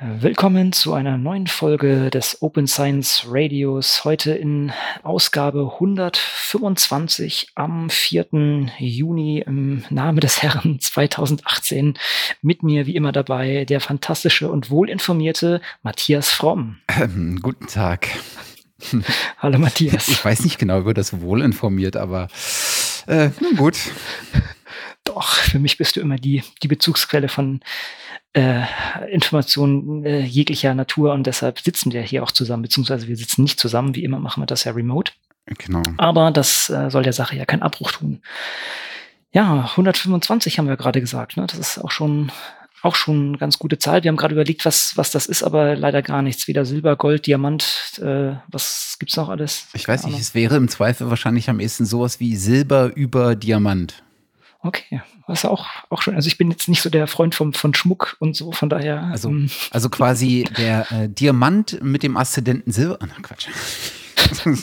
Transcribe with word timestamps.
Willkommen 0.00 0.72
zu 0.72 0.94
einer 0.94 1.18
neuen 1.18 1.48
Folge 1.48 2.08
des 2.08 2.40
Open 2.40 2.68
Science 2.68 3.24
Radios. 3.28 4.04
Heute 4.04 4.30
in 4.30 4.70
Ausgabe 5.02 5.72
125 5.74 7.48
am 7.56 7.90
4. 7.90 8.26
Juni 8.78 9.42
im 9.44 9.82
Namen 9.90 10.20
des 10.20 10.40
Herrn 10.40 10.78
2018. 10.78 11.94
Mit 12.42 12.62
mir 12.62 12.86
wie 12.86 12.94
immer 12.94 13.10
dabei 13.10 13.64
der 13.64 13.80
fantastische 13.80 14.48
und 14.52 14.70
wohlinformierte 14.70 15.60
Matthias 15.82 16.30
Fromm. 16.30 16.76
Ähm, 16.96 17.40
guten 17.42 17.66
Tag. 17.66 18.06
Hallo 19.38 19.58
Matthias. 19.58 20.06
Ich 20.06 20.24
weiß 20.24 20.44
nicht 20.44 20.60
genau 20.60 20.78
über 20.78 20.94
das 20.94 21.20
wohlinformiert, 21.20 21.96
aber 21.96 22.28
äh, 23.08 23.30
nun 23.40 23.56
gut. 23.56 23.76
Doch, 25.08 25.32
für 25.32 25.58
mich 25.58 25.78
bist 25.78 25.96
du 25.96 26.00
immer 26.00 26.16
die, 26.16 26.42
die 26.62 26.68
Bezugsquelle 26.68 27.28
von 27.28 27.60
äh, 28.34 28.64
Informationen 29.10 30.04
äh, 30.04 30.20
jeglicher 30.20 30.74
Natur 30.74 31.14
und 31.14 31.26
deshalb 31.26 31.60
sitzen 31.60 31.92
wir 31.92 32.02
hier 32.02 32.22
auch 32.22 32.30
zusammen, 32.30 32.62
beziehungsweise 32.62 33.08
wir 33.08 33.16
sitzen 33.16 33.42
nicht 33.42 33.58
zusammen, 33.58 33.94
wie 33.94 34.04
immer 34.04 34.18
machen 34.18 34.42
wir 34.42 34.46
das 34.46 34.64
ja 34.64 34.72
remote. 34.72 35.12
Genau. 35.46 35.82
Aber 35.96 36.30
das 36.30 36.68
äh, 36.68 36.90
soll 36.90 37.04
der 37.04 37.14
Sache 37.14 37.36
ja 37.36 37.46
keinen 37.46 37.62
Abbruch 37.62 37.90
tun. 37.90 38.20
Ja, 39.32 39.70
125 39.70 40.58
haben 40.58 40.68
wir 40.68 40.76
gerade 40.76 41.00
gesagt. 41.00 41.38
Ne? 41.38 41.46
Das 41.46 41.58
ist 41.58 41.78
auch 41.78 41.90
schon 41.90 42.30
auch 42.82 42.94
schon 42.94 43.28
eine 43.28 43.38
ganz 43.38 43.58
gute 43.58 43.78
Zahl. 43.78 44.04
Wir 44.04 44.08
haben 44.08 44.16
gerade 44.16 44.34
überlegt, 44.34 44.64
was, 44.64 44.96
was 44.96 45.10
das 45.10 45.26
ist, 45.26 45.42
aber 45.42 45.74
leider 45.74 46.00
gar 46.02 46.22
nichts. 46.22 46.46
Weder 46.46 46.64
Silber, 46.64 46.96
Gold, 46.96 47.26
Diamant, 47.26 47.98
äh, 48.00 48.34
was 48.46 48.96
gibt's 49.00 49.16
noch 49.16 49.30
alles? 49.30 49.66
Ich 49.72 49.88
weiß 49.88 50.06
nicht, 50.06 50.20
es 50.20 50.34
wäre 50.34 50.56
im 50.56 50.68
Zweifel 50.68 51.10
wahrscheinlich 51.10 51.50
am 51.50 51.58
ehesten 51.58 51.86
sowas 51.86 52.20
wie 52.20 52.36
Silber 52.36 52.94
über 52.94 53.34
Diamant. 53.34 54.04
Okay, 54.68 55.00
was 55.26 55.46
auch, 55.46 55.66
auch 55.88 56.02
schon. 56.02 56.14
Also 56.14 56.26
ich 56.26 56.36
bin 56.36 56.50
jetzt 56.50 56.68
nicht 56.68 56.82
so 56.82 56.90
der 56.90 57.06
Freund 57.06 57.34
vom, 57.34 57.54
von 57.54 57.72
Schmuck 57.72 58.18
und 58.18 58.36
so, 58.36 58.52
von 58.52 58.68
daher. 58.68 59.04
Also, 59.04 59.30
ähm, 59.30 59.48
also 59.70 59.88
quasi 59.88 60.46
der 60.58 60.92
äh, 60.92 61.08
Diamant 61.08 61.82
mit 61.82 62.02
dem 62.02 62.18
Aszendenten 62.18 62.70
Silber. 62.70 62.98
Na 63.00 63.14
Quatsch. 63.22 63.48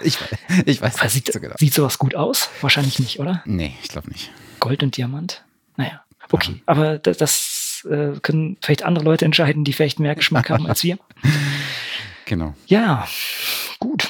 ich, 0.00 0.16
ich 0.64 0.80
weiß 0.80 1.02
nicht 1.02 1.12
sieht, 1.12 1.32
so 1.34 1.38
genau. 1.38 1.54
Sieht 1.58 1.74
sowas 1.74 1.98
gut 1.98 2.14
aus? 2.14 2.48
Wahrscheinlich 2.62 2.98
nicht, 2.98 3.20
oder? 3.20 3.42
Nee, 3.44 3.76
ich 3.82 3.90
glaube 3.90 4.08
nicht. 4.08 4.30
Gold 4.58 4.82
und 4.82 4.96
Diamant? 4.96 5.44
Naja, 5.76 6.02
okay. 6.30 6.52
Ja. 6.52 6.62
Aber 6.64 6.96
das, 6.96 7.18
das 7.18 7.86
äh, 7.90 8.18
können 8.22 8.56
vielleicht 8.62 8.84
andere 8.84 9.04
Leute 9.04 9.26
entscheiden, 9.26 9.64
die 9.64 9.74
vielleicht 9.74 10.00
mehr 10.00 10.14
Geschmack 10.14 10.48
haben 10.48 10.66
als 10.66 10.82
wir. 10.82 10.98
Genau. 12.24 12.54
Ja, 12.66 13.06
gut 13.80 14.08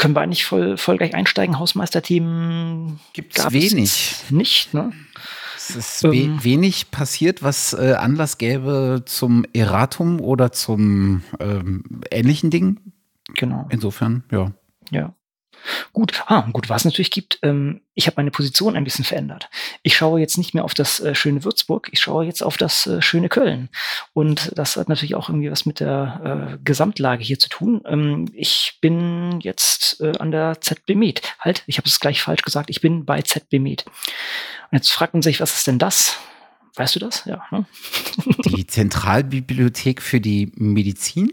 können 0.00 0.16
wir 0.16 0.22
eigentlich 0.22 0.46
voll, 0.46 0.78
voll 0.78 0.96
gleich 0.96 1.14
einsteigen. 1.14 1.58
Hausmeisterteam 1.58 2.98
gibt 3.12 3.38
es 3.38 3.52
wenig. 3.52 4.16
Nicht, 4.30 4.72
ne? 4.72 4.92
Es 5.56 5.76
ist 5.76 6.02
we 6.02 6.16
ähm, 6.16 6.42
wenig 6.42 6.90
passiert, 6.90 7.42
was 7.42 7.74
äh, 7.74 7.92
Anlass 7.98 8.38
gäbe 8.38 9.02
zum 9.04 9.44
Erratum 9.52 10.20
oder 10.20 10.52
zum 10.52 11.22
ähm, 11.38 12.00
ähnlichen 12.10 12.50
Ding. 12.50 12.80
Genau. 13.34 13.66
Insofern, 13.70 14.24
ja. 14.32 14.52
Ja. 14.90 15.14
Gut, 15.92 16.24
ah, 16.26 16.48
gut, 16.52 16.68
was 16.68 16.82
es 16.82 16.84
natürlich 16.86 17.10
gibt, 17.10 17.38
ähm, 17.42 17.80
ich 17.94 18.06
habe 18.06 18.16
meine 18.16 18.30
Position 18.30 18.76
ein 18.76 18.84
bisschen 18.84 19.04
verändert. 19.04 19.48
Ich 19.82 19.96
schaue 19.96 20.20
jetzt 20.20 20.38
nicht 20.38 20.54
mehr 20.54 20.64
auf 20.64 20.74
das 20.74 21.00
äh, 21.00 21.14
schöne 21.14 21.44
Würzburg, 21.44 21.88
ich 21.92 22.00
schaue 22.00 22.24
jetzt 22.24 22.42
auf 22.42 22.56
das 22.56 22.86
äh, 22.86 23.02
schöne 23.02 23.28
Köln. 23.28 23.68
Und 24.12 24.52
das 24.56 24.76
hat 24.76 24.88
natürlich 24.88 25.14
auch 25.14 25.28
irgendwie 25.28 25.50
was 25.50 25.66
mit 25.66 25.80
der 25.80 26.56
äh, 26.56 26.58
Gesamtlage 26.64 27.22
hier 27.22 27.38
zu 27.38 27.48
tun. 27.48 27.82
Ähm, 27.86 28.26
ich 28.34 28.78
bin 28.80 29.40
jetzt 29.40 30.00
äh, 30.00 30.12
an 30.18 30.30
der 30.30 30.60
ZB 30.60 30.94
Med. 30.94 31.22
Halt, 31.38 31.62
ich 31.66 31.78
habe 31.78 31.88
es 31.88 32.00
gleich 32.00 32.22
falsch 32.22 32.42
gesagt, 32.42 32.70
ich 32.70 32.80
bin 32.80 33.04
bei 33.04 33.20
ZB 33.22 33.58
Med. 33.58 33.84
Und 34.70 34.78
jetzt 34.78 34.90
fragt 34.92 35.14
man 35.14 35.22
sich, 35.22 35.40
was 35.40 35.54
ist 35.54 35.66
denn 35.66 35.78
das? 35.78 36.18
Weißt 36.76 36.94
du 36.94 37.00
das? 37.00 37.24
Ja. 37.24 37.42
Ne? 37.50 37.66
Die 38.46 38.66
Zentralbibliothek 38.66 40.00
für 40.00 40.20
die 40.20 40.52
Medizin? 40.54 41.32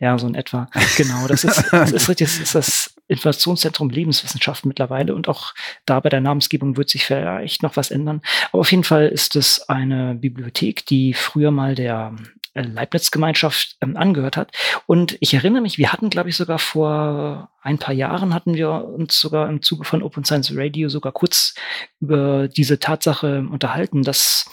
Ja, 0.00 0.18
so 0.18 0.26
in 0.26 0.34
etwa. 0.34 0.68
Genau, 0.96 1.26
das 1.26 1.44
ist, 1.44 1.62
das 1.70 1.92
ist, 1.92 2.08
das 2.08 2.38
ist 2.38 2.54
das 2.54 2.81
Informationszentrum 3.08 3.90
Lebenswissenschaften 3.90 4.68
mittlerweile 4.68 5.14
und 5.14 5.28
auch 5.28 5.54
da 5.86 6.00
bei 6.00 6.08
der 6.08 6.20
Namensgebung 6.20 6.76
wird 6.76 6.88
sich 6.88 7.04
vielleicht 7.04 7.62
noch 7.62 7.76
was 7.76 7.90
ändern. 7.90 8.22
Aber 8.50 8.60
auf 8.60 8.70
jeden 8.70 8.84
Fall 8.84 9.08
ist 9.08 9.36
es 9.36 9.68
eine 9.68 10.14
Bibliothek, 10.14 10.86
die 10.86 11.14
früher 11.14 11.50
mal 11.50 11.74
der 11.74 12.14
äh, 12.54 12.62
Leibniz-Gemeinschaft 12.62 13.76
ähm, 13.80 13.96
angehört 13.96 14.36
hat. 14.36 14.52
Und 14.86 15.16
ich 15.20 15.32
erinnere 15.32 15.62
mich, 15.62 15.78
wir 15.78 15.90
hatten, 15.90 16.10
glaube 16.10 16.28
ich, 16.28 16.36
sogar 16.36 16.58
vor 16.58 17.50
ein 17.62 17.78
paar 17.78 17.94
Jahren 17.94 18.34
hatten 18.34 18.54
wir 18.54 18.70
uns 18.70 19.18
sogar 19.18 19.48
im 19.48 19.62
Zuge 19.62 19.84
von 19.84 20.02
Open 20.02 20.24
Science 20.24 20.52
Radio 20.54 20.88
sogar 20.88 21.12
kurz 21.12 21.51
über 22.00 22.48
diese 22.48 22.78
Tatsache 22.78 23.46
unterhalten, 23.50 24.02
dass 24.02 24.50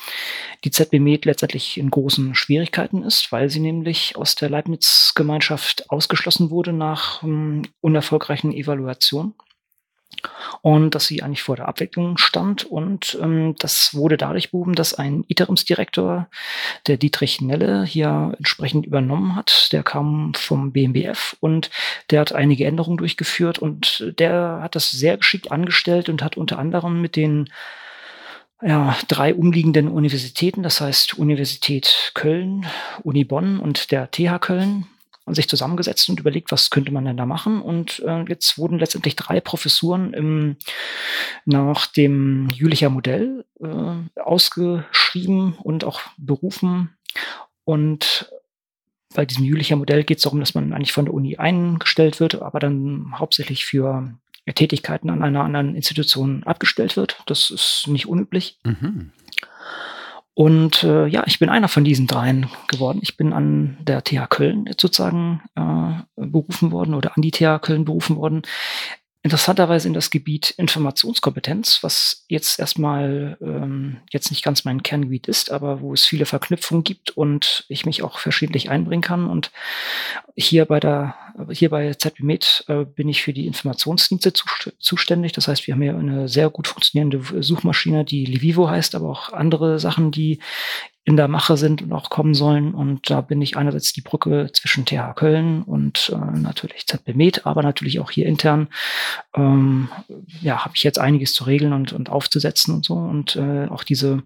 die 0.63 0.71
ZB 0.71 0.99
Med 0.99 1.25
letztendlich 1.25 1.77
in 1.77 1.89
großen 1.89 2.35
Schwierigkeiten 2.35 3.03
ist, 3.03 3.31
weil 3.31 3.49
sie 3.49 3.59
nämlich 3.59 4.15
aus 4.15 4.35
der 4.35 4.49
Leibniz-Gemeinschaft 4.49 5.89
ausgeschlossen 5.89 6.49
wurde 6.49 6.73
nach 6.73 7.23
um, 7.23 7.29
ähm, 7.29 7.61
unerfolgreichen 7.81 8.53
Evaluationen 8.53 9.33
und 10.61 10.95
dass 10.95 11.07
sie 11.07 11.23
eigentlich 11.23 11.43
vor 11.43 11.55
der 11.55 11.67
Abwicklung 11.67 12.17
stand. 12.17 12.65
Und 12.65 13.17
ähm, 13.21 13.55
das 13.59 13.93
wurde 13.93 14.17
dadurch 14.17 14.51
behoben, 14.51 14.75
dass 14.75 14.93
ein 14.93 15.23
Interimsdirektor, 15.27 16.27
der 16.87 16.97
Dietrich 16.97 17.41
Nelle, 17.41 17.85
hier 17.85 18.33
entsprechend 18.37 18.85
übernommen 18.85 19.35
hat. 19.35 19.69
Der 19.71 19.83
kam 19.83 20.33
vom 20.35 20.71
BMBF 20.71 21.37
und 21.39 21.69
der 22.09 22.21
hat 22.21 22.33
einige 22.33 22.65
Änderungen 22.65 22.97
durchgeführt 22.97 23.59
und 23.59 24.13
der 24.19 24.59
hat 24.61 24.75
das 24.75 24.91
sehr 24.91 25.17
geschickt 25.17 25.51
angestellt 25.51 26.09
und 26.09 26.23
hat 26.23 26.37
unter 26.37 26.59
anderem 26.59 27.01
mit 27.01 27.15
den 27.15 27.49
ja, 28.61 28.97
drei 29.07 29.33
umliegenden 29.33 29.87
Universitäten, 29.87 30.63
das 30.63 30.81
heißt 30.81 31.17
Universität 31.17 32.11
Köln, 32.13 32.65
Uni 33.03 33.23
Bonn 33.23 33.57
und 33.59 33.91
der 33.91 34.11
TH 34.11 34.39
Köln, 34.41 34.85
sich 35.35 35.49
zusammengesetzt 35.49 36.09
und 36.09 36.19
überlegt, 36.19 36.51
was 36.51 36.69
könnte 36.69 36.91
man 36.91 37.05
denn 37.05 37.17
da 37.17 37.25
machen. 37.25 37.61
Und 37.61 37.99
äh, 38.05 38.23
jetzt 38.27 38.57
wurden 38.57 38.79
letztendlich 38.79 39.15
drei 39.15 39.39
Professuren 39.39 40.13
im, 40.13 40.55
nach 41.45 41.85
dem 41.87 42.47
Jülicher 42.53 42.89
Modell 42.89 43.45
äh, 43.61 44.19
ausgeschrieben 44.19 45.53
und 45.53 45.83
auch 45.83 46.01
berufen. 46.17 46.97
Und 47.63 48.31
bei 49.13 49.25
diesem 49.25 49.43
Jülicher 49.43 49.75
Modell 49.75 50.03
geht 50.03 50.17
es 50.17 50.23
darum, 50.23 50.39
dass 50.39 50.53
man 50.53 50.73
eigentlich 50.73 50.93
von 50.93 51.05
der 51.05 51.13
Uni 51.13 51.37
eingestellt 51.37 52.19
wird, 52.19 52.41
aber 52.41 52.59
dann 52.59 53.13
hauptsächlich 53.17 53.65
für 53.65 54.13
Tätigkeiten 54.55 55.09
an 55.09 55.21
einer 55.21 55.43
anderen 55.43 55.75
Institution 55.75 56.43
abgestellt 56.43 56.95
wird. 56.95 57.21
Das 57.25 57.49
ist 57.49 57.85
nicht 57.87 58.07
unüblich. 58.07 58.57
Mhm. 58.63 59.11
Und 60.39 60.85
äh, 60.85 61.05
ja, 61.07 61.23
ich 61.27 61.37
bin 61.39 61.49
einer 61.49 61.67
von 61.67 61.83
diesen 61.83 62.07
dreien 62.07 62.47
geworden. 62.69 62.99
Ich 63.01 63.17
bin 63.17 63.33
an 63.33 63.75
der 63.81 64.05
TH 64.05 64.29
Köln 64.29 64.69
sozusagen 64.79 65.41
äh, 65.57 66.01
berufen 66.15 66.71
worden 66.71 66.93
oder 66.93 67.17
an 67.17 67.21
die 67.21 67.31
TH 67.31 67.59
Köln 67.61 67.83
berufen 67.83 68.15
worden 68.15 68.43
interessanterweise 69.21 69.87
in 69.87 69.93
das 69.93 70.11
Gebiet 70.11 70.51
Informationskompetenz, 70.51 71.79
was 71.83 72.23
jetzt 72.29 72.57
erstmal 72.59 73.37
ähm, 73.41 73.97
jetzt 74.11 74.31
nicht 74.31 74.43
ganz 74.43 74.63
mein 74.63 74.81
Kerngebiet 74.81 75.27
ist, 75.27 75.51
aber 75.51 75.81
wo 75.81 75.93
es 75.93 76.05
viele 76.05 76.25
Verknüpfungen 76.25 76.85
gibt 76.85 77.11
und 77.11 77.65
ich 77.67 77.85
mich 77.85 78.01
auch 78.01 78.19
verschiedentlich 78.19 78.69
einbringen 78.69 79.01
kann. 79.01 79.27
Und 79.27 79.51
hier 80.35 80.65
bei 80.65 80.79
der 80.79 81.15
hier 81.49 81.69
bei 81.69 81.93
ZBMed 81.93 82.65
äh, 82.67 82.85
bin 82.85 83.07
ich 83.07 83.21
für 83.21 83.33
die 83.33 83.47
Informationsdienste 83.47 84.33
zu, 84.33 84.45
zuständig. 84.77 85.31
Das 85.33 85.47
heißt, 85.47 85.67
wir 85.67 85.73
haben 85.73 85.81
hier 85.81 85.97
eine 85.97 86.27
sehr 86.27 86.49
gut 86.49 86.67
funktionierende 86.67 87.41
Suchmaschine, 87.41 88.03
die 88.05 88.25
Livivo 88.25 88.69
heißt, 88.69 88.95
aber 88.95 89.09
auch 89.09 89.31
andere 89.31 89.79
Sachen, 89.79 90.11
die 90.11 90.39
in 91.09 91.17
der 91.17 91.27
Mache 91.27 91.57
sind 91.57 91.81
und 91.81 91.91
auch 91.91 92.11
kommen 92.11 92.35
sollen. 92.35 92.75
Und 92.75 93.09
da 93.09 93.21
bin 93.21 93.41
ich 93.41 93.57
einerseits 93.57 93.93
die 93.93 94.01
Brücke 94.01 94.51
zwischen 94.53 94.85
TH 94.85 95.15
Köln 95.15 95.63
und 95.63 96.13
äh, 96.13 96.37
natürlich 96.37 96.85
ZB 96.85 97.15
Med, 97.15 97.47
aber 97.47 97.63
natürlich 97.63 97.99
auch 97.99 98.11
hier 98.11 98.27
intern. 98.27 98.67
Ähm, 99.35 99.89
ja, 100.39 100.63
habe 100.63 100.75
ich 100.75 100.83
jetzt 100.83 100.99
einiges 100.99 101.33
zu 101.33 101.45
regeln 101.45 101.73
und, 101.73 101.93
und 101.93 102.11
aufzusetzen 102.11 102.75
und 102.75 102.85
so. 102.85 102.93
Und 102.93 103.35
äh, 103.35 103.65
auch 103.69 103.83
diese 103.83 104.21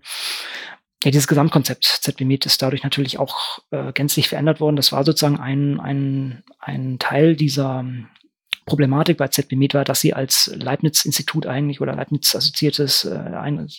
ja, 1.05 1.11
dieses 1.11 1.27
Gesamtkonzept 1.27 1.85
ZB 1.85 2.25
Med 2.25 2.45
ist 2.45 2.61
dadurch 2.61 2.83
natürlich 2.83 3.17
auch 3.17 3.59
äh, 3.71 3.94
gänzlich 3.94 4.27
verändert 4.27 4.59
worden. 4.59 4.75
Das 4.75 4.91
war 4.91 5.06
sozusagen 5.06 5.39
ein, 5.39 5.80
ein, 5.80 6.44
ein 6.59 7.00
Teil 7.00 7.38
dieser 7.38 7.85
Problematik 8.65 9.18
bei 9.18 9.27
ZB 9.27 9.56
Med 9.56 9.74
war, 9.74 9.83
dass 9.83 10.01
sie 10.01 10.13
als 10.13 10.51
Leibniz-Institut 10.56 11.45
eigentlich 11.45 11.81
oder 11.81 11.95
Leibniz-assoziiertes 11.95 13.06
äh, 13.06 13.18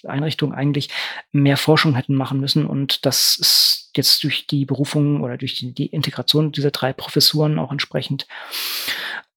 Einrichtung 0.07 0.53
eigentlich 0.53 0.91
mehr 1.33 1.57
Forschung 1.57 1.95
hätten 1.95 2.15
machen 2.15 2.41
müssen. 2.41 2.67
Und 2.67 3.07
das 3.07 3.37
ist 3.37 3.91
jetzt 3.97 4.23
durch 4.25 4.47
die 4.47 4.65
Berufung 4.65 5.23
oder 5.23 5.39
durch 5.39 5.55
die, 5.55 5.73
die 5.73 5.87
Integration 5.87 6.53
dieser 6.53 6.71
drei 6.71 6.93
Professuren 6.93 7.59
auch 7.59 7.73
entsprechend 7.73 8.27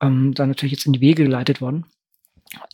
ähm, 0.01 0.33
dann 0.33 0.49
natürlich 0.49 0.73
jetzt 0.73 0.85
in 0.85 0.93
die 0.93 1.01
Wege 1.01 1.23
geleitet 1.23 1.61
worden. 1.61 1.85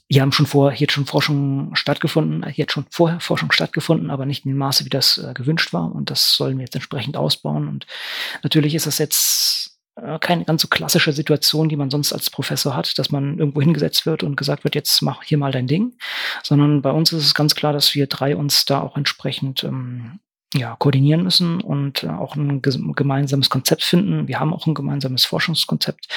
Hier 0.07 0.21
haben 0.21 0.31
schon 0.31 0.45
vor, 0.45 0.71
hier 0.71 0.85
hat 0.85 0.91
schon 0.91 1.05
Forschung 1.05 1.75
stattgefunden, 1.75 2.47
hier 2.47 2.63
hat 2.63 2.71
schon 2.71 2.85
vorher 2.89 3.19
Forschung 3.19 3.51
stattgefunden, 3.51 4.11
aber 4.11 4.25
nicht 4.25 4.45
in 4.45 4.51
dem 4.51 4.57
Maße, 4.57 4.85
wie 4.85 4.89
das 4.89 5.17
äh, 5.17 5.33
gewünscht 5.33 5.73
war. 5.73 5.93
Und 5.93 6.11
das 6.11 6.35
sollen 6.35 6.57
wir 6.57 6.65
jetzt 6.65 6.75
entsprechend 6.75 7.17
ausbauen. 7.17 7.67
Und 7.67 7.87
natürlich 8.43 8.75
ist 8.75 8.85
das 8.85 8.99
jetzt 8.99 9.72
keine 10.19 10.43
ganz 10.45 10.61
so 10.61 10.67
klassische 10.67 11.13
Situation, 11.13 11.69
die 11.69 11.75
man 11.75 11.91
sonst 11.91 12.13
als 12.13 12.29
Professor 12.29 12.75
hat, 12.75 12.97
dass 12.97 13.11
man 13.11 13.37
irgendwo 13.37 13.61
hingesetzt 13.61 14.05
wird 14.05 14.23
und 14.23 14.35
gesagt 14.35 14.63
wird, 14.63 14.75
jetzt 14.75 15.01
mach 15.01 15.23
hier 15.23 15.37
mal 15.37 15.51
dein 15.51 15.67
Ding, 15.67 15.93
sondern 16.41 16.81
bei 16.81 16.91
uns 16.91 17.13
ist 17.13 17.25
es 17.25 17.35
ganz 17.35 17.53
klar, 17.55 17.73
dass 17.73 17.93
wir 17.93 18.07
drei 18.07 18.35
uns 18.35 18.65
da 18.65 18.81
auch 18.81 18.97
entsprechend 18.97 19.63
ähm, 19.63 20.19
ja, 20.55 20.75
koordinieren 20.77 21.23
müssen 21.23 21.61
und 21.61 22.03
äh, 22.03 22.09
auch 22.09 22.35
ein 22.35 22.61
gemeinsames 22.61 23.49
Konzept 23.49 23.83
finden. 23.83 24.27
Wir 24.27 24.39
haben 24.39 24.53
auch 24.53 24.67
ein 24.67 24.75
gemeinsames 24.75 25.25
Forschungskonzept 25.25 26.07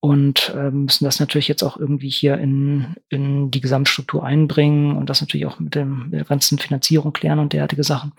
und 0.00 0.52
äh, 0.54 0.70
müssen 0.70 1.04
das 1.04 1.20
natürlich 1.20 1.48
jetzt 1.48 1.62
auch 1.62 1.76
irgendwie 1.76 2.08
hier 2.08 2.38
in, 2.38 2.94
in 3.08 3.50
die 3.50 3.60
Gesamtstruktur 3.60 4.24
einbringen 4.24 4.96
und 4.96 5.10
das 5.10 5.20
natürlich 5.20 5.46
auch 5.46 5.58
mit, 5.58 5.74
dem, 5.74 6.04
mit 6.04 6.12
der 6.12 6.24
ganzen 6.24 6.58
Finanzierung 6.58 7.12
klären 7.12 7.38
und 7.38 7.52
derartige 7.52 7.84
Sachen. 7.84 8.12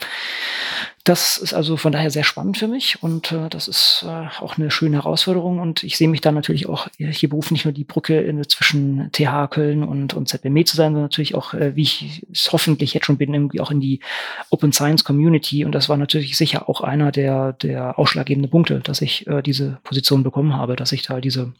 Das 1.08 1.38
ist 1.38 1.54
also 1.54 1.78
von 1.78 1.94
daher 1.94 2.12
sehr 2.12 2.26
spannend 2.26 2.58
für 2.58 2.68
mich 2.68 3.02
und 3.02 3.32
äh, 3.32 3.48
das 3.50 3.70
ist 3.70 4.04
äh, 4.06 4.28
auch 4.42 4.58
eine 4.58 4.70
schöne 4.70 4.98
Herausforderung 4.98 5.60
und 5.60 5.84
ich 5.84 5.98
sehe 5.98 6.10
mich 6.10 6.20
da 6.20 6.34
natürlich 6.34 6.68
auch 6.68 6.90
hier 6.98 7.30
berufen, 7.30 7.54
nicht 7.54 7.64
nur 7.64 7.72
die 7.72 7.86
Brücke 7.86 8.20
in, 8.20 8.44
zwischen 8.50 9.10
TH 9.14 9.50
Köln 9.50 9.86
und, 9.86 10.14
und 10.16 10.28
ZBME 10.28 10.66
zu 10.66 10.76
sein, 10.76 10.88
sondern 10.88 11.04
natürlich 11.04 11.34
auch, 11.34 11.54
äh, 11.54 11.78
wie 11.78 11.84
ich 11.84 12.28
es 12.30 12.52
hoffentlich 12.52 12.94
jetzt 12.94 13.06
schon 13.06 13.18
bin, 13.18 13.34
irgendwie 13.34 13.62
auch 13.62 13.72
in 13.72 13.80
die 13.80 14.02
Open 14.50 14.74
Science 14.74 15.06
Community 15.06 15.64
und 15.64 15.72
das 15.72 15.88
war 15.88 15.96
natürlich 15.96 16.36
sicher 16.36 16.68
auch 16.68 16.82
einer 16.82 17.14
der, 17.14 17.54
der 17.54 17.98
ausschlaggebenden 17.98 18.52
Punkte, 18.52 18.82
dass 18.82 19.02
ich 19.02 19.28
äh, 19.28 19.42
diese 19.42 19.80
Position 19.86 20.24
bekommen 20.24 20.58
habe, 20.58 20.76
dass 20.76 20.92
ich 20.92 21.04
da 21.04 21.22
diese 21.22 21.54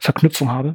Verknüpfung 0.00 0.50
habe. 0.50 0.74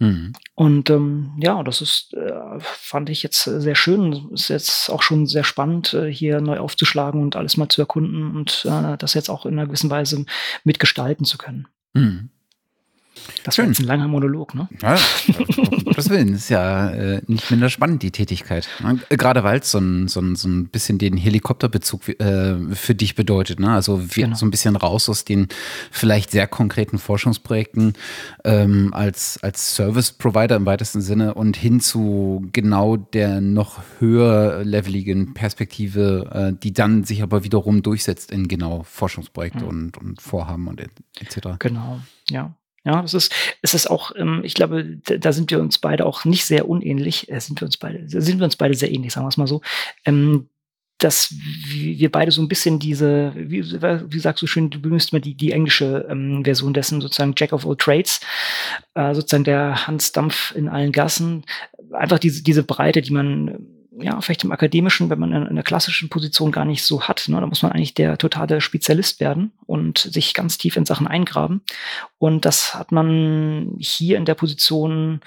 Mhm. 0.00 0.32
Und 0.54 0.90
ähm, 0.90 1.32
ja, 1.38 1.62
das 1.62 1.82
ist, 1.82 2.14
äh, 2.14 2.32
fand 2.58 3.10
ich 3.10 3.22
jetzt 3.22 3.44
sehr 3.44 3.74
schön. 3.74 4.30
Ist 4.32 4.48
jetzt 4.48 4.90
auch 4.90 5.02
schon 5.02 5.26
sehr 5.26 5.44
spannend, 5.44 5.94
äh, 5.94 6.10
hier 6.10 6.40
neu 6.40 6.58
aufzuschlagen 6.58 7.22
und 7.22 7.36
alles 7.36 7.58
mal 7.58 7.68
zu 7.68 7.82
erkunden 7.82 8.34
und 8.34 8.66
äh, 8.68 8.96
das 8.96 9.14
jetzt 9.14 9.28
auch 9.28 9.44
in 9.46 9.52
einer 9.52 9.66
gewissen 9.66 9.90
Weise 9.90 10.24
mitgestalten 10.64 11.26
zu 11.26 11.36
können. 11.38 11.68
Mhm. 11.92 12.30
Das 13.44 13.54
Schön. 13.54 13.68
jetzt 13.68 13.80
ein 13.80 13.86
langer 13.86 14.08
Monolog, 14.08 14.54
ne? 14.54 14.68
Ja, 14.82 14.96
um 15.56 15.84
Gottes 15.84 16.10
Willen, 16.10 16.34
ist 16.34 16.50
ja 16.50 16.90
äh, 16.90 17.22
nicht 17.26 17.50
minder 17.50 17.70
spannend, 17.70 18.02
die 18.02 18.10
Tätigkeit. 18.10 18.68
Gerade 19.08 19.44
weil 19.44 19.60
es 19.60 19.70
so 19.70 19.78
ein, 19.78 20.08
so, 20.08 20.20
ein, 20.20 20.36
so 20.36 20.48
ein 20.48 20.68
bisschen 20.68 20.98
den 20.98 21.16
Helikopterbezug 21.16 22.08
äh, 22.20 22.56
für 22.74 22.94
dich 22.94 23.14
bedeutet. 23.14 23.60
Ne? 23.60 23.70
Also 23.70 24.14
wir, 24.14 24.24
genau. 24.24 24.36
so 24.36 24.46
ein 24.46 24.50
bisschen 24.50 24.76
raus 24.76 25.08
aus 25.08 25.24
den 25.24 25.48
vielleicht 25.90 26.30
sehr 26.30 26.46
konkreten 26.46 26.98
Forschungsprojekten 26.98 27.94
ähm, 28.44 28.92
als, 28.92 29.38
als 29.42 29.74
Service-Provider 29.74 30.56
im 30.56 30.66
weitesten 30.66 31.00
Sinne 31.00 31.34
und 31.34 31.56
hin 31.56 31.80
zu 31.80 32.46
genau 32.52 32.96
der 32.96 33.40
noch 33.40 33.80
höher 33.98 34.64
leveligen 34.64 35.34
Perspektive, 35.34 36.30
äh, 36.32 36.60
die 36.62 36.72
dann 36.72 37.04
sich 37.04 37.22
aber 37.22 37.44
wiederum 37.44 37.82
durchsetzt 37.82 38.30
in 38.30 38.48
genau 38.48 38.82
Forschungsprojekte 38.82 39.64
mhm. 39.64 39.68
und, 39.68 39.98
und 39.98 40.20
Vorhaben 40.20 40.68
und 40.68 40.80
etc. 40.80 41.58
Genau, 41.58 42.00
ja. 42.28 42.54
Ja, 42.84 43.02
das 43.02 43.12
ist, 43.12 43.32
es 43.60 43.74
ist 43.74 43.90
auch, 43.90 44.12
ähm, 44.16 44.40
ich 44.42 44.54
glaube, 44.54 44.84
da 44.84 45.32
sind 45.32 45.50
wir 45.50 45.60
uns 45.60 45.78
beide 45.78 46.06
auch 46.06 46.24
nicht 46.24 46.46
sehr 46.46 46.68
unähnlich, 46.68 47.30
äh, 47.30 47.38
sind 47.38 47.60
wir 47.60 47.66
uns 47.66 47.76
beide, 47.76 48.08
sind 48.08 48.38
wir 48.38 48.44
uns 48.44 48.56
beide 48.56 48.74
sehr 48.74 48.90
ähnlich, 48.90 49.12
sagen 49.12 49.26
wir 49.26 49.28
es 49.28 49.36
mal 49.36 49.46
so. 49.46 49.60
Ähm, 50.06 50.48
dass 51.02 51.34
wir 51.66 52.12
beide 52.12 52.30
so 52.30 52.42
ein 52.42 52.48
bisschen 52.48 52.78
diese, 52.78 53.32
wie, 53.34 53.64
wie 53.64 54.18
sagst 54.18 54.42
du 54.42 54.46
schön, 54.46 54.68
du 54.68 54.80
bemühst 54.80 55.12
mal 55.12 55.20
die, 55.20 55.34
die 55.34 55.52
englische 55.52 56.06
ähm, 56.10 56.44
Version 56.44 56.74
dessen, 56.74 57.00
sozusagen 57.00 57.34
Jack 57.36 57.52
of 57.52 57.66
all 57.66 57.76
Trades, 57.76 58.20
äh, 58.94 59.14
sozusagen 59.14 59.44
der 59.44 59.86
Hans 59.86 60.12
Dampf 60.12 60.54
in 60.54 60.68
allen 60.68 60.92
Gassen, 60.92 61.44
einfach 61.92 62.18
diese, 62.18 62.42
diese 62.42 62.62
Breite, 62.62 63.00
die 63.00 63.12
man 63.12 63.66
ja, 64.02 64.20
vielleicht 64.20 64.44
im 64.44 64.52
Akademischen, 64.52 65.10
wenn 65.10 65.18
man 65.18 65.32
in, 65.32 65.42
in 65.42 65.48
einer 65.48 65.62
klassischen 65.62 66.08
Position 66.08 66.52
gar 66.52 66.64
nicht 66.64 66.82
so 66.82 67.02
hat. 67.02 67.28
Ne? 67.28 67.40
Da 67.40 67.46
muss 67.46 67.62
man 67.62 67.72
eigentlich 67.72 67.94
der 67.94 68.18
totale 68.18 68.60
Spezialist 68.60 69.20
werden 69.20 69.52
und 69.66 69.98
sich 69.98 70.34
ganz 70.34 70.58
tief 70.58 70.76
in 70.76 70.86
Sachen 70.86 71.06
eingraben. 71.06 71.62
Und 72.18 72.44
das 72.44 72.74
hat 72.74 72.92
man 72.92 73.74
hier 73.78 74.16
in 74.16 74.24
der 74.24 74.34
Position 74.34 75.20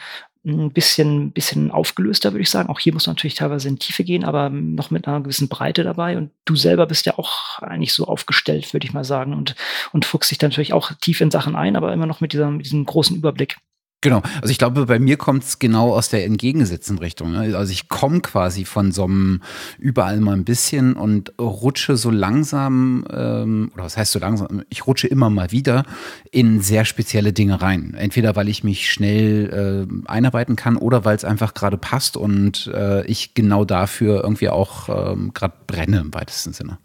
ein 0.46 0.72
bisschen, 0.72 1.32
bisschen 1.32 1.72
aufgelöster, 1.72 2.34
würde 2.34 2.42
ich 2.42 2.50
sagen. 2.50 2.70
Auch 2.70 2.80
hier 2.80 2.94
muss 2.94 3.08
man 3.08 3.16
natürlich 3.16 3.36
teilweise 3.36 3.70
in 3.70 3.80
Tiefe 3.80 4.04
gehen, 4.04 4.26
aber 4.26 4.50
noch 4.50 4.92
mit 4.92 5.08
einer 5.08 5.22
gewissen 5.22 5.48
Breite 5.48 5.84
dabei. 5.84 6.18
Und 6.18 6.32
du 6.46 6.56
selber 6.56 6.86
bist 6.86 7.06
ja 7.06 7.18
auch 7.18 7.60
eigentlich 7.60 7.94
so 7.94 8.06
aufgestellt, 8.08 8.74
würde 8.74 8.86
ich 8.86 8.94
mal 8.94 9.06
sagen, 9.06 9.34
und, 9.34 9.56
und 9.94 10.06
fuchst 10.06 10.32
dich 10.32 10.38
dann 10.38 10.50
natürlich 10.50 10.74
auch 10.74 10.92
tief 11.00 11.22
in 11.22 11.32
Sachen 11.32 11.56
ein, 11.56 11.76
aber 11.76 11.94
immer 11.94 12.08
noch 12.08 12.20
mit, 12.20 12.34
dieser, 12.34 12.52
mit 12.52 12.66
diesem 12.66 12.86
großen 12.86 13.16
Überblick. 13.16 13.58
Genau, 14.04 14.22
also 14.42 14.52
ich 14.52 14.58
glaube, 14.58 14.86
bei 14.86 15.00
mir 15.00 15.16
kommt 15.16 15.46
es 15.46 15.60
genau 15.60 15.94
aus 15.94 16.10
der 16.10 16.26
entgegengesetzten 16.26 16.98
Richtung. 16.98 17.32
Ne? 17.32 17.56
Also 17.56 17.72
ich 17.72 17.88
komme 17.88 18.20
quasi 18.20 18.66
von 18.66 18.92
so 18.92 19.06
einem 19.06 19.42
überall 19.80 20.20
mal 20.20 20.34
ein 20.34 20.44
bisschen 20.44 20.92
und 20.92 21.32
rutsche 21.40 21.96
so 21.96 22.12
langsam, 22.12 23.06
ähm, 23.10 23.72
oder 23.74 23.86
was 23.86 23.96
heißt 23.96 24.12
so 24.12 24.20
langsam, 24.20 24.64
ich 24.68 24.86
rutsche 24.88 25.08
immer 25.08 25.30
mal 25.30 25.52
wieder 25.52 25.86
in 26.32 26.60
sehr 26.60 26.84
spezielle 26.84 27.32
Dinge 27.32 27.62
rein. 27.62 27.94
Entweder 27.98 28.36
weil 28.36 28.50
ich 28.50 28.66
mich 28.66 28.92
schnell 28.92 29.88
äh, 29.88 30.12
einarbeiten 30.12 30.58
kann 30.58 30.76
oder 30.76 31.06
weil 31.06 31.16
es 31.16 31.24
einfach 31.24 31.54
gerade 31.54 31.78
passt 31.78 32.18
und 32.18 32.70
äh, 32.76 33.06
ich 33.06 33.36
genau 33.36 33.64
dafür 33.64 34.22
irgendwie 34.22 34.50
auch 34.50 34.90
ähm, 35.14 35.32
gerade 35.34 35.54
brenne 35.66 36.00
im 36.00 36.14
weitesten 36.14 36.52
Sinne 36.52 36.78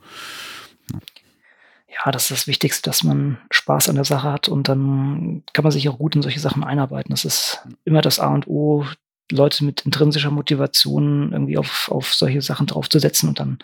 ja, 2.04 2.12
das 2.12 2.24
ist 2.24 2.30
das 2.30 2.46
Wichtigste, 2.46 2.88
dass 2.88 3.02
man 3.02 3.38
Spaß 3.50 3.88
an 3.88 3.96
der 3.96 4.04
Sache 4.04 4.30
hat 4.30 4.48
und 4.48 4.68
dann 4.68 5.42
kann 5.52 5.64
man 5.64 5.72
sich 5.72 5.88
auch 5.88 5.98
gut 5.98 6.14
in 6.14 6.22
solche 6.22 6.40
Sachen 6.40 6.62
einarbeiten. 6.62 7.10
Das 7.10 7.24
ist 7.24 7.60
immer 7.84 8.02
das 8.02 8.20
A 8.20 8.28
und 8.28 8.46
O, 8.46 8.86
Leute 9.30 9.64
mit 9.64 9.82
intrinsischer 9.82 10.30
Motivation 10.30 11.32
irgendwie 11.32 11.58
auf, 11.58 11.90
auf 11.90 12.14
solche 12.14 12.40
Sachen 12.40 12.66
draufzusetzen 12.66 13.28
und 13.28 13.40
dann 13.40 13.58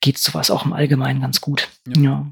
geht 0.00 0.18
sowas 0.18 0.50
auch 0.50 0.66
im 0.66 0.72
Allgemeinen 0.72 1.20
ganz 1.20 1.40
gut. 1.40 1.68
ja. 1.86 2.00
ja. 2.02 2.26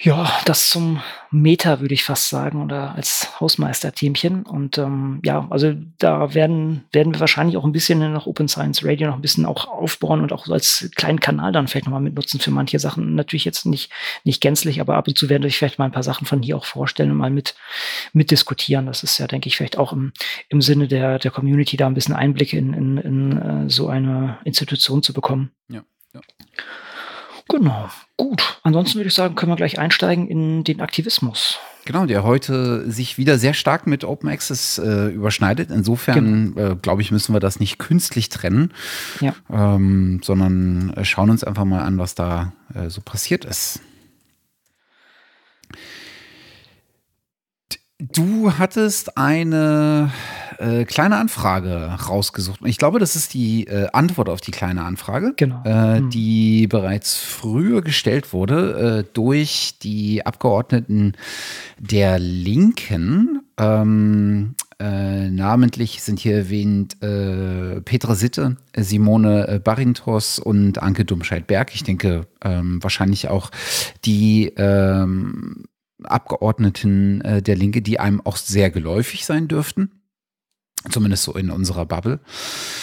Ja, 0.00 0.28
das 0.44 0.70
zum 0.70 1.00
Meta 1.30 1.80
würde 1.80 1.94
ich 1.94 2.02
fast 2.02 2.28
sagen 2.28 2.62
oder 2.62 2.96
als 2.96 3.40
Hausmeister-Themchen. 3.40 4.42
Und 4.42 4.76
ähm, 4.76 5.20
ja, 5.24 5.46
also 5.50 5.72
da 5.98 6.34
werden, 6.34 6.84
werden 6.92 7.14
wir 7.14 7.20
wahrscheinlich 7.20 7.56
auch 7.56 7.64
ein 7.64 7.70
bisschen 7.70 8.12
nach 8.12 8.26
Open 8.26 8.48
Science 8.48 8.84
Radio 8.84 9.06
noch 9.06 9.14
ein 9.14 9.22
bisschen 9.22 9.46
auch 9.46 9.68
aufbauen 9.68 10.20
und 10.20 10.32
auch 10.32 10.48
als 10.48 10.90
kleinen 10.96 11.20
Kanal 11.20 11.52
dann 11.52 11.68
vielleicht 11.68 11.86
nochmal 11.86 12.00
mitnutzen 12.00 12.40
für 12.40 12.50
manche 12.50 12.80
Sachen. 12.80 13.14
Natürlich 13.14 13.44
jetzt 13.44 13.66
nicht, 13.66 13.92
nicht 14.24 14.40
gänzlich, 14.40 14.80
aber 14.80 14.96
ab 14.96 15.06
und 15.06 15.16
zu 15.16 15.28
werden 15.28 15.44
wir 15.44 15.50
vielleicht 15.52 15.78
mal 15.78 15.84
ein 15.84 15.92
paar 15.92 16.02
Sachen 16.02 16.26
von 16.26 16.42
hier 16.42 16.56
auch 16.56 16.64
vorstellen 16.64 17.12
und 17.12 17.16
mal 17.16 17.30
mit, 17.30 17.54
mit 18.12 18.32
diskutieren. 18.32 18.86
Das 18.86 19.04
ist 19.04 19.18
ja, 19.18 19.28
denke 19.28 19.46
ich, 19.46 19.56
vielleicht 19.56 19.78
auch 19.78 19.92
im, 19.92 20.12
im 20.48 20.60
Sinne 20.60 20.88
der, 20.88 21.20
der 21.20 21.30
Community 21.30 21.76
da 21.76 21.86
ein 21.86 21.94
bisschen 21.94 22.16
Einblick 22.16 22.52
in, 22.52 22.74
in, 22.74 22.98
in 22.98 23.42
äh, 23.66 23.70
so 23.70 23.86
eine 23.86 24.38
Institution 24.42 25.04
zu 25.04 25.12
bekommen. 25.12 25.52
Ja, 25.68 25.84
ja. 26.12 26.20
Genau, 27.48 27.88
gut. 28.16 28.58
Ansonsten 28.62 28.98
würde 28.98 29.08
ich 29.08 29.14
sagen, 29.14 29.34
können 29.34 29.52
wir 29.52 29.56
gleich 29.56 29.78
einsteigen 29.78 30.28
in 30.28 30.64
den 30.64 30.80
Aktivismus. 30.80 31.58
Genau, 31.84 32.06
der 32.06 32.24
heute 32.24 32.90
sich 32.90 33.18
wieder 33.18 33.38
sehr 33.38 33.52
stark 33.52 33.86
mit 33.86 34.04
Open 34.04 34.30
Access 34.30 34.78
äh, 34.78 35.08
überschneidet. 35.08 35.70
Insofern, 35.70 36.54
genau. 36.54 36.72
äh, 36.72 36.76
glaube 36.76 37.02
ich, 37.02 37.10
müssen 37.10 37.34
wir 37.34 37.40
das 37.40 37.60
nicht 37.60 37.78
künstlich 37.78 38.30
trennen, 38.30 38.72
ja. 39.20 39.34
ähm, 39.50 40.20
sondern 40.24 40.94
äh, 40.94 41.04
schauen 41.04 41.28
uns 41.28 41.44
einfach 41.44 41.66
mal 41.66 41.82
an, 41.82 41.98
was 41.98 42.14
da 42.14 42.52
äh, 42.74 42.88
so 42.88 43.02
passiert 43.02 43.44
ist. 43.44 43.80
Du 47.98 48.52
hattest 48.58 49.18
eine 49.18 50.10
äh, 50.58 50.84
kleine 50.84 51.16
Anfrage 51.16 51.96
rausgesucht. 52.08 52.60
Ich 52.64 52.78
glaube, 52.78 52.98
das 52.98 53.16
ist 53.16 53.34
die 53.34 53.66
äh, 53.66 53.88
Antwort 53.92 54.28
auf 54.28 54.40
die 54.40 54.50
kleine 54.50 54.84
Anfrage, 54.84 55.34
genau. 55.36 55.62
äh, 55.64 55.98
hm. 55.98 56.10
die 56.10 56.66
bereits 56.66 57.16
früher 57.16 57.82
gestellt 57.82 58.32
wurde 58.32 59.04
äh, 59.06 59.10
durch 59.12 59.78
die 59.82 60.24
Abgeordneten 60.24 61.12
der 61.78 62.18
Linken. 62.18 63.40
Ähm, 63.58 64.54
äh, 64.78 65.30
namentlich 65.30 66.02
sind 66.02 66.18
hier 66.18 66.36
erwähnt 66.36 67.02
äh, 67.02 67.80
Petra 67.80 68.14
Sitte, 68.14 68.56
Simone 68.76 69.60
Barintos 69.62 70.38
und 70.38 70.82
Anke 70.82 71.04
Dumscheit-Berg. 71.04 71.74
Ich 71.74 71.84
denke 71.84 72.26
ähm, 72.42 72.82
wahrscheinlich 72.82 73.28
auch 73.28 73.50
die 74.04 74.52
ähm, 74.56 75.64
Abgeordneten 76.02 77.20
äh, 77.22 77.42
der 77.42 77.56
Linke, 77.56 77.82
die 77.82 78.00
einem 78.00 78.20
auch 78.24 78.36
sehr 78.36 78.70
geläufig 78.70 79.24
sein 79.26 79.48
dürften. 79.48 79.90
Zumindest 80.90 81.24
so 81.24 81.32
in 81.32 81.50
unserer 81.50 81.86
Bubble. 81.86 82.20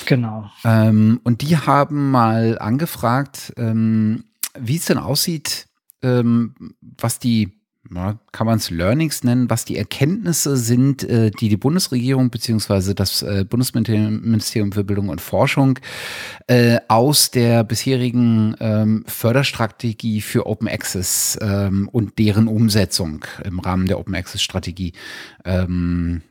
Genau. 0.05 0.49
Ähm, 0.63 1.19
und 1.23 1.41
die 1.41 1.57
haben 1.57 2.11
mal 2.11 2.57
angefragt, 2.59 3.53
ähm, 3.57 4.25
wie 4.57 4.77
es 4.77 4.85
denn 4.85 4.97
aussieht, 4.97 5.67
ähm, 6.01 6.75
was 6.81 7.19
die 7.19 7.61
ja, 7.93 8.19
kann 8.31 8.47
man 8.47 8.57
es 8.57 8.69
Learnings 8.69 9.23
nennen, 9.23 9.49
was 9.49 9.65
die 9.65 9.75
Erkenntnisse 9.75 10.55
sind, 10.55 11.03
äh, 11.03 11.31
die 11.31 11.49
die 11.49 11.57
Bundesregierung 11.57 12.29
beziehungsweise 12.29 12.95
das 12.95 13.21
äh, 13.21 13.43
Bundesministerium 13.47 14.71
für 14.71 14.83
Bildung 14.83 15.09
und 15.09 15.19
Forschung 15.19 15.79
äh, 16.47 16.77
aus 16.87 17.31
der 17.31 17.63
bisherigen 17.63 18.55
ähm, 18.59 19.03
Förderstrategie 19.07 20.21
für 20.21 20.45
Open 20.45 20.67
Access 20.67 21.37
ähm, 21.41 21.89
und 21.91 22.17
deren 22.19 22.47
Umsetzung 22.47 23.25
im 23.43 23.59
Rahmen 23.59 23.87
der 23.87 23.99
Open 23.99 24.15
Access 24.15 24.41
Strategie 24.41 24.93
ähm, 25.43 26.21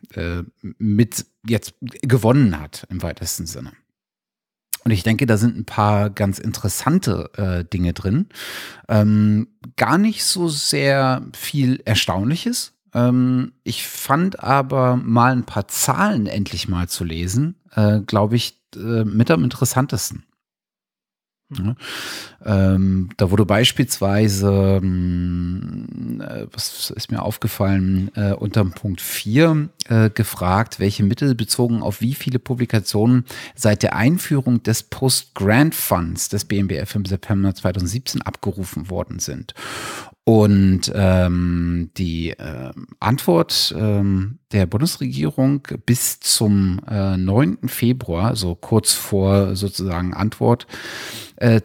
mit 0.78 1.24
jetzt 1.46 1.74
gewonnen 1.80 2.60
hat 2.60 2.86
im 2.90 3.02
weitesten 3.02 3.46
Sinne. 3.46 3.72
Und 4.84 4.92
ich 4.92 5.02
denke, 5.02 5.26
da 5.26 5.36
sind 5.36 5.58
ein 5.58 5.66
paar 5.66 6.08
ganz 6.10 6.38
interessante 6.38 7.30
äh, 7.36 7.64
Dinge 7.64 7.92
drin. 7.92 8.28
Ähm, 8.88 9.48
gar 9.76 9.98
nicht 9.98 10.24
so 10.24 10.48
sehr 10.48 11.22
viel 11.34 11.82
Erstaunliches. 11.84 12.72
Ähm, 12.94 13.52
ich 13.62 13.86
fand 13.86 14.42
aber 14.42 14.96
mal 14.96 15.32
ein 15.32 15.44
paar 15.44 15.68
Zahlen 15.68 16.26
endlich 16.26 16.66
mal 16.68 16.88
zu 16.88 17.04
lesen, 17.04 17.56
äh, 17.74 18.00
glaube 18.00 18.36
ich, 18.36 18.58
äh, 18.74 19.04
mit 19.04 19.30
am 19.30 19.44
interessantesten. 19.44 20.24
Ja. 21.58 21.74
Ähm, 22.44 23.10
da 23.16 23.30
wurde 23.30 23.44
beispielsweise, 23.44 24.80
ähm, 24.82 26.20
äh, 26.20 26.46
was 26.52 26.90
ist 26.90 27.10
mir 27.10 27.22
aufgefallen, 27.22 28.10
äh, 28.14 28.32
unter 28.32 28.64
Punkt 28.64 29.00
4 29.00 29.68
äh, 29.88 30.10
gefragt, 30.10 30.78
welche 30.78 31.02
Mittel 31.02 31.34
bezogen 31.34 31.82
auf 31.82 32.00
wie 32.00 32.14
viele 32.14 32.38
Publikationen 32.38 33.24
seit 33.56 33.82
der 33.82 33.96
Einführung 33.96 34.62
des 34.62 34.84
Post-Grant 34.84 35.74
Funds 35.74 36.28
des 36.28 36.44
BMBF 36.44 36.94
im 36.94 37.04
September 37.04 37.52
2017 37.52 38.22
abgerufen 38.22 38.88
worden 38.88 39.18
sind. 39.18 39.54
Und 40.30 40.92
ähm, 40.94 41.90
die 41.96 42.30
äh, 42.30 42.70
Antwort 43.00 43.74
ähm, 43.76 44.38
der 44.52 44.66
Bundesregierung 44.66 45.66
bis 45.86 46.20
zum 46.20 46.80
äh, 46.88 47.16
9. 47.16 47.66
Februar, 47.66 48.28
also 48.28 48.54
kurz 48.54 48.92
vor 48.92 49.56
sozusagen 49.56 50.14
Antwort, 50.14 50.68
äh, 51.34 51.56
äh, 51.56 51.60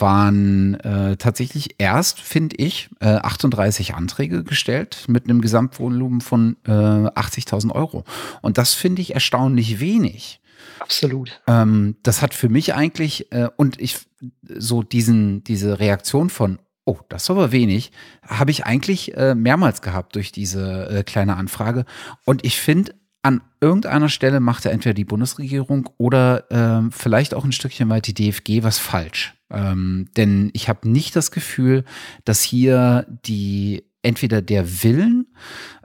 waren 0.00 0.74
äh, 0.80 1.16
tatsächlich 1.16 1.76
erst, 1.78 2.20
finde 2.20 2.56
ich, 2.56 2.90
äh, 3.00 3.14
38 3.14 3.94
Anträge 3.94 4.44
gestellt 4.44 5.06
mit 5.08 5.24
einem 5.24 5.40
Gesamtvolumen 5.40 6.20
von 6.20 6.58
äh, 6.66 6.70
80.000 6.72 7.72
Euro. 7.72 8.04
Und 8.42 8.58
das 8.58 8.74
finde 8.74 9.00
ich 9.00 9.14
erstaunlich 9.14 9.80
wenig. 9.80 10.42
Absolut. 10.78 11.40
Ähm, 11.46 11.96
das 12.02 12.20
hat 12.20 12.34
für 12.34 12.50
mich 12.50 12.74
eigentlich, 12.74 13.32
äh, 13.32 13.48
und 13.56 13.80
ich 13.80 14.00
so 14.46 14.82
diesen, 14.82 15.42
diese 15.44 15.78
Reaktion 15.78 16.28
von, 16.28 16.58
oh, 16.84 16.98
das 17.08 17.24
ist 17.24 17.30
aber 17.30 17.52
wenig, 17.52 17.92
habe 18.26 18.50
ich 18.50 18.64
eigentlich 18.66 19.16
äh, 19.16 19.34
mehrmals 19.34 19.82
gehabt 19.82 20.14
durch 20.16 20.32
diese 20.32 20.88
äh, 20.88 21.02
kleine 21.02 21.36
Anfrage. 21.36 21.84
Und 22.24 22.44
ich 22.44 22.60
finde, 22.60 22.94
an 23.22 23.40
irgendeiner 23.60 24.10
Stelle 24.10 24.38
macht 24.38 24.66
ja 24.66 24.70
entweder 24.70 24.92
die 24.92 25.06
Bundesregierung 25.06 25.88
oder 25.96 26.44
ähm, 26.50 26.92
vielleicht 26.92 27.32
auch 27.32 27.44
ein 27.44 27.52
Stückchen 27.52 27.88
weit 27.88 28.06
die 28.06 28.12
DFG 28.12 28.62
was 28.62 28.78
falsch. 28.78 29.34
Ähm, 29.50 30.08
denn 30.16 30.50
ich 30.52 30.68
habe 30.68 30.88
nicht 30.88 31.16
das 31.16 31.30
Gefühl, 31.30 31.84
dass 32.24 32.42
hier 32.42 33.06
die 33.08 33.84
entweder 34.04 34.42
der 34.42 34.82
Willen 34.82 35.26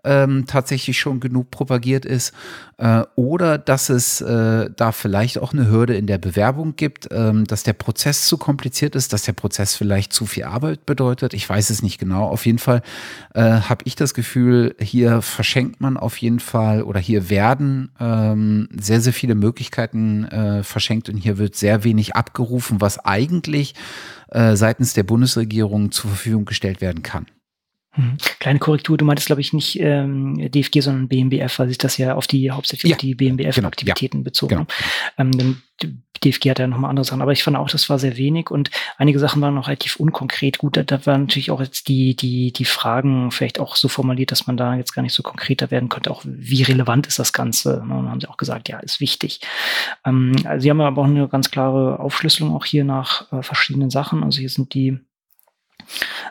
ähm, 0.04 0.46
tatsächlich 0.48 1.00
schon 1.00 1.20
genug 1.20 1.52
propagiert 1.52 2.06
ist 2.06 2.34
äh, 2.78 3.04
oder 3.16 3.58
dass 3.58 3.90
es 3.90 4.22
äh, 4.22 4.70
da 4.76 4.92
vielleicht 4.92 5.40
auch 5.40 5.54
eine 5.54 5.70
Hürde 5.70 5.96
in 5.96 6.08
der 6.08 6.18
Bewerbung 6.18 6.76
gibt, 6.76 7.10
ähm, 7.12 7.46
dass 7.46 7.64
der 7.64 7.74
Prozess 7.74 8.26
zu 8.26 8.38
kompliziert 8.38 8.96
ist, 8.96 9.14
dass 9.14 9.24
der 9.24 9.34
Prozess 9.34 9.76
vielleicht 9.76 10.14
zu 10.14 10.26
viel 10.26 10.44
Arbeit 10.44 10.86
bedeutet. 10.86 11.34
Ich 11.34 11.48
weiß 11.48 11.70
es 11.70 11.82
nicht 11.82 12.00
genau. 12.00 12.28
Auf 12.28 12.46
jeden 12.46 12.60
Fall 12.60 12.82
äh, 13.34 13.42
habe 13.42 13.84
ich 13.86 13.96
das 13.96 14.14
Gefühl, 14.14 14.76
hier 14.80 15.22
verschenkt 15.22 15.82
man 15.82 15.98
auf 15.98 16.18
jeden 16.18 16.40
Fall 16.40 16.84
oder 16.84 17.00
hier 17.00 17.30
werden 17.30 17.92
ähm, 18.00 18.70
sehr, 18.80 19.02
sehr 19.02 19.14
viele 19.14 19.36
Möglichkeiten 19.36 20.26
äh, 20.26 20.64
verschenkt 20.64 21.10
und 21.10 21.18
hier 21.18 21.38
wird 21.38 21.56
sehr 21.56 21.84
wenig 21.84 22.16
abgerufen, 22.16 22.82
was 22.82 23.00
eigentlich 23.00 23.76
äh, 24.30 24.56
seitens 24.56 24.94
der 24.94 25.04
Bundesregierung 25.04 25.92
zur 25.92 26.12
Verfügung 26.12 26.46
gestellt 26.46 26.82
werden 26.82 27.04
kann. 27.04 27.26
Mhm. 27.96 28.18
Kleine 28.40 28.60
Korrektur, 28.60 28.98
du 28.98 29.06
meintest, 29.06 29.28
glaube 29.28 29.42
ich, 29.42 29.54
nicht 29.54 29.80
ähm, 29.80 30.52
DFG, 30.52 30.82
sondern 30.82 31.08
BMBF, 31.08 31.60
weil 31.60 31.68
sich 31.70 31.78
das 31.78 31.98
ja 31.98 32.16
auf 32.16 32.28
die 32.28 32.52
hauptsächlich 32.52 32.92
ja, 32.92 32.96
auf 32.96 33.02
die 33.02 33.16
BMBF-Aktivitäten 33.16 34.18
genau, 34.18 34.22
ja, 34.22 34.24
bezogen. 34.24 34.50
Genau. 34.50 34.68
Ähm, 35.18 35.32
denn 35.32 35.62
DFG 36.24 36.50
hat 36.50 36.60
ja 36.60 36.68
nochmal 36.68 36.90
andere 36.90 37.06
Sachen, 37.06 37.22
aber 37.22 37.32
ich 37.32 37.44
fand 37.44 37.58
auch, 37.58 37.70
das 37.70 37.90
war 37.90 37.98
sehr 37.98 38.18
wenig 38.18 38.52
und 38.52 38.70
einige 38.98 39.20
Sachen 39.20 39.42
waren 39.42 39.56
noch 39.56 39.68
relativ 39.68 39.96
unkonkret. 39.96 40.58
Gut, 40.58 40.78
da, 40.78 40.84
da 40.84 41.06
waren 41.06 41.22
natürlich 41.22 41.52
auch 41.52 41.62
jetzt 41.62 41.88
die, 41.88 42.16
die, 42.16 42.52
die 42.52 42.66
Fragen 42.66 43.32
vielleicht 43.32 43.60
auch 43.60 43.76
so 43.76 43.88
formuliert, 43.88 44.32
dass 44.32 44.46
man 44.46 44.58
da 44.58 44.76
jetzt 44.76 44.94
gar 44.94 45.02
nicht 45.02 45.14
so 45.14 45.24
konkreter 45.24 45.72
werden 45.72 45.90
könnte, 45.90 46.12
auch 46.12 46.24
wie 46.26 46.64
relevant 46.64 47.08
ist 47.08 47.20
das 47.20 47.34
Ganze. 47.34 47.82
Ne? 47.86 47.94
Und 47.96 48.04
dann 48.04 48.10
haben 48.10 48.22
sie 48.22 48.28
auch 48.28 48.38
gesagt, 48.38 48.70
ja, 48.70 48.80
ist 48.80 49.00
wichtig. 49.00 49.40
Ähm, 50.06 50.36
also 50.44 50.62
sie 50.62 50.70
haben 50.70 50.82
aber 50.82 51.02
auch 51.02 51.06
eine 51.06 51.28
ganz 51.28 51.52
klare 51.52 52.00
Aufschlüsselung 52.00 52.54
auch 52.54 52.66
hier 52.66 52.84
nach 52.84 53.32
äh, 53.32 53.42
verschiedenen 53.42 53.90
Sachen. 53.90 54.24
Also 54.24 54.40
hier 54.40 54.50
sind 54.50 54.74
die 54.74 55.00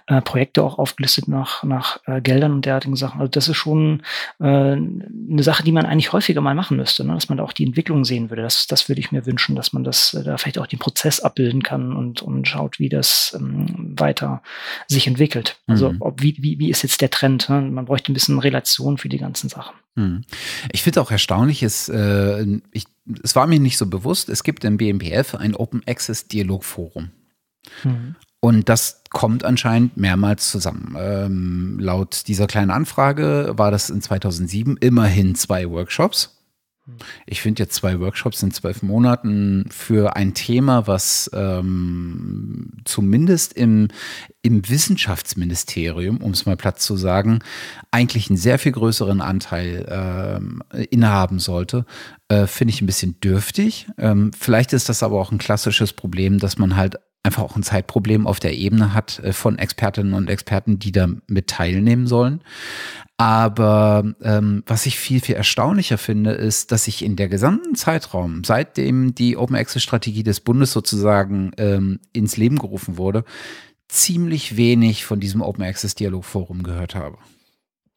äh, 0.07 0.23
Projekte 0.23 0.63
auch 0.63 0.79
aufgelistet 0.79 1.29
nach, 1.29 1.63
nach 1.65 2.01
äh, 2.07 2.21
Geldern 2.21 2.53
und 2.53 2.65
derartigen 2.65 2.97
Sachen. 2.97 3.21
Also 3.21 3.31
das 3.31 3.49
ist 3.49 3.57
schon 3.57 4.03
äh, 4.41 4.45
eine 4.45 5.43
Sache, 5.43 5.63
die 5.63 5.73
man 5.73 5.87
eigentlich 5.87 6.13
häufiger 6.13 6.41
mal 6.41 6.55
machen 6.55 6.77
müsste, 6.77 7.05
ne? 7.05 7.15
dass 7.15 7.29
man 7.29 7.39
da 7.39 7.45
auch 7.45 7.53
die 7.53 7.65
Entwicklung 7.65 8.05
sehen 8.05 8.31
würde. 8.31 8.43
Das, 8.43 8.67
das 8.67 8.89
würde 8.89 9.01
ich 9.01 9.13
mir 9.13 9.27
wünschen, 9.27 9.57
dass 9.57 9.73
man 9.73 9.85
das 9.85 10.15
äh, 10.15 10.25
da 10.25 10.39
vielleicht 10.39 10.59
auch 10.59 10.67
den 10.67 10.79
Prozess 10.79 11.21
abbilden 11.21 11.63
kann 11.63 11.95
und, 11.95 12.23
und 12.23 12.47
schaut, 12.47 12.79
wie 12.79 12.89
das 12.89 13.37
ähm, 13.39 13.95
weiter 13.99 14.43
sich 14.87 15.07
entwickelt. 15.07 15.61
Also 15.67 15.93
mhm. 15.93 15.97
ob, 16.01 16.23
wie, 16.23 16.37
wie, 16.39 16.59
wie 16.59 16.71
ist 16.71 16.83
jetzt 16.83 17.01
der 17.01 17.11
Trend? 17.11 17.49
Ne? 17.49 17.61
Man 17.61 17.85
bräuchte 17.85 18.13
ein 18.13 18.15
bisschen 18.15 18.39
Relation 18.39 18.99
für 18.99 19.09
die 19.09 19.19
ganzen 19.19 19.49
Sachen. 19.49 19.75
Mhm. 19.95 20.25
Ich 20.73 20.83
finde 20.83 21.03
auch 21.03 21.11
erstaunlich, 21.11 21.63
ist, 21.63 21.89
äh, 21.89 22.45
ich, 22.73 22.85
es 23.23 23.35
war 23.35 23.47
mir 23.47 23.61
nicht 23.61 23.79
so 23.79 23.87
bewusst, 23.87 24.29
es 24.29 24.43
gibt 24.43 24.65
im 24.65 24.77
BMPF 24.77 25.35
ein 25.35 25.55
Open 25.55 25.83
Access 25.87 26.29
Dialogforum. 26.29 27.11
Mhm. 27.85 28.17
Und 28.41 28.69
das 28.69 29.03
kommt 29.11 29.45
anscheinend 29.45 29.97
mehrmals 29.97 30.51
zusammen. 30.51 30.95
Ähm, 30.99 31.79
laut 31.81 32.29
dieser 32.29 32.47
kleinen 32.47 32.71
Anfrage 32.71 33.55
war 33.57 33.71
das 33.71 33.91
in 33.91 34.01
2007 34.01 34.77
immerhin 34.77 35.35
zwei 35.35 35.69
Workshops. 35.69 36.35
Ich 37.27 37.43
finde 37.43 37.63
jetzt 37.63 37.75
zwei 37.75 38.01
Workshops 38.01 38.43
in 38.43 38.51
zwölf 38.51 38.83
Monaten 38.83 39.67
für 39.71 40.17
ein 40.17 40.33
Thema, 40.33 40.87
was 40.87 41.31
ähm, 41.35 42.71
zumindest 42.85 43.53
im, 43.53 43.89
im 44.41 44.67
Wissenschaftsministerium, 44.69 46.19
um 46.19 46.31
es 46.31 46.47
mal 46.47 46.57
platt 46.57 46.81
zu 46.81 46.97
sagen, 46.97 47.41
eigentlich 47.91 48.31
einen 48.31 48.39
sehr 48.39 48.59
viel 48.59 48.73
größeren 48.73 49.21
Anteil 49.21 49.87
ähm, 49.91 50.63
innehaben 50.91 51.41
sollte, 51.41 51.85
äh, 52.29 52.47
finde 52.47 52.73
ich 52.73 52.81
ein 52.81 52.87
bisschen 52.87 53.21
dürftig. 53.21 53.89
Ähm, 53.99 54.31
vielleicht 54.33 54.73
ist 54.73 54.89
das 54.89 55.03
aber 55.03 55.21
auch 55.21 55.31
ein 55.31 55.39
klassisches 55.39 55.93
Problem, 55.93 56.39
dass 56.39 56.57
man 56.57 56.77
halt 56.77 56.97
einfach 57.23 57.43
auch 57.43 57.57
ein 57.57 57.63
Zeitproblem 57.63 58.27
auf 58.27 58.41
der 58.41 58.57
Ebene 58.57 58.95
hat 58.95 59.19
äh, 59.21 59.33
von 59.33 59.59
Expertinnen 59.59 60.15
und 60.15 60.31
Experten, 60.31 60.79
die 60.79 60.93
da 60.93 61.09
mit 61.27 61.49
teilnehmen 61.49 62.07
sollen. 62.07 62.43
Aber 63.17 64.15
ähm, 64.23 64.63
was 64.67 64.87
ich 64.87 64.99
viel, 64.99 65.21
viel 65.21 65.35
erstaunlicher 65.35 65.99
finde, 65.99 66.31
ist, 66.31 66.71
dass 66.71 66.87
ich 66.87 67.05
in 67.05 67.17
der 67.17 67.29
gesamten 67.29 67.75
Zeitraum, 67.75 68.45
seitdem 68.45 69.15
die 69.15 69.37
Open 69.37 69.57
Access 69.57 69.83
Strategie 69.83 70.23
des 70.23 70.41
Bundes 70.41 70.73
sozusagen 70.73 71.51
ähm, 71.59 71.99
ins 72.13 72.37
Leben 72.37 72.59
gerufen 72.59 72.97
wurde, 72.97 73.25
ziemlich 73.89 74.57
wenig 74.57 75.05
von 75.05 75.19
diesem 75.19 75.43
Open 75.43 75.65
Access 75.65 75.97
Dialog 75.97 76.25
Forum 76.25 76.63
gehört 76.63 76.95
habe. 76.95 77.19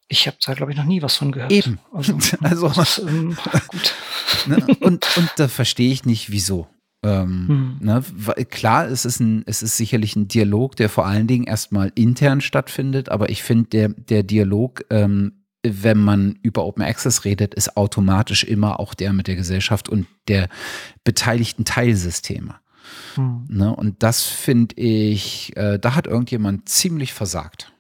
Ich 0.07 0.27
habe 0.27 0.37
da, 0.43 0.53
glaube 0.55 0.71
ich, 0.71 0.77
noch 0.77 0.85
nie 0.85 1.01
was 1.01 1.15
von 1.15 1.31
gehört. 1.31 1.51
Eben. 1.51 1.79
Also, 1.93 2.17
also 2.41 2.69
das, 2.69 2.99
ähm, 2.99 3.37
gut. 3.69 3.93
Ne? 4.47 4.65
Und, 4.79 5.17
und 5.17 5.29
da 5.35 5.47
verstehe 5.47 5.91
ich 5.91 6.05
nicht, 6.05 6.31
wieso. 6.31 6.67
Ähm, 7.03 7.47
hm. 7.47 7.77
ne, 7.79 8.03
klar, 8.45 8.87
es 8.87 9.05
ist, 9.05 9.19
ein, 9.19 9.43
es 9.47 9.63
ist 9.63 9.75
sicherlich 9.75 10.15
ein 10.15 10.27
Dialog, 10.27 10.75
der 10.75 10.87
vor 10.87 11.07
allen 11.07 11.25
Dingen 11.25 11.45
erstmal 11.45 11.91
intern 11.95 12.41
stattfindet, 12.41 13.09
aber 13.09 13.29
ich 13.29 13.41
finde, 13.41 13.69
der, 13.69 13.89
der 13.89 14.23
Dialog, 14.23 14.85
ähm, 14.91 15.43
wenn 15.63 15.97
man 15.97 16.39
über 16.43 16.65
Open 16.65 16.83
Access 16.83 17.25
redet, 17.25 17.53
ist 17.53 17.75
automatisch 17.75 18.43
immer 18.43 18.79
auch 18.79 18.93
der 18.93 19.13
mit 19.13 19.27
der 19.27 19.35
Gesellschaft 19.35 19.89
und 19.89 20.07
der 20.27 20.47
beteiligten 21.03 21.65
Teilsysteme. 21.65 22.55
Hm. 23.15 23.45
Ne, 23.47 23.75
und 23.75 24.03
das 24.03 24.23
finde 24.23 24.75
ich, 24.75 25.55
äh, 25.57 25.79
da 25.79 25.95
hat 25.95 26.07
irgendjemand 26.07 26.69
ziemlich 26.69 27.13
versagt. 27.13 27.70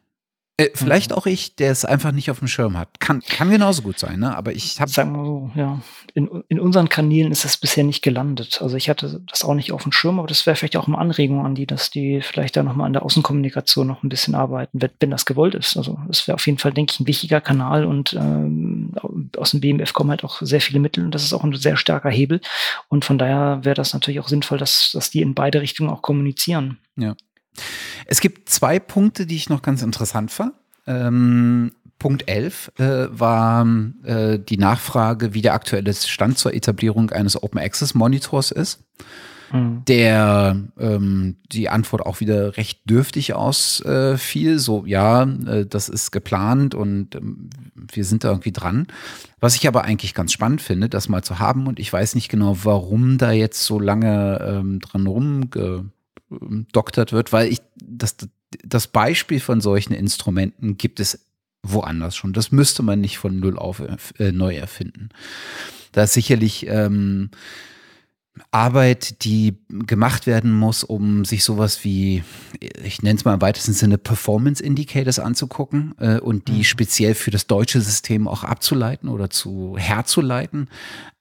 Äh, 0.61 0.71
vielleicht 0.73 1.11
mhm. 1.11 1.17
auch 1.17 1.25
ich, 1.25 1.55
der 1.55 1.71
es 1.71 1.85
einfach 1.85 2.11
nicht 2.11 2.29
auf 2.29 2.39
dem 2.39 2.47
Schirm 2.47 2.77
hat. 2.77 2.99
Kann, 2.99 3.21
kann 3.21 3.49
genauso 3.49 3.81
gut 3.81 3.97
sein, 3.97 4.19
ne? 4.19 4.35
Aber 4.35 4.53
ich 4.53 4.79
habe. 4.79 4.91
Sagen 4.91 5.13
wir 5.13 5.25
so, 5.25 5.51
ja. 5.55 5.81
In, 6.13 6.43
in 6.49 6.59
unseren 6.59 6.89
Kanälen 6.89 7.31
ist 7.31 7.45
es 7.45 7.57
bisher 7.57 7.83
nicht 7.83 8.01
gelandet. 8.01 8.61
Also 8.61 8.75
ich 8.75 8.89
hatte 8.89 9.21
das 9.29 9.43
auch 9.43 9.53
nicht 9.53 9.71
auf 9.71 9.83
dem 9.83 9.91
Schirm, 9.91 10.19
aber 10.19 10.27
das 10.27 10.45
wäre 10.45 10.55
vielleicht 10.55 10.77
auch 10.77 10.87
eine 10.87 10.97
Anregung 10.97 11.45
an 11.45 11.55
die, 11.55 11.65
dass 11.65 11.89
die 11.89 12.21
vielleicht 12.21 12.57
da 12.57 12.63
nochmal 12.63 12.87
an 12.87 12.93
der 12.93 13.03
Außenkommunikation 13.03 13.87
noch 13.87 14.03
ein 14.03 14.09
bisschen 14.09 14.35
arbeiten, 14.35 14.81
wenn, 14.81 14.91
wenn 14.99 15.11
das 15.11 15.25
gewollt 15.25 15.55
ist. 15.55 15.77
Also 15.77 15.97
das 16.07 16.27
wäre 16.27 16.35
auf 16.35 16.45
jeden 16.45 16.57
Fall, 16.57 16.73
denke 16.73 16.91
ich, 16.93 16.99
ein 16.99 17.07
wichtiger 17.07 17.39
Kanal 17.39 17.85
und 17.85 18.13
ähm, 18.13 18.93
aus 19.37 19.51
dem 19.51 19.61
BMF 19.61 19.93
kommen 19.93 20.09
halt 20.09 20.23
auch 20.23 20.41
sehr 20.41 20.61
viele 20.61 20.79
Mittel 20.79 21.05
und 21.05 21.15
das 21.15 21.23
ist 21.23 21.33
auch 21.33 21.43
ein 21.43 21.53
sehr 21.55 21.77
starker 21.77 22.09
Hebel. 22.09 22.41
Und 22.89 23.05
von 23.05 23.17
daher 23.17 23.63
wäre 23.63 23.75
das 23.75 23.93
natürlich 23.93 24.19
auch 24.19 24.27
sinnvoll, 24.27 24.57
dass, 24.57 24.91
dass 24.93 25.11
die 25.11 25.21
in 25.21 25.33
beide 25.33 25.61
Richtungen 25.61 25.89
auch 25.89 26.01
kommunizieren. 26.01 26.77
Ja. 26.97 27.15
Es 28.05 28.19
gibt 28.21 28.49
zwei 28.49 28.79
Punkte, 28.79 29.25
die 29.25 29.35
ich 29.35 29.49
noch 29.49 29.61
ganz 29.61 29.81
interessant 29.81 30.31
fand. 30.31 30.53
Ähm, 30.87 31.71
Punkt 31.99 32.27
11 32.27 32.71
äh, 32.79 33.07
war 33.11 33.65
äh, 34.03 34.39
die 34.39 34.57
Nachfrage, 34.57 35.35
wie 35.35 35.43
der 35.43 35.53
aktuelle 35.53 35.93
Stand 35.93 36.37
zur 36.37 36.53
Etablierung 36.53 37.11
eines 37.11 37.41
Open 37.41 37.59
Access 37.59 37.93
Monitors 37.93 38.49
ist. 38.49 38.83
Mhm. 39.51 39.83
Der 39.87 40.59
ähm, 40.79 41.35
die 41.51 41.69
Antwort 41.69 42.05
auch 42.05 42.19
wieder 42.19 42.57
recht 42.57 42.89
dürftig 42.89 43.35
ausfiel. 43.35 44.55
Äh, 44.55 44.57
so, 44.57 44.85
ja, 44.87 45.23
äh, 45.23 45.65
das 45.67 45.89
ist 45.89 46.11
geplant 46.11 46.73
und 46.73 47.15
ähm, 47.15 47.51
wir 47.75 48.03
sind 48.03 48.23
da 48.23 48.29
irgendwie 48.29 48.51
dran. 48.51 48.87
Was 49.39 49.55
ich 49.55 49.67
aber 49.67 49.83
eigentlich 49.83 50.15
ganz 50.15 50.33
spannend 50.33 50.61
finde, 50.61 50.89
das 50.89 51.07
mal 51.07 51.23
zu 51.23 51.37
haben. 51.37 51.67
Und 51.67 51.79
ich 51.79 51.91
weiß 51.91 52.15
nicht 52.15 52.29
genau, 52.29 52.57
warum 52.63 53.19
da 53.19 53.31
jetzt 53.31 53.63
so 53.63 53.79
lange 53.79 54.39
ähm, 54.43 54.79
dran 54.79 55.05
rumge 55.05 55.91
doktert 56.71 57.13
wird, 57.13 57.33
weil 57.33 57.51
ich 57.51 57.59
das, 57.75 58.15
das 58.63 58.87
Beispiel 58.87 59.39
von 59.39 59.61
solchen 59.61 59.93
Instrumenten 59.93 60.77
gibt 60.77 60.99
es 60.99 61.27
woanders 61.63 62.15
schon. 62.15 62.33
Das 62.33 62.51
müsste 62.51 62.83
man 62.83 63.01
nicht 63.01 63.17
von 63.17 63.39
null 63.39 63.57
auf 63.57 63.81
äh, 64.17 64.31
neu 64.31 64.55
erfinden. 64.55 65.09
Da 65.91 66.03
ist 66.03 66.13
sicherlich 66.13 66.65
ähm, 66.67 67.29
Arbeit, 68.49 69.23
die 69.25 69.57
gemacht 69.69 70.25
werden 70.25 70.53
muss, 70.53 70.83
um 70.83 71.25
sich 71.25 71.43
sowas 71.43 71.83
wie, 71.83 72.23
ich 72.59 73.03
nenne 73.03 73.17
es 73.17 73.25
mal 73.25 73.33
im 73.33 73.41
weitesten 73.41 73.73
Sinne, 73.73 73.97
Performance 73.97 74.63
Indicators 74.63 75.19
anzugucken 75.19 75.93
äh, 75.99 76.19
und 76.19 76.47
die 76.47 76.59
mhm. 76.59 76.63
speziell 76.63 77.13
für 77.13 77.31
das 77.31 77.47
deutsche 77.47 77.81
System 77.81 78.27
auch 78.27 78.43
abzuleiten 78.43 79.09
oder 79.09 79.29
zu 79.29 79.75
herzuleiten. 79.77 80.69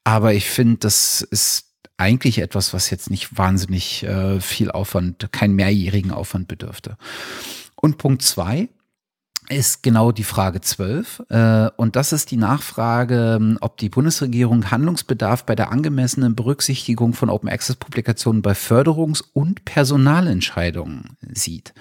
Aber 0.05 0.33
ich 0.35 0.49
finde, 0.49 0.79
das 0.79 1.23
ist 1.23 1.70
eigentlich 2.01 2.39
etwas, 2.39 2.73
was 2.73 2.91
jetzt 2.91 3.11
nicht 3.11 3.37
wahnsinnig 3.37 4.03
äh, 4.03 4.41
viel 4.41 4.71
Aufwand, 4.71 5.31
keinen 5.33 5.55
mehrjährigen 5.55 6.11
Aufwand 6.11 6.49
bedürfte. 6.49 6.97
Und 7.77 7.99
Punkt 7.99 8.23
zwei, 8.23 8.69
ist 9.51 9.83
genau 9.83 10.13
die 10.13 10.25
Frage 10.25 10.61
12. 10.61 11.23
Äh, 11.29 11.71
und 11.77 11.97
das 11.97 12.13
ist 12.13 12.31
die 12.31 12.37
Nachfrage, 12.37 13.37
ähm, 13.37 13.59
ob 13.61 13.77
die 13.79 13.89
Bundesregierung 13.89 14.71
Handlungsbedarf 14.71 15.45
bei 15.45 15.55
der 15.55 15.73
angemessenen 15.73 16.35
Berücksichtigung 16.35 17.13
von 17.13 17.31
Open 17.31 17.49
Access 17.49 17.77
Publikationen 17.77 18.43
bei 18.43 18.53
Förderungs- 18.53 19.25
und 19.33 19.65
Personalentscheidungen 19.65 21.17
sieht. 21.33 21.75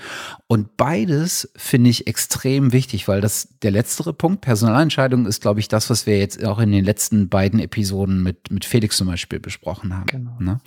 Und 0.48 0.78
beides 0.78 1.52
finde 1.56 1.90
ich 1.90 2.08
extrem 2.08 2.72
wichtig, 2.74 3.08
weil 3.08 3.22
das 3.22 3.50
der 3.62 3.72
letztere 3.72 4.14
Punkt, 4.14 4.42
Personalentscheidungen, 4.42 5.26
ist, 5.26 5.42
glaube 5.42 5.60
ich, 5.60 5.68
das, 5.68 5.90
was 5.90 6.06
wir 6.06 6.18
jetzt 6.18 6.44
auch 6.44 6.60
in 6.60 6.72
den 6.72 6.86
letzten 6.86 7.30
beiden 7.30 7.60
Episoden 7.60 8.24
mit, 8.24 8.52
mit 8.52 8.66
Felix 8.66 8.98
zum 8.98 9.08
Beispiel 9.08 9.40
besprochen 9.40 9.96
haben. 9.96 10.08
Genau. 10.08 10.36
Ne? 10.40 10.60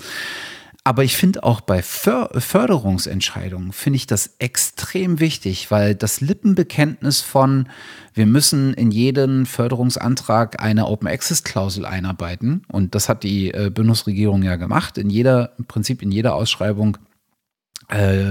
Aber 0.84 1.04
ich 1.04 1.16
finde 1.16 1.44
auch 1.44 1.60
bei 1.60 1.80
Förderungsentscheidungen 1.80 3.72
finde 3.72 3.98
ich 3.98 4.08
das 4.08 4.34
extrem 4.40 5.20
wichtig, 5.20 5.70
weil 5.70 5.94
das 5.94 6.20
Lippenbekenntnis 6.20 7.20
von 7.20 7.68
wir 8.14 8.26
müssen 8.26 8.74
in 8.74 8.90
jeden 8.90 9.46
Förderungsantrag 9.46 10.60
eine 10.60 10.88
Open 10.88 11.06
Access 11.06 11.44
Klausel 11.44 11.86
einarbeiten 11.86 12.64
und 12.66 12.96
das 12.96 13.08
hat 13.08 13.22
die 13.22 13.52
äh, 13.54 13.70
Bundesregierung 13.70 14.42
ja 14.42 14.56
gemacht. 14.56 14.98
In 14.98 15.08
jeder, 15.08 15.52
im 15.56 15.66
Prinzip 15.66 16.02
in 16.02 16.10
jeder 16.10 16.34
Ausschreibung 16.34 16.98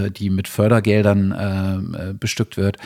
die 0.10 0.30
mit 0.30 0.48
Fördergeldern 0.48 1.32
äh, 1.32 2.10
äh, 2.10 2.14
bestückt 2.14 2.58
wird, 2.58 2.78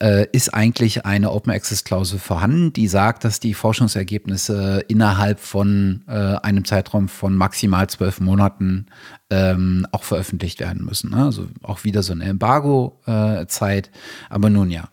äh, 0.00 0.26
ist 0.32 0.54
eigentlich 0.54 1.04
eine 1.04 1.32
Open 1.32 1.52
Access 1.52 1.84
Klausel 1.84 2.18
vorhanden, 2.18 2.72
die 2.72 2.88
sagt, 2.88 3.24
dass 3.24 3.40
die 3.40 3.54
Forschungsergebnisse 3.54 4.84
innerhalb 4.88 5.40
von 5.40 6.02
äh, 6.06 6.12
einem 6.12 6.64
Zeitraum 6.64 7.08
von 7.08 7.34
maximal 7.34 7.88
zwölf 7.88 8.20
Monaten 8.20 8.86
ähm, 9.30 9.86
auch 9.92 10.04
veröffentlicht 10.04 10.60
werden 10.60 10.84
müssen. 10.84 11.10
Ne? 11.10 11.24
Also 11.24 11.48
auch 11.62 11.84
wieder 11.84 12.02
so 12.02 12.12
eine 12.12 12.24
Embargo-Zeit, 12.24 13.90
aber 14.28 14.50
nun 14.50 14.70
ja. 14.70 14.88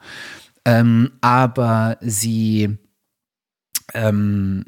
Ähm, 0.65 1.11
aber 1.21 1.97
sie 2.01 2.77
ähm, 3.93 4.65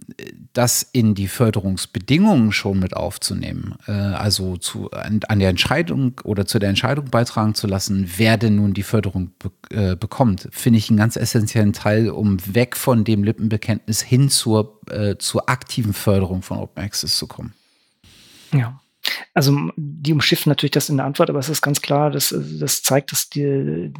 das 0.53 0.83
in 0.83 1.15
die 1.15 1.27
Förderungsbedingungen 1.27 2.51
schon 2.51 2.79
mit 2.79 2.95
aufzunehmen, 2.95 3.75
äh, 3.87 3.91
also 3.91 4.57
zu, 4.57 4.91
an, 4.91 5.21
an, 5.27 5.39
der 5.39 5.49
Entscheidung 5.49 6.21
oder 6.23 6.45
zu 6.45 6.59
der 6.59 6.69
Entscheidung 6.69 7.05
beitragen 7.05 7.55
zu 7.55 7.67
lassen, 7.67 8.09
wer 8.17 8.37
denn 8.37 8.57
nun 8.57 8.73
die 8.73 8.83
Förderung 8.83 9.31
be 9.39 9.51
äh, 9.69 9.95
bekommt, 9.95 10.47
finde 10.51 10.77
ich 10.77 10.89
einen 10.89 10.97
ganz 10.97 11.15
essentiellen 11.15 11.73
Teil, 11.73 12.09
um 12.09 12.37
weg 12.53 12.75
von 12.75 13.03
dem 13.03 13.23
Lippenbekenntnis 13.23 14.01
hin 14.01 14.29
zur, 14.29 14.79
äh, 14.89 15.17
zur 15.17 15.49
aktiven 15.49 15.93
Förderung 15.93 16.41
von 16.41 16.59
Open 16.59 16.83
Access 16.83 17.17
zu 17.17 17.27
kommen. 17.27 17.53
Ja. 18.53 18.79
Also 19.33 19.57
die 19.75 20.13
umschiffen 20.13 20.49
natürlich 20.49 20.71
das 20.71 20.89
in 20.89 20.97
der 20.97 21.05
Antwort, 21.05 21.29
aber 21.29 21.39
es 21.39 21.49
ist 21.49 21.61
ganz 21.61 21.81
klar, 21.81 22.11
dass 22.11 22.35
das 22.59 22.83
zeigt, 22.83 23.11
dass 23.11 23.29
die, 23.29 23.91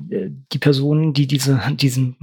die 0.52 0.60
Personen, 0.60 1.14
die 1.14 1.28
diese, 1.28 1.62
diesen, 1.72 2.18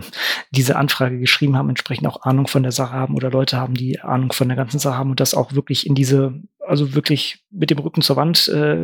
diese 0.50 0.76
Anfrage 0.76 1.18
geschrieben 1.18 1.56
haben, 1.56 1.68
entsprechend 1.68 2.06
auch 2.06 2.22
Ahnung 2.22 2.46
von 2.46 2.62
der 2.62 2.72
Sache 2.72 2.92
haben 2.92 3.14
oder 3.14 3.30
Leute 3.30 3.56
haben, 3.56 3.74
die 3.74 4.00
Ahnung 4.00 4.32
von 4.32 4.48
der 4.48 4.56
ganzen 4.56 4.78
Sache 4.78 4.96
haben 4.96 5.10
und 5.10 5.20
das 5.20 5.34
auch 5.34 5.52
wirklich 5.54 5.86
in 5.86 5.94
diese 5.94 6.34
also 6.66 6.94
wirklich 6.94 7.38
mit 7.50 7.70
dem 7.70 7.78
Rücken 7.78 8.02
zur 8.02 8.16
Wand 8.16 8.48
äh, 8.48 8.76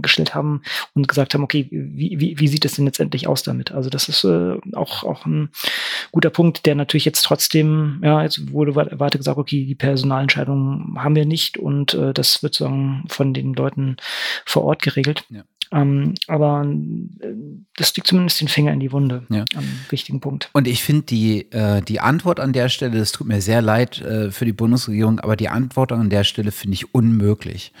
gestellt 0.00 0.34
haben 0.34 0.62
und 0.94 1.08
gesagt 1.08 1.34
haben, 1.34 1.42
okay, 1.42 1.68
wie, 1.70 2.18
wie, 2.18 2.38
wie 2.38 2.48
sieht 2.48 2.64
es 2.64 2.74
denn 2.74 2.84
letztendlich 2.84 3.26
aus 3.26 3.42
damit? 3.42 3.72
Also 3.72 3.90
das 3.90 4.08
ist 4.08 4.24
äh, 4.24 4.56
auch, 4.72 5.04
auch 5.04 5.26
ein 5.26 5.50
guter 6.12 6.30
Punkt, 6.30 6.66
der 6.66 6.74
natürlich 6.74 7.04
jetzt 7.04 7.22
trotzdem, 7.22 8.00
ja, 8.02 8.22
jetzt 8.22 8.52
wurde 8.52 8.74
weiter 8.74 9.18
gesagt, 9.18 9.38
okay, 9.38 9.64
die 9.66 9.74
Personalentscheidung 9.74 10.96
haben 10.98 11.16
wir 11.16 11.26
nicht 11.26 11.58
und 11.58 11.94
äh, 11.94 12.12
das 12.12 12.42
wird 12.42 12.54
sagen 12.54 13.04
von 13.08 13.34
den 13.34 13.54
Leuten 13.54 13.96
vor 14.44 14.64
Ort 14.64 14.82
geregelt. 14.82 15.24
Ja. 15.30 15.44
Ähm, 15.74 16.14
aber 16.28 16.64
äh, 16.64 17.26
das 17.76 17.94
liegt 17.96 18.06
zumindest 18.06 18.40
den 18.40 18.48
Finger 18.48 18.72
in 18.72 18.78
die 18.78 18.92
Wunde 18.92 19.26
ja. 19.28 19.44
am 19.56 19.64
wichtigen 19.90 20.20
Punkt. 20.20 20.48
Und 20.52 20.68
ich 20.68 20.84
finde 20.84 21.02
die, 21.02 21.50
äh, 21.50 21.82
die 21.82 21.98
Antwort 21.98 22.38
an 22.38 22.52
der 22.52 22.68
Stelle, 22.68 22.98
das 22.98 23.10
tut 23.10 23.26
mir 23.26 23.40
sehr 23.40 23.60
leid 23.60 24.00
äh, 24.00 24.30
für 24.30 24.44
die 24.44 24.52
Bundesregierung, 24.52 25.18
aber 25.18 25.34
die 25.34 25.48
Antwort 25.48 25.90
an 25.90 26.10
der 26.10 26.22
Stelle 26.22 26.52
finde 26.52 26.74
ich 26.74 26.94
unmöglich. 26.94 27.72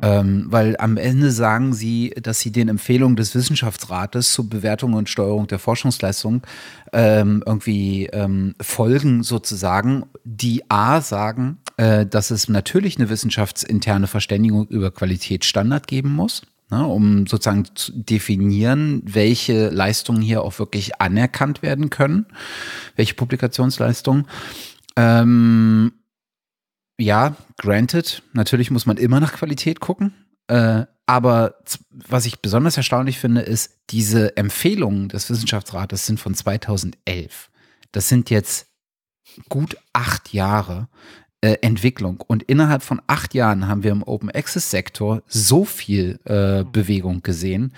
Ähm, 0.00 0.46
weil 0.48 0.76
am 0.78 0.96
Ende 0.96 1.30
sagen 1.30 1.74
sie, 1.74 2.14
dass 2.22 2.40
sie 2.40 2.52
den 2.52 2.68
Empfehlungen 2.68 3.16
des 3.16 3.34
Wissenschaftsrates 3.34 4.32
zur 4.32 4.48
Bewertung 4.48 4.94
und 4.94 5.10
Steuerung 5.10 5.46
der 5.46 5.58
Forschungsleistung 5.58 6.42
ähm, 6.94 7.42
irgendwie 7.44 8.06
ähm, 8.06 8.54
folgen 8.60 9.22
sozusagen, 9.22 10.04
die 10.24 10.62
A 10.70 11.02
sagen, 11.02 11.58
äh, 11.76 12.06
dass 12.06 12.30
es 12.30 12.48
natürlich 12.48 12.96
eine 12.98 13.10
wissenschaftsinterne 13.10 14.06
Verständigung 14.06 14.66
über 14.68 14.90
Qualitätsstandard 14.90 15.86
geben 15.86 16.14
muss 16.14 16.42
ne, 16.72 16.86
um 16.86 17.26
sozusagen 17.26 17.66
zu 17.74 17.92
definieren, 17.92 19.02
welche 19.04 19.68
Leistungen 19.68 20.22
hier 20.22 20.42
auch 20.42 20.58
wirklich 20.58 21.00
anerkannt 21.00 21.62
werden 21.62 21.90
können, 21.90 22.26
welche 22.96 23.14
Publikationsleistungen. 23.14 24.26
Ähm, 24.96 25.92
ja, 26.98 27.36
granted, 27.58 28.22
natürlich 28.32 28.70
muss 28.70 28.86
man 28.86 28.96
immer 28.96 29.20
nach 29.20 29.34
Qualität 29.34 29.80
gucken. 29.80 30.14
Äh, 30.48 30.86
aber 31.06 31.56
was 31.90 32.26
ich 32.26 32.40
besonders 32.40 32.76
erstaunlich 32.76 33.18
finde, 33.18 33.42
ist, 33.42 33.78
diese 33.90 34.36
Empfehlungen 34.36 35.08
des 35.08 35.28
Wissenschaftsrates 35.28 36.06
sind 36.06 36.18
von 36.18 36.34
2011. 36.34 37.50
Das 37.92 38.08
sind 38.08 38.30
jetzt 38.30 38.68
gut 39.48 39.76
acht 39.92 40.32
Jahre. 40.32 40.88
Äh, 41.44 41.58
Entwicklung. 41.60 42.20
Und 42.20 42.44
innerhalb 42.44 42.84
von 42.84 43.02
acht 43.08 43.34
Jahren 43.34 43.66
haben 43.66 43.82
wir 43.82 43.90
im 43.90 44.04
Open 44.04 44.30
Access 44.30 44.70
Sektor 44.70 45.24
so 45.26 45.64
viel 45.64 46.20
äh, 46.24 46.62
Bewegung 46.62 47.22
gesehen, 47.24 47.74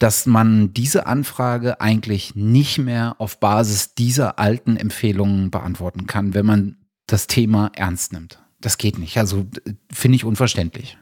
dass 0.00 0.26
man 0.26 0.74
diese 0.74 1.06
Anfrage 1.06 1.80
eigentlich 1.80 2.34
nicht 2.34 2.78
mehr 2.78 3.14
auf 3.18 3.38
Basis 3.38 3.94
dieser 3.94 4.40
alten 4.40 4.76
Empfehlungen 4.76 5.52
beantworten 5.52 6.08
kann, 6.08 6.34
wenn 6.34 6.44
man 6.44 6.76
das 7.06 7.28
Thema 7.28 7.70
ernst 7.76 8.12
nimmt. 8.12 8.42
Das 8.60 8.78
geht 8.78 8.98
nicht. 8.98 9.16
Also 9.16 9.46
finde 9.92 10.16
ich 10.16 10.24
unverständlich. 10.24 10.98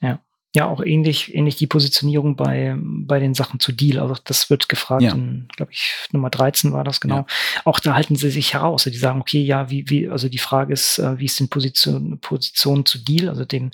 Ja 0.00 0.18
ja 0.54 0.66
auch 0.66 0.80
ähnlich, 0.80 1.34
ähnlich 1.34 1.56
die 1.56 1.66
Positionierung 1.66 2.36
bei, 2.36 2.76
bei 2.78 3.18
den 3.18 3.34
Sachen 3.34 3.58
zu 3.58 3.72
Deal. 3.72 3.98
Also 3.98 4.14
das 4.24 4.50
wird 4.50 4.68
gefragt, 4.68 5.02
ja. 5.02 5.12
in, 5.12 5.48
glaube 5.56 5.72
ich, 5.72 5.92
Nummer 6.12 6.30
13 6.30 6.72
war 6.72 6.84
das 6.84 7.00
genau. 7.00 7.16
Ja. 7.16 7.26
Auch 7.64 7.80
da 7.80 7.94
halten 7.94 8.14
sie 8.14 8.30
sich 8.30 8.54
heraus. 8.54 8.84
Die 8.84 8.96
sagen, 8.96 9.20
okay, 9.20 9.42
ja, 9.42 9.68
wie, 9.68 9.90
wie, 9.90 10.08
also 10.08 10.28
die 10.28 10.38
Frage 10.38 10.72
ist, 10.72 10.98
äh, 10.98 11.18
wie 11.18 11.24
ist 11.24 11.40
denn 11.40 11.48
Position, 11.48 12.18
Position 12.20 12.86
zu 12.86 12.98
Deal, 12.98 13.28
also 13.28 13.44
den, 13.44 13.72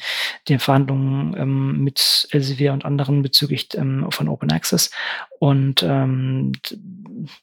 den 0.48 0.58
Verhandlungen 0.58 1.36
ähm, 1.36 1.84
mit 1.84 2.26
Elsevier 2.30 2.72
und 2.72 2.86
anderen 2.86 3.20
bezüglich 3.20 3.68
ähm, 3.74 4.06
von 4.10 4.28
Open 4.28 4.50
Access. 4.50 4.90
Und 5.38 5.82
ähm, 5.82 6.52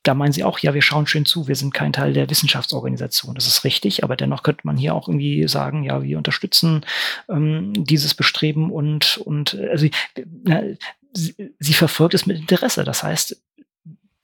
da 0.04 0.14
meinen 0.14 0.32
sie 0.32 0.44
auch, 0.44 0.60
ja, 0.60 0.74
wir 0.74 0.84
schauen 0.84 1.08
schön 1.08 1.26
zu, 1.26 1.48
wir 1.48 1.56
sind 1.56 1.74
kein 1.74 1.94
Teil 1.94 2.14
der 2.14 2.30
Wissenschaftsorganisation. 2.30 3.36
Das 3.36 3.48
ist 3.48 3.64
richtig, 3.64 4.04
aber 4.04 4.16
dennoch 4.16 4.44
könnte 4.44 4.62
man 4.66 4.78
hier 4.78 4.94
auch 4.94 5.08
irgendwie 5.08 5.48
sagen, 5.48 5.84
ja, 5.84 6.04
wir 6.04 6.18
unterstützen 6.18 6.86
ähm, 7.28 7.74
dieses 7.76 8.14
Bestreben 8.14 8.72
und, 8.72 9.18
und 9.28 9.56
also 9.56 9.88
sie, 11.14 11.36
sie 11.60 11.74
verfolgt 11.74 12.14
es 12.14 12.26
mit 12.26 12.38
Interesse. 12.38 12.84
Das 12.84 13.04
heißt, 13.04 13.42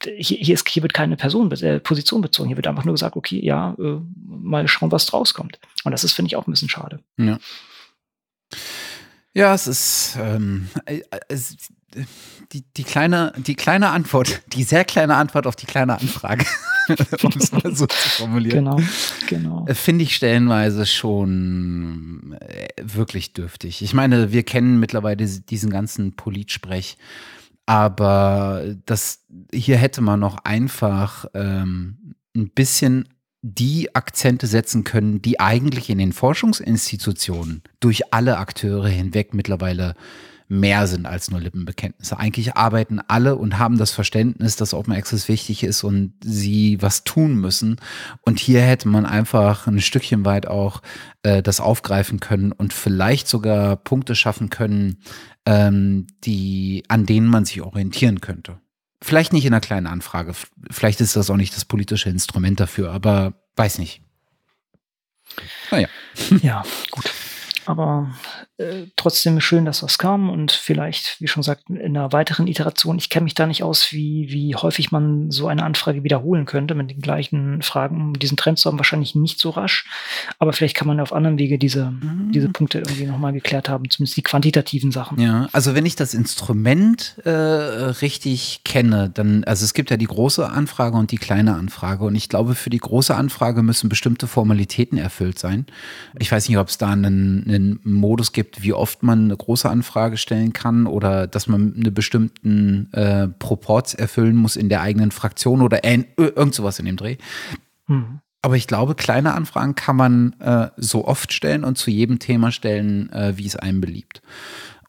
hier, 0.04 0.38
hier, 0.38 0.54
ist, 0.54 0.68
hier 0.68 0.84
wird 0.84 0.94
keine 0.94 1.16
Person, 1.16 1.52
äh, 1.52 1.80
Position 1.80 2.22
bezogen. 2.22 2.48
Hier 2.48 2.58
wird 2.58 2.68
einfach 2.68 2.86
nur 2.86 2.94
gesagt, 2.94 3.16
okay, 3.16 3.40
ja, 3.44 3.76
äh, 3.80 4.00
mal 4.26 4.68
schauen, 4.68 4.92
was 4.92 5.06
draus 5.06 5.34
kommt. 5.34 5.60
Und 5.84 5.92
das 5.92 6.04
ist, 6.04 6.14
finde 6.14 6.28
ich, 6.28 6.36
auch 6.36 6.48
ein 6.48 6.52
bisschen 6.52 6.70
schade. 6.70 7.00
Ja. 7.18 7.40
Ja, 9.36 9.54
es 9.54 9.66
ist, 9.66 10.18
ähm, 10.20 10.70
äh, 10.86 11.02
es, 11.28 11.58
die, 12.52 12.64
die, 12.78 12.84
kleine, 12.84 13.34
die 13.38 13.56
kleine 13.56 13.90
Antwort, 13.90 14.42
die 14.54 14.64
sehr 14.64 14.86
kleine 14.86 15.16
Antwort 15.16 15.48
auf 15.48 15.56
die 15.56 15.66
kleine 15.66 16.00
Anfrage, 16.00 16.46
um 17.24 17.32
es 17.38 17.52
mal 17.52 17.76
so 17.76 17.86
zu 17.88 18.10
formulieren. 18.10 18.66
Genau, 18.66 18.80
genau. 19.28 19.66
Äh, 19.68 19.74
finde 19.74 20.04
ich 20.04 20.16
stellenweise 20.16 20.86
schon 20.86 22.38
äh, 22.40 22.68
wirklich 22.82 23.34
dürftig. 23.34 23.82
Ich 23.82 23.94
meine, 23.94 24.32
wir 24.32 24.44
kennen 24.44 24.80
mittlerweile 24.80 25.26
diesen 25.26 25.70
ganzen 25.70 26.16
Politsprech, 26.16 26.98
aber 27.66 28.64
das 28.86 29.26
hier 29.54 29.78
hätte 29.78 30.02
man 30.02 30.20
noch 30.20 30.38
einfach 30.44 31.26
ähm, 31.34 32.16
ein 32.36 32.50
bisschen 32.50 33.08
die 33.42 33.94
Akzente 33.94 34.48
setzen 34.48 34.86
können, 34.86 35.22
die 35.22 35.40
eigentlich 35.40 35.90
in 35.90 35.98
den 35.98 36.14
Forschungsinstitutionen 36.14 37.62
durch 37.82 38.14
alle 38.14 38.38
Akteure 38.38 38.88
hinweg 38.88 39.34
mittlerweile 39.34 39.96
mehr 40.54 40.86
sind 40.86 41.08
als 41.08 41.32
nur 41.32 41.40
Lippenbekenntnisse. 41.40 42.18
Eigentlich 42.18 42.56
arbeiten 42.56 43.00
alle 43.08 43.36
und 43.36 43.58
haben 43.58 43.78
das 43.78 43.92
Verständnis, 43.92 44.56
dass 44.56 44.74
Open 44.74 44.94
Access 44.94 45.28
wichtig 45.28 45.64
ist 45.64 45.84
und 45.84 46.14
sie 46.24 46.80
was 46.80 47.04
tun 47.04 47.36
müssen. 47.36 47.78
Und 48.22 48.40
hier 48.40 48.62
hätte 48.62 48.88
man 48.88 49.06
einfach 49.06 49.66
ein 49.66 49.82
Stückchen 49.82 50.26
weit 50.26 50.46
auch 50.48 50.82
äh, 51.24 51.42
das 51.42 51.60
aufgreifen 51.60 52.20
können 52.20 52.52
und 52.52 52.72
vielleicht 52.72 53.28
sogar 53.28 53.76
Punkte 53.78 54.14
schaffen 54.14 54.52
können, 54.52 55.00
ähm, 55.46 56.06
die, 56.24 56.84
an 56.88 57.06
denen 57.08 57.28
man 57.28 57.46
sich 57.46 57.62
orientieren 57.62 58.22
könnte. 58.22 58.60
Vielleicht 59.02 59.34
nicht 59.34 59.46
in 59.46 59.54
einer 59.54 59.60
kleinen 59.60 59.88
Anfrage. 59.88 60.34
Vielleicht 60.70 61.02
ist 61.02 61.16
das 61.16 61.30
auch 61.30 61.36
nicht 61.36 61.56
das 61.56 61.66
politische 61.66 62.10
Instrument 62.10 62.60
dafür, 62.60 62.92
aber 62.92 63.34
weiß 63.56 63.80
nicht. 63.80 64.02
Naja. 65.72 65.88
Ja, 66.42 66.64
gut. 66.92 67.12
Aber 67.66 68.14
äh, 68.64 68.88
trotzdem 68.96 69.40
schön, 69.42 69.66
dass 69.66 69.84
was 69.84 69.98
kam 69.98 70.30
und 70.30 70.52
vielleicht, 70.52 71.20
wie 71.22 71.28
schon 71.28 71.42
gesagt, 71.42 71.70
in 71.70 71.80
einer 71.80 72.12
weiteren 72.14 72.48
Iteration. 72.48 72.98
Ich 72.98 73.10
kenne 73.10 73.26
mich 73.26 73.36
da 73.36 73.46
nicht 73.46 73.64
aus, 73.64 73.92
wie, 73.92 74.28
wie 74.30 74.56
häufig 74.56 74.92
man 74.92 75.32
so 75.32 75.48
eine 75.48 75.64
Anfrage 75.64 76.04
wiederholen 76.04 76.46
könnte 76.46 76.76
mit 76.76 76.92
den 76.92 77.02
gleichen 77.02 77.62
Fragen. 77.62 78.02
Um 78.02 78.20
diesen 78.20 78.38
Trend 78.38 78.60
zu 78.60 78.70
haben, 78.70 78.78
wahrscheinlich 78.78 79.16
nicht 79.16 79.40
so 79.40 79.52
rasch. 79.52 79.86
Aber 80.40 80.54
vielleicht 80.54 80.76
kann 80.76 80.88
man 80.88 81.00
auf 81.00 81.14
anderen 81.14 81.38
Wege 81.38 81.58
diese, 81.58 81.92
mhm. 81.92 82.32
diese 82.34 82.50
Punkte 82.50 82.80
irgendwie 82.80 83.06
nochmal 83.06 83.34
geklärt 83.34 83.70
haben, 83.70 83.90
zumindest 83.90 84.18
die 84.18 84.24
quantitativen 84.24 84.92
Sachen. 84.92 85.20
Ja, 85.20 85.48
also 85.52 85.76
wenn 85.76 85.86
ich 85.86 85.96
das 85.96 86.14
Instrument 86.14 87.16
äh, 87.26 87.30
richtig 87.30 88.62
kenne, 88.64 89.10
dann, 89.14 89.44
also 89.44 89.66
es 89.66 89.74
gibt 89.74 89.92
ja 89.92 89.98
die 89.98 90.06
große 90.06 90.50
Anfrage 90.50 90.98
und 90.98 91.12
die 91.12 91.18
kleine 91.18 91.56
Anfrage. 91.56 92.06
Und 92.06 92.16
ich 92.16 92.30
glaube, 92.30 92.56
für 92.56 92.70
die 92.70 92.78
große 92.78 93.16
Anfrage 93.16 93.64
müssen 93.64 93.90
bestimmte 93.90 94.28
Formalitäten 94.28 94.98
erfüllt 94.98 95.40
sein. 95.40 95.66
Ich 96.20 96.32
weiß 96.32 96.48
nicht, 96.48 96.58
ob 96.58 96.70
es 96.70 96.78
da 96.78 96.90
einen, 96.92 97.44
einen 97.48 97.80
Modus 97.84 98.32
gibt, 98.32 98.53
wie 98.60 98.74
oft 98.74 99.04
man 99.04 99.26
eine 99.26 99.38
große 99.38 99.70
Anfrage 99.70 100.18
stellen 100.18 100.54
kann 100.54 100.88
oder 100.88 101.28
dass 101.28 101.48
man 101.48 101.74
eine 101.76 101.92
bestimmten 101.92 102.92
äh, 102.94 103.28
Proports 103.28 103.94
erfüllen 103.94 104.36
muss 104.36 104.56
in 104.56 104.70
der 104.70 104.82
eigenen 104.82 105.12
Fraktion 105.12 105.62
oder 105.62 105.84
äh, 105.84 106.04
irgend 106.18 106.54
sowas 106.54 106.80
in 106.80 106.86
dem 106.86 106.98
Dreh. 106.98 107.18
Mhm. 107.88 108.20
Aber 108.42 108.58
ich 108.58 108.68
glaube, 108.68 108.96
kleine 108.96 109.34
Anfragen 109.34 109.74
kann 109.74 109.96
man 109.96 110.34
äh, 110.40 110.70
so 110.76 111.08
oft 111.08 111.32
stellen 111.32 111.64
und 111.64 111.78
zu 111.78 111.90
jedem 111.90 112.20
Thema 112.20 112.52
stellen, 112.52 113.12
äh, 113.14 113.38
wie 113.38 113.48
es 113.48 113.56
einem 113.56 113.80
beliebt. 113.80 114.22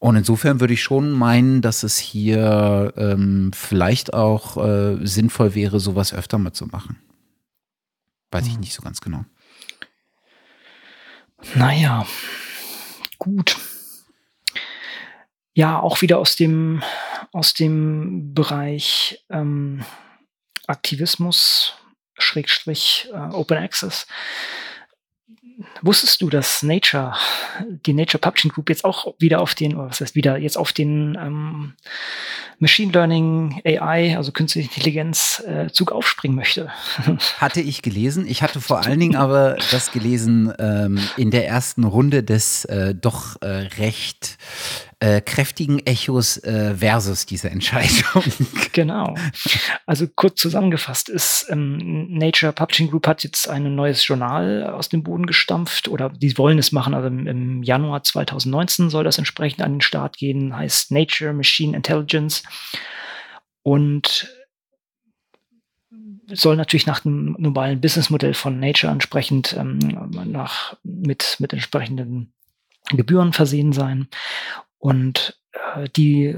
Und 0.01 0.17
insofern 0.17 0.59
würde 0.59 0.73
ich 0.73 0.83
schon 0.83 1.11
meinen, 1.11 1.61
dass 1.61 1.83
es 1.83 1.97
hier 1.97 2.93
ähm, 2.97 3.51
vielleicht 3.55 4.13
auch 4.13 4.57
äh, 4.57 4.97
sinnvoll 5.05 5.55
wäre, 5.55 5.79
sowas 5.79 6.13
öfter 6.13 6.37
mal 6.37 6.51
zu 6.51 6.67
machen. 6.67 6.97
Weiß 8.31 8.45
ich 8.45 8.59
nicht 8.59 8.73
so 8.73 8.81
ganz 8.81 8.99
genau. 8.99 9.23
Naja, 11.55 12.05
gut. 13.17 13.57
Ja, 15.53 15.79
auch 15.79 16.01
wieder 16.01 16.19
aus 16.19 16.35
dem, 16.35 16.83
aus 17.31 17.53
dem 17.53 18.33
Bereich 18.33 19.23
ähm, 19.29 19.85
Aktivismus, 20.67 21.75
Schrägstrich 22.17 23.09
äh, 23.13 23.33
Open 23.33 23.57
Access. 23.57 24.07
Wusstest 25.81 26.21
du, 26.21 26.29
dass 26.29 26.63
Nature, 26.63 27.13
die 27.85 27.93
Nature 27.93 28.19
Publishing 28.19 28.51
Group 28.51 28.69
jetzt 28.69 28.83
auch 28.83 29.13
wieder 29.19 29.39
auf 29.41 29.55
den, 29.55 29.77
was 29.77 30.01
heißt 30.01 30.15
wieder, 30.15 30.37
jetzt 30.37 30.57
auf 30.57 30.73
den 30.73 31.17
ähm, 31.19 31.73
Machine 32.59 32.91
Learning 32.91 33.61
AI, 33.65 34.17
also 34.17 34.31
künstliche 34.31 34.67
Intelligenz, 34.69 35.41
äh, 35.45 35.67
Zug 35.71 35.91
aufspringen 35.91 36.35
möchte? 36.35 36.71
Hatte 37.37 37.61
ich 37.61 37.81
gelesen. 37.81 38.27
Ich 38.27 38.41
hatte 38.41 38.59
vor 38.59 38.85
allen 38.85 38.99
Dingen 38.99 39.15
aber 39.15 39.57
das 39.71 39.91
gelesen 39.91 40.53
ähm, 40.59 40.99
in 41.15 41.31
der 41.31 41.47
ersten 41.47 41.83
Runde 41.83 42.23
des 42.23 42.65
äh, 42.65 42.93
doch 42.93 43.41
äh, 43.41 43.47
recht 43.47 44.37
äh, 44.99 45.21
kräftigen 45.21 45.79
Echos 45.85 46.37
äh, 46.37 46.75
versus 46.75 47.25
diese 47.25 47.49
Entscheidung. 47.49 48.23
Genau. 48.71 49.15
Also 49.85 50.05
kurz 50.13 50.41
zusammengefasst 50.41 51.07
ist, 51.07 51.47
ähm, 51.49 52.07
Nature 52.09 52.51
Publishing 52.51 52.89
Group 52.89 53.07
hat 53.07 53.23
jetzt 53.23 53.47
ein 53.49 53.73
neues 53.73 54.05
Journal 54.05 54.63
aus 54.63 54.89
dem 54.89 55.01
Boden 55.01 55.25
gestampft 55.25 55.87
oder 55.87 56.09
die 56.09 56.37
wollen 56.37 56.59
es 56.59 56.73
machen. 56.73 56.93
Also 56.93 57.07
im, 57.07 57.25
im 57.25 57.63
Januar 57.63 58.03
2019 58.03 58.89
soll 58.89 59.05
das 59.05 59.17
entsprechend 59.17 59.61
an 59.61 59.75
den 59.75 59.81
Start 59.81 60.17
gehen, 60.17 60.55
heißt 60.55 60.91
Nature 60.91 61.31
Machine 61.31 61.75
Intelligence 61.75 62.43
und 63.63 64.29
soll 66.27 66.55
natürlich 66.55 66.85
nach 66.85 67.01
dem 67.01 67.35
normalen 67.37 67.81
Businessmodell 67.81 68.33
von 68.33 68.59
Nature 68.59 68.91
entsprechend 68.91 69.55
ähm, 69.57 69.79
nach, 70.25 70.75
mit, 70.83 71.37
mit 71.39 71.53
entsprechenden 71.53 72.33
Gebühren 72.89 73.33
versehen 73.33 73.73
sein. 73.73 74.07
Und 74.85 75.35
äh, 75.51 75.89
die, 75.95 76.37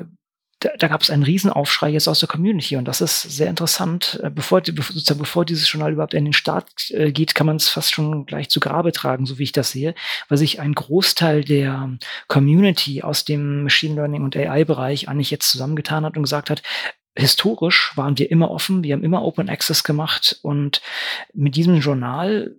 da, 0.62 0.70
da 0.80 0.88
gab 0.88 1.02
es 1.02 1.10
einen 1.10 1.24
Riesenaufschrei 1.24 1.90
jetzt 1.90 2.08
aus 2.08 2.22
der 2.22 2.30
Community 2.30 2.78
und 2.78 2.88
das 2.88 3.02
ist 3.02 3.24
sehr 3.24 3.50
interessant. 3.50 4.22
Äh, 4.24 4.30
bevor, 4.30 4.62
sozusagen 4.64 5.20
bevor 5.20 5.44
dieses 5.44 5.70
Journal 5.70 5.92
überhaupt 5.92 6.14
in 6.14 6.24
den 6.24 6.32
Start 6.32 6.72
äh, 6.92 7.12
geht, 7.12 7.36
kann 7.36 7.46
man 7.46 7.58
es 7.58 7.68
fast 7.68 7.92
schon 7.92 8.26
gleich 8.26 8.48
zu 8.50 8.62
Grabe 8.62 8.94
tragen, 8.94 9.26
so 9.26 9.38
wie 9.38 9.44
ich 9.44 9.52
das 9.52 9.72
sehe, 9.72 9.96
weil 10.30 10.38
sich 10.38 10.62
ein 10.62 10.76
Großteil 10.76 11.44
der 11.44 11.98
Community 12.30 13.02
aus 13.04 13.26
dem 13.26 13.64
Machine 13.64 13.96
Learning 13.96 14.24
und 14.24 14.38
AI-Bereich 14.38 15.10
eigentlich 15.10 15.30
jetzt 15.30 15.52
zusammengetan 15.52 16.06
hat 16.06 16.16
und 16.16 16.24
gesagt 16.24 16.50
hat, 16.50 16.64
historisch 17.18 17.98
waren 17.98 18.18
wir 18.18 18.32
immer 18.32 18.50
offen, 18.50 18.82
wir 18.82 18.94
haben 18.94 19.04
immer 19.04 19.24
Open 19.24 19.50
Access 19.50 19.84
gemacht 19.84 20.40
und 20.42 20.82
mit 21.34 21.58
diesem 21.58 21.82
Journal 21.82 22.56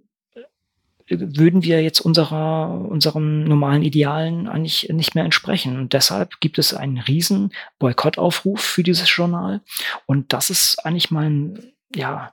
würden 1.08 1.62
wir 1.62 1.82
jetzt 1.82 2.00
unserer, 2.00 2.86
unserem 2.88 3.44
normalen 3.44 3.82
Idealen 3.82 4.48
eigentlich 4.48 4.88
nicht 4.90 5.14
mehr 5.14 5.24
entsprechen. 5.24 5.78
Und 5.78 5.92
deshalb 5.92 6.40
gibt 6.40 6.58
es 6.58 6.74
einen 6.74 6.98
riesen 6.98 7.52
Boykottaufruf 7.78 8.60
für 8.60 8.82
dieses 8.82 9.14
Journal. 9.14 9.60
Und 10.06 10.32
das 10.32 10.50
ist 10.50 10.84
eigentlich 10.84 11.10
mein, 11.10 11.72
ja, 11.94 12.32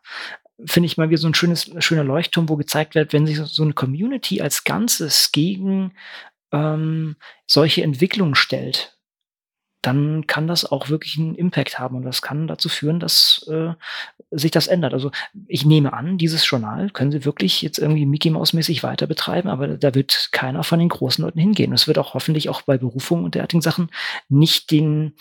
finde 0.65 0.87
ich 0.87 0.97
mal 0.97 1.09
wie 1.09 1.17
so 1.17 1.27
ein 1.27 1.33
schönes, 1.33 1.71
schöner 1.79 2.03
Leuchtturm, 2.03 2.49
wo 2.49 2.55
gezeigt 2.55 2.95
wird, 2.95 3.13
wenn 3.13 3.25
sich 3.25 3.37
so 3.37 3.63
eine 3.63 3.73
Community 3.73 4.41
als 4.41 4.63
Ganzes 4.63 5.31
gegen 5.31 5.93
ähm, 6.51 7.15
solche 7.47 7.83
Entwicklungen 7.83 8.35
stellt, 8.35 8.94
dann 9.85 10.25
kann 10.25 10.47
das 10.47 10.65
auch 10.65 10.89
wirklich 10.89 11.17
einen 11.17 11.35
Impact 11.35 11.77
haben 11.77 11.95
und 11.95 12.03
das 12.03 12.21
kann 12.21 12.47
dazu 12.47 12.69
führen, 12.69 12.99
dass 12.99 13.47
äh, 13.51 13.73
sich 14.31 14.51
das 14.51 14.67
ändert. 14.67 14.93
Also 14.93 15.11
ich 15.47 15.65
nehme 15.65 15.93
an, 15.93 16.17
dieses 16.17 16.49
Journal 16.49 16.89
können 16.89 17.11
Sie 17.11 17.23
wirklich 17.23 17.61
jetzt 17.61 17.77
irgendwie 17.77 18.05
Mickey 18.05 18.31
Mouse 18.31 18.53
mäßig 18.53 18.81
weiter 18.83 19.05
betreiben, 19.05 19.49
aber 19.49 19.67
da 19.67 19.93
wird 19.93 20.29
keiner 20.31 20.63
von 20.63 20.79
den 20.79 20.89
großen 20.89 21.23
Leuten 21.23 21.39
hingehen. 21.39 21.73
Es 21.73 21.87
wird 21.87 21.99
auch 21.99 22.15
hoffentlich 22.15 22.49
auch 22.49 22.63
bei 22.63 22.77
Berufungen 22.77 23.25
und 23.25 23.35
derartigen 23.35 23.61
Sachen 23.61 23.89
nicht 24.27 24.71
den 24.71 25.13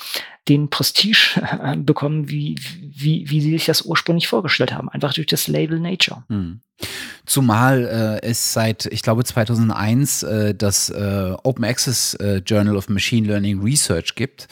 den 0.48 0.68
Prestige 0.68 1.40
äh, 1.62 1.76
bekommen, 1.76 2.28
wie, 2.28 2.56
wie, 2.80 3.28
wie 3.30 3.40
sie 3.40 3.50
sich 3.50 3.66
das 3.66 3.82
ursprünglich 3.82 4.28
vorgestellt 4.28 4.72
haben, 4.72 4.88
einfach 4.88 5.14
durch 5.14 5.26
das 5.26 5.48
Label 5.48 5.80
Nature. 5.80 6.24
Mhm. 6.28 6.60
Zumal 7.24 8.20
äh, 8.22 8.26
es 8.26 8.52
seit, 8.52 8.86
ich 8.86 9.00
glaube, 9.00 9.24
2001 9.24 10.22
äh, 10.24 10.54
das 10.54 10.90
äh, 10.90 11.34
Open 11.42 11.64
Access 11.64 12.14
äh, 12.14 12.42
Journal 12.44 12.76
of 12.76 12.88
Machine 12.88 13.26
Learning 13.26 13.62
Research 13.62 14.14
gibt, 14.14 14.48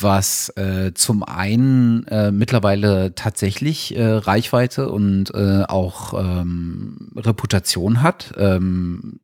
was 0.00 0.48
äh, 0.56 0.92
zum 0.94 1.22
einen 1.22 2.06
äh, 2.08 2.32
mittlerweile 2.32 3.14
tatsächlich 3.14 3.94
äh, 3.94 4.04
Reichweite 4.04 4.88
und 4.90 5.32
äh, 5.34 5.62
auch 5.68 6.14
ähm, 6.14 7.12
Reputation 7.14 8.02
hat. 8.02 8.32
Ähm, 8.36 9.20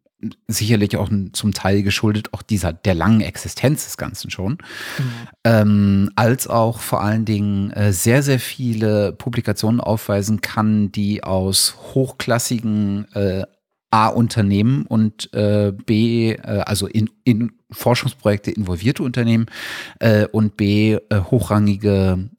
sicherlich 0.47 0.97
auch 0.97 1.11
zum 1.33 1.53
Teil 1.53 1.83
geschuldet 1.83 2.33
auch 2.33 2.43
dieser 2.43 2.73
der 2.73 2.95
langen 2.95 3.21
Existenz 3.21 3.85
des 3.85 3.97
Ganzen 3.97 4.31
schon, 4.31 4.53
mhm. 4.53 5.13
ähm, 5.45 6.11
als 6.17 6.47
auch 6.47 6.81
vor 6.81 7.03
allen 7.03 7.25
Dingen 7.25 7.71
äh, 7.73 7.93
sehr 7.93 8.23
sehr 8.23 8.39
viele 8.39 9.13
Publikationen 9.13 9.81
aufweisen 9.81 10.41
kann, 10.41 10.93
die 10.93 11.25
aus 11.25 11.77
hochklassigen 11.95 13.13
äh, 13.15 13.45
A 13.93 14.09
Unternehmen 14.09 14.87
und 14.87 15.33
äh, 15.35 15.71
B 15.71 16.33
äh, 16.33 16.63
also 16.65 16.87
in, 16.87 17.11
in 17.25 17.53
Forschungsprojekte 17.71 18.51
involvierte 18.51 19.03
Unternehmen 19.03 19.47
äh, 20.01 20.27
und 20.27 20.57
B 20.57 20.99
hochrangige 21.13 22.31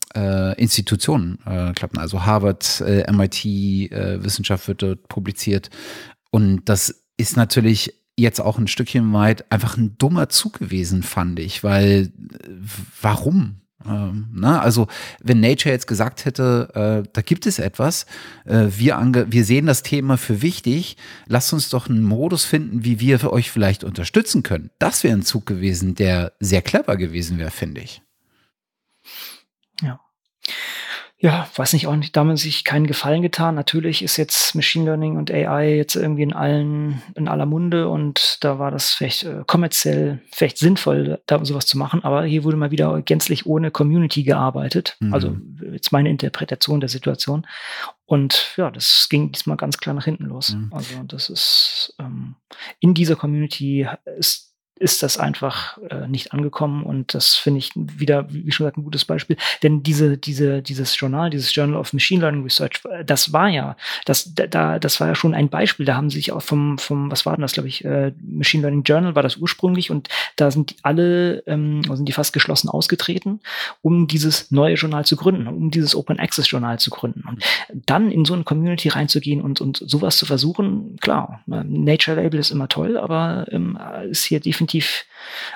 Institutionen 0.57 1.39
klappen. 1.73 1.97
Also 1.97 2.23
Harvard, 2.23 2.83
MIT, 3.11 3.45
Wissenschaft 4.21 4.67
wird 4.67 4.83
dort 4.83 5.07
publiziert. 5.07 5.71
Und 6.29 6.69
das 6.69 7.02
ist 7.17 7.37
natürlich 7.37 7.93
jetzt 8.17 8.39
auch 8.39 8.57
ein 8.57 8.67
Stückchen 8.67 9.11
weit 9.13 9.51
einfach 9.51 9.77
ein 9.77 9.97
dummer 9.97 10.29
Zug 10.29 10.59
gewesen, 10.59 11.03
fand 11.03 11.39
ich, 11.39 11.63
weil 11.63 12.11
warum? 13.01 13.61
Ähm, 13.85 14.29
na, 14.31 14.51
ne? 14.51 14.61
also 14.61 14.87
wenn 15.21 15.39
Nature 15.39 15.73
jetzt 15.73 15.87
gesagt 15.87 16.25
hätte, 16.25 16.69
äh, 17.05 17.09
da 17.11 17.21
gibt 17.21 17.45
es 17.45 17.59
etwas, 17.59 18.05
äh, 18.45 18.67
wir, 18.69 18.97
ange 18.97 19.31
wir 19.31 19.43
sehen 19.43 19.65
das 19.65 19.83
Thema 19.83 20.17
für 20.17 20.41
wichtig, 20.41 20.95
lasst 21.27 21.51
uns 21.53 21.69
doch 21.69 21.89
einen 21.89 22.03
Modus 22.03 22.45
finden, 22.45 22.85
wie 22.85 22.99
wir 22.99 23.31
euch 23.31 23.51
vielleicht 23.51 23.83
unterstützen 23.83 24.43
können. 24.43 24.69
Das 24.79 25.03
wäre 25.03 25.17
ein 25.17 25.23
Zug 25.23 25.45
gewesen, 25.45 25.95
der 25.95 26.33
sehr 26.39 26.61
clever 26.61 26.95
gewesen 26.95 27.39
wäre, 27.39 27.51
finde 27.51 27.81
ich. 27.81 28.01
Ja. 31.23 31.47
weiß 31.55 31.71
nicht, 31.71 31.87
auch 31.87 31.95
nicht, 31.95 32.15
damit 32.17 32.37
sich 32.37 32.65
keinen 32.65 32.85
Gefallen 32.85 33.21
getan. 33.21 33.55
Natürlich 33.55 34.03
ist 34.03 34.17
jetzt 34.17 34.55
Machine 34.55 34.85
Learning 34.85 35.15
und 35.15 35.31
AI 35.31 35.75
jetzt 35.75 35.95
irgendwie 35.95 36.23
in 36.23 36.33
allen, 36.33 37.01
in 37.15 37.29
aller 37.29 37.45
Munde 37.45 37.87
und 37.87 38.37
da 38.41 38.59
war 38.59 38.71
das 38.71 38.93
vielleicht 38.93 39.23
äh, 39.23 39.43
kommerziell, 39.47 40.19
vielleicht 40.31 40.57
sinnvoll, 40.57 41.21
da 41.25 41.43
sowas 41.45 41.65
zu 41.65 41.77
machen, 41.77 42.03
aber 42.03 42.25
hier 42.25 42.43
wurde 42.43 42.57
mal 42.57 42.71
wieder 42.71 43.01
gänzlich 43.01 43.45
ohne 43.45 43.71
Community 43.71 44.23
gearbeitet. 44.23 44.97
Mhm. 44.99 45.13
Also 45.13 45.37
jetzt 45.71 45.93
meine 45.93 46.09
Interpretation 46.09 46.81
der 46.81 46.89
Situation. 46.89 47.47
Und 48.05 48.53
ja, 48.57 48.69
das 48.69 49.07
ging 49.09 49.31
diesmal 49.31 49.55
ganz 49.55 49.77
klar 49.77 49.95
nach 49.95 50.05
hinten 50.05 50.25
los. 50.25 50.53
Mhm. 50.53 50.73
Also 50.73 51.03
das 51.03 51.29
ist 51.29 51.95
ähm, 51.99 52.35
in 52.79 52.93
dieser 52.93 53.15
Community 53.15 53.87
ist 54.17 54.52
ist 54.79 55.03
das 55.03 55.17
einfach 55.17 55.77
äh, 55.89 56.07
nicht 56.07 56.33
angekommen 56.33 56.83
und 56.83 57.13
das 57.13 57.35
finde 57.35 57.59
ich 57.59 57.71
wieder, 57.75 58.25
wie 58.29 58.51
schon 58.51 58.65
gesagt, 58.65 58.77
ein 58.77 58.83
gutes 58.83 59.05
Beispiel. 59.05 59.37
Denn 59.61 59.83
diese, 59.83 60.17
diese, 60.17 60.63
dieses 60.63 60.99
Journal, 60.99 61.29
dieses 61.29 61.53
Journal 61.53 61.79
of 61.79 61.93
Machine 61.93 62.21
Learning 62.21 62.43
Research, 62.43 62.81
äh, 62.89 63.05
das 63.05 63.31
war 63.31 63.49
ja, 63.49 63.77
das, 64.05 64.33
da, 64.33 64.79
das 64.79 64.99
war 64.99 65.07
ja 65.07 65.15
schon 65.15 65.35
ein 65.35 65.49
Beispiel. 65.49 65.85
Da 65.85 65.95
haben 65.95 66.09
sich 66.09 66.31
auch 66.31 66.41
vom, 66.41 66.79
vom, 66.79 67.11
was 67.11 67.25
war 67.25 67.35
denn 67.35 67.43
das, 67.43 67.53
glaube 67.53 67.69
ich, 67.69 67.85
äh, 67.85 68.13
Machine 68.21 68.61
Learning 68.61 68.83
Journal 68.83 69.15
war 69.15 69.21
das 69.21 69.37
ursprünglich 69.37 69.91
und 69.91 70.09
da 70.37 70.49
sind 70.49 70.75
alle, 70.81 71.43
ähm, 71.45 71.83
sind 71.83 72.09
die 72.09 72.13
fast 72.13 72.33
geschlossen 72.33 72.67
ausgetreten, 72.67 73.41
um 73.83 74.07
dieses 74.07 74.49
neue 74.51 74.75
Journal 74.75 75.05
zu 75.05 75.15
gründen, 75.15 75.47
um 75.47 75.69
dieses 75.69 75.95
Open 75.95 76.19
Access 76.19 76.49
Journal 76.49 76.79
zu 76.79 76.89
gründen. 76.89 77.23
Und 77.27 77.43
dann 77.85 78.11
in 78.11 78.25
so 78.25 78.33
eine 78.33 78.43
Community 78.43 78.89
reinzugehen 78.89 79.41
und, 79.41 79.61
und 79.61 79.83
sowas 79.85 80.17
zu 80.17 80.25
versuchen, 80.25 80.97
klar, 80.99 81.41
äh, 81.49 81.63
Nature 81.63 82.19
Label 82.21 82.39
ist 82.39 82.49
immer 82.49 82.67
toll, 82.67 82.97
aber 82.97 83.45
ähm, 83.51 83.77
ist 84.09 84.25
hier 84.25 84.39
definitiv 84.39 84.62
definitiv 84.63 85.05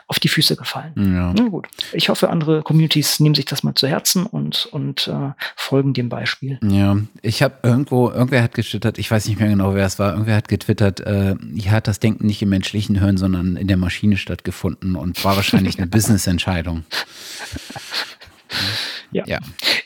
auf 0.07 0.19
die 0.19 0.27
Füße 0.27 0.55
gefallen. 0.55 0.93
Ja. 0.95 1.33
Na 1.37 1.49
gut. 1.49 1.67
Ich 1.91 2.09
hoffe, 2.09 2.29
andere 2.29 2.63
Communities 2.63 3.19
nehmen 3.19 3.35
sich 3.35 3.45
das 3.45 3.63
mal 3.63 3.75
zu 3.75 3.87
Herzen 3.87 4.25
und, 4.25 4.65
und 4.71 5.07
äh, 5.07 5.31
folgen 5.55 5.93
dem 5.93 6.09
Beispiel. 6.09 6.57
Ja, 6.63 6.97
ich 7.21 7.43
habe 7.43 7.55
irgendwo, 7.63 8.09
irgendwer 8.09 8.41
hat 8.41 8.53
getwittert, 8.53 8.97
ich 8.97 9.11
weiß 9.11 9.27
nicht 9.27 9.39
mehr 9.39 9.49
genau, 9.49 9.75
wer 9.75 9.85
es 9.85 9.99
war, 9.99 10.13
irgendwer 10.13 10.37
hat 10.37 10.47
getwittert, 10.47 11.01
äh, 11.01 11.35
hier 11.55 11.71
hat 11.71 11.87
das 11.87 11.99
Denken 11.99 12.25
nicht 12.25 12.41
im 12.41 12.49
menschlichen 12.49 12.97
Hirn, 12.99 13.17
sondern 13.17 13.57
in 13.57 13.67
der 13.67 13.77
Maschine 13.77 14.17
stattgefunden 14.17 14.95
und 14.95 15.23
war 15.23 15.35
wahrscheinlich 15.35 15.77
eine 15.77 15.87
Business-Entscheidung. 15.97 16.85
Ja. 19.11 19.23
ja. 19.27 19.39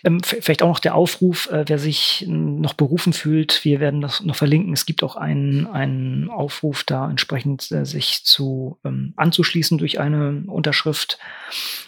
Ähm, 0.04 0.22
vielleicht 0.24 0.64
auch 0.64 0.68
noch 0.68 0.80
der 0.80 0.96
Aufruf, 0.96 1.50
äh, 1.52 1.66
wer 1.68 1.78
sich 1.78 2.26
noch 2.28 2.74
berufen 2.74 3.14
fühlt, 3.14 3.64
wir 3.64 3.80
werden 3.80 4.02
das 4.02 4.22
noch 4.22 4.36
verlinken. 4.36 4.74
Es 4.74 4.86
gibt 4.86 5.04
auch 5.04 5.16
einen, 5.16 5.68
einen 5.68 6.30
Aufruf, 6.30 6.84
da 6.84 7.10
entsprechend 7.10 7.72
äh, 7.72 7.86
sich 7.86 8.24
zu 8.24 8.80
ähm, 8.84 9.14
anzuschließen 9.16 9.78
durch 9.78 10.00
eine 10.00 10.44
Unterschrift. 10.48 11.20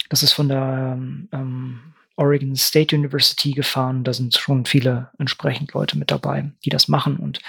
Das 0.08 0.22
ist 0.22 0.32
von 0.32 0.48
der 0.48 0.96
ähm, 1.32 1.80
Oregon 2.16 2.54
State 2.54 2.94
University 2.94 3.52
gefahren. 3.52 4.04
Da 4.04 4.12
sind 4.12 4.34
schon 4.34 4.64
viele 4.64 5.10
entsprechend 5.18 5.72
Leute 5.72 5.98
mit 5.98 6.10
dabei, 6.10 6.52
die 6.64 6.70
das 6.70 6.88
machen 6.88 7.16
und 7.16 7.40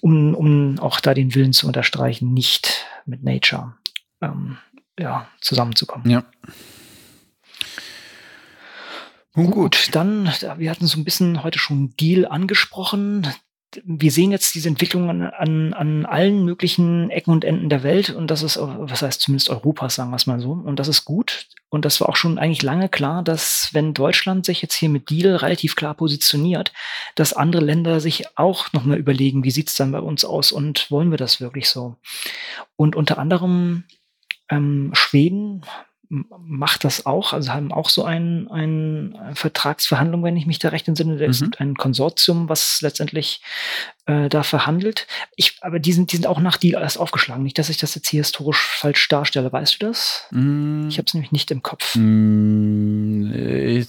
um, 0.00 0.34
um 0.34 0.78
auch 0.78 1.00
da 1.00 1.14
den 1.14 1.34
Willen 1.34 1.52
zu 1.52 1.66
unterstreichen, 1.66 2.32
nicht 2.32 2.86
mit 3.06 3.24
Nature 3.24 3.74
ähm, 4.20 4.58
ja, 4.98 5.26
zusammenzukommen. 5.40 6.08
Ja. 6.08 6.24
Nun 9.36 9.50
gut, 9.50 9.90
dann, 9.92 10.32
wir 10.56 10.70
hatten 10.70 10.86
so 10.86 10.98
ein 10.98 11.04
bisschen 11.04 11.42
heute 11.42 11.58
schon 11.58 11.94
Deal 12.00 12.24
angesprochen. 12.24 13.26
Wir 13.84 14.10
sehen 14.10 14.30
jetzt 14.30 14.54
diese 14.54 14.70
Entwicklung 14.70 15.10
an, 15.10 15.74
an, 15.74 16.06
allen 16.06 16.46
möglichen 16.46 17.10
Ecken 17.10 17.32
und 17.32 17.44
Enden 17.44 17.68
der 17.68 17.82
Welt 17.82 18.08
und 18.08 18.30
das 18.30 18.42
ist, 18.42 18.56
was 18.58 19.02
heißt 19.02 19.20
zumindest 19.20 19.50
Europas, 19.50 19.96
sagen 19.96 20.08
wir 20.08 20.16
es 20.16 20.26
mal 20.26 20.40
so. 20.40 20.52
Und 20.52 20.78
das 20.78 20.88
ist 20.88 21.04
gut. 21.04 21.48
Und 21.68 21.84
das 21.84 22.00
war 22.00 22.08
auch 22.08 22.16
schon 22.16 22.38
eigentlich 22.38 22.62
lange 22.62 22.88
klar, 22.88 23.22
dass 23.22 23.68
wenn 23.72 23.92
Deutschland 23.92 24.46
sich 24.46 24.62
jetzt 24.62 24.74
hier 24.74 24.88
mit 24.88 25.10
Deal 25.10 25.36
relativ 25.36 25.76
klar 25.76 25.92
positioniert, 25.92 26.72
dass 27.14 27.34
andere 27.34 27.62
Länder 27.62 28.00
sich 28.00 28.38
auch 28.38 28.72
nochmal 28.72 28.96
überlegen, 28.96 29.44
wie 29.44 29.50
sieht's 29.50 29.76
dann 29.76 29.92
bei 29.92 30.00
uns 30.00 30.24
aus 30.24 30.50
und 30.50 30.90
wollen 30.90 31.10
wir 31.10 31.18
das 31.18 31.42
wirklich 31.42 31.68
so? 31.68 31.96
Und 32.76 32.96
unter 32.96 33.18
anderem 33.18 33.84
ähm, 34.48 34.92
Schweden 34.94 35.62
macht 36.08 36.84
das 36.84 37.06
auch, 37.06 37.32
also 37.32 37.52
haben 37.52 37.72
auch 37.72 37.88
so 37.88 38.04
ein, 38.04 38.48
ein 38.50 39.18
Vertragsverhandlung, 39.34 40.22
wenn 40.22 40.36
ich 40.36 40.46
mich 40.46 40.58
da 40.58 40.68
recht 40.68 40.86
entsinne. 40.88 41.16
Da 41.16 41.24
mhm. 41.24 41.30
ist 41.30 41.60
ein 41.60 41.74
Konsortium, 41.74 42.48
was 42.48 42.80
letztendlich 42.80 43.40
äh, 44.06 44.28
da 44.28 44.42
verhandelt. 44.42 45.06
Ich, 45.34 45.58
aber 45.62 45.78
die 45.80 45.92
sind, 45.92 46.12
die 46.12 46.16
sind 46.16 46.26
auch 46.26 46.40
nach 46.40 46.56
Deal 46.56 46.80
erst 46.80 46.98
aufgeschlagen. 46.98 47.42
Nicht, 47.42 47.58
dass 47.58 47.68
ich 47.68 47.78
das 47.78 47.94
jetzt 47.94 48.08
hier 48.08 48.20
historisch 48.20 48.58
falsch 48.58 49.08
darstelle. 49.08 49.52
Weißt 49.52 49.82
du 49.82 49.86
das? 49.86 50.26
Mm. 50.30 50.88
Ich 50.88 50.98
habe 50.98 51.06
es 51.06 51.14
nämlich 51.14 51.32
nicht 51.32 51.50
im 51.50 51.62
Kopf. 51.62 51.96
Mm, 51.96 53.32
ich, 53.32 53.88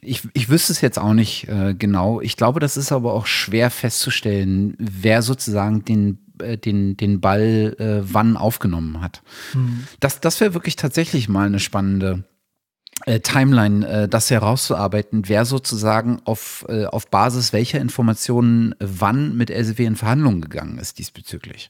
ich, 0.00 0.22
ich, 0.32 0.48
wüsste 0.48 0.72
es 0.72 0.80
jetzt 0.80 0.98
auch 0.98 1.12
nicht 1.12 1.48
äh, 1.48 1.74
genau. 1.74 2.20
Ich 2.20 2.36
glaube, 2.36 2.60
das 2.60 2.76
ist 2.76 2.90
aber 2.90 3.12
auch 3.12 3.26
schwer 3.26 3.70
festzustellen, 3.70 4.74
wer 4.78 5.20
sozusagen 5.20 5.84
den 5.84 6.25
äh, 6.40 6.58
den, 6.58 6.96
den 6.96 7.20
Ball 7.20 7.76
äh, 7.78 8.12
wann 8.12 8.36
aufgenommen 8.36 9.00
hat. 9.00 9.22
Mhm. 9.54 9.86
Das, 10.00 10.20
das 10.20 10.40
wäre 10.40 10.54
wirklich 10.54 10.76
tatsächlich 10.76 11.28
mal 11.28 11.46
eine 11.46 11.60
spannende 11.60 12.24
äh, 13.04 13.20
Timeline, 13.20 13.86
äh, 13.86 14.08
das 14.08 14.30
herauszuarbeiten, 14.30 15.28
wer 15.28 15.44
sozusagen 15.44 16.20
auf, 16.24 16.64
äh, 16.68 16.86
auf 16.86 17.08
Basis 17.08 17.52
welcher 17.52 17.80
Informationen 17.80 18.74
wann 18.78 19.36
mit 19.36 19.50
Elsevier 19.50 19.86
in 19.86 19.96
Verhandlungen 19.96 20.40
gegangen 20.40 20.78
ist 20.78 20.98
diesbezüglich. 20.98 21.68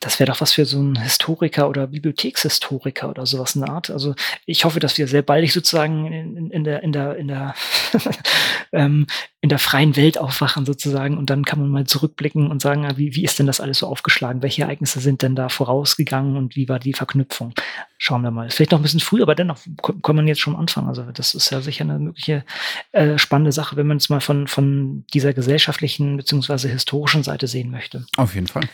Das 0.00 0.18
wäre 0.18 0.32
doch 0.32 0.40
was 0.40 0.54
für 0.54 0.64
so 0.64 0.78
einen 0.78 1.00
Historiker 1.00 1.68
oder 1.68 1.86
Bibliothekshistoriker 1.86 3.10
oder 3.10 3.26
sowas 3.26 3.54
in 3.54 3.60
der 3.60 3.70
Art. 3.70 3.90
Also 3.90 4.14
ich 4.46 4.64
hoffe, 4.64 4.80
dass 4.80 4.96
wir 4.96 5.06
sehr 5.06 5.20
baldig 5.20 5.52
sozusagen 5.52 6.10
in, 6.10 6.50
in 6.50 6.64
der, 6.64 6.82
in 6.82 6.92
der, 6.92 7.16
in 7.16 7.28
der, 7.28 7.54
ähm, 8.72 9.06
in 9.42 9.50
der 9.50 9.58
freien 9.58 9.96
Welt 9.96 10.16
aufwachen 10.16 10.64
sozusagen 10.64 11.18
und 11.18 11.28
dann 11.28 11.44
kann 11.44 11.60
man 11.60 11.68
mal 11.68 11.86
zurückblicken 11.86 12.50
und 12.50 12.62
sagen, 12.62 12.88
wie, 12.96 13.14
wie 13.14 13.24
ist 13.24 13.38
denn 13.38 13.46
das 13.46 13.60
alles 13.60 13.78
so 13.78 13.86
aufgeschlagen? 13.86 14.42
Welche 14.42 14.62
Ereignisse 14.62 15.00
sind 15.00 15.20
denn 15.20 15.36
da 15.36 15.50
vorausgegangen 15.50 16.36
und 16.38 16.56
wie 16.56 16.70
war 16.70 16.78
die 16.78 16.94
Verknüpfung? 16.94 17.52
Schauen 17.98 18.22
wir 18.22 18.30
mal. 18.30 18.48
Vielleicht 18.48 18.70
noch 18.70 18.78
ein 18.78 18.82
bisschen 18.82 19.00
früh, 19.00 19.20
aber 19.20 19.34
dennoch 19.34 19.58
kann 20.02 20.16
man 20.16 20.26
jetzt 20.26 20.40
schon 20.40 20.56
anfangen. 20.56 20.88
Also 20.88 21.02
das 21.12 21.34
ist 21.34 21.50
ja 21.50 21.60
sicher 21.60 21.84
eine 21.84 21.98
mögliche 21.98 22.44
äh, 22.92 23.18
spannende 23.18 23.52
Sache, 23.52 23.76
wenn 23.76 23.86
man 23.86 23.98
es 23.98 24.08
mal 24.08 24.20
von, 24.20 24.48
von 24.48 25.04
dieser 25.12 25.34
gesellschaftlichen 25.34 26.16
beziehungsweise 26.16 26.68
historischen 26.68 27.22
Seite 27.22 27.46
sehen 27.46 27.70
möchte. 27.70 28.06
Auf 28.16 28.34
jeden 28.34 28.46
Fall. 28.46 28.66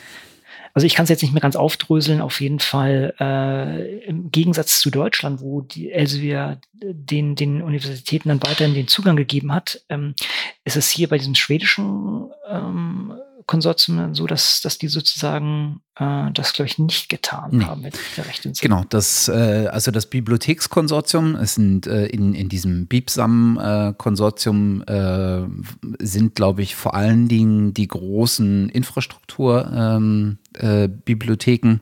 Also 0.76 0.84
ich 0.84 0.94
kann 0.94 1.04
es 1.04 1.08
jetzt 1.08 1.22
nicht 1.22 1.32
mehr 1.32 1.40
ganz 1.40 1.56
aufdröseln, 1.56 2.20
auf 2.20 2.38
jeden 2.42 2.58
Fall 2.58 3.14
äh, 3.18 4.04
im 4.04 4.30
Gegensatz 4.30 4.78
zu 4.78 4.90
Deutschland, 4.90 5.40
wo 5.40 5.62
die 5.62 5.90
Elsevier 5.90 6.60
den, 6.74 7.34
den 7.34 7.62
Universitäten 7.62 8.28
dann 8.28 8.42
weiterhin 8.42 8.74
den 8.74 8.86
Zugang 8.86 9.16
gegeben 9.16 9.54
hat, 9.54 9.80
ähm, 9.88 10.14
ist 10.64 10.76
es 10.76 10.90
hier 10.90 11.08
bei 11.08 11.16
diesem 11.16 11.34
schwedischen 11.34 12.30
ähm, 12.46 13.14
Konsortium 13.46 14.14
so, 14.14 14.26
dass, 14.26 14.60
dass 14.60 14.76
die 14.78 14.88
sozusagen 14.88 15.80
äh, 15.98 16.30
das, 16.32 16.52
glaube 16.52 16.66
ich, 16.66 16.78
nicht 16.78 17.08
getan 17.08 17.50
nee. 17.52 17.64
haben, 17.64 17.84
wenn 17.84 17.92
ich 17.92 18.14
der 18.16 18.26
recht 18.26 18.42
Genau, 18.60 18.82
das, 18.88 19.28
äh, 19.28 19.68
also 19.70 19.92
das 19.92 20.06
Bibliothekskonsortium, 20.06 21.36
es 21.36 21.54
sind 21.54 21.86
äh, 21.86 22.06
in, 22.06 22.34
in 22.34 22.48
diesem 22.48 22.86
BIPSAM-Konsortium 22.86 24.82
äh, 24.82 25.42
sind, 26.00 26.34
glaube 26.34 26.62
ich, 26.62 26.74
vor 26.74 26.94
allen 26.94 27.28
Dingen 27.28 27.72
die 27.72 27.86
großen 27.86 28.68
Infrastrukturbibliotheken, 28.68 31.68
ähm, 31.68 31.80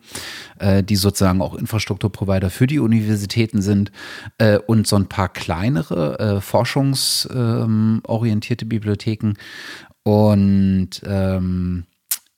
äh, 0.59 0.83
die 0.83 0.97
sozusagen 0.97 1.41
auch 1.41 1.55
Infrastrukturprovider 1.55 2.51
für 2.51 2.67
die 2.67 2.79
Universitäten 2.79 3.63
sind 3.63 3.91
äh, 4.37 4.59
und 4.59 4.87
so 4.87 4.97
ein 4.97 5.09
paar 5.09 5.31
kleinere 5.31 6.05
forschungsorientierte 6.41 8.67
Bibliotheken. 8.67 9.33
Und 10.05 11.03
ähm, 11.07 11.87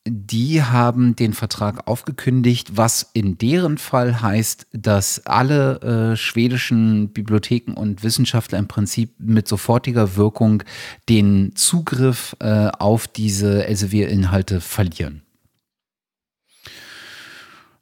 die 0.08 0.62
haben 0.62 1.16
den 1.16 1.32
Vertrag 1.32 1.88
aufgekündigt, 1.88 2.76
was 2.76 3.10
in 3.12 3.38
deren 3.38 3.76
Fall 3.76 4.22
heißt, 4.22 4.68
dass 4.72 5.26
alle 5.26 6.12
äh, 6.12 6.16
schwedischen 6.16 7.12
Bibliotheken 7.12 7.72
und 7.72 8.04
Wissenschaftler 8.04 8.58
im 8.58 8.68
Prinzip 8.68 9.14
mit 9.18 9.48
sofortiger 9.48 10.16
Wirkung 10.16 10.62
den 11.08 11.56
Zugriff 11.56 12.36
äh, 12.38 12.68
auf 12.78 13.08
diese 13.08 13.66
Elsevier-Inhalte 13.66 14.60
verlieren. 14.60 15.22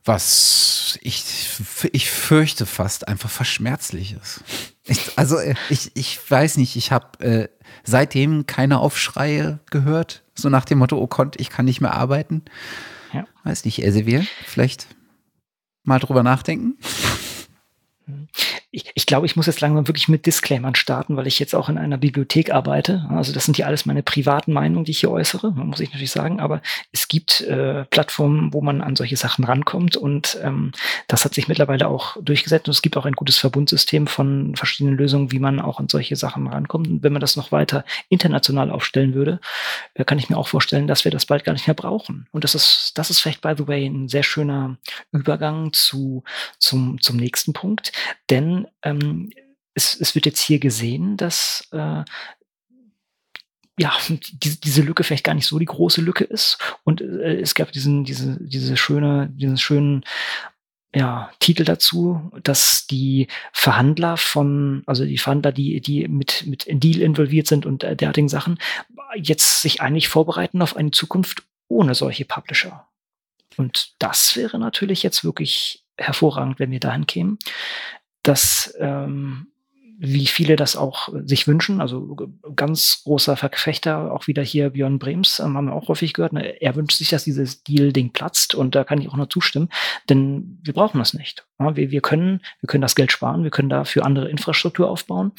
Was 0.07 0.99
ich, 1.03 1.25
ich 1.92 2.11
fürchte 2.11 2.66
fast 2.66 3.09
einfach 3.09 3.31
verschmerzlich 3.31 4.16
ist. 4.23 4.44
Ich, 4.87 5.12
also 5.16 5.38
ich, 5.70 5.90
ich 5.94 6.31
weiß 6.31 6.59
nicht, 6.59 6.77
ich 6.77 6.92
habe 6.92 7.25
äh, 7.25 7.49
seitdem 7.85 8.46
keine 8.46 8.79
Aufschreie 8.81 9.61
gehört, 9.70 10.22
so 10.35 10.48
nach 10.48 10.64
dem 10.64 10.79
Motto, 10.79 10.98
oh 10.98 11.07
Gott, 11.07 11.40
ich 11.40 11.50
kann 11.50 11.64
nicht 11.64 11.81
mehr 11.81 11.94
arbeiten. 11.94 12.42
Ja. 13.12 13.27
Weiß 13.44 13.64
nicht, 13.64 13.83
Elsevier, 13.83 14.24
vielleicht 14.44 14.87
mal 15.85 15.98
drüber 15.98 16.22
nachdenken. 16.22 16.79
Ich, 18.74 18.90
ich 18.94 19.06
glaube, 19.06 19.26
ich 19.26 19.37
muss 19.37 19.46
jetzt 19.46 19.60
langsam 19.60 19.87
wirklich 19.87 20.08
mit 20.08 20.26
Disclaimern 20.26 20.74
starten, 20.74 21.16
weil 21.16 21.26
ich 21.26 21.38
jetzt 21.38 21.54
auch 21.54 21.68
in 21.68 21.78
einer 21.78 21.96
Bibliothek 21.96 22.50
arbeite. 22.52 23.06
Also 23.08 23.32
das 23.32 23.44
sind 23.44 23.56
ja 23.56 23.66
alles 23.66 23.87
meine 23.87 24.02
privaten 24.02 24.52
Meinungen, 24.52 24.84
die 24.84 24.90
ich 24.90 25.00
hier 25.00 25.10
äußere, 25.10 25.52
muss 25.52 25.80
ich 25.80 25.90
natürlich 25.92 26.10
sagen. 26.10 26.40
Aber 26.40 26.60
es 26.92 27.06
gibt 27.06 27.42
äh, 27.42 27.84
Plattformen, 27.84 28.52
wo 28.52 28.60
man 28.60 28.80
an 28.80 28.96
solche 28.96 29.16
Sachen 29.16 29.44
rankommt 29.44 29.96
und 29.96 30.38
ähm, 30.42 30.72
das 31.06 31.24
hat 31.24 31.34
sich 31.34 31.46
mittlerweile 31.46 31.87
auch 31.88 32.16
durchgesetzt. 32.20 32.66
Und 32.66 32.72
es 32.72 32.82
gibt 32.82 32.96
auch 32.96 33.06
ein 33.06 33.14
gutes 33.14 33.38
Verbundsystem 33.38 34.06
von 34.06 34.56
verschiedenen 34.56 34.96
Lösungen, 34.96 35.30
wie 35.30 35.38
man 35.38 35.60
auch 35.60 35.78
an 35.78 35.88
solche 35.88 36.16
Sachen 36.16 36.48
rankommt. 36.48 36.88
Und 36.88 37.02
wenn 37.02 37.12
man 37.12 37.20
das 37.20 37.37
noch 37.37 37.52
weiter 37.52 37.84
international 38.08 38.70
aufstellen 38.70 39.14
würde, 39.14 39.40
äh, 39.94 40.04
kann 40.04 40.18
ich 40.18 40.28
mir 40.28 40.37
auch 40.37 40.48
vorstellen, 40.48 40.88
dass 40.88 41.04
wir 41.04 41.12
das 41.12 41.26
bald 41.26 41.44
gar 41.44 41.52
nicht 41.52 41.68
mehr 41.68 41.74
brauchen. 41.74 42.26
Und 42.32 42.42
das 42.42 42.54
ist, 42.54 42.92
das 42.96 43.10
ist 43.10 43.20
vielleicht, 43.20 43.40
by 43.40 43.54
the 43.56 43.68
way, 43.68 43.87
ein 43.87 44.08
sehr 44.08 44.24
schöner 44.24 44.76
Übergang 45.12 45.72
zu, 45.72 46.24
zum, 46.58 47.00
zum 47.00 47.16
nächsten 47.16 47.52
Punkt. 47.52 47.92
Denn 48.30 48.63
ähm, 48.83 49.31
es, 49.74 50.00
es 50.00 50.14
wird 50.14 50.27
jetzt 50.27 50.40
hier 50.40 50.59
gesehen, 50.59 51.16
dass 51.16 51.68
äh, 51.72 52.05
ja, 53.79 53.92
die, 54.09 54.61
diese 54.61 54.83
Lücke 54.83 55.05
vielleicht 55.05 55.24
gar 55.24 55.35
nicht 55.35 55.46
so 55.46 55.59
die 55.59 55.64
große 55.64 56.00
Lücke 56.00 56.24
ist. 56.24 56.59
Und 56.85 57.00
äh, 57.00 57.40
es 57.40 57.55
gab 57.55 57.72
diesen, 57.72 58.05
diese, 58.05 58.38
diese 58.40 58.77
schöne, 58.77 59.29
diesen 59.33 59.59
schönen 59.59 60.05
ja, 60.94 61.33
Titel 61.40 61.64
dazu, 61.64 62.31
dass 62.44 62.87
die 62.87 63.27
Verhandler 63.53 64.16
von, 64.16 64.85
also 64.87 65.05
die 65.05 65.18
Verhandler, 65.18 65.50
die, 65.50 65.81
die 65.81 66.07
mit, 66.07 66.46
mit 66.46 66.66
Deal 66.68 67.00
involviert 67.00 67.48
sind 67.48 67.66
und 67.66 67.83
äh, 67.83 67.96
derartigen 67.96 68.29
Sachen, 68.29 68.59
jetzt 69.16 69.61
sich 69.61 69.81
eigentlich 69.81 70.09
vorbereiten 70.09 70.62
auf 70.62 70.77
eine 70.77 70.92
Zukunft 70.92 71.42
ohne 71.66 71.94
solche 71.94 72.24
Publisher. 72.24 72.87
Und 73.57 73.94
das 73.98 74.37
wäre 74.37 74.59
natürlich 74.59 75.03
jetzt 75.03 75.24
wirklich 75.24 75.85
hervorragend, 75.98 76.61
wenn 76.61 76.70
wir 76.70 76.81
dahin 76.81 77.07
kämen, 77.07 77.38
dass 78.24 78.74
ähm, 78.80 79.46
wie 79.98 80.26
viele 80.26 80.56
das 80.56 80.76
auch 80.76 81.08
sich 81.24 81.46
wünschen. 81.46 81.80
Also 81.80 82.16
ganz 82.56 83.02
großer 83.04 83.37
Verfechter, 83.37 84.12
auch 84.12 84.26
wieder 84.26 84.42
hier 84.42 84.70
Björn 84.70 84.98
Brems, 84.98 85.38
ähm, 85.38 85.56
haben 85.56 85.66
wir 85.66 85.74
auch 85.74 85.88
häufig 85.88 86.12
gehört. 86.12 86.32
Ne? 86.32 86.60
Er 86.60 86.74
wünscht 86.74 86.98
sich, 86.98 87.10
dass 87.10 87.24
dieses 87.24 87.62
Deal-Ding 87.62 88.12
platzt 88.12 88.54
und 88.54 88.74
da 88.74 88.84
kann 88.84 89.00
ich 89.00 89.08
auch 89.08 89.16
nur 89.16 89.30
zustimmen, 89.30 89.68
denn 90.08 90.58
wir 90.62 90.72
brauchen 90.72 90.98
das 90.98 91.14
nicht. 91.14 91.46
Ja, 91.58 91.76
wir, 91.76 91.90
wir, 91.90 92.00
können, 92.00 92.40
wir 92.60 92.66
können 92.66 92.82
das 92.82 92.96
Geld 92.96 93.12
sparen, 93.12 93.44
wir 93.44 93.50
können 93.50 93.68
dafür 93.68 94.04
andere 94.04 94.28
Infrastruktur 94.28 94.90
aufbauen. 94.90 95.32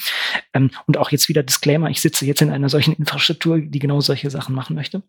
Ähm, 0.53 0.71
und 0.87 0.97
auch 0.97 1.11
jetzt 1.11 1.29
wieder 1.29 1.43
Disclaimer, 1.43 1.89
ich 1.89 2.01
sitze 2.01 2.25
jetzt 2.25 2.41
in 2.41 2.49
einer 2.49 2.69
solchen 2.69 2.93
Infrastruktur, 2.93 3.59
die 3.59 3.79
genau 3.79 3.99
solche 4.01 4.29
Sachen 4.29 4.55
machen 4.55 4.75
möchte 4.75 5.03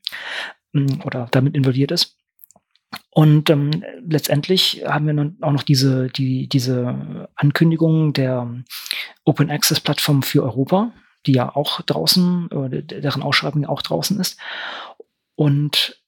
ähm, 0.74 1.00
oder 1.04 1.28
damit 1.30 1.54
involviert 1.54 1.92
ist. 1.92 2.15
Und 3.10 3.50
ähm, 3.50 3.70
letztendlich 4.06 4.84
haben 4.86 5.06
wir 5.06 5.14
dann 5.14 5.36
auch 5.40 5.52
noch 5.52 5.62
diese, 5.62 6.08
die, 6.08 6.48
diese 6.48 7.28
Ankündigung 7.34 8.12
der 8.12 8.62
Open 9.24 9.50
Access 9.50 9.80
Plattform 9.80 10.22
für 10.22 10.42
Europa, 10.42 10.92
die 11.26 11.32
ja 11.32 11.54
auch 11.54 11.82
draußen, 11.82 12.48
oder 12.48 12.68
deren 12.68 13.22
Ausschreibung 13.22 13.66
auch 13.66 13.82
draußen 13.82 14.20
ist. 14.20 14.38
Und 15.34 16.02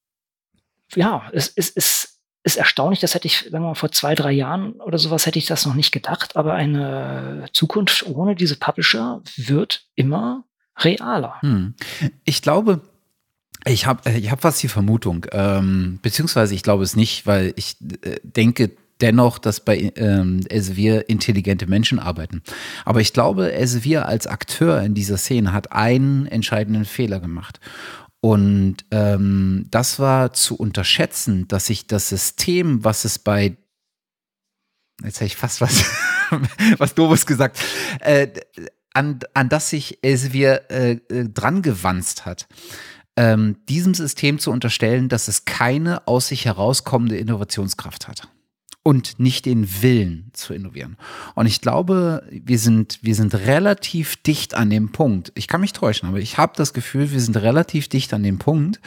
ja, 0.95 1.29
es, 1.33 1.53
es, 1.55 1.73
es 1.75 2.21
ist 2.45 2.57
erstaunlich, 2.57 3.01
das 3.01 3.15
hätte 3.15 3.27
ich, 3.27 3.39
sagen 3.39 3.65
wir 3.65 3.69
mal, 3.69 3.75
vor 3.75 3.93
zwei, 3.93 4.15
drei 4.15 4.33
Jahren 4.33 4.81
oder 4.81 4.99
sowas 4.99 5.27
hätte 5.27 5.39
ich 5.39 5.47
das 5.47 5.67
noch 5.67 5.75
nicht 5.75 5.93
gedacht, 5.93 6.37
aber 6.37 6.55
eine 6.55 7.47
Zukunft 7.53 8.07
ohne 8.07 8.35
diese 8.35 8.57
Publisher 8.57 9.23
wird 9.37 9.87
immer 9.95 10.45
realer. 10.79 11.41
Hm. 11.41 11.75
Ich 12.25 12.43
glaube, 12.43 12.81
ich 13.65 13.87
habe 13.87 14.11
ich 14.11 14.31
hab 14.31 14.43
fast 14.43 14.63
die 14.63 14.69
Vermutung, 14.69 15.27
ähm, 15.33 15.99
beziehungsweise 16.03 16.55
ich 16.55 16.63
glaube 16.63 16.85
es 16.85 16.97
nicht, 16.97 17.27
weil 17.27 17.53
ich 17.57 17.77
äh, 18.03 18.17
denke 18.23 18.71
dennoch, 19.01 19.39
dass 19.39 19.61
bei 19.61 19.93
ähm, 19.97 20.41
Elsevier 20.49 21.09
intelligente 21.09 21.67
Menschen 21.67 21.99
arbeiten. 21.99 22.43
Aber 22.85 23.01
ich 23.01 23.13
glaube, 23.13 23.53
Elsevier 23.53 24.07
als 24.07 24.27
Akteur 24.27 24.83
in 24.83 24.95
dieser 24.95 25.17
Szene 25.17 25.53
hat 25.53 25.73
einen 25.73 26.27
entscheidenden 26.27 26.85
Fehler 26.85 27.21
gemacht. 27.21 27.61
Und 28.21 28.79
ähm, 28.91 29.67
das 29.71 30.01
war 30.01 30.33
zu 30.33 30.57
unterschätzen, 30.57 31.47
dass 31.47 31.67
sich 31.67 31.87
das 31.87 32.09
System, 32.09 32.83
was 32.83 33.05
es 33.05 33.19
bei 33.21 33.57
jetzt 35.05 35.17
hätte 35.17 35.27
ich 35.27 35.37
fast 35.37 35.61
was, 35.61 35.85
was 36.79 36.95
Doofes 36.95 37.27
gesagt, 37.27 37.61
äh, 38.01 38.29
an, 38.93 39.21
an 39.35 39.49
das 39.49 39.71
sich 39.71 40.03
Elsevier 40.03 40.63
äh, 40.71 40.93
äh 41.09 41.29
dran 41.29 41.63
gewanzt 41.63 42.27
hat 42.27 42.49
ähm, 43.19 43.57
diesem 43.69 43.95
System 43.95 44.39
zu 44.39 44.53
unterstellen, 44.53 45.09
dass 45.09 45.27
es 45.27 45.45
keine 45.45 46.07
aus 46.07 46.29
sich 46.29 46.45
herauskommende 46.45 47.17
Innovationskraft 47.17 48.07
hat 48.07 48.29
und 48.89 49.21
nicht 49.21 49.45
den 49.45 49.83
Willen 49.83 50.31
zu 50.33 50.55
innovieren. 50.55 50.97
Und 51.35 51.45
ich 51.45 51.61
glaube, 51.61 52.23
wir 52.31 52.59
sind, 52.59 52.99
wir 53.03 53.15
sind 53.15 53.35
relativ 53.35 54.17
dicht 54.17 54.55
an 54.55 54.71
dem 54.71 54.93
Punkt. 54.93 55.31
Ich 55.35 55.47
kann 55.47 55.61
mich 55.61 55.75
täuschen, 55.75 56.09
aber 56.09 56.21
ich 56.21 56.39
habe 56.39 56.55
das 56.57 56.73
Gefühl, 56.73 57.13
wir 57.13 57.21
sind 57.21 57.37
relativ 57.37 57.89
dicht 57.89 58.15
an 58.15 58.23
dem 58.23 58.39
Punkt, 58.39 58.81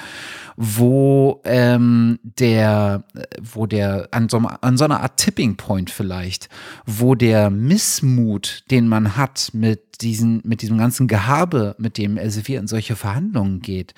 wo 0.55 1.39
ähm, 1.43 2.17
der, 2.23 3.03
wo 3.39 3.67
der 3.67 4.07
an 4.09 4.27
so, 4.27 4.39
an 4.39 4.75
so 4.75 4.85
einer 4.85 5.01
Art 5.01 5.17
Tipping 5.17 5.55
Point 5.55 5.91
vielleicht, 5.91 6.49
wo 6.87 7.13
der 7.13 7.51
Missmut, 7.51 8.63
den 8.71 8.87
man 8.87 9.15
hat 9.17 9.51
mit 9.53 10.01
diesen, 10.01 10.41
mit 10.43 10.63
diesem 10.63 10.79
ganzen 10.79 11.07
Gehabe, 11.07 11.75
mit 11.77 11.99
dem 11.99 12.17
Elsevier 12.17 12.59
in 12.59 12.67
solche 12.67 12.95
Verhandlungen 12.95 13.61
geht, 13.61 13.93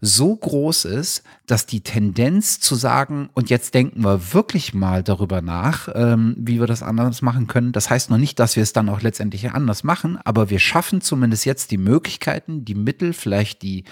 so 0.00 0.36
groß 0.36 0.84
ist, 0.84 1.22
dass 1.46 1.66
die 1.66 1.80
Tendenz 1.80 2.60
zu 2.60 2.74
sagen, 2.74 3.30
und 3.34 3.50
jetzt 3.50 3.74
denken 3.74 4.02
wir 4.02 4.32
wirklich 4.32 4.74
mal 4.74 5.02
darüber 5.02 5.40
nach, 5.40 5.88
ähm, 5.94 6.34
wie 6.38 6.60
wir 6.60 6.66
das 6.66 6.82
anders 6.82 7.22
machen 7.22 7.46
können. 7.46 7.72
Das 7.72 7.90
heißt 7.90 8.10
noch 8.10 8.18
nicht, 8.18 8.38
dass 8.38 8.56
wir 8.56 8.62
es 8.62 8.72
dann 8.72 8.88
auch 8.88 9.02
letztendlich 9.02 9.50
anders 9.50 9.84
machen, 9.84 10.18
aber 10.24 10.50
wir 10.50 10.58
schaffen 10.58 11.00
zumindest 11.00 11.44
jetzt 11.44 11.70
die 11.70 11.78
Möglichkeiten, 11.78 12.64
die 12.64 12.74
Mittel, 12.74 13.12
vielleicht 13.12 13.62
die 13.62 13.84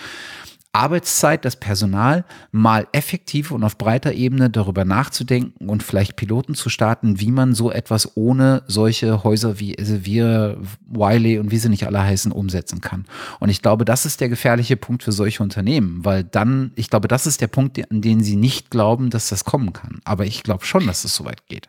Arbeitszeit, 0.74 1.44
das 1.44 1.56
Personal 1.56 2.24
mal 2.50 2.86
effektiv 2.92 3.50
und 3.50 3.62
auf 3.64 3.78
breiter 3.78 4.12
Ebene 4.12 4.50
darüber 4.50 4.84
nachzudenken 4.84 5.68
und 5.68 5.82
vielleicht 5.82 6.16
Piloten 6.16 6.54
zu 6.54 6.68
starten, 6.68 7.20
wie 7.20 7.30
man 7.30 7.54
so 7.54 7.70
etwas 7.70 8.16
ohne 8.16 8.62
solche 8.66 9.24
Häuser 9.24 9.60
wie 9.60 9.76
wir, 9.78 10.58
Wiley 10.86 11.38
und 11.38 11.50
wie 11.50 11.58
sie 11.58 11.68
nicht 11.68 11.86
alle 11.86 12.02
heißen, 12.02 12.32
umsetzen 12.32 12.80
kann. 12.80 13.04
Und 13.40 13.48
ich 13.48 13.62
glaube, 13.62 13.84
das 13.84 14.04
ist 14.04 14.20
der 14.20 14.28
gefährliche 14.28 14.76
Punkt 14.76 15.02
für 15.02 15.12
solche 15.12 15.42
Unternehmen, 15.42 16.04
weil 16.04 16.24
dann, 16.24 16.72
ich 16.74 16.90
glaube, 16.90 17.08
das 17.08 17.26
ist 17.26 17.40
der 17.40 17.48
Punkt, 17.48 17.80
an 17.90 18.02
den 18.02 18.22
sie 18.22 18.36
nicht 18.36 18.70
glauben, 18.70 19.10
dass 19.10 19.28
das 19.28 19.44
kommen 19.44 19.72
kann. 19.72 20.00
Aber 20.04 20.26
ich 20.26 20.42
glaube 20.42 20.64
schon, 20.64 20.86
dass 20.86 21.04
es 21.04 21.14
so 21.14 21.24
weit 21.24 21.46
geht. 21.46 21.68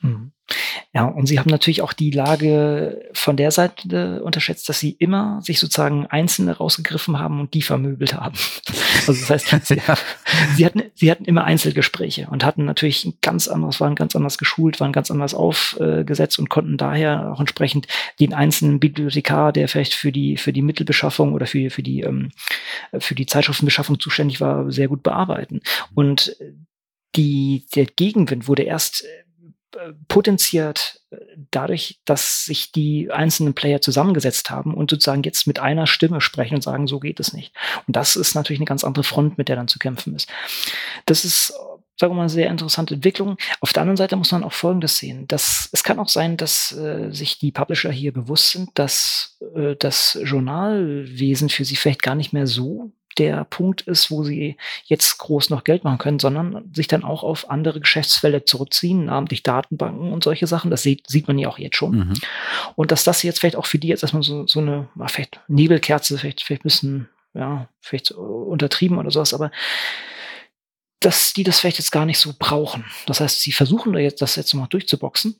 Mhm. 0.00 0.31
Ja, 0.94 1.06
und 1.06 1.26
sie 1.26 1.38
haben 1.38 1.48
natürlich 1.48 1.80
auch 1.80 1.94
die 1.94 2.10
Lage 2.10 3.08
von 3.14 3.38
der 3.38 3.50
Seite 3.50 4.22
unterschätzt, 4.22 4.68
dass 4.68 4.78
sie 4.78 4.90
immer 4.90 5.40
sich 5.40 5.58
sozusagen 5.58 6.06
Einzelne 6.06 6.58
rausgegriffen 6.58 7.18
haben 7.18 7.40
und 7.40 7.54
die 7.54 7.62
vermöbelt 7.62 8.14
haben. 8.14 8.36
Also 9.04 9.14
das 9.26 9.30
heißt, 9.30 9.66
sie, 9.66 9.80
sie, 10.54 10.64
hatten, 10.64 10.82
sie 10.94 11.10
hatten 11.10 11.24
immer 11.24 11.42
Einzelgespräche 11.42 12.28
und 12.30 12.44
hatten 12.44 12.64
natürlich 12.64 13.04
ein 13.04 13.14
ganz 13.20 13.48
anderes, 13.48 13.80
waren 13.80 13.96
ganz 13.96 14.14
anders 14.14 14.38
geschult, 14.38 14.78
waren 14.78 14.92
ganz 14.92 15.10
anders 15.10 15.34
aufgesetzt 15.34 16.38
und 16.38 16.50
konnten 16.50 16.76
daher 16.76 17.32
auch 17.32 17.40
entsprechend 17.40 17.88
den 18.20 18.32
einzelnen 18.32 18.78
Bibliothekar, 18.78 19.52
der 19.52 19.66
vielleicht 19.66 19.94
für 19.94 20.12
die, 20.12 20.36
für 20.36 20.52
die 20.52 20.62
Mittelbeschaffung 20.62 21.32
oder 21.32 21.46
für, 21.46 21.70
für 21.70 21.82
die, 21.82 22.02
ähm, 22.02 22.30
für 22.96 23.16
die 23.16 23.26
Zeitschriftenbeschaffung 23.26 23.98
zuständig 23.98 24.40
war, 24.40 24.70
sehr 24.70 24.86
gut 24.86 25.02
bearbeiten. 25.02 25.62
Und 25.94 26.36
die, 27.16 27.66
der 27.74 27.86
Gegenwind 27.86 28.46
wurde 28.46 28.62
erst 28.62 29.04
potenziert 30.08 31.00
äh, 31.10 31.16
dadurch, 31.50 32.00
dass 32.04 32.44
sich 32.44 32.72
die 32.72 33.10
einzelnen 33.10 33.54
Player 33.54 33.80
zusammengesetzt 33.80 34.50
haben 34.50 34.74
und 34.74 34.90
sozusagen 34.90 35.22
jetzt 35.22 35.46
mit 35.46 35.58
einer 35.58 35.86
Stimme 35.86 36.20
sprechen 36.20 36.56
und 36.56 36.62
sagen, 36.62 36.86
so 36.86 37.00
geht 37.00 37.20
es 37.20 37.32
nicht. 37.32 37.54
Und 37.86 37.96
das 37.96 38.16
ist 38.16 38.34
natürlich 38.34 38.60
eine 38.60 38.66
ganz 38.66 38.84
andere 38.84 39.04
Front, 39.04 39.38
mit 39.38 39.48
der 39.48 39.56
dann 39.56 39.68
zu 39.68 39.78
kämpfen 39.78 40.14
ist. 40.14 40.28
Das 41.06 41.24
ist, 41.24 41.52
sagen 41.98 42.12
wir 42.12 42.16
mal, 42.16 42.22
eine 42.22 42.28
sehr 42.28 42.50
interessante 42.50 42.94
Entwicklung. 42.94 43.36
Auf 43.60 43.72
der 43.72 43.82
anderen 43.82 43.96
Seite 43.96 44.16
muss 44.16 44.32
man 44.32 44.44
auch 44.44 44.52
Folgendes 44.52 44.98
sehen. 44.98 45.26
Dass, 45.28 45.68
es 45.72 45.84
kann 45.84 45.98
auch 45.98 46.08
sein, 46.08 46.36
dass 46.36 46.72
äh, 46.72 47.10
sich 47.10 47.38
die 47.38 47.52
Publisher 47.52 47.90
hier 47.90 48.12
bewusst 48.12 48.50
sind, 48.50 48.70
dass 48.74 49.38
äh, 49.54 49.76
das 49.76 50.18
Journalwesen 50.22 51.48
für 51.48 51.64
sie 51.64 51.76
vielleicht 51.76 52.02
gar 52.02 52.14
nicht 52.14 52.32
mehr 52.32 52.46
so 52.46 52.92
der 53.18 53.44
Punkt 53.44 53.82
ist, 53.82 54.10
wo 54.10 54.24
sie 54.24 54.56
jetzt 54.84 55.18
groß 55.18 55.50
noch 55.50 55.64
Geld 55.64 55.84
machen 55.84 55.98
können, 55.98 56.18
sondern 56.18 56.70
sich 56.74 56.88
dann 56.88 57.04
auch 57.04 57.22
auf 57.22 57.50
andere 57.50 57.80
Geschäftsfelder 57.80 58.44
zurückziehen, 58.46 59.06
namentlich 59.06 59.42
Datenbanken 59.42 60.12
und 60.12 60.24
solche 60.24 60.46
Sachen. 60.46 60.70
Das 60.70 60.82
sieht, 60.82 61.08
sieht 61.08 61.28
man 61.28 61.38
ja 61.38 61.48
auch 61.48 61.58
jetzt 61.58 61.76
schon. 61.76 61.98
Mhm. 61.98 62.14
Und 62.76 62.90
dass 62.90 63.04
das 63.04 63.22
jetzt 63.22 63.40
vielleicht 63.40 63.56
auch 63.56 63.66
für 63.66 63.78
die 63.78 63.88
jetzt 63.88 64.02
erstmal 64.02 64.22
so, 64.22 64.46
so 64.46 64.60
eine, 64.60 64.88
vielleicht 65.06 65.40
Nebelkerze, 65.48 66.18
vielleicht, 66.18 66.42
vielleicht 66.42 66.62
ein 66.62 66.64
bisschen, 66.64 67.08
ja, 67.34 67.68
vielleicht 67.80 68.10
untertrieben 68.12 68.98
oder 68.98 69.10
sowas, 69.10 69.34
aber 69.34 69.50
dass 71.00 71.32
die 71.32 71.42
das 71.42 71.58
vielleicht 71.58 71.78
jetzt 71.78 71.90
gar 71.90 72.06
nicht 72.06 72.18
so 72.18 72.32
brauchen. 72.38 72.84
Das 73.06 73.20
heißt, 73.20 73.40
sie 73.40 73.52
versuchen 73.52 73.92
da 73.92 73.98
jetzt, 73.98 74.22
das 74.22 74.36
jetzt 74.36 74.54
mal 74.54 74.68
durchzuboxen 74.68 75.36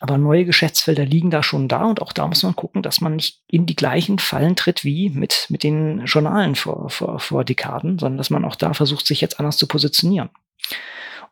aber 0.00 0.18
neue 0.18 0.44
Geschäftsfelder 0.44 1.04
liegen 1.04 1.30
da 1.30 1.42
schon 1.42 1.68
da 1.68 1.84
und 1.84 2.02
auch 2.02 2.12
da 2.12 2.26
muss 2.26 2.42
man 2.42 2.56
gucken, 2.56 2.82
dass 2.82 3.00
man 3.00 3.16
nicht 3.16 3.42
in 3.48 3.66
die 3.66 3.76
gleichen 3.76 4.18
Fallen 4.18 4.56
tritt 4.56 4.84
wie 4.84 5.10
mit, 5.10 5.46
mit 5.48 5.62
den 5.62 6.04
Journalen 6.06 6.54
vor, 6.54 6.90
vor, 6.90 7.18
vor 7.20 7.44
Dekaden, 7.44 7.98
sondern 7.98 8.18
dass 8.18 8.30
man 8.30 8.44
auch 8.44 8.56
da 8.56 8.74
versucht, 8.74 9.06
sich 9.06 9.20
jetzt 9.20 9.38
anders 9.38 9.56
zu 9.56 9.66
positionieren. 9.66 10.30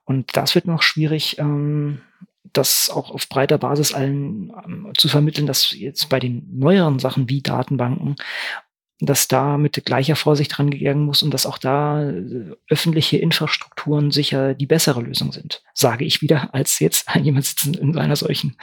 Und 0.04 0.36
das 0.36 0.54
wird 0.54 0.66
noch 0.66 0.82
schwierig, 0.82 1.38
ähm, 1.38 2.00
das 2.52 2.90
auch 2.90 3.10
auf 3.10 3.28
breiter 3.28 3.58
Basis 3.58 3.94
allen 3.94 4.52
ähm, 4.64 4.92
zu 4.96 5.08
vermitteln, 5.08 5.46
dass 5.46 5.72
jetzt 5.72 6.08
bei 6.08 6.20
den 6.20 6.46
neueren 6.58 6.98
Sachen 6.98 7.28
wie 7.28 7.40
Datenbanken 7.40 8.16
dass 9.06 9.26
da 9.26 9.58
mit 9.58 9.84
gleicher 9.84 10.16
Vorsicht 10.16 10.58
rangegangen 10.58 11.04
muss 11.04 11.22
und 11.22 11.34
dass 11.34 11.46
auch 11.46 11.58
da 11.58 12.02
äh, 12.02 12.54
öffentliche 12.68 13.16
Infrastrukturen 13.18 14.10
sicher 14.10 14.54
die 14.54 14.66
bessere 14.66 15.00
Lösung 15.00 15.32
sind, 15.32 15.62
sage 15.74 16.04
ich 16.04 16.22
wieder, 16.22 16.54
als 16.54 16.78
jetzt 16.78 17.06
jemand 17.20 17.46
sitzen 17.46 17.74
in 17.74 17.98
einer 17.98 18.16
solchen, 18.16 18.56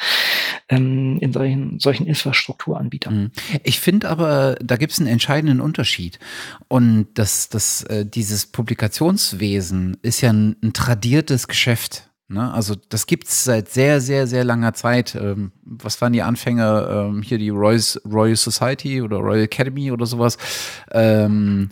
ähm, 0.70 1.18
in 1.20 1.34
solchen, 1.34 1.80
solchen 1.80 2.08
Infrastrukturanbietern. 2.08 3.24
Mhm. 3.24 3.32
Ich 3.64 3.80
finde 3.80 4.10
aber, 4.10 4.56
da 4.64 4.78
gibt 4.78 4.94
es 4.94 5.00
einen 5.00 5.10
entscheidenden 5.10 5.62
Unterschied. 5.62 6.20
Und 6.68 7.08
das, 7.16 7.50
das, 7.50 7.84
äh, 7.84 8.06
dieses 8.06 8.46
Publikationswesen 8.48 9.98
ist 10.02 10.22
ja 10.22 10.32
ein, 10.32 10.56
ein 10.64 10.74
tradiertes 10.74 11.48
Geschäft. 11.48 12.09
Ne? 12.30 12.53
Also 12.53 12.75
das 12.89 13.07
gibt's 13.07 13.43
seit 13.43 13.69
sehr, 13.69 14.01
sehr, 14.01 14.27
sehr 14.27 14.43
langer 14.43 14.73
Zeit. 14.73 15.15
Ähm, 15.15 15.51
was 15.63 15.99
waren 15.99 16.13
die 16.13 16.21
Anfänge? 16.21 16.88
Ähm, 16.89 17.21
hier 17.23 17.39
die 17.39 17.49
Royal, 17.49 17.82
Royal 18.05 18.36
Society 18.36 19.01
oder 19.01 19.17
Royal 19.17 19.43
Academy 19.43 19.91
oder 19.91 20.05
sowas. 20.05 20.38
Ähm, 20.91 21.69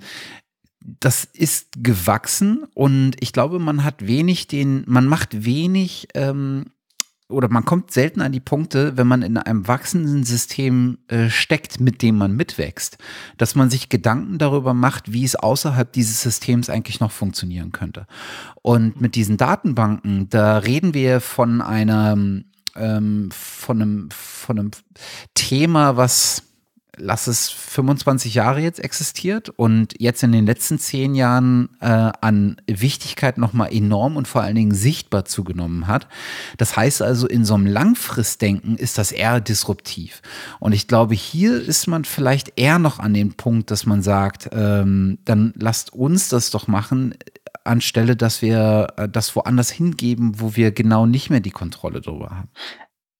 das 0.99 1.25
ist 1.25 1.83
gewachsen 1.83 2.65
und 2.73 3.15
ich 3.19 3.33
glaube, 3.33 3.59
man 3.59 3.83
hat 3.83 4.07
wenig 4.07 4.47
den, 4.47 4.83
man 4.87 5.05
macht 5.05 5.45
wenig 5.45 6.07
ähm, 6.13 6.67
oder 7.29 7.49
man 7.49 7.65
kommt 7.65 7.91
selten 7.91 8.21
an 8.21 8.31
die 8.31 8.39
Punkte, 8.39 8.95
wenn 8.95 9.07
man 9.07 9.21
in 9.21 9.37
einem 9.37 9.67
wachsenden 9.67 10.23
System 10.23 10.97
äh, 11.09 11.29
steckt, 11.29 11.79
mit 11.79 12.01
dem 12.01 12.17
man 12.17 12.35
mitwächst, 12.35 12.97
dass 13.37 13.53
man 13.53 13.69
sich 13.69 13.89
Gedanken 13.89 14.37
darüber 14.37 14.73
macht, 14.73 15.11
wie 15.11 15.25
es 15.25 15.35
außerhalb 15.35 15.91
dieses 15.91 16.21
Systems 16.21 16.69
eigentlich 16.69 17.01
noch 17.01 17.11
funktionieren 17.11 17.73
könnte. 17.73 18.07
Und 18.61 19.01
mit 19.01 19.15
diesen 19.15 19.35
Datenbanken, 19.35 20.29
da 20.29 20.59
reden 20.59 20.93
wir 20.93 21.19
von 21.19 21.61
einem, 21.61 22.45
ähm, 22.75 23.29
von 23.31 23.81
einem, 23.81 24.09
von 24.11 24.59
einem 24.59 24.71
Thema, 25.33 25.97
was 25.97 26.46
lass 26.97 27.27
es 27.27 27.49
25 27.49 28.33
Jahre 28.35 28.59
jetzt 28.59 28.79
existiert 28.79 29.49
und 29.49 29.95
jetzt 29.99 30.23
in 30.23 30.31
den 30.31 30.45
letzten 30.45 30.79
zehn 30.79 31.15
Jahren 31.15 31.69
äh, 31.79 31.87
an 31.87 32.57
Wichtigkeit 32.67 33.37
nochmal 33.37 33.73
enorm 33.73 34.17
und 34.17 34.27
vor 34.27 34.41
allen 34.41 34.55
Dingen 34.55 34.73
sichtbar 34.73 35.25
zugenommen 35.25 35.87
hat. 35.87 36.07
Das 36.57 36.75
heißt 36.75 37.01
also, 37.01 37.27
in 37.27 37.45
so 37.45 37.53
einem 37.53 37.67
Langfristdenken 37.67 38.75
ist 38.77 38.97
das 38.97 39.11
eher 39.11 39.39
disruptiv. 39.39 40.21
Und 40.59 40.73
ich 40.73 40.87
glaube, 40.87 41.15
hier 41.15 41.61
ist 41.61 41.87
man 41.87 42.05
vielleicht 42.05 42.53
eher 42.59 42.79
noch 42.79 42.99
an 42.99 43.13
dem 43.13 43.33
Punkt, 43.33 43.71
dass 43.71 43.85
man 43.85 44.01
sagt, 44.01 44.49
ähm, 44.51 45.19
dann 45.25 45.53
lasst 45.55 45.93
uns 45.93 46.29
das 46.29 46.49
doch 46.49 46.67
machen, 46.67 47.13
anstelle, 47.67 48.15
dass 48.15 48.41
wir 48.41 48.87
äh, 48.97 49.09
das 49.09 49.35
woanders 49.35 49.69
hingeben, 49.69 50.39
wo 50.39 50.55
wir 50.55 50.71
genau 50.71 51.05
nicht 51.05 51.29
mehr 51.29 51.41
die 51.41 51.51
Kontrolle 51.51 52.01
darüber 52.01 52.31
haben. 52.31 52.49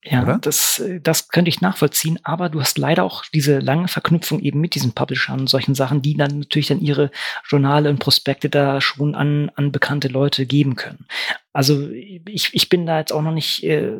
Ja, 0.04 0.22
Oder? 0.22 0.38
das, 0.38 0.78
äh, 0.78 1.00
das 1.00 1.28
könnte 1.28 1.48
ich 1.48 1.60
nachvollziehen, 1.60 2.20
aber 2.22 2.48
du 2.48 2.60
hast 2.60 2.78
leider 2.78 3.02
auch 3.02 3.24
diese 3.34 3.58
lange 3.58 3.88
Verknüpfung 3.88 4.38
eben 4.38 4.60
mit 4.60 4.76
diesen 4.76 4.92
Publishern 4.92 5.40
und 5.40 5.50
solchen 5.50 5.74
Sachen, 5.74 6.02
die 6.02 6.16
dann 6.16 6.38
natürlich 6.38 6.68
dann 6.68 6.80
ihre 6.80 7.10
Journale 7.48 7.90
und 7.90 7.98
Prospekte 7.98 8.48
da 8.48 8.80
schon 8.80 9.16
an, 9.16 9.50
an 9.56 9.72
bekannte 9.72 10.06
Leute 10.06 10.46
geben 10.46 10.76
können. 10.76 11.06
Also 11.52 11.90
ich, 11.90 12.50
ich 12.52 12.68
bin 12.68 12.86
da 12.86 13.00
jetzt 13.00 13.12
auch 13.12 13.22
noch 13.22 13.32
nicht 13.32 13.64
äh, 13.64 13.98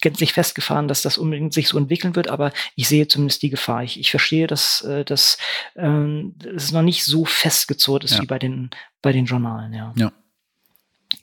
gänzlich 0.00 0.32
festgefahren, 0.32 0.86
dass 0.86 1.02
das 1.02 1.18
unbedingt 1.18 1.52
sich 1.52 1.66
so 1.66 1.78
entwickeln 1.78 2.14
wird, 2.14 2.28
aber 2.28 2.52
ich 2.76 2.86
sehe 2.86 3.08
zumindest 3.08 3.42
die 3.42 3.50
Gefahr. 3.50 3.82
Ich, 3.82 3.98
ich 3.98 4.12
verstehe, 4.12 4.46
dass, 4.46 4.82
äh, 4.82 5.04
dass 5.04 5.36
äh, 5.74 6.22
es 6.54 6.70
noch 6.70 6.82
nicht 6.82 7.04
so 7.04 7.24
festgezurrt 7.24 8.04
ist 8.04 8.14
ja. 8.14 8.22
wie 8.22 8.26
bei 8.26 8.38
den, 8.38 8.70
bei 9.02 9.10
den 9.10 9.24
Journalen, 9.24 9.72
ja. 9.72 9.92
Ja. 9.96 10.12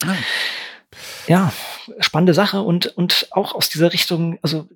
Ah 0.03 0.15
ja, 1.27 1.53
spannende 1.99 2.33
Sache 2.33 2.61
und, 2.61 2.87
und 2.97 3.27
auch 3.31 3.55
aus 3.55 3.69
dieser 3.69 3.93
Richtung, 3.93 4.39
also 4.41 4.67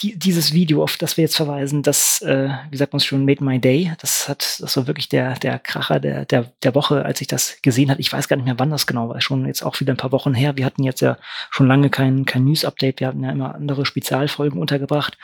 die, 0.00 0.18
dieses 0.18 0.52
Video, 0.52 0.82
auf 0.82 0.96
das 0.96 1.16
wir 1.16 1.22
jetzt 1.22 1.36
verweisen, 1.36 1.82
das, 1.82 2.20
äh, 2.22 2.50
wie 2.70 2.76
sagt 2.76 2.92
man 2.92 2.98
es 2.98 3.04
schon, 3.04 3.24
made 3.24 3.42
my 3.42 3.58
day. 3.58 3.92
Das 4.00 4.28
hat, 4.28 4.60
das 4.60 4.76
war 4.76 4.86
wirklich 4.86 5.08
der, 5.08 5.34
der 5.34 5.58
Kracher 5.58 6.00
der, 6.00 6.24
der, 6.24 6.52
der 6.62 6.74
Woche, 6.74 7.04
als 7.04 7.20
ich 7.20 7.26
das 7.26 7.58
gesehen 7.62 7.90
hatte. 7.90 8.00
Ich 8.00 8.12
weiß 8.12 8.28
gar 8.28 8.36
nicht 8.36 8.44
mehr, 8.44 8.58
wann 8.58 8.70
das 8.70 8.86
genau 8.86 9.08
war. 9.08 9.20
Schon 9.20 9.46
jetzt 9.46 9.62
auch 9.62 9.78
wieder 9.80 9.92
ein 9.94 9.98
paar 9.98 10.12
Wochen 10.12 10.34
her. 10.34 10.56
Wir 10.56 10.64
hatten 10.64 10.82
jetzt 10.82 11.00
ja 11.00 11.18
schon 11.50 11.66
lange 11.66 11.90
kein, 11.90 12.24
kein 12.24 12.44
News-Update. 12.44 13.00
Wir 13.00 13.08
hatten 13.08 13.24
ja 13.24 13.30
immer 13.30 13.54
andere 13.54 13.86
Spezialfolgen 13.86 14.60
untergebracht. 14.60 15.16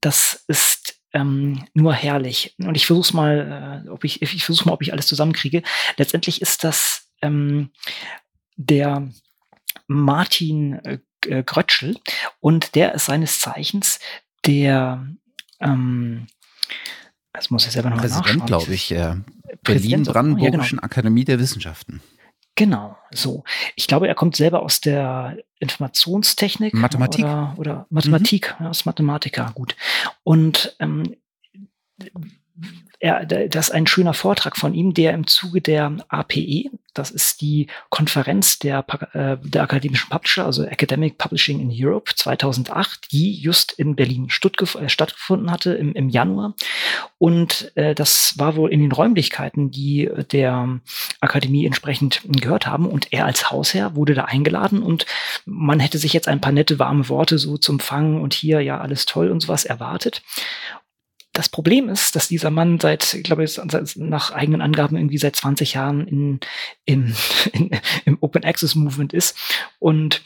Das 0.00 0.44
ist 0.48 0.96
ähm, 1.12 1.64
nur 1.74 1.92
herrlich. 1.92 2.54
Und 2.58 2.76
ich 2.76 2.86
versuch's 2.86 3.12
mal, 3.12 3.84
äh, 3.86 3.88
ob 3.90 4.04
ich, 4.04 4.22
ich 4.22 4.44
versuche 4.44 4.66
mal, 4.68 4.74
ob 4.74 4.82
ich 4.82 4.92
alles 4.92 5.06
zusammenkriege. 5.06 5.62
Letztendlich 5.96 6.42
ist 6.42 6.64
das 6.64 7.08
ähm, 7.20 7.70
der 8.56 9.08
Martin 9.94 10.74
äh, 10.84 10.98
äh, 11.26 11.42
Grötschel 11.42 11.96
und 12.40 12.74
der 12.74 12.94
ist 12.94 13.06
seines 13.06 13.40
Zeichens 13.40 14.00
der 14.44 15.06
ähm, 15.60 16.26
das 17.32 17.50
muss 17.50 17.66
ich 17.66 17.72
selber 17.72 17.90
noch 17.90 17.98
Präsident, 17.98 18.46
glaube 18.46 18.74
ich, 18.74 18.88
der 18.88 19.24
Berlin-Brandenburgischen 19.62 20.76
ja, 20.76 20.80
genau. 20.80 20.82
Akademie 20.82 21.24
der 21.24 21.38
Wissenschaften. 21.38 22.02
Genau, 22.54 22.98
so. 23.10 23.44
Ich 23.76 23.86
glaube, 23.86 24.08
er 24.08 24.14
kommt 24.14 24.36
selber 24.36 24.62
aus 24.62 24.82
der 24.82 25.38
Informationstechnik. 25.58 26.74
Mathematik. 26.74 27.24
Oder, 27.24 27.54
oder 27.56 27.86
Mathematik, 27.88 28.54
mhm. 28.58 28.66
aus 28.66 28.84
Mathematiker, 28.84 29.50
gut. 29.54 29.74
Und 30.22 30.76
ähm, 30.78 31.16
er, 33.02 33.26
das 33.26 33.68
ist 33.68 33.74
ein 33.74 33.88
schöner 33.88 34.14
Vortrag 34.14 34.56
von 34.56 34.74
ihm, 34.74 34.94
der 34.94 35.12
im 35.12 35.26
Zuge 35.26 35.60
der 35.60 35.96
APE, 36.08 36.70
das 36.94 37.10
ist 37.10 37.40
die 37.40 37.66
Konferenz 37.88 38.60
der, 38.60 38.84
äh, 39.12 39.38
der 39.42 39.62
akademischen 39.62 40.08
Publisher, 40.08 40.46
also 40.46 40.62
Academic 40.62 41.18
Publishing 41.18 41.58
in 41.58 41.72
Europe 41.72 42.12
2008, 42.14 43.10
die 43.10 43.34
just 43.34 43.72
in 43.72 43.96
Berlin 43.96 44.28
äh, 44.28 44.88
stattgefunden 44.88 45.50
hatte 45.50 45.72
im, 45.72 45.94
im 45.94 46.10
Januar. 46.10 46.54
Und 47.18 47.72
äh, 47.76 47.96
das 47.96 48.34
war 48.36 48.54
wohl 48.54 48.70
in 48.70 48.80
den 48.80 48.92
Räumlichkeiten, 48.92 49.72
die 49.72 50.08
der 50.30 50.78
Akademie 51.20 51.66
entsprechend 51.66 52.20
gehört 52.24 52.68
haben. 52.68 52.86
Und 52.86 53.12
er 53.12 53.24
als 53.24 53.50
Hausherr 53.50 53.96
wurde 53.96 54.14
da 54.14 54.26
eingeladen 54.26 54.80
und 54.80 55.06
man 55.44 55.80
hätte 55.80 55.98
sich 55.98 56.12
jetzt 56.12 56.28
ein 56.28 56.40
paar 56.40 56.52
nette, 56.52 56.78
warme 56.78 57.08
Worte 57.08 57.38
so 57.38 57.56
zum 57.56 57.80
Fangen 57.80 58.20
und 58.20 58.32
hier 58.32 58.60
ja 58.60 58.80
alles 58.80 59.06
toll 59.06 59.30
und 59.32 59.40
sowas 59.40 59.64
erwartet. 59.64 60.22
Das 61.32 61.48
Problem 61.48 61.88
ist, 61.88 62.14
dass 62.14 62.28
dieser 62.28 62.50
Mann 62.50 62.78
seit, 62.78 63.14
ich 63.14 63.22
glaube, 63.22 63.46
nach 63.96 64.32
eigenen 64.32 64.60
Angaben 64.60 64.96
irgendwie 64.96 65.18
seit 65.18 65.34
20 65.34 65.74
Jahren 65.74 66.06
in, 66.06 66.40
in, 66.84 67.14
in, 67.52 67.70
im 68.04 68.18
Open 68.20 68.44
Access 68.44 68.74
Movement 68.74 69.12
ist. 69.12 69.36
Und 69.78 70.22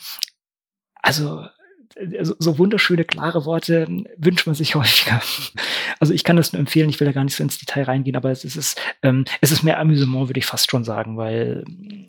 also 1.02 1.46
so 2.38 2.59
wunderschöne, 2.59 3.05
klare 3.05 3.44
Worte 3.44 3.86
wünscht 4.18 4.47
man 4.47 4.55
sich 4.55 4.74
häufiger. 4.74 5.20
Also 5.99 6.12
ich 6.12 6.24
kann 6.24 6.36
das 6.36 6.53
nur 6.53 6.61
empfehlen, 6.61 6.90
ich 6.90 7.01
will 7.01 7.07
da 7.07 7.12
gar 7.12 7.24
nicht 7.24 7.36
so 7.36 7.42
ins 7.42 7.59
Detail 7.59 7.84
reingehen, 7.84 8.16
aber 8.16 8.30
es 8.30 8.44
ist, 8.44 8.78
ähm, 9.03 9.24
es 9.40 9.51
ist 9.51 9.62
mehr 9.62 9.80
Amüsement, 9.80 10.28
würde 10.28 10.38
ich 10.38 10.47
fast 10.47 10.70
schon 10.70 10.84
sagen, 10.84 11.16
weil, 11.16 11.64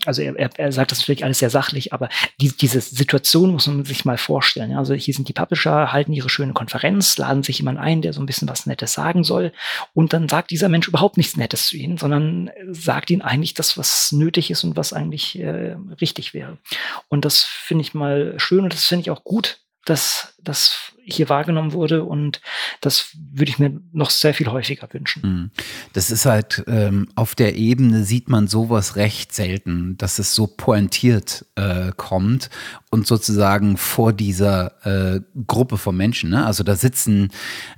also 0.06 0.22
er, 0.22 0.36
er, 0.36 0.72
sagt 0.72 0.92
das 0.92 1.00
natürlich 1.00 1.24
alles 1.24 1.40
sehr 1.40 1.50
sachlich, 1.50 1.94
aber 1.94 2.10
die, 2.42 2.50
diese 2.50 2.82
Situation 2.82 3.52
muss 3.52 3.68
man 3.68 3.86
sich 3.86 4.04
mal 4.04 4.18
vorstellen. 4.18 4.74
Also 4.76 4.94
hier 4.94 5.14
sind 5.14 5.30
die 5.30 5.34
Publisher, 5.34 5.94
halten 5.94 6.12
ihre 6.12 6.30
schöne 6.30 6.54
Konferenz, 6.54 7.18
laden 7.18 7.44
sich 7.44 7.60
jemand 7.60 7.80
ein, 7.80 8.02
der 8.02 8.14
so 8.14 8.22
ein 8.22 8.26
bisschen 8.26 8.50
was 8.50 8.66
Nettes 8.66 8.94
sagen 8.94 9.24
soll 9.24 9.54
und 9.94 10.12
dann 10.12 10.28
sagt 10.28 10.52
dieser 10.52 10.70
Mensch 10.70 10.88
überhaupt 10.88 11.18
nichts 11.18 11.38
Nettes 11.38 11.68
zu 11.68 11.78
ihnen, 11.78 11.98
sondern 11.98 12.52
sagt 12.70 13.10
ihnen 13.10 13.22
eigentlich 13.22 13.54
das, 13.54 13.78
was 13.78 14.12
nötig 14.12 14.52
ist 14.52 14.64
und 14.64 14.76
was 14.76 14.92
eigentlich 14.92 15.40
äh, 15.40 15.78
richtig 16.02 16.34
wäre. 16.34 16.58
Und 17.08 17.24
das 17.24 17.44
finde 17.44 17.84
ich 17.84 17.94
mal 17.94 18.34
schön 18.38 18.64
und 18.66 18.74
das 18.74 18.86
finde 18.86 19.02
ich 19.02 19.12
auch 19.12 19.24
gut, 19.24 19.60
dass 19.88 20.36
das 20.44 20.94
hier 21.10 21.30
wahrgenommen 21.30 21.72
wurde 21.72 22.04
und 22.04 22.42
das 22.82 23.16
würde 23.32 23.50
ich 23.50 23.60
mir 23.60 23.80
noch 23.94 24.10
sehr 24.10 24.34
viel 24.34 24.48
häufiger 24.48 24.90
wünschen. 24.92 25.22
Mhm. 25.24 25.52
Das 25.94 26.12
ist 26.12 26.26
halt 26.26 26.64
ähm, 26.68 27.08
auf 27.16 27.34
der 27.34 27.56
Ebene 27.56 28.04
sieht 28.04 28.28
man 28.28 28.48
sowas 28.48 28.98
recht 28.98 29.34
selten, 29.34 29.98
dass 29.98 30.20
es 30.20 30.36
so 30.36 30.48
pointiert 30.48 31.46
äh, 31.56 31.92
kommt 31.96 32.50
und 32.90 33.08
sozusagen 33.08 33.78
vor 33.78 34.12
dieser 34.12 34.86
äh, 34.86 35.22
Gruppe 35.48 35.78
von 35.78 35.96
Menschen. 35.96 36.30
Ne? 36.32 36.46
Also 36.46 36.64
da 36.64 36.76
sitzen, 36.76 37.30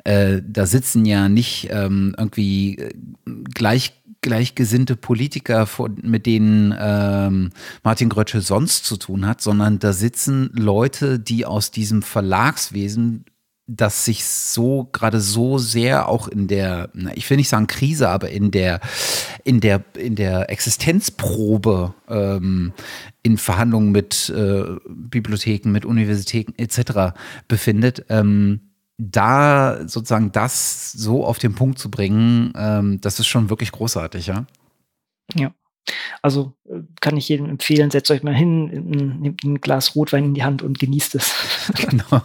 äh, 0.05 0.41
da 0.43 0.65
sitzen 0.65 1.05
ja 1.05 1.29
nicht 1.29 1.69
ähm, 1.71 2.15
irgendwie 2.17 2.79
äh, 2.79 2.93
gleich 3.53 3.93
gleichgesinnte 4.21 4.95
Politiker, 4.95 5.67
mit 6.01 6.25
denen 6.25 6.75
ähm, 6.77 7.51
Martin 7.83 8.09
Grötsche 8.09 8.41
sonst 8.41 8.85
zu 8.85 8.97
tun 8.97 9.25
hat, 9.25 9.41
sondern 9.41 9.79
da 9.79 9.93
sitzen 9.93 10.51
Leute, 10.53 11.19
die 11.19 11.45
aus 11.45 11.71
diesem 11.71 12.01
Verlagswesen 12.01 13.25
das 13.71 14.03
sich 14.03 14.25
so 14.25 14.89
gerade 14.91 15.21
so 15.21 15.59
sehr 15.59 16.09
auch 16.09 16.27
in 16.27 16.47
der, 16.47 16.89
ich 17.13 17.29
will 17.29 17.37
nicht 17.37 17.49
sagen 17.49 17.67
Krise, 17.67 18.09
aber 18.09 18.29
in 18.31 18.49
der 18.49 18.79
in 19.43 19.59
der 19.59 19.83
in 19.95 20.15
der 20.15 20.49
Existenzprobe 20.49 21.93
ähm, 22.09 22.73
in 23.21 23.37
Verhandlungen 23.37 23.91
mit 23.91 24.29
äh, 24.35 24.63
Bibliotheken, 24.89 25.69
mit 25.71 25.85
Universitäten 25.85 26.55
etc. 26.57 27.15
befindet. 27.47 28.05
Ähm, 28.09 28.61
da 28.99 29.87
sozusagen 29.87 30.31
das 30.31 30.91
so 30.91 31.25
auf 31.25 31.39
den 31.39 31.55
Punkt 31.55 31.79
zu 31.79 31.89
bringen, 31.89 32.53
ähm, 32.55 33.01
das 33.01 33.19
ist 33.19 33.27
schon 33.27 33.49
wirklich 33.49 33.71
großartig, 33.71 34.27
ja. 34.27 34.45
Ja. 35.33 35.53
Also 36.21 36.53
äh, 36.65 36.81
kann 36.99 37.17
ich 37.17 37.29
jedem 37.29 37.49
empfehlen, 37.49 37.89
setzt 37.89 38.11
euch 38.11 38.23
mal 38.23 38.35
hin, 38.35 39.19
nehmt 39.21 39.43
ein 39.43 39.61
Glas 39.61 39.95
Rotwein 39.95 40.25
in 40.25 40.33
die 40.33 40.43
Hand 40.43 40.61
und 40.61 40.79
genießt 40.79 41.15
es. 41.15 41.33
Genau. 41.75 42.21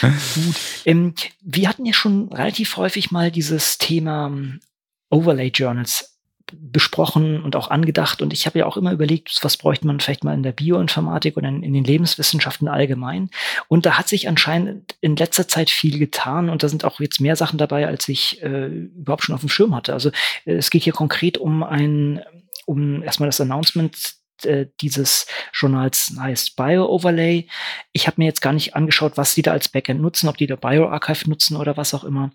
Gut. 0.00 0.56
Ähm, 0.84 1.14
wir 1.40 1.68
hatten 1.68 1.86
ja 1.86 1.92
schon 1.92 2.32
relativ 2.32 2.76
häufig 2.76 3.12
mal 3.12 3.30
dieses 3.30 3.78
Thema 3.78 4.26
ähm, 4.26 4.60
Overlay 5.08 5.48
Journals 5.48 6.15
besprochen 6.54 7.42
und 7.42 7.56
auch 7.56 7.70
angedacht. 7.70 8.22
Und 8.22 8.32
ich 8.32 8.46
habe 8.46 8.58
ja 8.58 8.66
auch 8.66 8.76
immer 8.76 8.92
überlegt, 8.92 9.38
was 9.42 9.56
bräuchte 9.56 9.86
man 9.86 10.00
vielleicht 10.00 10.24
mal 10.24 10.34
in 10.34 10.42
der 10.42 10.52
Bioinformatik 10.52 11.36
oder 11.36 11.48
in, 11.48 11.62
in, 11.62 11.72
den 11.72 11.84
Lebenswissenschaften 11.84 12.68
allgemein. 12.68 13.30
Und 13.68 13.86
da 13.86 13.98
hat 13.98 14.08
sich 14.08 14.28
anscheinend 14.28 14.96
in 15.00 15.16
letzter 15.16 15.48
Zeit 15.48 15.70
viel 15.70 15.98
getan 15.98 16.48
und 16.48 16.62
da 16.62 16.68
sind 16.68 16.84
auch 16.84 17.00
jetzt 17.00 17.20
mehr 17.20 17.36
Sachen 17.36 17.58
dabei, 17.58 17.86
als 17.86 18.08
ich 18.08 18.42
äh, 18.42 18.66
überhaupt 18.66 19.24
schon 19.24 19.34
auf 19.34 19.40
dem 19.40 19.48
Schirm 19.48 19.74
hatte. 19.74 19.92
Also 19.92 20.10
äh, 20.44 20.54
es 20.54 20.70
geht 20.70 20.84
hier 20.84 20.92
konkret 20.92 21.38
um 21.38 21.62
ein, 21.62 22.22
um 22.64 23.02
erstmal 23.02 23.28
das 23.28 23.40
Announcement 23.40 24.16
äh, 24.44 24.66
dieses 24.80 25.26
Journals 25.52 26.14
heißt 26.18 26.56
Bio-Overlay. 26.56 27.48
Ich 27.92 28.06
habe 28.06 28.16
mir 28.18 28.26
jetzt 28.26 28.42
gar 28.42 28.52
nicht 28.52 28.74
angeschaut, 28.76 29.16
was 29.16 29.34
sie 29.34 29.42
da 29.42 29.52
als 29.52 29.68
Backend 29.68 30.00
nutzen, 30.00 30.28
ob 30.28 30.36
die 30.36 30.46
da 30.46 30.56
Bio-Archive 30.56 31.28
nutzen 31.28 31.56
oder 31.56 31.76
was 31.76 31.94
auch 31.94 32.04
immer. 32.04 32.32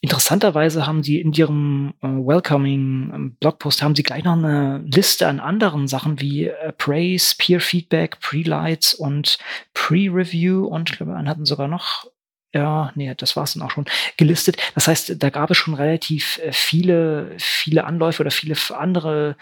Interessanterweise 0.00 0.86
haben 0.86 1.02
sie 1.02 1.20
in 1.20 1.32
ihrem 1.32 1.94
äh, 2.02 2.06
Welcoming 2.06 3.10
ähm, 3.12 3.36
Blogpost 3.40 3.82
haben 3.82 3.96
sie 3.96 4.04
gleich 4.04 4.22
noch 4.24 4.34
eine 4.34 4.78
Liste 4.86 5.26
an 5.26 5.40
anderen 5.40 5.88
Sachen 5.88 6.20
wie 6.20 6.46
äh, 6.46 6.72
Praise, 6.72 7.34
Peer 7.36 7.60
Feedback, 7.60 8.20
Pre-Lights 8.20 8.94
und 8.94 9.38
Pre-Review 9.74 10.66
und 10.66 10.90
ich 10.90 10.96
glaube, 10.96 11.16
einen 11.16 11.28
hatten 11.28 11.44
sogar 11.44 11.68
noch 11.68 12.06
ja, 12.54 12.92
nee, 12.94 13.14
das 13.14 13.36
war 13.36 13.44
es 13.44 13.52
dann 13.52 13.62
auch 13.62 13.70
schon 13.70 13.84
gelistet. 14.16 14.56
Das 14.74 14.88
heißt, 14.88 15.22
da 15.22 15.28
gab 15.30 15.50
es 15.50 15.58
schon 15.58 15.74
relativ 15.74 16.38
äh, 16.38 16.52
viele, 16.52 17.34
viele 17.38 17.84
Anläufe 17.84 18.22
oder 18.22 18.30
viele 18.30 18.56
andere 18.70 19.36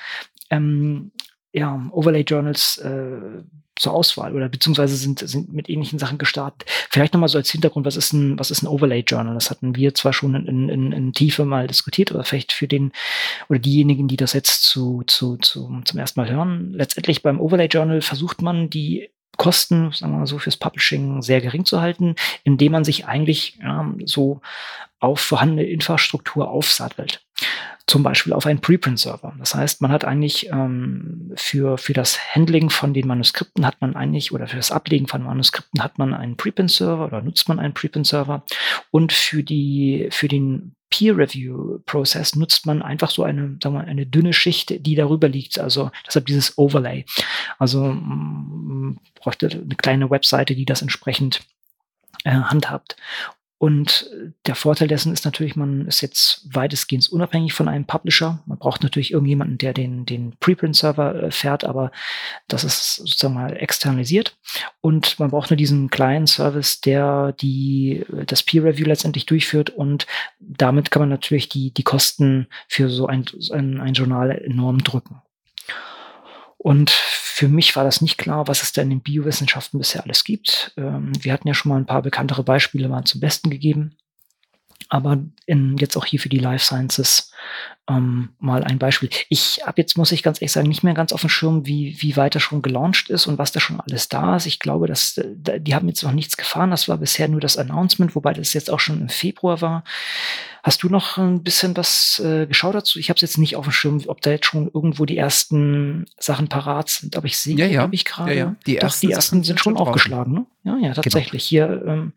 ähm, 0.50 1.12
ja, 1.56 1.88
Overlay 1.90 2.20
Journals 2.20 2.76
äh, 2.78 3.42
zur 3.76 3.94
Auswahl 3.94 4.34
oder 4.34 4.48
beziehungsweise 4.48 4.96
sind, 4.96 5.20
sind 5.20 5.52
mit 5.52 5.70
ähnlichen 5.70 5.98
Sachen 5.98 6.18
gestartet. 6.18 6.68
Vielleicht 6.90 7.14
nochmal 7.14 7.30
so 7.30 7.38
als 7.38 7.50
Hintergrund, 7.50 7.86
was 7.86 7.96
ist 7.96 8.12
ein, 8.12 8.38
was 8.38 8.50
ist 8.50 8.62
ein 8.62 8.66
Overlay 8.66 9.00
Journal? 9.00 9.34
Das 9.34 9.50
hatten 9.50 9.74
wir 9.74 9.94
zwar 9.94 10.12
schon 10.12 10.34
in, 10.34 10.68
in, 10.68 10.92
in 10.92 11.12
Tiefe 11.14 11.44
mal 11.46 11.66
diskutiert, 11.66 12.12
aber 12.12 12.24
vielleicht 12.24 12.52
für 12.52 12.68
den 12.68 12.92
oder 13.48 13.58
diejenigen, 13.58 14.06
die 14.06 14.16
das 14.16 14.34
jetzt 14.34 14.64
zu, 14.64 15.02
zu, 15.06 15.36
zu, 15.38 15.80
zum 15.84 15.98
ersten 15.98 16.20
Mal 16.20 16.30
hören. 16.30 16.72
Letztendlich 16.72 17.22
beim 17.22 17.40
Overlay 17.40 17.66
Journal 17.66 18.02
versucht 18.02 18.42
man 18.42 18.68
die 18.68 19.08
Kosten, 19.38 19.92
sagen 19.92 20.12
wir 20.12 20.18
mal 20.20 20.26
so, 20.26 20.38
fürs 20.38 20.56
Publishing 20.56 21.20
sehr 21.22 21.40
gering 21.40 21.64
zu 21.64 21.80
halten, 21.80 22.16
indem 22.44 22.72
man 22.72 22.84
sich 22.84 23.06
eigentlich 23.06 23.58
ja, 23.62 23.94
so 24.04 24.40
auf 25.00 25.20
vorhandene 25.20 25.64
Infrastruktur 25.64 26.48
aufsattelt 26.48 27.25
zum 27.86 28.02
Beispiel 28.02 28.32
auf 28.32 28.46
einen 28.46 28.60
Preprint-Server. 28.60 29.34
Das 29.38 29.54
heißt, 29.54 29.80
man 29.80 29.92
hat 29.92 30.04
eigentlich 30.04 30.48
ähm, 30.50 31.32
für, 31.36 31.78
für 31.78 31.92
das 31.92 32.18
Handling 32.34 32.68
von 32.68 32.92
den 32.92 33.06
Manuskripten 33.06 33.64
hat 33.64 33.80
man 33.80 33.94
eigentlich, 33.94 34.32
oder 34.32 34.48
für 34.48 34.56
das 34.56 34.72
Ablegen 34.72 35.06
von 35.06 35.22
Manuskripten 35.22 35.82
hat 35.82 35.98
man 35.98 36.12
einen 36.12 36.36
Preprint-Server 36.36 37.06
oder 37.06 37.22
nutzt 37.22 37.48
man 37.48 37.60
einen 37.60 37.74
Preprint-Server. 37.74 38.42
Und 38.90 39.12
für 39.12 39.44
die, 39.44 40.08
für 40.10 40.26
den 40.26 40.74
Peer-Review-Prozess 40.90 42.34
nutzt 42.34 42.66
man 42.66 42.82
einfach 42.82 43.10
so 43.10 43.22
eine, 43.22 43.56
sagen 43.62 43.76
wir, 43.76 43.84
eine 43.84 44.06
dünne 44.06 44.32
Schicht, 44.32 44.84
die 44.84 44.94
darüber 44.96 45.28
liegt. 45.28 45.58
Also 45.60 45.90
deshalb 46.06 46.26
dieses 46.26 46.58
Overlay. 46.58 47.04
Also 47.58 47.82
man 47.82 48.98
bräuchte 49.14 49.48
eine 49.48 49.76
kleine 49.76 50.10
Webseite, 50.10 50.56
die 50.56 50.64
das 50.64 50.82
entsprechend 50.82 51.42
äh, 52.24 52.30
handhabt. 52.30 52.96
Und 53.58 54.10
der 54.44 54.54
Vorteil 54.54 54.86
dessen 54.86 55.14
ist 55.14 55.24
natürlich, 55.24 55.56
man 55.56 55.86
ist 55.86 56.02
jetzt 56.02 56.46
weitestgehend 56.52 57.08
unabhängig 57.08 57.54
von 57.54 57.68
einem 57.68 57.86
Publisher. 57.86 58.42
Man 58.44 58.58
braucht 58.58 58.82
natürlich 58.82 59.12
irgendjemanden, 59.12 59.56
der 59.56 59.72
den, 59.72 60.04
den 60.04 60.36
Preprint-Server 60.40 61.22
äh, 61.22 61.30
fährt, 61.30 61.64
aber 61.64 61.90
das 62.48 62.64
ist 62.64 62.96
sozusagen 62.96 63.34
mal 63.34 63.56
externalisiert. 63.56 64.36
Und 64.82 65.18
man 65.18 65.30
braucht 65.30 65.50
nur 65.50 65.56
diesen 65.56 65.88
kleinen 65.88 66.26
Service, 66.26 66.82
der 66.82 67.32
die, 67.32 68.04
das 68.26 68.42
Peer-Review 68.42 68.86
letztendlich 68.86 69.24
durchführt. 69.24 69.70
Und 69.70 70.06
damit 70.38 70.90
kann 70.90 71.00
man 71.00 71.08
natürlich 71.08 71.48
die, 71.48 71.70
die 71.70 71.82
Kosten 71.82 72.48
für 72.68 72.90
so 72.90 73.06
ein, 73.06 73.24
ein, 73.52 73.80
ein 73.80 73.94
Journal 73.94 74.30
enorm 74.32 74.84
drücken. 74.84 75.22
Und 76.66 76.90
für 76.90 77.46
mich 77.46 77.76
war 77.76 77.84
das 77.84 78.00
nicht 78.00 78.18
klar, 78.18 78.48
was 78.48 78.64
es 78.64 78.72
denn 78.72 78.90
in 78.90 79.00
Biowissenschaften 79.00 79.78
bisher 79.78 80.02
alles 80.02 80.24
gibt. 80.24 80.72
Ähm, 80.76 81.12
wir 81.22 81.32
hatten 81.32 81.46
ja 81.46 81.54
schon 81.54 81.70
mal 81.70 81.76
ein 81.76 81.86
paar 81.86 82.02
bekanntere 82.02 82.42
Beispiele 82.42 82.88
mal 82.88 83.04
zum 83.04 83.20
Besten 83.20 83.50
gegeben. 83.50 83.96
Aber 84.88 85.18
in, 85.46 85.76
jetzt 85.78 85.96
auch 85.96 86.04
hier 86.04 86.20
für 86.20 86.28
die 86.28 86.38
Life 86.38 86.64
Sciences 86.64 87.32
ähm, 87.88 88.30
mal 88.38 88.64
ein 88.64 88.78
Beispiel. 88.78 89.10
Ich 89.28 89.60
habe 89.64 89.80
jetzt, 89.80 89.96
muss 89.96 90.12
ich 90.12 90.22
ganz 90.22 90.38
ehrlich 90.38 90.52
sagen, 90.52 90.68
nicht 90.68 90.82
mehr 90.82 90.94
ganz 90.94 91.12
auf 91.12 91.20
dem 91.20 91.30
Schirm, 91.30 91.66
wie, 91.66 91.96
wie 92.00 92.16
weit 92.16 92.34
er 92.34 92.40
schon 92.40 92.62
gelauncht 92.62 93.10
ist 93.10 93.26
und 93.26 93.38
was 93.38 93.52
da 93.52 93.60
schon 93.60 93.80
alles 93.80 94.08
da 94.08 94.36
ist. 94.36 94.46
Ich 94.46 94.58
glaube, 94.58 94.86
dass 94.86 95.20
die 95.24 95.74
haben 95.74 95.88
jetzt 95.88 96.02
noch 96.02 96.12
nichts 96.12 96.36
gefahren. 96.36 96.70
Das 96.70 96.88
war 96.88 96.98
bisher 96.98 97.28
nur 97.28 97.40
das 97.40 97.56
Announcement, 97.56 98.14
wobei 98.14 98.32
das 98.32 98.54
jetzt 98.54 98.70
auch 98.70 98.80
schon 98.80 99.00
im 99.00 99.08
Februar 99.08 99.60
war. 99.60 99.84
Hast 100.64 100.82
du 100.82 100.88
noch 100.88 101.16
ein 101.16 101.44
bisschen 101.44 101.76
was 101.76 102.20
äh, 102.24 102.46
geschaut 102.46 102.74
dazu? 102.74 102.98
Ich 102.98 103.08
habe 103.08 103.16
es 103.16 103.22
jetzt 103.22 103.38
nicht 103.38 103.54
auf 103.54 103.66
dem 103.66 103.72
Schirm, 103.72 104.02
ob 104.06 104.20
da 104.20 104.30
jetzt 104.30 104.46
schon 104.46 104.68
irgendwo 104.72 105.04
die 105.04 105.16
ersten 105.16 106.06
Sachen 106.18 106.48
parat 106.48 106.88
sind. 106.88 107.16
Aber 107.16 107.26
ich 107.26 107.38
sehe, 107.38 107.56
ja, 107.56 107.66
ja. 107.66 107.88
ich 107.92 108.04
gerade. 108.04 108.34
Ja, 108.34 108.46
ja. 108.46 108.56
Die, 108.66 108.78
ersten, 108.78 109.06
die 109.06 109.12
ersten 109.12 109.44
sind 109.44 109.60
schon 109.60 109.76
aufgeschlagen. 109.76 110.32
Ne? 110.32 110.46
Ja, 110.64 110.76
ja, 110.78 110.92
tatsächlich. 110.92 111.48
Genau. 111.48 111.66
Hier 111.68 111.82
ähm, 111.86 112.12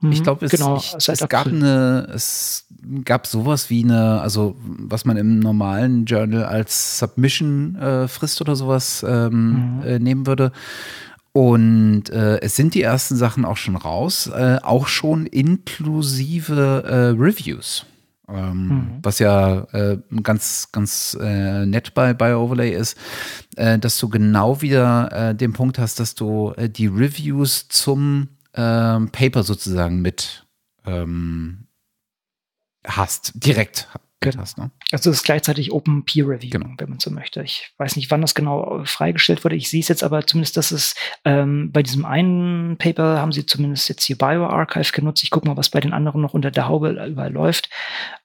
ich 0.00 0.20
mhm. 0.20 0.22
glaube, 0.22 0.46
es, 0.46 0.52
genau, 0.52 0.76
ich, 0.76 0.94
es 1.08 1.28
gab 1.28 1.48
eine, 1.48 2.08
es 2.14 2.66
gab 3.04 3.26
sowas 3.26 3.68
wie 3.68 3.82
eine, 3.82 4.20
also 4.20 4.54
was 4.62 5.04
man 5.04 5.16
im 5.16 5.40
normalen 5.40 6.04
Journal 6.04 6.44
als 6.44 7.00
Submission 7.00 7.74
äh, 7.76 8.06
oder 8.40 8.54
sowas 8.54 9.04
ähm, 9.06 9.78
mhm. 9.78 9.82
äh, 9.82 9.98
nehmen 9.98 10.26
würde. 10.26 10.52
Und 11.32 12.10
äh, 12.10 12.40
es 12.40 12.54
sind 12.54 12.74
die 12.74 12.82
ersten 12.82 13.16
Sachen 13.16 13.44
auch 13.44 13.56
schon 13.56 13.76
raus, 13.76 14.28
äh, 14.28 14.58
auch 14.62 14.86
schon 14.86 15.26
inklusive 15.26 16.84
äh, 16.86 17.20
Reviews. 17.20 17.84
Ähm, 18.28 18.68
mhm. 18.68 18.98
Was 19.02 19.18
ja 19.18 19.62
äh, 19.72 19.98
ganz, 20.22 20.68
ganz 20.70 21.16
äh, 21.20 21.66
nett 21.66 21.94
bei, 21.94 22.14
bei 22.14 22.36
Overlay 22.36 22.70
ist, 22.70 22.96
äh, 23.56 23.78
dass 23.78 23.98
du 23.98 24.08
genau 24.08 24.62
wieder 24.62 25.30
äh, 25.30 25.34
den 25.34 25.54
Punkt 25.54 25.78
hast, 25.78 25.98
dass 25.98 26.14
du 26.14 26.52
die 26.56 26.86
Reviews 26.86 27.68
zum 27.68 28.28
ähm, 28.58 29.10
Paper 29.10 29.44
sozusagen 29.44 30.02
mit 30.02 30.46
ähm, 30.84 31.68
hast, 32.84 33.32
direkt 33.34 33.88
Genau. 34.20 34.38
Hast, 34.42 34.58
ne? 34.58 34.72
Also 34.90 35.10
es 35.10 35.18
ist 35.18 35.24
gleichzeitig 35.24 35.70
Open 35.70 36.04
Peer 36.04 36.26
Review, 36.26 36.50
genau. 36.50 36.70
wenn 36.76 36.88
man 36.88 36.98
so 36.98 37.08
möchte. 37.08 37.40
Ich 37.42 37.72
weiß 37.78 37.94
nicht, 37.94 38.10
wann 38.10 38.20
das 38.20 38.34
genau 38.34 38.82
freigestellt 38.84 39.44
wurde. 39.44 39.54
Ich 39.54 39.70
sehe 39.70 39.78
es 39.78 39.86
jetzt 39.86 40.02
aber 40.02 40.26
zumindest, 40.26 40.56
dass 40.56 40.72
es 40.72 40.96
ähm, 41.24 41.70
bei 41.70 41.84
diesem 41.84 42.04
einen 42.04 42.76
Paper 42.78 43.20
haben 43.20 43.30
sie 43.30 43.46
zumindest 43.46 43.88
jetzt 43.88 44.04
hier 44.04 44.18
BioArchive 44.18 44.90
genutzt. 44.92 45.22
Ich 45.22 45.30
gucke 45.30 45.46
mal, 45.46 45.56
was 45.56 45.68
bei 45.68 45.78
den 45.78 45.92
anderen 45.92 46.20
noch 46.20 46.34
unter 46.34 46.50
der 46.50 46.66
Haube 46.66 46.90
überall 47.08 47.32
läuft. 47.32 47.70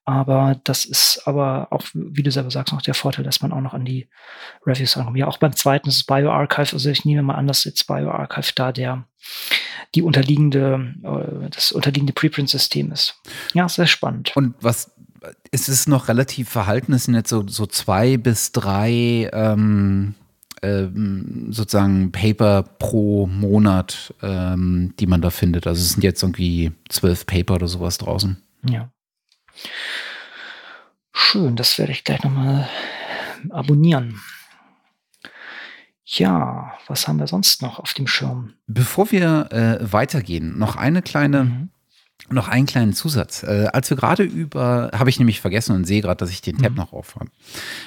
Aber 0.03 0.59
das 0.63 0.85
ist 0.85 1.21
aber 1.25 1.67
auch, 1.69 1.83
wie 1.93 2.23
du 2.23 2.31
selber 2.31 2.49
sagst, 2.49 2.73
noch 2.73 2.81
der 2.81 2.95
Vorteil, 2.95 3.23
dass 3.23 3.41
man 3.41 3.53
auch 3.53 3.61
noch 3.61 3.75
an 3.75 3.85
die 3.85 4.09
Reviews 4.65 4.97
rankommt. 4.97 5.17
Ja, 5.17 5.27
auch 5.27 5.37
beim 5.37 5.55
zweiten 5.55 5.89
ist 5.89 5.97
es 5.97 6.03
BioArchive. 6.05 6.73
Also 6.73 6.89
ich 6.89 7.05
nehme 7.05 7.21
mal 7.21 7.35
an, 7.35 7.45
dass 7.45 7.65
jetzt 7.65 7.85
BioArchive 7.85 8.51
da 8.55 8.71
der 8.71 9.05
die 9.95 10.01
unterliegende, 10.01 10.93
äh, 11.03 11.49
das 11.49 11.71
unterliegende 11.71 12.13
Preprint-System 12.13 12.91
ist. 12.91 13.15
Ja, 13.53 13.69
sehr 13.69 13.87
spannend. 13.87 14.35
Und 14.35 14.55
was 14.59 14.91
es 15.51 15.69
ist 15.69 15.87
noch 15.87 16.07
relativ 16.07 16.49
verhalten, 16.49 16.93
es 16.93 17.05
sind 17.05 17.15
jetzt 17.15 17.29
so, 17.29 17.47
so 17.47 17.65
zwei 17.65 18.17
bis 18.17 18.51
drei 18.51 19.29
ähm, 19.31 20.15
ähm, 20.61 21.47
sozusagen 21.49 22.11
Paper 22.11 22.63
pro 22.63 23.27
Monat, 23.27 24.13
ähm, 24.21 24.93
die 24.99 25.07
man 25.07 25.21
da 25.21 25.29
findet. 25.29 25.67
Also 25.67 25.81
es 25.81 25.91
sind 25.91 26.03
jetzt 26.03 26.23
irgendwie 26.23 26.71
zwölf 26.89 27.25
Paper 27.25 27.55
oder 27.55 27.67
sowas 27.67 27.97
draußen. 27.97 28.41
Ja. 28.69 28.89
Schön, 31.13 31.55
das 31.55 31.77
werde 31.77 31.91
ich 31.91 32.03
gleich 32.03 32.23
nochmal 32.23 32.67
abonnieren. 33.49 34.19
Ja, 36.05 36.73
was 36.87 37.07
haben 37.07 37.19
wir 37.19 37.27
sonst 37.27 37.61
noch 37.61 37.79
auf 37.79 37.93
dem 37.93 38.07
Schirm? 38.07 38.53
Bevor 38.67 39.11
wir 39.11 39.51
äh, 39.51 39.91
weitergehen, 39.91 40.57
noch 40.57 40.75
eine 40.75 41.01
kleine 41.01 41.43
mhm. 41.45 41.69
Noch 42.29 42.47
einen 42.47 42.65
kleinen 42.65 42.93
Zusatz. 42.93 43.43
Äh, 43.43 43.67
als 43.73 43.89
wir 43.89 43.97
gerade 43.97 44.23
über, 44.23 44.91
habe 44.93 45.09
ich 45.09 45.19
nämlich 45.19 45.41
vergessen 45.41 45.75
und 45.75 45.83
sehe 45.83 46.01
gerade, 46.01 46.17
dass 46.17 46.29
ich 46.29 46.41
den 46.41 46.57
Tab 46.57 46.71
mhm. 46.71 46.77
noch 46.77 46.93
aufhabe. 46.93 47.29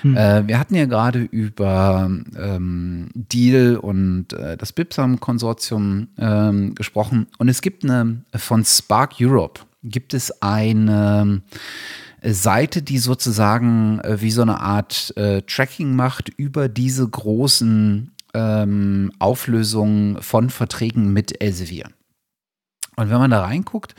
Mhm. 0.02 0.16
Äh, 0.16 0.46
wir 0.46 0.58
hatten 0.58 0.74
ja 0.74 0.84
gerade 0.84 1.20
über 1.20 2.10
ähm, 2.38 3.08
Deal 3.14 3.76
und 3.76 4.34
äh, 4.34 4.58
das 4.58 4.74
Bipsam-Konsortium 4.74 6.08
ähm, 6.18 6.74
gesprochen. 6.74 7.28
Und 7.38 7.48
es 7.48 7.62
gibt 7.62 7.84
eine, 7.84 8.24
von 8.34 8.62
Spark 8.64 9.14
Europe 9.20 9.62
gibt 9.82 10.12
es 10.14 10.42
eine 10.42 11.42
Seite, 12.22 12.82
die 12.82 12.98
sozusagen 12.98 14.00
äh, 14.00 14.20
wie 14.20 14.30
so 14.30 14.42
eine 14.42 14.60
Art 14.60 15.16
äh, 15.16 15.42
Tracking 15.42 15.94
macht 15.94 16.28
über 16.28 16.68
diese 16.68 17.08
großen 17.08 18.12
ähm, 18.34 19.12
Auflösungen 19.18 20.20
von 20.22 20.50
Verträgen 20.50 21.12
mit 21.12 21.40
Elsevier. 21.40 21.88
Und 22.96 23.10
wenn 23.10 23.18
man 23.18 23.30
da 23.30 23.44
reinguckt, 23.44 23.94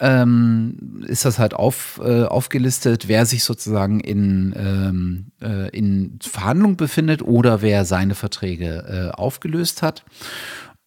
ähm, 0.00 1.04
ist 1.06 1.24
das 1.24 1.38
halt 1.38 1.52
auf, 1.52 2.00
äh, 2.02 2.24
aufgelistet, 2.24 3.06
wer 3.06 3.26
sich 3.26 3.44
sozusagen 3.44 4.00
in, 4.00 4.54
ähm, 4.56 5.26
äh, 5.42 5.68
in 5.76 6.18
Verhandlung 6.22 6.76
befindet 6.76 7.22
oder 7.22 7.60
wer 7.60 7.84
seine 7.84 8.14
Verträge 8.14 9.10
äh, 9.12 9.16
aufgelöst 9.16 9.82
hat. 9.82 10.04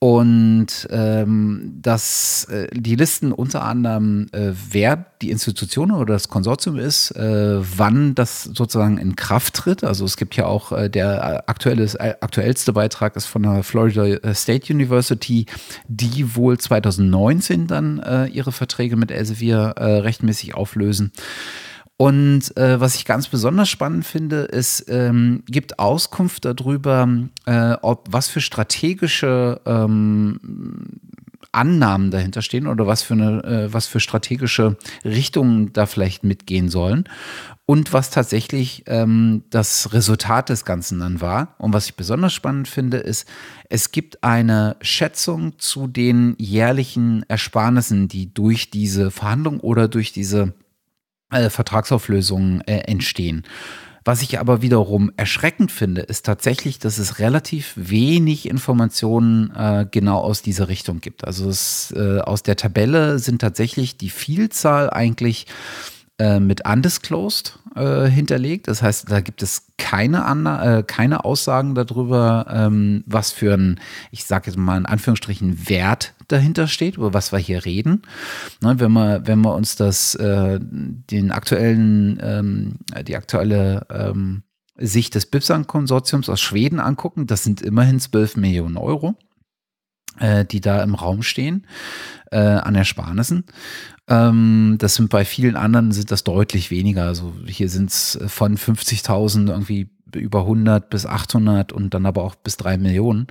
Und 0.04 0.86
ähm, 0.91 1.80
dass 1.82 2.43
äh, 2.49 2.68
die 2.74 2.97
Listen 2.97 3.32
unter 3.32 3.64
anderem, 3.64 4.28
äh, 4.34 4.51
wer 4.70 5.06
die 5.22 5.32
Institution 5.32 5.91
oder 5.91 6.12
das 6.16 6.28
Konsortium 6.28 6.78
ist, 6.78 7.12
äh, 7.12 7.60
wann 7.78 8.14
das 8.14 8.43
sozusagen 8.43 8.97
in 8.97 9.16
Kraft 9.16 9.54
tritt. 9.54 9.86
Also 9.86 10.04
es 10.04 10.18
gibt 10.18 10.36
ja 10.36 10.45
auch 10.45 10.74
äh, 10.74 10.89
der 10.89 11.45
aktuelle, 11.47 11.86
äh, 11.86 12.16
aktuellste 12.20 12.74
Beitrag 12.74 13.16
ist 13.16 13.28
von 13.28 13.43
der 13.43 13.64
Florida 13.64 14.06
äh, 14.06 14.36
State 14.36 14.74
University, 14.74 15.45
die 15.88 16.36
wohl 16.36 16.58
2019 16.58 17.68
dann 17.68 17.99
äh, 17.99 18.26
ihre 18.26 18.51
Verträge 18.51 18.97
mit 18.97 19.10
Elsevier 19.10 19.76
äh, 19.78 19.86
rechtmäßig 19.99 20.54
auflösen. 20.54 21.14
Und 22.04 22.58
äh, 22.58 22.82
was 22.82 22.95
ich 22.95 23.06
ganz 23.06 23.30
besonders 23.30 23.70
spannend 23.70 24.06
finde, 24.06 24.41
ist, 24.41 24.88
ähm, 24.89 25.41
gibt 25.47 25.80
Auskunft 25.80 26.43
darüber, 26.43 27.08
äh, 27.45 27.78
ob 27.82 28.10
was 28.12 28.28
für 28.28 28.41
strategische 28.41 29.62
ähm, 29.66 30.38
Annahmen 31.54 32.12
dahinter 32.12 32.41
stehen 32.41 32.68
oder 32.68 32.88
was 32.88 33.04
für 33.04 33.14
eine, 33.14 33.43
äh, 33.45 33.74
was 33.74 33.88
für 33.88 34.01
strategische 34.01 34.76
Richtungen 35.06 35.72
da 35.72 35.86
vielleicht 35.86 36.26
mitgehen 36.26 36.68
sollen 36.68 37.06
und 37.66 37.93
was 37.93 38.10
tatsächlich 38.10 38.84
ähm, 38.88 39.43
das 39.49 39.93
Resultat 39.93 40.49
des 40.49 40.66
Ganzen 40.66 40.99
dann 40.99 41.22
war. 41.22 41.56
Und 41.58 41.72
was 41.72 41.86
ich 41.86 41.95
besonders 41.95 42.34
spannend 42.34 42.68
finde, 42.68 42.97
ist, 42.97 43.30
es 43.70 43.93
gibt 43.93 44.26
eine 44.26 44.76
Schätzung 44.82 45.58
zu 45.58 45.88
den 45.88 46.36
jährlichen 46.38 47.24
Ersparnissen, 47.30 48.10
die 48.10 48.34
durch 48.34 48.70
diese 48.72 49.10
Verhandlung 49.10 49.62
oder 49.62 49.88
durch 49.88 50.12
diese 50.12 50.54
äh, 51.34 51.50
Vertragsauflösungen 51.50 52.62
äh, 52.62 52.80
entstehen. 52.80 53.44
Was 54.06 54.22
ich 54.22 54.38
aber 54.40 54.62
wiederum 54.62 55.14
erschreckend 55.16 55.72
finde, 55.72 56.02
ist 56.02 56.26
tatsächlich, 56.26 56.78
dass 56.78 56.98
es 56.98 57.20
relativ 57.20 57.72
wenig 57.76 58.50
Informationen 58.50 59.50
äh, 59.56 59.86
genau 59.90 60.18
aus 60.18 60.42
dieser 60.42 60.68
Richtung 60.68 61.00
gibt. 61.00 61.26
Also 61.26 61.48
es, 61.48 61.94
äh, 61.96 62.20
aus 62.20 62.44
der 62.44 62.58
Tabelle 62.58 63.20
sind 63.20 63.40
tatsächlich 63.40 63.96
die 63.96 64.10
Vielzahl 64.10 64.90
eigentlich 64.90 65.46
äh, 66.20 66.39
mit 66.39 66.68
undisclosed 66.68 67.57
äh, 67.76 68.05
hinterlegt. 68.05 68.68
Das 68.68 68.82
heißt, 68.82 69.09
da 69.09 69.22
gibt 69.22 69.41
es 69.41 69.68
keine, 69.78 70.26
Anna 70.26 70.80
äh, 70.80 70.84
keine 70.84 71.26
Aussagen 71.26 71.74
darüber, 71.74 72.45
ähm, 72.49 73.03
was 73.07 73.32
für 73.32 73.55
ein, 73.55 73.80
ich 74.11 74.26
sage 74.26 74.47
jetzt 74.47 74.57
mal 74.57 74.78
in 74.78 74.86
Anführungsstrichen, 74.86 75.68
Wert 75.70 76.14
dahinter 76.28 76.68
steht, 76.68 76.97
über 76.97 77.14
was 77.14 77.32
wir 77.32 77.39
hier 77.39 77.66
reden. 77.66 78.03
Ne, 78.61 78.80
wenn, 78.80 78.91
wir, 78.91 79.26
wenn 79.26 79.41
wir 79.41 79.55
uns 79.55 79.76
das, 79.76 80.16
äh, 80.16 80.59
den 80.61 81.32
aktuellen, 81.32 82.20
ähm, 82.22 82.76
die 83.07 83.16
aktuelle 83.16 83.88
ähm, 83.89 84.43
Sicht 84.78 85.16
des 85.16 85.26
Bipsan-Konsortiums 85.26 86.30
aus 86.30 86.41
Schweden 86.41 86.80
angucken, 86.80 87.28
das 87.28 87.43
sind 87.43 87.61
immerhin 87.61 87.99
12 87.99 88.38
Millionen 88.38 88.78
Euro 88.78 89.16
äh, 90.20 90.45
die 90.45 90.61
da 90.61 90.84
im 90.84 90.95
Raum 90.95 91.24
stehen 91.24 91.66
äh, 92.32 92.38
an 92.38 92.76
Ersparnissen. 92.76 93.45
Ähm, 94.08 94.76
das 94.80 94.95
sind 94.95 95.10
bei 95.10 95.26
vielen 95.26 95.56
anderen 95.56 95.91
sind 95.91 96.12
das 96.12 96.24
deutlich 96.24 96.72
weniger. 96.72 97.06
Also 97.06 97.34
hier 97.45 97.70
sind 97.70 97.89
es 97.89 98.20
von 98.28 98.58
50.000 98.58 99.49
irgendwie 99.49 99.89
über 100.20 100.41
100 100.41 100.89
bis 100.89 101.05
800 101.05 101.72
und 101.72 101.93
dann 101.93 102.05
aber 102.05 102.24
auch 102.24 102.36
bis 102.36 102.57
3 102.57 102.78
Millionen. 102.78 103.28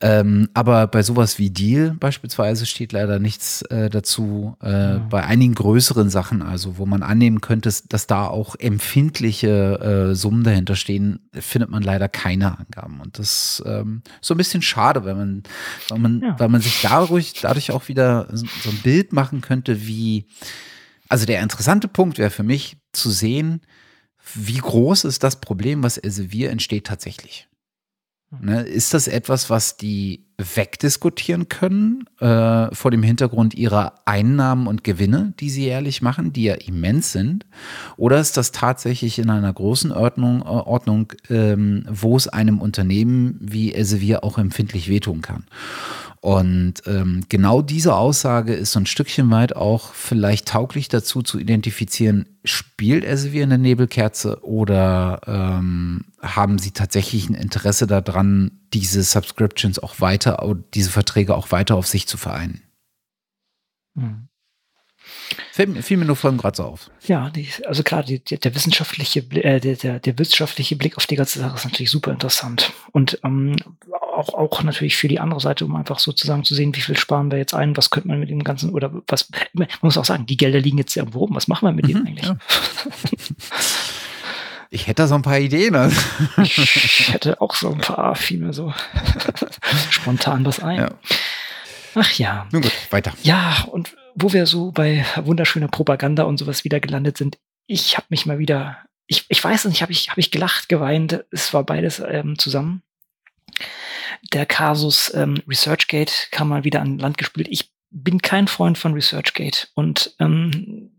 Ähm, 0.00 0.48
aber 0.54 0.86
bei 0.86 1.02
sowas 1.02 1.38
wie 1.38 1.50
Deal 1.50 1.94
beispielsweise 1.98 2.66
steht 2.66 2.92
leider 2.92 3.18
nichts 3.18 3.62
äh, 3.62 3.90
dazu. 3.90 4.56
Äh, 4.62 4.94
mhm. 4.94 5.08
Bei 5.08 5.24
einigen 5.24 5.54
größeren 5.54 6.10
Sachen, 6.10 6.42
also 6.42 6.78
wo 6.78 6.86
man 6.86 7.02
annehmen 7.02 7.40
könnte, 7.40 7.72
dass 7.88 8.06
da 8.06 8.26
auch 8.26 8.56
empfindliche 8.56 10.10
äh, 10.10 10.14
Summen 10.14 10.44
dahinter 10.44 10.76
stehen, 10.76 11.20
findet 11.32 11.70
man 11.70 11.82
leider 11.82 12.08
keine 12.08 12.58
Angaben. 12.58 13.00
Und 13.00 13.18
das 13.18 13.62
ähm, 13.66 14.02
so 14.20 14.34
ein 14.34 14.38
bisschen 14.38 14.62
schade, 14.62 15.04
wenn 15.04 15.16
man, 15.16 15.42
weil 15.88 15.98
man, 15.98 16.20
ja. 16.20 16.34
weil 16.38 16.48
man 16.48 16.60
sich 16.60 16.80
dadurch, 16.82 17.34
dadurch 17.40 17.72
auch 17.72 17.88
wieder 17.88 18.28
so 18.32 18.70
ein 18.70 18.80
Bild 18.82 19.12
machen 19.12 19.40
könnte, 19.40 19.86
wie 19.86 20.26
also 21.12 21.26
der 21.26 21.42
interessante 21.42 21.88
Punkt 21.88 22.16
wäre 22.16 22.30
für 22.30 22.42
mich 22.42 22.78
zu 22.92 23.10
sehen, 23.10 23.60
wie 24.34 24.58
groß 24.58 25.04
ist 25.04 25.22
das 25.22 25.40
Problem, 25.40 25.82
was 25.82 25.98
Elsevier 25.98 26.50
entsteht 26.50 26.86
tatsächlich? 26.86 27.48
Hm. 28.30 28.46
Ne, 28.46 28.62
ist 28.62 28.94
das 28.94 29.08
etwas, 29.08 29.50
was 29.50 29.76
die 29.76 30.26
wegdiskutieren 30.38 31.48
können 31.48 32.04
äh, 32.18 32.74
vor 32.74 32.90
dem 32.90 33.02
Hintergrund 33.02 33.54
ihrer 33.54 33.94
Einnahmen 34.06 34.66
und 34.66 34.82
Gewinne, 34.82 35.34
die 35.38 35.50
sie 35.50 35.64
jährlich 35.64 36.02
machen, 36.02 36.32
die 36.32 36.44
ja 36.44 36.54
immens 36.54 37.12
sind? 37.12 37.46
Oder 37.96 38.18
ist 38.18 38.36
das 38.36 38.50
tatsächlich 38.50 39.18
in 39.18 39.30
einer 39.30 39.52
großen 39.52 39.92
Ordnung, 39.92 40.40
äh, 40.40 40.44
Ordnung 40.44 41.12
ähm, 41.28 41.86
wo 41.88 42.16
es 42.16 42.28
einem 42.28 42.60
Unternehmen 42.60 43.36
wie 43.40 43.74
Elsevier 43.74 44.24
auch 44.24 44.38
empfindlich 44.38 44.88
wehtun 44.88 45.22
kann? 45.22 45.44
Und 46.22 46.74
ähm, 46.86 47.24
genau 47.28 47.62
diese 47.62 47.96
Aussage 47.96 48.54
ist 48.54 48.70
so 48.70 48.78
ein 48.78 48.86
Stückchen 48.86 49.28
weit 49.32 49.56
auch 49.56 49.92
vielleicht 49.92 50.46
tauglich 50.46 50.88
dazu 50.88 51.20
zu 51.22 51.40
identifizieren, 51.40 52.38
spielt 52.44 53.02
er 53.02 53.20
wie 53.32 53.42
eine 53.42 53.58
Nebelkerze 53.58 54.38
oder 54.44 55.20
ähm, 55.26 56.04
haben 56.20 56.60
sie 56.60 56.70
tatsächlich 56.70 57.28
ein 57.28 57.34
Interesse 57.34 57.88
daran, 57.88 58.60
diese 58.72 59.02
Subscriptions 59.02 59.80
auch 59.80 60.00
weiter, 60.00 60.38
diese 60.74 60.90
Verträge 60.90 61.34
auch 61.34 61.50
weiter 61.50 61.74
auf 61.74 61.88
sich 61.88 62.06
zu 62.06 62.16
vereinen? 62.16 62.62
Hm. 63.98 64.28
Fiel, 65.52 65.82
fiel, 65.82 65.96
mir 65.96 66.04
nur 66.04 66.16
vorhin 66.16 66.38
gerade 66.38 66.56
so 66.56 66.64
auf. 66.64 66.90
Ja, 67.06 67.30
die, 67.30 67.48
also 67.66 67.82
klar, 67.82 68.02
die, 68.02 68.20
der 68.20 68.54
wissenschaftliche, 68.54 69.20
äh, 69.20 69.60
der, 69.60 69.76
der, 69.76 69.98
der 69.98 70.18
wissenschaftliche 70.18 70.76
Blick 70.76 70.96
auf 70.96 71.06
die 71.06 71.16
ganze 71.16 71.38
Sache 71.38 71.56
ist 71.56 71.64
natürlich 71.64 71.90
super 71.90 72.10
interessant. 72.10 72.72
Und 72.92 73.18
ähm, 73.24 73.56
auch, 74.14 74.34
auch 74.34 74.62
natürlich 74.62 74.96
für 74.96 75.08
die 75.08 75.20
andere 75.20 75.40
Seite, 75.40 75.64
um 75.64 75.76
einfach 75.76 75.98
sozusagen 75.98 76.44
zu 76.44 76.54
sehen, 76.54 76.74
wie 76.74 76.80
viel 76.80 76.96
sparen 76.96 77.30
wir 77.30 77.38
jetzt 77.38 77.54
ein, 77.54 77.76
was 77.76 77.90
könnte 77.90 78.08
man 78.08 78.20
mit 78.20 78.30
dem 78.30 78.44
Ganzen, 78.44 78.70
oder 78.70 78.92
was, 79.08 79.28
man 79.52 79.68
muss 79.80 79.98
auch 79.98 80.04
sagen, 80.04 80.26
die 80.26 80.36
Gelder 80.36 80.60
liegen 80.60 80.78
jetzt 80.78 80.96
irgendwo 80.96 81.20
rum, 81.20 81.34
was 81.34 81.48
machen 81.48 81.66
wir 81.66 81.72
mit 81.72 81.88
denen 81.88 82.02
mhm, 82.02 82.06
eigentlich? 82.06 82.26
Ja. 82.26 82.36
Ich 84.74 84.86
hätte 84.86 85.02
da 85.02 85.06
so 85.06 85.14
ein 85.16 85.20
paar 85.22 85.38
Ideen. 85.38 85.76
Also. 85.76 86.00
Ich 86.42 87.12
hätte 87.12 87.42
auch 87.42 87.54
so 87.54 87.70
ein 87.70 87.78
paar, 87.78 88.14
fiel 88.14 88.38
mir 88.38 88.54
so 88.54 88.72
spontan 89.90 90.46
was 90.46 90.60
ein. 90.60 90.78
Ja. 90.78 90.90
Ach 91.94 92.10
ja. 92.12 92.46
Nun 92.52 92.62
gut, 92.62 92.72
weiter. 92.88 93.12
Ja, 93.22 93.66
und 93.70 93.94
wo 94.14 94.32
wir 94.32 94.46
so 94.46 94.72
bei 94.72 95.04
wunderschöner 95.16 95.68
Propaganda 95.68 96.24
und 96.24 96.38
sowas 96.38 96.64
wieder 96.64 96.80
gelandet 96.80 97.18
sind, 97.18 97.38
ich 97.66 97.96
habe 97.96 98.06
mich 98.10 98.26
mal 98.26 98.38
wieder, 98.38 98.78
ich, 99.06 99.24
ich 99.28 99.42
weiß 99.42 99.66
nicht, 99.66 99.82
habe 99.82 99.92
ich, 99.92 100.10
hab 100.10 100.18
ich 100.18 100.30
gelacht, 100.30 100.68
geweint, 100.68 101.24
es 101.30 101.52
war 101.54 101.64
beides 101.64 102.02
ähm, 102.06 102.38
zusammen. 102.38 102.82
Der 104.32 104.46
Kasus 104.46 105.12
ähm, 105.14 105.42
ResearchGate 105.48 106.28
kam 106.30 106.48
mal 106.48 106.64
wieder 106.64 106.80
an 106.80 106.98
Land 106.98 107.18
gespielt. 107.18 107.48
Ich 107.50 107.70
bin 107.90 108.22
kein 108.22 108.48
Freund 108.48 108.78
von 108.78 108.94
ResearchGate 108.94 109.68
und 109.74 110.14
ähm, 110.18 110.90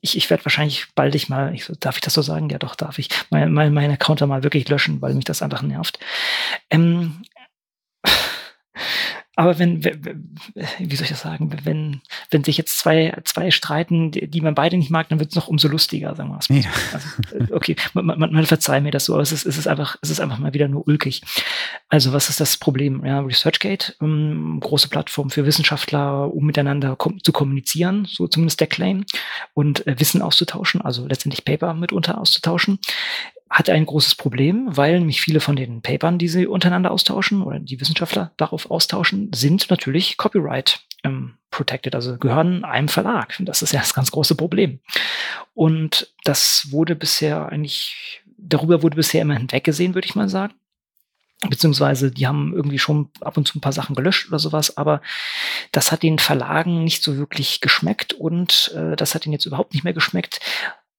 ich, 0.00 0.16
ich 0.16 0.30
werde 0.30 0.44
wahrscheinlich 0.44 0.86
bald 0.94 1.14
ich 1.14 1.28
mal, 1.28 1.54
ich, 1.54 1.70
darf 1.80 1.96
ich 1.96 2.00
das 2.02 2.14
so 2.14 2.22
sagen? 2.22 2.50
Ja, 2.50 2.58
doch, 2.58 2.74
darf 2.74 2.98
ich, 2.98 3.08
mein, 3.30 3.52
mein, 3.52 3.74
mein 3.74 3.90
Account 3.90 4.20
mal 4.20 4.42
wirklich 4.42 4.68
löschen, 4.68 5.00
weil 5.02 5.14
mich 5.14 5.24
das 5.24 5.42
einfach 5.42 5.62
nervt. 5.62 5.98
Ähm, 6.70 7.22
aber 9.36 9.58
wenn, 9.58 9.82
wie 9.82 10.96
soll 10.96 11.04
ich 11.04 11.10
das 11.10 11.22
sagen, 11.22 11.50
wenn, 11.64 12.00
wenn 12.30 12.44
sich 12.44 12.56
jetzt 12.56 12.78
zwei, 12.78 13.16
zwei 13.24 13.50
streiten, 13.50 14.12
die 14.12 14.40
man 14.40 14.54
beide 14.54 14.76
nicht 14.76 14.90
mag, 14.90 15.08
dann 15.08 15.18
wird 15.18 15.30
es 15.30 15.36
noch 15.36 15.48
umso 15.48 15.66
lustiger, 15.68 16.14
sagen 16.14 16.30
wir 16.30 16.34
mal. 16.36 16.62
Ja. 16.62 16.70
Also, 16.92 17.54
okay, 17.54 17.74
man, 17.94 18.06
man, 18.06 18.32
man 18.32 18.46
verzeiht 18.46 18.82
mir 18.82 18.92
das 18.92 19.06
so, 19.06 19.14
aber 19.14 19.22
es 19.22 19.32
ist, 19.32 19.44
es 19.44 19.58
ist 19.58 19.66
einfach, 19.66 19.96
es 20.02 20.10
ist 20.10 20.20
einfach 20.20 20.38
mal 20.38 20.54
wieder 20.54 20.68
nur 20.68 20.86
ulkig. 20.86 21.22
Also 21.88 22.12
was 22.12 22.28
ist 22.28 22.40
das 22.40 22.56
Problem? 22.56 23.04
Ja, 23.04 23.20
ResearchGate, 23.20 23.96
ähm, 24.00 24.58
große 24.60 24.88
Plattform 24.88 25.30
für 25.30 25.46
Wissenschaftler, 25.46 26.32
um 26.32 26.46
miteinander 26.46 26.94
kom 26.94 27.22
zu 27.22 27.32
kommunizieren, 27.32 28.06
so 28.08 28.28
zumindest 28.28 28.60
der 28.60 28.68
Claim, 28.68 29.04
und 29.52 29.86
äh, 29.86 29.98
Wissen 29.98 30.22
auszutauschen, 30.22 30.80
also 30.80 31.06
letztendlich 31.06 31.44
Paper 31.44 31.74
mitunter 31.74 32.18
auszutauschen 32.18 32.78
hat 33.54 33.70
ein 33.70 33.86
großes 33.86 34.16
Problem, 34.16 34.66
weil 34.76 34.98
nämlich 34.98 35.20
viele 35.20 35.38
von 35.38 35.54
den 35.54 35.80
Papern, 35.80 36.18
die 36.18 36.26
sie 36.26 36.48
untereinander 36.48 36.90
austauschen 36.90 37.40
oder 37.40 37.60
die 37.60 37.80
Wissenschaftler 37.80 38.32
darauf 38.36 38.68
austauschen, 38.68 39.30
sind 39.32 39.70
natürlich 39.70 40.16
Copyright 40.16 40.80
ähm, 41.04 41.34
protected, 41.52 41.94
also 41.94 42.18
gehören 42.18 42.64
einem 42.64 42.88
Verlag. 42.88 43.36
Das 43.38 43.62
ist 43.62 43.72
ja 43.72 43.78
das 43.78 43.94
ganz 43.94 44.10
große 44.10 44.34
Problem. 44.34 44.80
Und 45.54 46.12
das 46.24 46.66
wurde 46.70 46.96
bisher 46.96 47.48
eigentlich, 47.48 48.22
darüber 48.36 48.82
wurde 48.82 48.96
bisher 48.96 49.22
immer 49.22 49.36
hinweggesehen, 49.36 49.94
würde 49.94 50.06
ich 50.06 50.16
mal 50.16 50.28
sagen 50.28 50.54
beziehungsweise 51.50 52.10
die 52.10 52.26
haben 52.26 52.54
irgendwie 52.54 52.78
schon 52.78 53.10
ab 53.20 53.36
und 53.36 53.46
zu 53.46 53.58
ein 53.58 53.60
paar 53.60 53.72
Sachen 53.72 53.94
gelöscht 53.94 54.28
oder 54.28 54.38
sowas, 54.38 54.78
aber 54.78 55.02
das 55.72 55.92
hat 55.92 56.02
den 56.02 56.18
Verlagen 56.18 56.84
nicht 56.84 57.02
so 57.02 57.18
wirklich 57.18 57.60
geschmeckt 57.60 58.14
und 58.14 58.72
äh, 58.74 58.96
das 58.96 59.14
hat 59.14 59.26
ihnen 59.26 59.34
jetzt 59.34 59.44
überhaupt 59.44 59.74
nicht 59.74 59.84
mehr 59.84 59.92
geschmeckt 59.92 60.40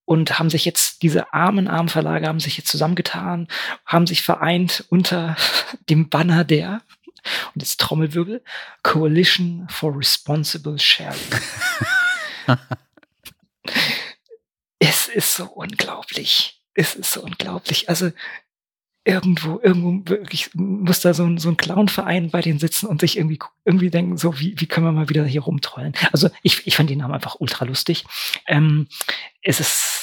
und 0.05 0.39
haben 0.39 0.49
sich 0.49 0.65
jetzt, 0.65 1.01
diese 1.01 1.33
armen, 1.33 1.67
armen 1.67 1.89
Verlage 1.89 2.27
haben 2.27 2.39
sich 2.39 2.57
jetzt 2.57 2.69
zusammengetan, 2.69 3.47
haben 3.85 4.07
sich 4.07 4.21
vereint 4.21 4.85
unter 4.89 5.35
dem 5.89 6.09
Banner 6.09 6.43
der 6.43 6.81
Und 7.53 7.61
jetzt 7.61 7.79
Trommelwirbel, 7.79 8.43
Coalition 8.83 9.67
for 9.69 9.97
Responsible 9.97 10.77
Sharing. 10.77 11.19
es 14.79 15.07
ist 15.07 15.35
so 15.35 15.45
unglaublich. 15.45 16.61
Es 16.75 16.93
ist 16.95 17.11
so 17.13 17.21
unglaublich. 17.21 17.89
Also 17.89 18.11
irgendwo, 19.05 19.59
irgendwo 19.61 20.09
wirklich 20.09 20.49
muss 20.55 20.99
da 20.99 21.13
so 21.13 21.23
ein, 21.23 21.37
so 21.37 21.49
ein 21.49 21.57
Clown-Verein 21.57 22.31
bei 22.31 22.41
denen 22.41 22.59
sitzen 22.59 22.87
und 22.87 23.01
sich 23.01 23.17
irgendwie, 23.17 23.39
irgendwie 23.63 23.91
denken, 23.91 24.17
so, 24.17 24.39
wie, 24.39 24.59
wie 24.59 24.65
können 24.65 24.87
wir 24.87 24.91
mal 24.91 25.09
wieder 25.09 25.25
hier 25.25 25.41
rumtrollen? 25.41 25.93
Also 26.11 26.29
ich, 26.41 26.65
ich 26.65 26.75
fand 26.75 26.89
den 26.89 26.99
Namen 26.99 27.13
einfach 27.13 27.35
ultra 27.39 27.65
lustig. 27.65 28.03
Ähm, 28.47 28.87
es 29.41 29.59
ist 29.59 29.94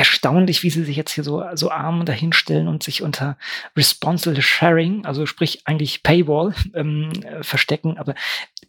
erstaunlich, 0.00 0.62
wie 0.62 0.70
sie 0.70 0.82
sich 0.82 0.96
jetzt 0.96 1.12
hier 1.12 1.24
so, 1.24 1.44
so 1.52 1.70
arm 1.70 2.06
dahinstellen 2.06 2.68
und 2.68 2.82
sich 2.82 3.02
unter 3.02 3.36
Responsible 3.76 4.40
Sharing, 4.40 5.04
also 5.04 5.26
sprich 5.26 5.60
eigentlich 5.66 6.02
Paywall, 6.02 6.54
ähm, 6.74 7.12
äh, 7.22 7.42
verstecken. 7.42 7.98
Aber 7.98 8.14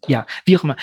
ja, 0.07 0.25
wie 0.43 0.57
auch 0.57 0.65
immer. 0.65 0.75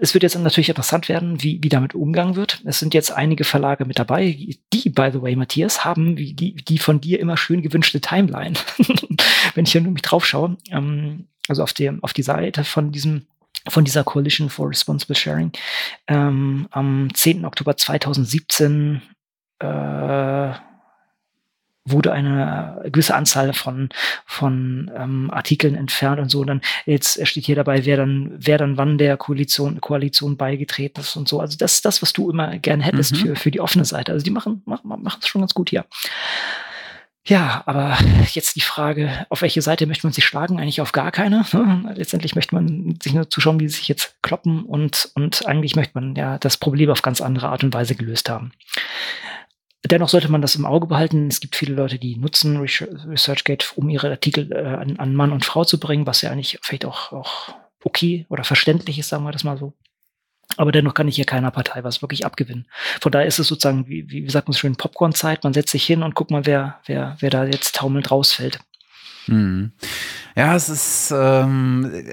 Es 0.00 0.14
wird 0.14 0.22
jetzt 0.22 0.38
natürlich 0.38 0.70
interessant 0.70 1.10
werden, 1.10 1.42
wie, 1.42 1.62
wie 1.62 1.68
damit 1.68 1.94
umgegangen 1.94 2.36
wird. 2.36 2.62
Es 2.64 2.78
sind 2.78 2.94
jetzt 2.94 3.12
einige 3.12 3.44
Verlage 3.44 3.84
mit 3.84 3.98
dabei, 3.98 4.34
die, 4.72 4.88
by 4.88 5.10
the 5.12 5.20
way, 5.20 5.36
Matthias, 5.36 5.84
haben 5.84 6.16
die, 6.16 6.34
die 6.34 6.78
von 6.78 7.02
dir 7.02 7.20
immer 7.20 7.36
schön 7.36 7.60
gewünschte 7.60 8.00
Timeline. 8.00 8.54
Wenn 9.54 9.66
ich 9.66 9.72
hier 9.72 9.82
nur 9.82 9.92
mich 9.92 10.00
drauf 10.00 10.24
schaue, 10.24 10.56
ähm, 10.70 11.28
also 11.48 11.62
auf, 11.62 11.74
der, 11.74 11.98
auf 12.00 12.14
die 12.14 12.22
Seite 12.22 12.64
von 12.64 12.92
diesem 12.92 13.26
von 13.68 13.84
dieser 13.84 14.02
Coalition 14.02 14.50
for 14.50 14.68
Responsible 14.68 15.14
Sharing. 15.14 15.52
Ähm, 16.08 16.66
am 16.72 17.14
10. 17.14 17.44
Oktober 17.44 17.76
2017 17.76 19.02
äh, 19.62 20.54
wurde 21.84 22.12
eine 22.12 22.80
gewisse 22.84 23.14
Anzahl 23.14 23.52
von 23.52 23.88
von 24.24 24.90
ähm, 24.96 25.30
Artikeln 25.32 25.74
entfernt 25.74 26.20
und 26.20 26.28
so. 26.30 26.40
Und 26.40 26.46
dann 26.46 26.60
jetzt 26.86 27.26
steht 27.26 27.44
hier 27.44 27.56
dabei, 27.56 27.84
wer 27.84 27.96
dann 27.96 28.32
wer 28.36 28.58
dann 28.58 28.76
wann 28.76 28.98
der 28.98 29.16
Koalition 29.16 29.80
Koalition 29.80 30.36
beigetreten 30.36 31.00
ist 31.00 31.16
und 31.16 31.28
so. 31.28 31.40
Also 31.40 31.58
das 31.58 31.74
ist 31.74 31.84
das, 31.84 32.02
was 32.02 32.12
du 32.12 32.30
immer 32.30 32.58
gerne 32.58 32.84
hättest 32.84 33.12
mhm. 33.14 33.18
für 33.18 33.36
für 33.36 33.50
die 33.50 33.60
offene 33.60 33.84
Seite. 33.84 34.12
Also 34.12 34.24
die 34.24 34.30
machen 34.30 34.62
machen 34.64 34.88
machen 34.88 35.18
es 35.20 35.28
schon 35.28 35.42
ganz 35.42 35.54
gut 35.54 35.70
hier. 35.70 35.84
Ja, 37.24 37.62
aber 37.66 37.96
jetzt 38.32 38.56
die 38.56 38.60
Frage, 38.60 39.26
auf 39.28 39.42
welche 39.42 39.62
Seite 39.62 39.86
möchte 39.86 40.06
man 40.06 40.12
sich 40.12 40.24
schlagen? 40.24 40.58
Eigentlich 40.58 40.80
auf 40.80 40.90
gar 40.90 41.12
keine. 41.12 41.44
Ne? 41.52 41.94
Letztendlich 41.94 42.34
möchte 42.34 42.54
man 42.54 42.98
sich 43.00 43.14
nur 43.14 43.30
zuschauen, 43.30 43.60
wie 43.60 43.68
sie 43.68 43.76
sich 43.76 43.86
jetzt 43.86 44.16
kloppen 44.22 44.64
und, 44.64 45.10
und 45.14 45.46
eigentlich 45.46 45.76
möchte 45.76 45.92
man 45.94 46.16
ja 46.16 46.38
das 46.38 46.56
Problem 46.56 46.90
auf 46.90 47.02
ganz 47.02 47.20
andere 47.20 47.50
Art 47.50 47.62
und 47.62 47.74
Weise 47.74 47.94
gelöst 47.94 48.28
haben. 48.28 48.50
Dennoch 49.84 50.08
sollte 50.08 50.30
man 50.30 50.42
das 50.42 50.54
im 50.54 50.64
Auge 50.64 50.86
behalten. 50.86 51.26
Es 51.26 51.40
gibt 51.40 51.56
viele 51.56 51.74
Leute, 51.74 51.98
die 51.98 52.16
nutzen 52.16 52.56
ResearchGate, 52.56 53.72
um 53.74 53.88
ihre 53.88 54.10
Artikel 54.10 54.52
äh, 54.52 54.64
an, 54.64 54.96
an, 54.98 55.14
Mann 55.14 55.32
und 55.32 55.44
Frau 55.44 55.64
zu 55.64 55.80
bringen, 55.80 56.06
was 56.06 56.22
ja 56.22 56.30
eigentlich 56.30 56.58
vielleicht 56.62 56.84
auch, 56.84 57.12
auch 57.12 57.54
okay 57.82 58.26
oder 58.28 58.44
verständlich 58.44 58.98
ist, 58.98 59.08
sagen 59.08 59.24
wir 59.24 59.32
das 59.32 59.44
mal 59.44 59.58
so. 59.58 59.74
Aber 60.56 60.70
dennoch 60.70 60.94
kann 60.94 61.08
ich 61.08 61.16
hier 61.16 61.24
keiner 61.24 61.50
Partei 61.50 61.82
was 61.82 62.02
wirklich 62.02 62.24
abgewinnen. 62.26 62.68
Von 63.00 63.10
daher 63.10 63.26
ist 63.26 63.38
es 63.38 63.48
sozusagen, 63.48 63.88
wie, 63.88 64.08
wie 64.08 64.28
sagt 64.28 64.48
man 64.48 64.52
so 64.52 64.60
schön, 64.60 64.76
Popcorn-Zeit. 64.76 65.44
Man 65.44 65.54
setzt 65.54 65.72
sich 65.72 65.84
hin 65.84 66.02
und 66.02 66.14
guckt 66.14 66.30
mal, 66.30 66.46
wer, 66.46 66.80
wer, 66.86 67.16
wer 67.20 67.30
da 67.30 67.44
jetzt 67.44 67.74
taumelnd 67.76 68.10
rausfällt. 68.10 68.60
Hm. 69.26 69.72
Ja, 70.36 70.56
es 70.56 70.68
ist 70.68 71.12
ähm, 71.14 72.10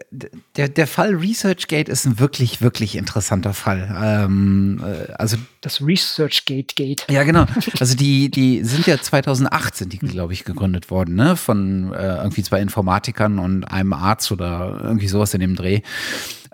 der, 0.56 0.68
der 0.68 0.88
Fall 0.88 1.16
ResearchGate 1.16 1.90
ist 1.90 2.06
ein 2.06 2.20
wirklich, 2.20 2.62
wirklich 2.62 2.96
interessanter 2.96 3.54
Fall. 3.54 3.96
Ähm, 4.02 4.82
äh, 4.84 5.12
also 5.14 5.38
das 5.62 5.82
ResearchGate 5.82 6.76
Gate. 6.76 7.06
Ja, 7.10 7.24
genau. 7.24 7.46
Also 7.80 7.96
die, 7.96 8.30
die 8.30 8.64
sind 8.64 8.88
ja 8.88 9.00
2008 9.00 9.76
sind 9.76 9.94
die, 9.94 10.00
glaube 10.00 10.34
ich, 10.34 10.44
gegründet 10.44 10.90
worden, 10.90 11.16
ne? 11.16 11.36
Von 11.38 11.94
äh, 11.94 12.18
irgendwie 12.18 12.44
zwei 12.44 12.62
Informatikern 12.62 13.40
und 13.40 13.64
einem 13.66 13.94
Arzt 13.94 14.32
oder 14.32 14.80
irgendwie 14.84 15.08
sowas 15.08 15.34
in 15.34 15.40
dem 15.40 15.56
Dreh. 15.56 15.82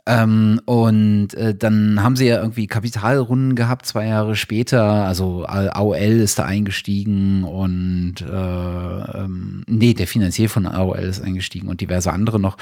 Ähm, 0.08 0.62
und 0.66 1.34
äh, 1.34 1.56
dann 1.56 2.04
haben 2.04 2.16
sie 2.16 2.28
ja 2.28 2.40
irgendwie 2.40 2.68
Kapitalrunden 2.68 3.56
gehabt, 3.56 3.88
zwei 3.88 4.08
Jahre 4.08 4.36
später. 4.36 4.84
Also 4.84 5.46
AOL 5.46 5.98
ist 5.98 6.38
da 6.38 6.46
eingestiegen 6.46 7.44
und 7.44 8.22
äh, 8.22 8.26
ähm, 8.26 9.64
nee, 9.68 9.96
der 9.96 10.08
Finanzier 10.08 10.50
von 10.50 10.68
AOL 10.68 11.00
ist 11.00 11.22
eingestiegen 11.22 11.70
und 11.70 11.82
diverse 11.82 12.14
andere 12.14 12.40
noch. 12.40 12.58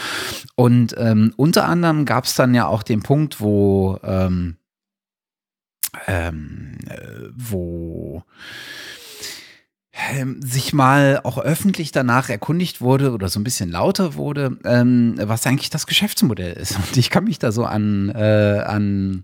Und 0.55 0.95
ähm, 0.97 1.33
unter 1.35 1.67
anderem 1.67 2.05
gab 2.05 2.23
es 2.23 2.35
dann 2.35 2.55
ja 2.55 2.67
auch 2.67 2.83
den 2.83 3.03
Punkt, 3.03 3.41
wo 3.41 3.99
ähm, 4.03 4.55
ähm, 6.07 6.77
äh, 6.87 7.29
wo 7.35 8.23
ähm, 10.11 10.41
sich 10.41 10.73
mal 10.73 11.21
auch 11.23 11.37
öffentlich 11.37 11.91
danach 11.91 12.29
erkundigt 12.29 12.81
wurde 12.81 13.11
oder 13.11 13.29
so 13.29 13.39
ein 13.39 13.43
bisschen 13.43 13.71
lauter 13.71 14.15
wurde, 14.15 14.57
ähm, 14.65 15.15
was 15.17 15.45
eigentlich 15.45 15.69
das 15.69 15.87
Geschäftsmodell 15.87 16.53
ist. 16.53 16.75
Und 16.75 16.97
ich 16.97 17.09
kann 17.09 17.25
mich 17.25 17.39
da 17.39 17.51
so 17.51 17.65
an, 17.65 18.09
äh, 18.09 18.63
an 18.65 19.23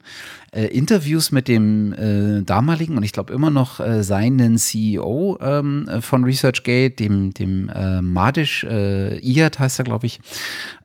äh, 0.52 0.66
Interviews 0.66 1.32
mit 1.32 1.47
dem 1.47 1.93
äh, 1.93 2.43
damaligen 2.43 2.97
und 2.97 3.04
ich 3.04 3.14
glaube 3.14 3.34
immer 3.34 3.50
noch 3.50 3.80
äh, 3.80 4.04
seinen 4.04 4.58
CEO 4.58 5.38
ähm, 5.41 5.88
von 6.02 6.24
ResearchGate, 6.24 6.95
dem, 6.95 7.34
dem 7.34 7.70
äh, 7.70 8.02
Madisch, 8.02 8.64
äh, 8.64 9.20
Iat 9.20 9.60
heißt 9.60 9.80
er, 9.80 9.86
glaube 9.86 10.06
ich, 10.06 10.20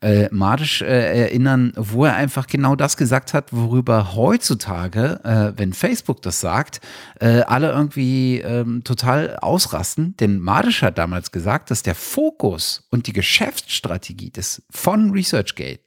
äh, 0.01 0.29
Madisch 0.31 0.83
äh, 0.83 1.25
erinnern, 1.25 1.73
wo 1.77 2.05
er 2.05 2.17
einfach 2.17 2.47
genau 2.47 2.77
das 2.77 2.97
gesagt 2.97 3.35
hat, 3.35 3.53
worüber 3.53 4.15
heutzutage, 4.15 5.21
äh, 5.25 5.59
wenn 5.59 5.73
Facebook 5.73 6.23
das 6.23 6.41
sagt, 6.41 6.81
äh, 7.21 7.41
alle 7.41 7.71
irgendwie 7.71 8.41
äh, 8.41 8.65
total 8.83 9.37
ausrasten. 9.37 10.17
Denn 10.19 10.41
Madisch 10.41 10.83
hat 10.83 10.99
damals 10.99 11.33
gesagt, 11.33 11.71
dass 11.71 11.83
der 11.83 11.95
Fokus 11.95 12.87
und 12.91 13.07
die 13.07 13.13
Geschäftsstrategie 13.13 14.31
des 14.31 14.63
von 14.71 15.11
ResearchGate 15.11 15.81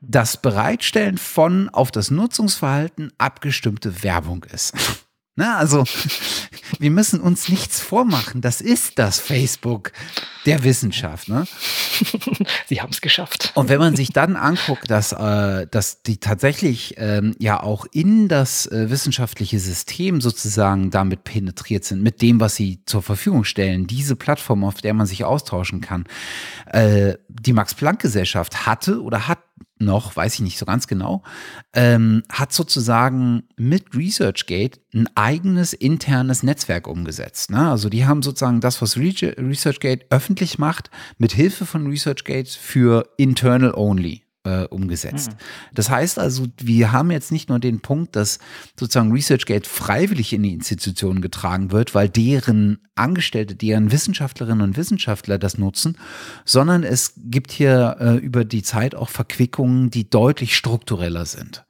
das 0.00 0.40
Bereitstellen 0.40 1.18
von 1.18 1.68
auf 1.68 1.90
das 1.90 2.10
Nutzungsverhalten 2.10 3.12
abgestimmte 3.18 4.02
Werbung 4.02 4.44
ist. 4.44 4.74
Na, 5.38 5.56
also, 5.56 5.84
wir 6.80 6.90
müssen 6.90 7.20
uns 7.20 7.48
nichts 7.48 7.80
vormachen. 7.80 8.40
Das 8.40 8.60
ist 8.60 8.98
das 8.98 9.20
Facebook 9.20 9.92
der 10.46 10.64
Wissenschaft. 10.64 11.28
Ne? 11.28 11.46
Sie 12.66 12.82
haben 12.82 12.90
es 12.90 13.00
geschafft. 13.00 13.52
Und 13.54 13.68
wenn 13.68 13.78
man 13.78 13.94
sich 13.94 14.12
dann 14.12 14.34
anguckt, 14.34 14.90
dass, 14.90 15.12
äh, 15.12 15.68
dass 15.68 16.02
die 16.02 16.16
tatsächlich 16.18 16.94
ähm, 16.96 17.36
ja 17.38 17.62
auch 17.62 17.86
in 17.92 18.26
das 18.26 18.66
äh, 18.66 18.90
wissenschaftliche 18.90 19.60
System 19.60 20.20
sozusagen 20.20 20.90
damit 20.90 21.22
penetriert 21.22 21.84
sind, 21.84 22.02
mit 22.02 22.20
dem, 22.20 22.40
was 22.40 22.56
sie 22.56 22.82
zur 22.84 23.02
Verfügung 23.02 23.44
stellen, 23.44 23.86
diese 23.86 24.16
Plattform, 24.16 24.64
auf 24.64 24.80
der 24.80 24.92
man 24.92 25.06
sich 25.06 25.24
austauschen 25.24 25.80
kann. 25.80 26.06
Äh, 26.66 27.14
die 27.28 27.52
Max-Planck-Gesellschaft 27.52 28.66
hatte 28.66 29.00
oder 29.00 29.28
hat 29.28 29.38
noch, 29.80 30.16
weiß 30.16 30.34
ich 30.34 30.40
nicht 30.40 30.58
so 30.58 30.66
ganz 30.66 30.86
genau, 30.86 31.22
ähm, 31.74 32.22
hat 32.30 32.52
sozusagen 32.52 33.44
mit 33.56 33.94
ResearchGate 33.94 34.80
ein 34.94 35.08
eigenes 35.14 35.72
internes 35.72 36.42
Netzwerk 36.42 36.86
umgesetzt. 36.86 37.50
Ne? 37.50 37.70
Also 37.70 37.88
die 37.88 38.06
haben 38.06 38.22
sozusagen 38.22 38.60
das, 38.60 38.80
was 38.82 38.96
ResearchGate 38.96 40.06
öffentlich 40.10 40.58
macht, 40.58 40.90
mit 41.18 41.32
Hilfe 41.32 41.66
von 41.66 41.86
ResearchGate 41.86 42.50
für 42.50 43.08
internal 43.16 43.72
only 43.74 44.27
äh, 44.44 44.64
umgesetzt. 44.64 45.32
Mhm. 45.32 45.36
Das 45.74 45.90
heißt 45.90 46.18
also, 46.18 46.46
wir 46.58 46.92
haben 46.92 47.10
jetzt 47.10 47.32
nicht 47.32 47.48
nur 47.48 47.58
den 47.58 47.80
Punkt, 47.80 48.16
dass 48.16 48.38
sozusagen 48.78 49.12
ResearchGate 49.12 49.68
freiwillig 49.68 50.32
in 50.32 50.42
die 50.42 50.52
Institutionen 50.52 51.20
getragen 51.20 51.70
wird, 51.70 51.94
weil 51.94 52.08
deren 52.08 52.78
Angestellte, 52.94 53.54
deren 53.54 53.92
Wissenschaftlerinnen 53.92 54.62
und 54.62 54.76
Wissenschaftler 54.76 55.38
das 55.38 55.58
nutzen, 55.58 55.98
sondern 56.44 56.84
es 56.84 57.14
gibt 57.16 57.52
hier 57.52 57.96
äh, 58.00 58.16
über 58.16 58.44
die 58.44 58.62
Zeit 58.62 58.94
auch 58.94 59.10
Verquickungen, 59.10 59.90
die 59.90 60.08
deutlich 60.08 60.56
struktureller 60.56 61.26
sind. 61.26 61.64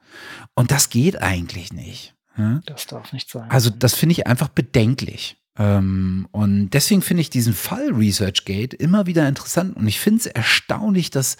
Und 0.54 0.70
das 0.70 0.90
geht 0.90 1.20
eigentlich 1.20 1.72
nicht. 1.72 2.14
Hm? 2.34 2.62
Das 2.66 2.86
darf 2.86 3.12
nicht 3.12 3.30
sein. 3.30 3.50
Also 3.50 3.70
das 3.70 3.94
finde 3.94 4.12
ich 4.12 4.26
einfach 4.26 4.48
bedenklich. 4.48 5.36
Ähm, 5.58 6.28
und 6.30 6.70
deswegen 6.70 7.02
finde 7.02 7.20
ich 7.20 7.30
diesen 7.30 7.52
Fall 7.52 7.92
ResearchGate 7.92 8.76
immer 8.76 9.06
wieder 9.06 9.26
interessant 9.28 9.76
und 9.76 9.88
ich 9.88 9.98
finde 9.98 10.20
es 10.20 10.26
erstaunlich, 10.26 11.10
dass 11.10 11.36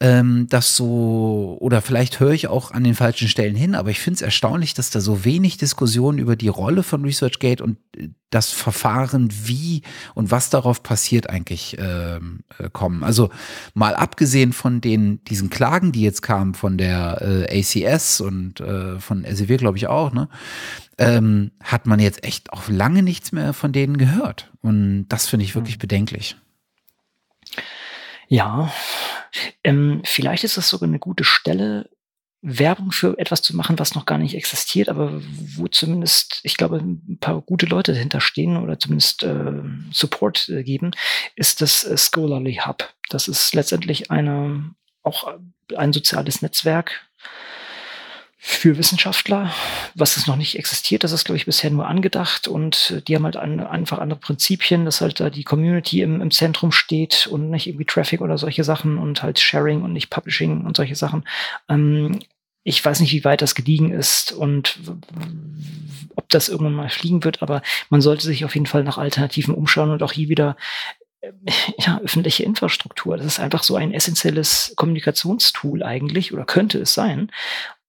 ähm, 0.00 0.46
das 0.50 0.76
so, 0.76 1.56
oder 1.60 1.80
vielleicht 1.80 2.20
höre 2.20 2.32
ich 2.32 2.48
auch 2.48 2.70
an 2.70 2.84
den 2.84 2.94
falschen 2.94 3.28
Stellen 3.28 3.56
hin, 3.56 3.74
aber 3.74 3.90
ich 3.90 4.00
finde 4.00 4.16
es 4.16 4.22
erstaunlich, 4.22 4.74
dass 4.74 4.90
da 4.90 5.00
so 5.00 5.24
wenig 5.24 5.56
Diskussionen 5.56 6.18
über 6.18 6.36
die 6.36 6.48
Rolle 6.48 6.82
von 6.82 7.04
ResearchGate 7.04 7.62
und 7.62 7.78
äh, 7.96 8.10
das 8.30 8.50
Verfahren, 8.50 9.30
wie 9.44 9.82
und 10.14 10.30
was 10.30 10.50
darauf 10.50 10.82
passiert, 10.82 11.30
eigentlich 11.30 11.76
ähm, 11.78 12.40
äh, 12.58 12.68
kommen. 12.70 13.04
Also 13.04 13.30
mal 13.72 13.94
abgesehen 13.94 14.52
von 14.52 14.80
den 14.80 15.24
diesen 15.24 15.48
Klagen, 15.48 15.92
die 15.92 16.02
jetzt 16.02 16.22
kamen 16.22 16.54
von 16.54 16.76
der 16.76 17.46
äh, 17.48 17.60
ACS 17.60 18.20
und 18.20 18.60
äh, 18.60 18.98
von 19.00 19.24
SEW, 19.24 19.56
glaube 19.56 19.78
ich 19.78 19.86
auch, 19.86 20.12
ne, 20.12 20.28
ähm, 20.98 21.52
hat 21.62 21.86
man 21.86 22.00
jetzt 22.00 22.24
echt 22.24 22.52
auch 22.52 22.68
lange 22.68 23.02
nichts 23.02 23.32
mehr 23.32 23.54
von 23.54 23.72
denen 23.72 23.96
gehört. 23.96 24.52
Und 24.60 25.06
das 25.08 25.26
finde 25.26 25.44
ich 25.44 25.54
wirklich 25.54 25.78
bedenklich. 25.78 26.36
Ja, 28.28 28.72
ähm, 29.64 30.02
vielleicht 30.04 30.44
ist 30.44 30.56
das 30.56 30.68
sogar 30.68 30.88
eine 30.88 30.98
gute 30.98 31.24
Stelle, 31.24 31.90
Werbung 32.42 32.92
für 32.92 33.18
etwas 33.18 33.42
zu 33.42 33.56
machen, 33.56 33.78
was 33.78 33.94
noch 33.94 34.06
gar 34.06 34.18
nicht 34.18 34.34
existiert, 34.34 34.88
aber 34.88 35.20
wo 35.56 35.66
zumindest, 35.66 36.40
ich 36.44 36.56
glaube, 36.56 36.76
ein 36.76 37.18
paar 37.18 37.40
gute 37.40 37.66
Leute 37.66 37.92
dahinter 37.92 38.20
stehen 38.20 38.56
oder 38.56 38.78
zumindest 38.78 39.24
äh, 39.24 39.62
Support 39.90 40.48
äh, 40.48 40.62
geben, 40.62 40.92
ist 41.34 41.60
das 41.60 41.82
äh, 41.82 41.96
Scholarly 41.96 42.60
Hub. 42.64 42.94
Das 43.08 43.26
ist 43.26 43.54
letztendlich 43.54 44.10
eine, 44.10 44.74
auch 45.02 45.34
ein 45.76 45.92
soziales 45.92 46.40
Netzwerk, 46.40 47.06
für 48.48 48.78
Wissenschaftler, 48.78 49.52
was 49.96 50.16
es 50.16 50.28
noch 50.28 50.36
nicht 50.36 50.56
existiert. 50.56 51.02
Das 51.02 51.10
ist, 51.10 51.24
glaube 51.24 51.36
ich, 51.36 51.46
bisher 51.46 51.68
nur 51.68 51.88
angedacht 51.88 52.46
und 52.46 52.92
äh, 52.96 53.02
die 53.02 53.16
haben 53.16 53.24
halt 53.24 53.36
ein, 53.36 53.58
einfach 53.58 53.98
andere 53.98 54.20
Prinzipien, 54.20 54.84
dass 54.84 55.00
halt 55.00 55.18
da 55.18 55.30
die 55.30 55.42
Community 55.42 56.00
im, 56.00 56.20
im 56.20 56.30
Zentrum 56.30 56.70
steht 56.70 57.26
und 57.26 57.50
nicht 57.50 57.66
irgendwie 57.66 57.86
Traffic 57.86 58.20
oder 58.20 58.38
solche 58.38 58.62
Sachen 58.62 58.98
und 58.98 59.24
halt 59.24 59.40
Sharing 59.40 59.82
und 59.82 59.92
nicht 59.92 60.10
Publishing 60.10 60.64
und 60.64 60.76
solche 60.76 60.94
Sachen. 60.94 61.24
Ähm, 61.68 62.20
ich 62.62 62.84
weiß 62.84 63.00
nicht, 63.00 63.12
wie 63.12 63.24
weit 63.24 63.42
das 63.42 63.56
gediegen 63.56 63.90
ist 63.90 64.30
und 64.30 64.78
ob 66.14 66.28
das 66.28 66.48
irgendwann 66.48 66.74
mal 66.74 66.88
fliegen 66.88 67.24
wird, 67.24 67.42
aber 67.42 67.62
man 67.90 68.00
sollte 68.00 68.26
sich 68.26 68.44
auf 68.44 68.54
jeden 68.54 68.66
Fall 68.66 68.84
nach 68.84 68.96
Alternativen 68.96 69.56
umschauen 69.56 69.90
und 69.90 70.04
auch 70.04 70.12
hier 70.12 70.28
wieder 70.28 70.56
äh, 71.20 71.32
ja, 71.78 72.00
öffentliche 72.00 72.44
Infrastruktur. 72.44 73.16
Das 73.16 73.26
ist 73.26 73.40
einfach 73.40 73.64
so 73.64 73.74
ein 73.74 73.92
essentielles 73.92 74.72
Kommunikationstool 74.76 75.82
eigentlich 75.82 76.32
oder 76.32 76.44
könnte 76.44 76.78
es 76.78 76.94
sein. 76.94 77.32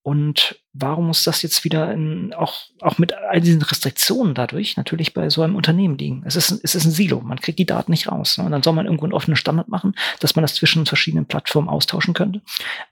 Und 0.08 0.58
warum 0.72 1.08
muss 1.08 1.26
das 1.26 1.42
jetzt 1.42 1.66
wieder 1.66 1.92
in, 1.92 2.34
auch, 2.34 2.62
auch 2.80 2.98
mit 2.98 3.12
all 3.12 3.42
diesen 3.42 3.62
Restriktionen 3.62 4.36
dadurch 4.36 4.78
natürlich 4.78 5.14
bei 5.14 5.30
so 5.30 5.42
einem 5.42 5.58
Unternehmen 5.58 5.98
liegen? 5.98 6.24
Es 6.26 6.38
ist, 6.38 6.50
es 6.64 6.76
ist 6.76 6.86
ein 6.86 6.92
Silo, 6.92 7.20
man 7.20 7.42
kriegt 7.42 7.60
die 7.60 7.66
Daten 7.66 7.92
nicht 7.92 8.10
raus. 8.10 8.38
Ne? 8.38 8.46
Und 8.46 8.52
dann 8.52 8.64
soll 8.64 8.72
man 8.72 8.86
irgendwo 8.86 9.04
einen 9.04 9.12
offenen 9.12 9.36
Standard 9.36 9.68
machen, 9.68 9.96
dass 10.22 10.34
man 10.34 10.44
das 10.44 10.56
zwischen 10.56 10.86
verschiedenen 10.86 11.26
Plattformen 11.26 11.68
austauschen 11.68 12.14
könnte. 12.14 12.42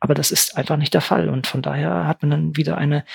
Aber 0.02 0.14
das 0.14 0.30
ist 0.30 0.58
einfach 0.58 0.76
nicht 0.76 0.94
der 0.94 1.00
Fall. 1.00 1.30
Und 1.30 1.48
von 1.48 1.62
daher 1.62 2.06
hat 2.06 2.22
man 2.22 2.32
dann 2.32 2.58
wieder 2.58 2.78
eine, 2.78 3.06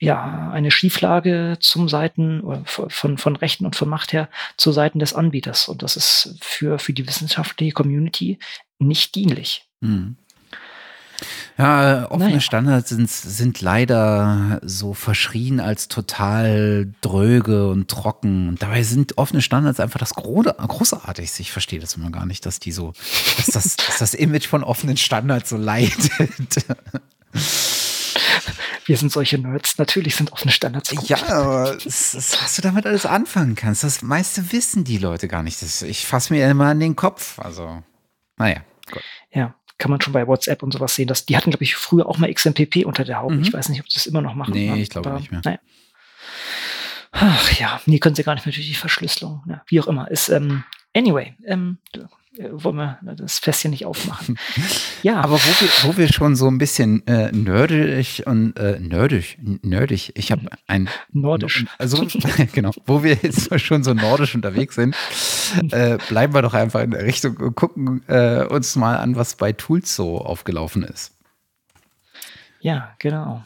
ja, 0.00 0.50
eine 0.50 0.70
Schieflage 0.70 1.58
zum 1.60 1.90
Seiten 1.90 2.64
von, 2.64 3.18
von 3.18 3.36
Rechten 3.36 3.66
und 3.66 3.76
von 3.76 3.90
Macht 3.90 4.14
her 4.14 4.30
zu 4.56 4.72
Seiten 4.72 5.00
des 5.00 5.12
Anbieters. 5.12 5.68
Und 5.68 5.82
das 5.82 5.98
ist 5.98 6.38
für, 6.40 6.78
für 6.78 6.94
die 6.94 7.06
wissenschaftliche 7.06 7.72
Community 7.72 8.38
nicht 8.78 9.14
dienlich. 9.16 9.68
Mhm. 9.82 10.16
Ja, 11.58 12.10
offene 12.10 12.28
naja. 12.30 12.40
Standards 12.40 12.88
sind, 12.90 13.10
sind 13.10 13.60
leider 13.60 14.60
so 14.62 14.94
verschrien 14.94 15.60
als 15.60 15.88
total 15.88 16.92
dröge 17.00 17.68
und 17.68 17.88
trocken. 17.88 18.48
Und 18.48 18.62
dabei 18.62 18.82
sind 18.82 19.18
offene 19.18 19.42
Standards 19.42 19.80
einfach 19.80 20.00
das 20.00 20.14
Großartigste. 20.14 21.42
Ich 21.42 21.52
verstehe 21.52 21.80
das 21.80 21.94
immer 21.94 22.10
gar 22.10 22.26
nicht, 22.26 22.46
dass 22.46 22.60
die 22.60 22.72
so, 22.72 22.92
dass 23.36 23.46
das, 23.46 23.76
dass 23.86 23.98
das 23.98 24.14
Image 24.14 24.46
von 24.46 24.64
offenen 24.64 24.96
Standards 24.96 25.50
so 25.50 25.56
leidet. 25.56 26.10
Wir 28.86 28.96
sind 28.96 29.12
solche 29.12 29.38
Nerds. 29.38 29.78
Natürlich 29.78 30.16
sind 30.16 30.32
offene 30.32 30.52
Standards 30.52 30.90
gut. 30.90 31.08
Ja, 31.08 31.22
aber 31.28 31.76
was 31.76 32.56
du 32.56 32.62
damit 32.62 32.86
alles 32.86 33.06
anfangen 33.06 33.54
kannst, 33.54 33.84
das 33.84 34.02
meiste 34.02 34.52
wissen 34.52 34.84
die 34.84 34.98
Leute 34.98 35.28
gar 35.28 35.42
nicht. 35.42 35.62
Das, 35.62 35.82
ich 35.82 36.06
fasse 36.06 36.32
mir 36.32 36.48
immer 36.50 36.66
an 36.66 36.80
den 36.80 36.96
Kopf. 36.96 37.38
Also, 37.38 37.82
naja, 38.36 38.62
gut. 38.90 39.02
Ja, 39.30 39.54
kann 39.78 39.90
man 39.90 40.00
schon 40.00 40.12
bei 40.12 40.26
WhatsApp 40.26 40.62
und 40.62 40.72
sowas 40.72 40.94
sehen. 40.94 41.08
Dass, 41.08 41.26
die 41.26 41.36
hatten, 41.36 41.50
glaube 41.50 41.64
ich, 41.64 41.74
früher 41.74 42.06
auch 42.06 42.18
mal 42.18 42.32
XMPP 42.32 42.84
unter 42.84 43.04
der 43.04 43.20
Haube. 43.20 43.34
Mhm. 43.34 43.42
Ich 43.42 43.52
weiß 43.52 43.68
nicht, 43.68 43.80
ob 43.80 43.90
sie 43.90 43.94
das 43.94 44.06
immer 44.06 44.22
noch 44.22 44.34
machen. 44.34 44.52
Nee, 44.54 44.80
ich 44.80 44.90
glaube 44.90 45.12
nicht 45.14 45.30
mehr. 45.30 45.42
Naja. 45.44 45.58
Ach 47.12 47.52
ja, 47.58 47.80
nee, 47.86 47.98
können 47.98 48.14
sie 48.14 48.22
gar 48.22 48.34
nicht 48.34 48.46
mehr 48.46 48.54
durch 48.54 48.66
die 48.66 48.74
Verschlüsselung. 48.74 49.42
Ja, 49.46 49.62
wie 49.66 49.80
auch 49.80 49.86
immer. 49.86 50.10
Ist, 50.10 50.30
ähm, 50.30 50.64
anyway, 50.94 51.34
ähm, 51.46 51.78
äh, 51.94 52.00
wollen 52.38 52.76
wir 52.76 52.98
das 53.16 53.38
Fest 53.38 53.62
hier 53.62 53.70
nicht 53.70 53.84
aufmachen. 53.86 54.38
ja. 55.02 55.20
Aber 55.20 55.34
wo 55.34 55.36
wir, 55.38 55.68
wo 55.84 55.96
wir 55.96 56.12
schon 56.12 56.36
so 56.36 56.48
ein 56.48 56.58
bisschen 56.58 57.06
äh, 57.06 57.30
nerdig 57.32 58.22
und 58.26 58.56
äh, 58.56 58.78
nerdig, 58.80 59.38
nerdig, 59.62 60.12
ich 60.14 60.32
habe 60.32 60.48
ein 60.66 60.88
Nordisch. 61.12 61.66
Also 61.78 62.06
genau, 62.52 62.72
wo 62.86 63.02
wir 63.02 63.18
jetzt 63.22 63.60
schon 63.60 63.84
so 63.84 63.94
nordisch 63.94 64.34
unterwegs 64.34 64.76
sind, 64.76 64.96
äh, 65.70 65.98
bleiben 66.08 66.34
wir 66.34 66.42
doch 66.42 66.54
einfach 66.54 66.80
in 66.80 66.92
der 66.92 67.04
Richtung 67.04 67.36
und 67.36 67.54
gucken 67.54 68.02
äh, 68.08 68.44
uns 68.44 68.76
mal 68.76 68.96
an, 68.96 69.16
was 69.16 69.36
bei 69.36 69.52
Tools 69.52 69.94
so 69.94 70.18
aufgelaufen 70.18 70.82
ist. 70.82 71.12
Ja, 72.60 72.94
genau 72.98 73.42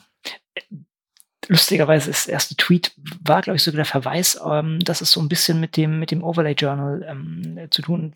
lustigerweise 1.48 2.10
ist 2.10 2.26
der 2.26 2.34
erste 2.34 2.56
Tweet 2.56 2.92
war, 3.22 3.42
glaube 3.42 3.56
ich, 3.56 3.62
sogar 3.62 3.76
der 3.76 3.84
Verweis, 3.84 4.38
ähm, 4.44 4.80
dass 4.80 5.00
es 5.00 5.10
so 5.10 5.20
ein 5.20 5.28
bisschen 5.28 5.60
mit 5.60 5.76
dem, 5.76 5.98
mit 5.98 6.10
dem 6.10 6.22
Overlay 6.22 6.52
Journal 6.52 7.06
ähm, 7.08 7.58
zu 7.70 7.82
tun. 7.82 8.12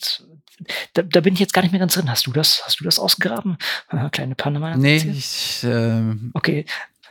Da, 0.92 1.02
da, 1.02 1.20
bin 1.20 1.34
ich 1.34 1.40
jetzt 1.40 1.52
gar 1.52 1.62
nicht 1.62 1.70
mehr 1.72 1.80
ganz 1.80 1.94
drin. 1.94 2.10
Hast 2.10 2.26
du 2.26 2.32
das, 2.32 2.62
hast 2.64 2.80
du 2.80 2.84
das 2.84 2.98
ausgegraben? 2.98 3.56
Kleine 4.12 4.34
Panne 4.34 4.58
meiner 4.58 4.76
Nee, 4.76 4.96
ich, 4.96 5.64
äh, 5.64 6.02
Okay. 6.34 6.64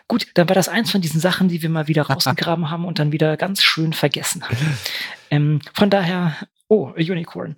Gut, 0.08 0.26
dann 0.34 0.50
war 0.50 0.56
das 0.56 0.70
eins 0.70 0.90
von 0.90 1.02
diesen 1.02 1.20
Sachen, 1.20 1.50
die 1.50 1.62
wir 1.62 1.70
mal 1.70 1.88
wieder 1.88 2.02
rausgegraben 2.10 2.72
haben 2.72 2.86
und 2.86 3.00
dann 3.00 3.12
wieder 3.12 3.38
ganz 3.38 3.62
schön 3.62 3.94
vergessen 3.94 4.44
haben. 4.44 4.78
ähm, 5.30 5.62
von 5.74 5.90
daher, 5.90 6.36
oh, 6.68 6.92
Unicorn. 6.96 7.56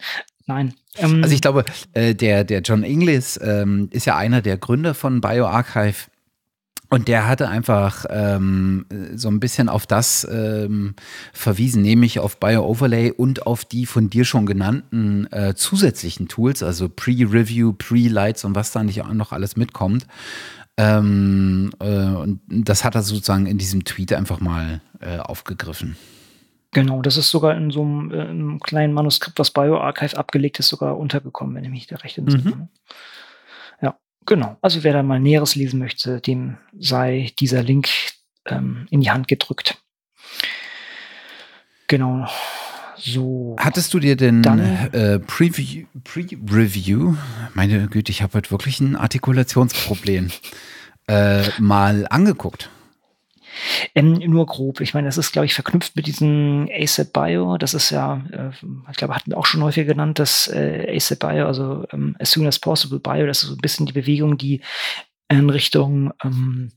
Nein. 0.47 0.73
Ähm, 0.97 1.23
also 1.23 1.33
ich 1.33 1.41
glaube, 1.41 1.63
äh, 1.93 2.13
der, 2.13 2.43
der 2.43 2.61
John 2.61 2.83
Inglis 2.83 3.39
ähm, 3.41 3.89
ist 3.91 4.05
ja 4.05 4.17
einer 4.17 4.41
der 4.41 4.57
Gründer 4.57 4.93
von 4.93 5.21
BioArchive 5.21 6.10
und 6.91 7.07
der 7.07 7.25
hatte 7.25 7.47
einfach 7.47 8.05
ähm, 8.09 8.85
so 9.15 9.29
ein 9.29 9.39
bisschen 9.39 9.69
auf 9.69 9.87
das 9.87 10.27
ähm, 10.29 10.93
verwiesen, 11.31 11.81
nämlich 11.81 12.19
auf 12.19 12.37
BioOverlay 12.37 13.11
und 13.11 13.47
auf 13.47 13.63
die 13.63 13.85
von 13.85 14.09
dir 14.09 14.25
schon 14.25 14.45
genannten 14.45 15.25
äh, 15.31 15.55
zusätzlichen 15.55 16.27
Tools, 16.27 16.61
also 16.61 16.89
Pre-Review, 16.89 17.71
Pre-Lights 17.71 18.43
und 18.43 18.55
was 18.55 18.73
da 18.73 18.83
nicht 18.83 19.01
auch 19.01 19.13
noch 19.13 19.31
alles 19.31 19.55
mitkommt. 19.55 20.05
Ähm, 20.75 21.71
äh, 21.79 21.85
und 21.85 22.41
das 22.49 22.83
hat 22.83 22.95
er 22.95 23.03
sozusagen 23.03 23.45
in 23.45 23.57
diesem 23.57 23.85
Tweet 23.85 24.11
einfach 24.11 24.41
mal 24.41 24.81
äh, 24.99 25.17
aufgegriffen. 25.19 25.95
Genau, 26.71 27.01
das 27.01 27.15
ist 27.15 27.29
sogar 27.29 27.55
in 27.55 27.71
so 27.71 27.83
einem, 27.83 28.11
äh, 28.11 28.19
einem 28.19 28.59
kleinen 28.59 28.93
Manuskript, 28.93 29.39
was 29.39 29.51
BioArchive 29.51 30.17
abgelegt 30.17 30.59
ist, 30.59 30.67
sogar 30.67 30.97
untergekommen, 30.97 31.55
wenn 31.55 31.63
ich 31.63 31.69
mich 31.69 31.87
da 31.87 31.95
recht 31.97 32.17
entsinne. 32.17 32.43
Mhm. 32.43 32.67
Genau. 34.25 34.57
Also 34.61 34.83
wer 34.83 34.93
da 34.93 35.03
mal 35.03 35.19
Näheres 35.19 35.55
lesen 35.55 35.79
möchte, 35.79 36.21
dem 36.21 36.57
sei 36.77 37.31
dieser 37.39 37.63
Link 37.63 37.89
ähm, 38.45 38.87
in 38.89 39.01
die 39.01 39.11
Hand 39.11 39.27
gedrückt. 39.27 39.81
Genau. 41.87 42.27
So. 42.97 43.55
Hattest 43.59 43.93
du 43.93 43.99
dir 43.99 44.15
denn 44.15 44.43
äh, 44.43 45.17
Preview, 45.19 45.87
Pre-Review, 46.03 47.15
meine 47.55 47.87
Güte, 47.87 48.11
ich 48.11 48.21
habe 48.21 48.33
heute 48.35 48.51
wirklich 48.51 48.79
ein 48.79 48.95
Artikulationsproblem, 48.95 50.29
äh, 51.07 51.43
mal 51.59 52.05
angeguckt? 52.09 52.69
Ähm, 53.95 54.13
nur 54.13 54.45
grob. 54.45 54.81
Ich 54.81 54.93
meine, 54.93 55.07
das 55.07 55.17
ist, 55.17 55.31
glaube 55.31 55.45
ich, 55.45 55.53
verknüpft 55.53 55.95
mit 55.95 56.07
diesem 56.07 56.69
ASAP 56.71 57.13
Bio. 57.13 57.57
Das 57.57 57.73
ist 57.73 57.89
ja, 57.89 58.23
äh, 58.31 58.49
ich 58.89 58.97
glaube, 58.97 59.15
hatten 59.15 59.31
wir 59.31 59.37
auch 59.37 59.45
schon 59.45 59.63
häufig 59.63 59.87
genannt, 59.87 60.19
das 60.19 60.47
äh, 60.47 60.93
ASAP 60.95 61.19
Bio, 61.19 61.47
also 61.47 61.85
ähm, 61.91 62.15
as 62.19 62.31
soon 62.31 62.47
as 62.47 62.59
possible 62.59 62.99
Bio. 62.99 63.25
Das 63.25 63.43
ist 63.43 63.49
so 63.49 63.55
ein 63.55 63.61
bisschen 63.61 63.85
die 63.85 63.93
Bewegung, 63.93 64.37
die 64.37 64.61
in 65.29 65.49
Richtung 65.49 66.13
ähm, 66.23 66.71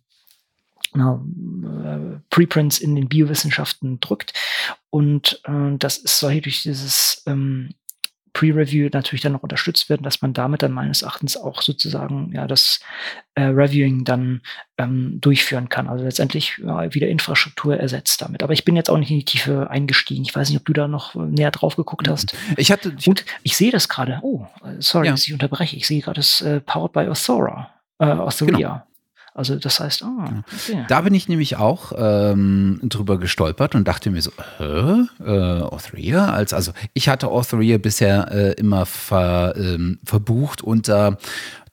äh, 0.95 2.21
Preprints 2.31 2.79
in 2.79 2.95
den 2.95 3.09
Biowissenschaften 3.09 4.01
drückt. 4.01 4.33
Und 4.91 5.41
äh, 5.45 5.77
das 5.79 5.99
ist 5.99 6.19
solche 6.21 6.43
durch 6.43 6.63
dieses 6.63 7.23
ähm, 7.27 7.75
Pre-Review 8.35 8.91
natürlich 8.93 9.23
dann 9.23 9.33
noch 9.33 9.45
unterstützt 9.45 9.89
werden, 9.89 10.03
dass 10.03 10.21
man 10.21 10.35
damit 10.35 10.63
dann 10.63 10.73
meines 10.73 11.03
Erachtens 11.03 11.37
auch 11.37 11.63
sozusagen 11.63 12.33
ja 12.35 12.47
das 12.49 12.81
äh, 13.37 13.45
Reviewing 13.45 14.05
dann 14.05 14.43
ähm, 14.77 15.21
durchführen 15.21 15.69
kann. 15.69 15.89
Also 15.89 16.05
letztendlich 16.05 16.59
ja, 16.59 16.93
wieder 16.93 17.09
Infrastruktur 17.09 17.77
ersetzt 17.77 18.21
damit. 18.21 18.43
Aber 18.43 18.53
ich 18.53 18.65
bin 18.65 18.75
jetzt 18.75 18.91
auch 18.91 18.99
nicht 18.99 19.11
in 19.11 19.19
die 19.19 19.25
Tiefe 19.25 19.71
eingestiegen. 19.71 20.25
Ich 20.25 20.35
weiß 20.35 20.51
nicht, 20.51 20.59
ob 20.59 20.67
du 20.67 20.73
da 20.73 20.89
noch 20.89 21.15
näher 21.15 21.53
drauf 21.53 21.77
geguckt 21.77 22.09
hast. 22.09 22.37
Ich 22.57 22.73
hatte 22.73 22.95
ich 22.99 23.07
und 23.07 23.25
ich 23.45 23.57
sehe 23.57 23.71
das 23.71 23.89
gerade. 23.89 24.19
Oh, 24.23 24.47
sorry, 24.81 25.07
ja. 25.07 25.13
dass 25.13 25.25
ich 25.25 25.33
unterbreche. 25.33 25.77
Ich 25.77 25.87
sehe 25.87 26.03
gerade 26.03 26.19
das 26.19 26.41
äh, 26.41 26.61
Powered 26.61 26.93
by 26.93 27.07
Authora, 27.07 27.71
äh, 28.01 28.07
Authoria. 28.07 28.69
Genau. 28.69 28.94
Also 29.35 29.57
das 29.57 29.81
heißt, 29.81 30.05
ah, 30.05 30.45
okay. 30.47 30.85
Da 30.89 31.01
bin 31.01 31.13
ich 31.13 31.29
nämlich 31.29 31.57
auch 31.57 31.93
ähm, 31.97 32.79
drüber 32.85 33.19
gestolpert 33.19 33.75
und 33.75 33.89
dachte 33.89 34.11
mir 34.11 34.23
so, 34.23 34.31
hä? 34.59 35.07
Äh, 35.21 35.61
Authoria? 35.63 36.33
Als, 36.33 36.53
also 36.53 36.73
ich 36.95 37.09
hatte 37.09 37.27
Authoria 37.29 37.79
bisher 37.79 38.31
äh, 38.31 38.53
immer 38.53 38.87
ver, 38.87 39.55
ähm, 39.57 39.99
verbucht 40.05 40.63
unter 40.63 41.19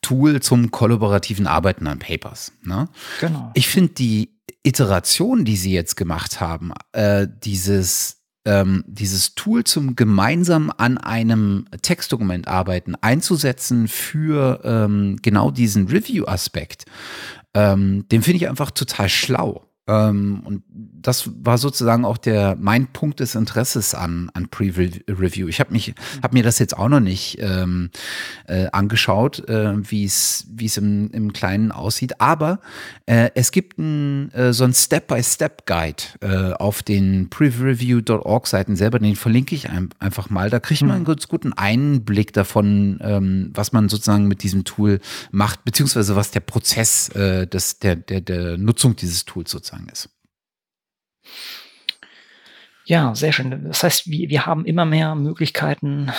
Tool 0.02 0.42
zum 0.42 0.72
kollaborativen 0.72 1.46
Arbeiten 1.46 1.86
an 1.86 2.00
Papers. 2.00 2.52
Ne? 2.64 2.90
Genau. 3.20 3.52
Ich 3.54 3.68
finde 3.68 3.94
die 3.94 4.32
Iteration, 4.64 5.46
die 5.46 5.56
sie 5.56 5.72
jetzt 5.72 5.96
gemacht 5.96 6.42
haben, 6.42 6.72
äh, 6.94 7.28
dieses 7.44 8.18
ähm, 8.44 8.84
dieses 8.88 9.36
Tool 9.36 9.64
zum 9.64 9.96
gemeinsam 9.96 10.72
an 10.76 10.98
einem 10.98 11.66
Textdokument 11.84 12.48
arbeiten 12.48 12.96
einzusetzen 12.96 13.88
für 13.88 14.62
ähm, 14.64 15.18
genau 15.22 15.52
diesen 15.52 15.88
Review-Aspekt, 15.88 16.86
ähm, 17.54 18.08
den 18.10 18.22
finde 18.22 18.38
ich 18.38 18.50
einfach 18.50 18.72
total 18.72 19.10
schlau. 19.10 19.66
Ähm, 19.88 20.42
und 20.46 20.64
das 21.02 21.30
war 21.42 21.58
sozusagen 21.58 22.06
auch 22.06 22.18
der 22.18 22.58
mein 22.60 22.88
Punkt 22.88 23.20
des 23.20 23.36
Interesses 23.36 23.96
an, 23.96 24.30
an 24.34 24.50
Pre-Review. 24.50 25.48
Ich 25.48 25.60
habe 25.60 25.72
mich, 25.72 25.94
habe 26.22 26.34
mir 26.34 26.44
das 26.44 26.60
jetzt 26.60 26.78
auch 26.78 26.90
noch 26.90 27.00
nicht 27.00 27.38
ähm, 27.42 27.90
äh, 28.48 28.68
angeschaut, 28.72 29.48
äh, 29.48 29.74
wie 29.90 30.06
es 30.06 30.48
wie 30.50 30.66
es 30.66 30.78
im, 30.78 31.12
im 31.12 31.34
Kleinen 31.34 31.72
aussieht. 31.72 32.20
Aber 32.20 32.60
äh, 33.06 33.30
es 33.36 33.52
gibt 33.52 33.78
ein, 33.78 34.32
äh, 34.34 34.54
so 34.54 34.64
ein 34.64 34.74
Step-by-Step-Guide 34.74 36.04
äh, 36.22 36.54
auf 36.54 36.84
den 36.84 37.30
preview.org-Seiten 37.30 38.76
selber. 38.76 39.00
Den 39.00 39.16
verlinke 39.16 39.56
ich 39.56 39.70
ein, 39.70 39.90
einfach 40.00 40.30
mal. 40.30 40.50
Da 40.50 40.60
kriegt 40.60 40.82
man 40.82 40.92
einen 40.92 41.06
ganz 41.06 41.28
guten 41.28 41.54
Einblick 41.54 42.34
davon, 42.34 43.00
ähm, 43.02 43.52
was 43.54 43.72
man 43.72 43.90
sozusagen 43.90 44.28
mit 44.28 44.44
diesem 44.44 44.64
Tool 44.64 45.00
macht, 45.32 45.64
beziehungsweise 45.64 46.16
was 46.16 46.32
der 46.32 46.42
Prozess 46.42 47.10
äh, 47.10 47.48
des, 47.48 47.80
der, 47.80 47.96
der, 47.96 48.22
der 48.22 48.58
Nutzung 48.58 48.96
dieses 48.96 49.26
Tools 49.26 49.52
sozusagen 49.52 49.88
ist. 49.90 50.10
Ja, 52.86 53.16
sehr 53.16 53.32
schön. 53.32 53.64
Das 53.66 53.84
heißt, 53.84 54.08
wir, 54.08 54.30
wir 54.30 54.46
haben 54.46 54.66
immer 54.66 54.86
mehr 54.86 55.16
Möglichkeiten, 55.16 56.12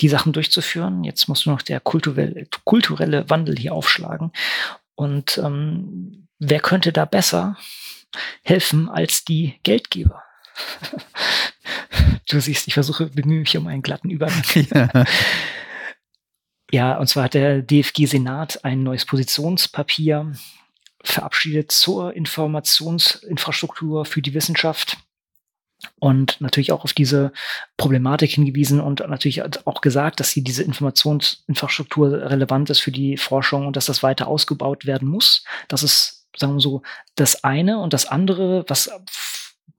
die 0.00 0.08
Sachen 0.08 0.32
durchzuführen. 0.32 1.04
Jetzt 1.04 1.28
muss 1.28 1.46
nur 1.46 1.54
noch 1.54 1.62
der 1.62 1.80
kulturelle, 1.80 2.46
kulturelle 2.64 3.28
Wandel 3.28 3.56
hier 3.56 3.74
aufschlagen. 3.74 4.32
Und 4.94 5.38
ähm, 5.38 6.26
wer 6.38 6.60
könnte 6.60 6.92
da 6.92 7.04
besser 7.04 7.56
helfen 8.42 8.88
als 8.88 9.24
die 9.24 9.60
Geldgeber? 9.62 10.22
du 12.28 12.40
siehst, 12.40 12.66
ich 12.66 12.74
versuche, 12.74 13.06
bemühe 13.06 13.40
mich 13.40 13.56
um 13.56 13.66
einen 13.66 13.82
glatten 13.82 14.10
Übergang. 14.10 14.42
Ja. 16.72 16.92
ja, 16.92 16.98
und 16.98 17.08
zwar 17.08 17.24
hat 17.24 17.34
der 17.34 17.62
DFG-Senat 17.62 18.64
ein 18.64 18.82
neues 18.82 19.04
Positionspapier 19.04 20.32
verabschiedet 21.02 21.72
zur 21.72 22.14
Informationsinfrastruktur 22.14 24.04
für 24.04 24.22
die 24.22 24.34
Wissenschaft 24.34 24.98
und 25.98 26.40
natürlich 26.40 26.72
auch 26.72 26.84
auf 26.84 26.92
diese 26.92 27.32
Problematik 27.76 28.32
hingewiesen 28.32 28.80
und 28.80 29.00
natürlich 29.08 29.42
auch 29.66 29.80
gesagt, 29.80 30.20
dass 30.20 30.30
hier 30.30 30.44
diese 30.44 30.62
Informationsinfrastruktur 30.62 32.12
relevant 32.12 32.70
ist 32.70 32.80
für 32.80 32.92
die 32.92 33.16
Forschung 33.16 33.66
und 33.66 33.76
dass 33.76 33.86
das 33.86 34.02
weiter 34.02 34.28
ausgebaut 34.28 34.84
werden 34.84 35.08
muss. 35.08 35.44
Das 35.68 35.82
ist, 35.82 36.26
sagen 36.36 36.54
wir 36.54 36.60
so, 36.60 36.82
das 37.14 37.44
eine 37.44 37.80
und 37.80 37.92
das 37.92 38.06
andere, 38.06 38.64
was 38.68 38.90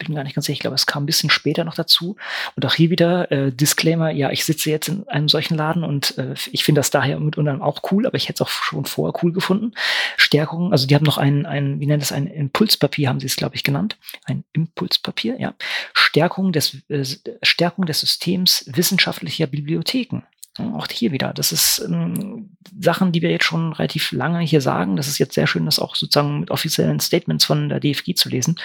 bin 0.06 0.16
gar 0.16 0.24
nicht 0.24 0.36
ganz 0.36 0.45
sicher, 0.45 0.54
ich 0.54 0.60
glaube, 0.60 0.76
es 0.76 0.86
kam 0.86 1.04
ein 1.04 1.06
bisschen 1.06 1.30
später 1.30 1.64
noch 1.64 1.76
dazu. 1.76 2.16
Und 2.56 2.66
auch 2.66 2.74
hier 2.74 2.89
wieder 2.89 3.32
äh, 3.32 3.52
Disclaimer, 3.52 4.12
ja, 4.12 4.32
ich 4.32 4.45
sitze 4.45 4.70
jetzt 4.70 4.88
in 4.88 5.08
einem 5.08 5.30
solchen 5.30 5.56
Laden 5.56 5.84
und 5.84 6.18
äh, 6.18 6.36
ich 6.52 6.64
finde 6.64 6.80
das 6.80 6.89
daher 6.89 7.20
mit 7.20 7.38
anderem 7.38 7.62
auch 7.62 7.82
cool, 7.91 8.06
aber 8.06 8.16
ich 8.16 8.30
hätte 8.30 8.43
es 8.43 8.47
auch 8.47 8.49
schon 8.49 8.86
vorher 8.86 9.20
cool 9.24 9.32
gefunden. 9.32 9.74
Stärkung, 10.18 10.72
also 10.72 10.88
die 10.88 10.95
haben 10.95 11.06
noch 11.06 11.18
ein, 11.18 11.45
ein 11.45 11.80
wie 11.80 11.88
nennt 11.88 12.04
es, 12.04 12.12
ein 12.12 12.28
Impulspapier, 12.28 13.10
haben 13.10 13.20
sie 13.20 13.28
es, 13.28 13.36
glaube 13.36 13.56
ich, 13.56 13.64
genannt. 13.64 13.97
Ein 14.26 14.43
Impulspapier, 14.54 15.39
ja. 15.39 15.54
Stärkung 15.93 16.52
des, 16.52 16.78
äh, 16.89 17.06
Stärkung 17.43 17.86
des 17.86 17.99
Systems 17.99 18.66
wissenschaftlicher 18.68 19.47
Bibliotheken. 19.47 20.24
Auch 20.58 20.88
hier 20.91 21.14
wieder. 21.14 21.34
Das 21.34 21.54
ist 21.54 21.80
ähm, 21.80 22.58
Sachen, 22.78 23.14
die 23.14 23.22
wir 23.22 23.32
jetzt 23.32 23.45
schon 23.45 23.72
relativ 23.72 24.12
lange 24.12 24.41
hier 24.41 24.60
sagen. 24.60 24.97
Das 24.97 25.08
ist 25.08 25.18
jetzt 25.18 25.34
sehr 25.34 25.47
schön, 25.47 25.66
das 25.66 25.80
auch 25.80 25.95
sozusagen 25.95 26.41
mit 26.41 26.52
offiziellen 26.52 26.99
Statements 26.99 27.45
von 27.45 27.70
der 27.70 27.80
DFG 27.80 28.16
zu 28.16 28.28
lesen 28.28 28.58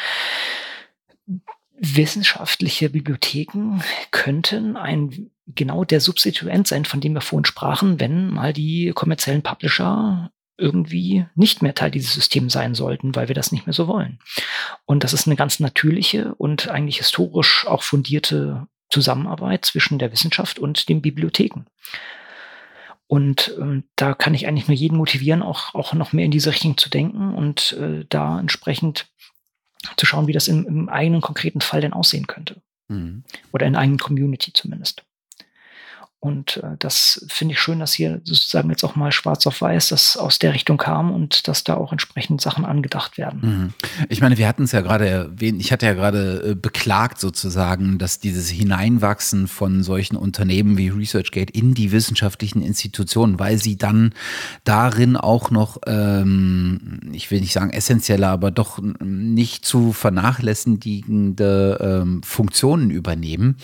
wissenschaftliche 1.79 2.91
Bibliotheken 2.91 3.81
könnten 4.11 4.77
ein 4.77 5.31
genau 5.47 5.85
der 5.85 6.01
Substituent 6.01 6.67
sein, 6.67 6.85
von 6.85 7.01
dem 7.01 7.15
wir 7.15 7.21
vorhin 7.21 7.45
sprachen, 7.45 8.01
wenn 8.01 8.31
mal 8.31 8.53
die 8.53 8.93
kommerziellen 8.95 9.43
Publisher 9.43 10.31
irgendwie 10.59 11.27
nicht 11.35 11.63
mehr 11.63 11.75
Teil 11.75 11.91
dieses 11.91 12.15
Systems 12.15 12.55
sein 12.55 12.75
sollten, 12.75 13.15
weil 13.15 13.29
wir 13.29 13.35
das 13.35 13.53
nicht 13.53 13.67
mehr 13.67 13.75
so 13.75 13.89
wollen. 13.89 14.19
Und 14.87 15.05
das 15.05 15.13
ist 15.13 15.27
eine 15.27 15.37
ganz 15.37 15.61
natürliche 15.61 16.35
und 16.35 16.69
eigentlich 16.69 16.99
historisch 16.99 17.67
auch 17.67 17.83
fundierte 17.83 18.67
Zusammenarbeit 18.89 19.65
zwischen 19.65 19.99
der 19.99 20.13
Wissenschaft 20.13 20.59
und 20.59 20.89
den 20.89 21.03
Bibliotheken. 21.03 21.67
Und 23.09 23.55
ähm, 23.61 23.85
da 23.95 24.15
kann 24.15 24.35
ich 24.35 24.49
eigentlich 24.49 24.67
nur 24.67 24.77
jeden 24.77 24.97
motivieren, 24.97 25.43
auch, 25.43 25.75
auch 25.75 25.93
noch 25.93 26.13
mehr 26.13 26.25
in 26.25 26.31
diese 26.31 26.51
Richtung 26.51 26.77
zu 26.77 26.89
denken 26.91 27.35
und 27.35 27.73
äh, 27.73 28.05
da 28.09 28.41
entsprechend 28.41 29.09
zu 29.97 30.07
schauen, 30.07 30.27
wie 30.27 30.33
das 30.33 30.49
im, 30.49 30.67
im 30.67 30.89
eigenen 30.89 31.21
konkreten 31.21 31.61
Fall 31.61 31.81
denn 31.81 31.93
aussehen 31.93 32.27
könnte. 32.27 32.57
Mhm. 32.89 33.25
Oder 33.53 33.67
in 33.67 33.75
der 33.75 33.83
eigenen 33.83 33.99
Community 33.99 34.53
zumindest. 34.53 35.05
Und 36.19 36.57
äh, 36.59 36.77
das 36.79 37.25
finde 37.29 37.53
ich 37.53 37.61
schön, 37.61 37.79
dass 37.79 37.93
hier 37.93 38.21
sozusagen 38.25 38.71
jetzt 38.71 38.85
auch 38.85 38.97
mal 38.97 39.13
schwarz 39.13 39.47
auf 39.47 39.61
weiß 39.61 39.91
das 39.91 40.17
aus 40.17 40.39
der 40.39 40.55
Richtung 40.55 40.79
kam 40.79 41.13
und 41.13 41.47
dass 41.47 41.63
da 41.63 41.75
auch 41.75 41.93
entsprechend 41.93 42.41
Sachen 42.41 42.65
angedacht 42.65 43.19
werden. 43.19 43.41
Mhm. 43.43 43.75
Ich 44.09 44.23
meine, 44.23 44.39
wir 44.39 44.49
hatten 44.49 44.65
es 44.65 44.73
ja 44.73 44.81
gerade 44.81 45.07
erwähnt, 45.07 45.61
ich 45.61 45.73
hatte 45.73 45.85
ja 45.85 45.93
gerade 45.93 46.53
äh, 46.53 46.55
beklagt 46.55 47.21
sozusagen, 47.21 47.99
dass 47.99 48.19
dieses 48.19 48.49
Hineinwachsen 48.49 49.47
von 49.47 49.83
solchen 49.83 50.17
Unternehmen 50.17 50.79
wie 50.79 50.89
ResearchGate 50.89 51.51
in 51.51 51.75
die 51.75 51.93
wissenschaftlichen 51.93 52.63
Institutionen, 52.63 53.39
weil 53.39 53.59
sie 53.59 53.77
dann 53.77 54.15
darin 54.65 55.17
auch 55.17 55.51
noch, 55.51 55.79
ähm, 55.87 57.01
ich 57.13 57.31
will 57.31 57.41
nicht 57.41 57.53
sagen 57.53 57.71
essentielle, 57.71 58.27
aber 58.29 58.51
doch 58.51 58.81
nicht 59.01 59.67
zu 59.67 59.93
vernachlässigende 59.93 61.79
ähm, 61.81 62.23
Funktionen 62.23 62.91
übernehmen 62.91 63.57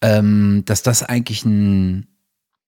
ähm, 0.00 0.62
dass 0.64 0.82
das 0.82 1.02
eigentlich 1.02 1.44
ein 1.44 2.06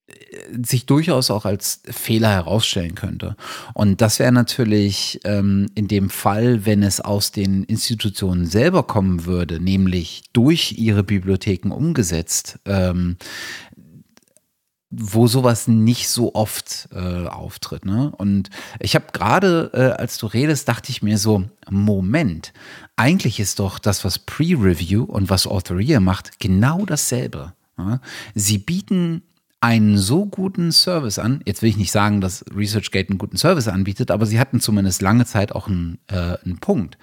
äh, 0.09 0.65
sich 0.65 0.87
durchaus 0.87 1.31
auch 1.31 1.45
als 1.45 1.83
Fehler 1.89 2.31
herausstellen 2.31 2.95
könnte. 2.95 3.37
Und 3.75 4.01
das 4.01 4.19
wäre 4.19 4.33
natürlich 4.33 5.21
ähm, 5.25 5.67
in 5.75 5.89
dem 5.89 6.11
Fall, 6.11 6.67
wenn 6.67 6.83
es 6.83 7.01
aus 7.01 7.31
den 7.33 7.65
Institutionen 7.65 8.47
selber 8.47 8.83
kommen 8.83 9.27
würde, 9.27 9.61
nämlich 9.61 10.23
durch 10.33 10.75
ihre 10.79 11.05
Bibliotheken 11.05 11.71
umgesetzt, 11.71 12.59
ähm, 12.67 13.17
wo 14.91 15.29
sowas 15.29 15.69
nicht 15.69 16.09
so 16.09 16.35
oft 16.35 16.89
äh, 16.93 17.27
auftritt. 17.27 17.85
Ne? 17.85 18.13
Und 18.17 18.51
ich 18.81 18.97
habe 18.97 19.07
gerade, 19.13 19.71
äh, 19.73 20.01
als 20.01 20.19
du 20.19 20.27
redest, 20.27 20.69
dachte 20.69 20.91
ich 20.91 21.03
mir 21.03 21.17
so, 21.17 21.45
Moment, 21.71 22.53
eigentlich 22.97 23.39
ist 23.39 23.61
doch 23.61 23.79
das, 23.79 24.05
was 24.05 24.19
Pre-Review 24.19 25.05
und 25.05 25.31
was 25.31 25.47
Authoria 25.47 26.01
macht, 26.01 26.41
genau 26.41 26.85
dasselbe. 26.85 27.55
Ja? 27.79 28.01
Sie 28.35 28.59
bieten 28.59 29.23
einen 29.61 29.97
so 29.97 30.27
guten 30.27 30.73
Service 30.73 31.19
an. 31.19 31.41
Jetzt 31.45 31.63
will 31.63 31.69
ich 31.69 31.77
nicht 31.77 31.93
sagen, 31.93 32.21
dass 32.21 32.45
ResearchGate 32.55 33.11
einen 33.11 33.19
guten 33.19 33.37
Service 33.37 33.69
anbietet, 33.69 34.11
aber 34.11 34.27
sie 34.27 34.41
hatten 34.41 34.61
zumindest 34.61 35.03
lange 35.03 35.27
Zeit 35.27 35.53
auch 35.53 35.69
einen, 35.69 35.99
äh, 36.09 36.37
einen 36.45 36.59
Punkt. 36.61 36.99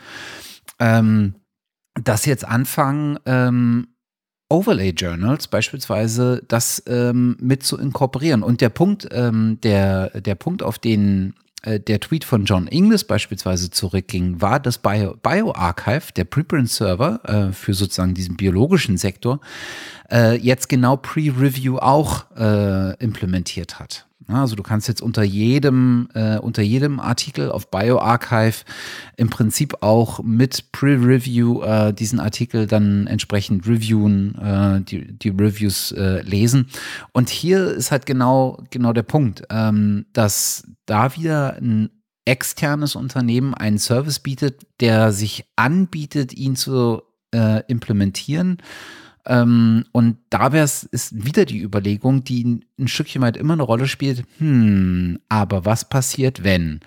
Ähm, 0.79 1.35
dass 1.93 2.25
jetzt 2.25 2.45
anfangen, 2.45 3.17
ähm, 3.25 3.87
Overlay 4.49 4.91
Journals 4.91 5.47
beispielsweise 5.47 6.43
das 6.47 6.81
ähm, 6.87 7.35
mit 7.39 7.63
zu 7.63 7.77
inkorporieren. 7.77 8.43
Und 8.43 8.61
der 8.61 8.69
Punkt, 8.69 9.07
ähm, 9.11 9.59
der, 9.61 10.21
der 10.21 10.35
Punkt, 10.35 10.63
auf 10.63 10.79
den 10.79 11.33
äh, 11.63 11.79
der 11.79 11.99
Tweet 11.99 12.23
von 12.23 12.45
John 12.45 12.67
Inglis 12.67 13.03
beispielsweise 13.03 13.69
zurückging, 13.69 14.41
war, 14.41 14.59
dass 14.59 14.77
Bio, 14.77 15.15
BioArchive, 15.21 16.13
der 16.15 16.23
Preprint 16.23 16.69
Server 16.69 17.19
äh, 17.25 17.51
für 17.51 17.73
sozusagen 17.73 18.13
diesen 18.13 18.37
biologischen 18.37 18.97
Sektor, 18.97 19.41
äh, 20.09 20.37
jetzt 20.37 20.69
genau 20.69 20.97
Pre-Review 20.97 21.77
auch 21.77 22.25
äh, 22.37 22.95
implementiert 23.03 23.79
hat. 23.79 24.06
Also 24.27 24.55
du 24.55 24.63
kannst 24.63 24.87
jetzt 24.87 25.01
unter 25.01 25.23
jedem, 25.23 26.09
äh, 26.13 26.37
unter 26.37 26.61
jedem 26.61 26.99
Artikel 26.99 27.49
auf 27.49 27.71
BioArchive 27.71 28.65
im 29.15 29.29
Prinzip 29.29 29.81
auch 29.81 30.21
mit 30.21 30.71
Pre-Review 30.73 31.61
äh, 31.61 31.93
diesen 31.93 32.19
Artikel 32.19 32.67
dann 32.67 33.07
entsprechend 33.07 33.65
reviewen, 33.67 34.35
äh, 34.35 34.81
die, 34.81 35.17
die 35.17 35.29
Reviews 35.29 35.93
äh, 35.93 36.21
lesen. 36.21 36.67
Und 37.13 37.29
hier 37.29 37.71
ist 37.71 37.91
halt 37.91 38.05
genau, 38.05 38.61
genau 38.69 38.91
der 38.91 39.03
Punkt, 39.03 39.43
ähm, 39.49 40.05
dass 40.11 40.67
da 40.85 41.15
wieder 41.15 41.55
ein 41.55 41.89
externes 42.25 42.95
Unternehmen 42.95 43.53
einen 43.53 43.79
Service 43.79 44.19
bietet, 44.19 44.67
der 44.81 45.13
sich 45.13 45.45
anbietet, 45.55 46.33
ihn 46.33 46.57
zu 46.57 47.01
äh, 47.33 47.63
implementieren 47.67 48.57
ähm, 49.27 49.85
und 49.91 50.17
da 50.29 50.53
wäre 50.53 50.63
es 50.63 50.83
ist 50.83 51.25
wieder 51.25 51.45
die 51.45 51.61
Überlegung, 51.61 52.23
die 52.23 52.61
ein 52.79 52.87
Stückchen 52.87 53.21
weit 53.21 53.37
immer 53.37 53.53
eine 53.53 53.63
Rolle 53.63 53.87
spielt. 53.87 54.23
Hm, 54.37 55.19
aber 55.29 55.65
was 55.65 55.89
passiert, 55.89 56.43
wenn? 56.43 56.79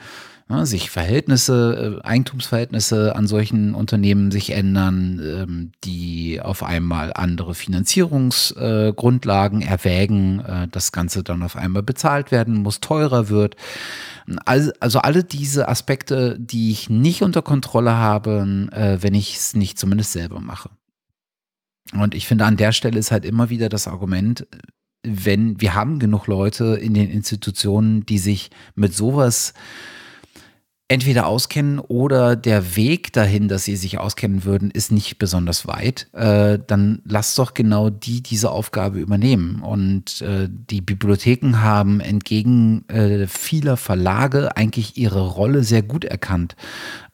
Ja, 0.49 0.67
sich 0.67 0.91
Verhältnisse, 0.91 2.01
äh, 2.03 2.05
Eigentumsverhältnisse 2.05 3.15
an 3.15 3.29
solchen 3.29 3.73
Unternehmen 3.73 4.33
sich 4.33 4.51
ändern, 4.51 5.21
ähm, 5.23 5.71
die 5.85 6.41
auf 6.43 6.65
einmal 6.65 7.13
andere 7.15 7.55
Finanzierungsgrundlagen 7.55 9.63
äh, 9.63 9.67
erwägen, 9.67 10.41
äh, 10.41 10.67
das 10.67 10.91
Ganze 10.91 11.23
dann 11.23 11.45
auf 11.45 11.55
einmal 11.55 11.85
bezahlt 11.85 12.33
werden 12.33 12.63
muss, 12.63 12.81
teurer 12.81 13.29
wird. 13.29 13.55
Also, 14.45 14.73
also 14.81 14.99
alle 14.99 15.23
diese 15.23 15.69
Aspekte, 15.69 16.37
die 16.41 16.73
ich 16.73 16.91
nicht 16.91 17.23
unter 17.23 17.43
Kontrolle 17.43 17.93
habe, 17.93 18.69
wenn 18.73 19.15
ich 19.15 19.37
es 19.37 19.55
nicht 19.55 19.79
zumindest 19.79 20.13
selber 20.13 20.41
mache. 20.41 20.71
Und 21.93 22.15
ich 22.15 22.27
finde, 22.27 22.45
an 22.45 22.57
der 22.57 22.73
Stelle 22.73 22.99
ist 22.99 23.11
halt 23.11 23.25
immer 23.25 23.51
wieder 23.51 23.69
das 23.69 23.89
Argument, 23.89 24.47
wenn 25.03 25.61
wir 25.61 25.75
haben 25.75 25.99
genug 25.99 26.27
Leute 26.27 26.77
in 26.77 26.95
den 26.95 27.11
Institutionen, 27.11 28.05
die 28.05 28.19
sich 28.19 28.51
mit 28.75 28.95
sowas 28.95 29.55
entweder 30.91 31.29
auskennen 31.29 31.79
oder 31.79 32.35
der 32.35 32.75
Weg 32.75 33.13
dahin, 33.13 33.47
dass 33.47 33.63
sie 33.63 33.77
sich 33.77 33.99
auskennen 33.99 34.45
würden, 34.45 34.73
ist 34.73 34.91
nicht 34.91 35.19
besonders 35.19 35.69
weit, 35.69 36.09
äh, 36.15 36.59
dann 36.67 37.01
lasst 37.05 37.39
doch 37.39 37.55
genau 37.55 37.91
die 37.91 38.23
diese 38.23 38.51
Aufgabe 38.51 38.99
übernehmen. 38.99 39.63
Und 39.63 40.21
äh, 40.21 40.49
die 40.51 40.81
Bibliotheken 40.81 41.63
haben 41.63 42.01
entgegen 42.01 42.89
äh, 42.89 43.29
vieler 43.29 43.77
Verlage 43.77 44.57
eigentlich 44.57 44.97
ihre 44.97 45.29
Rolle 45.29 45.63
sehr 45.63 45.83
gut 45.83 46.05
erkannt, 46.05 46.57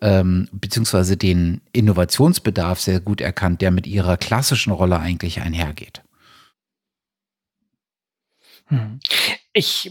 ähm, 0.01 0.49
beziehungsweise 0.53 1.18
den 1.18 1.61
Innovationsbedarf 1.74 2.81
sehr 2.81 3.01
gut 3.01 3.20
erkannt, 3.20 3.61
der 3.61 3.72
mit 3.72 3.87
ihrer 3.87 4.16
klassischen 4.16 4.72
Rolle 4.72 4.99
eigentlich 4.99 5.43
einhergeht. 5.43 6.03
Hm. 8.68 9.01
Ich 9.59 9.90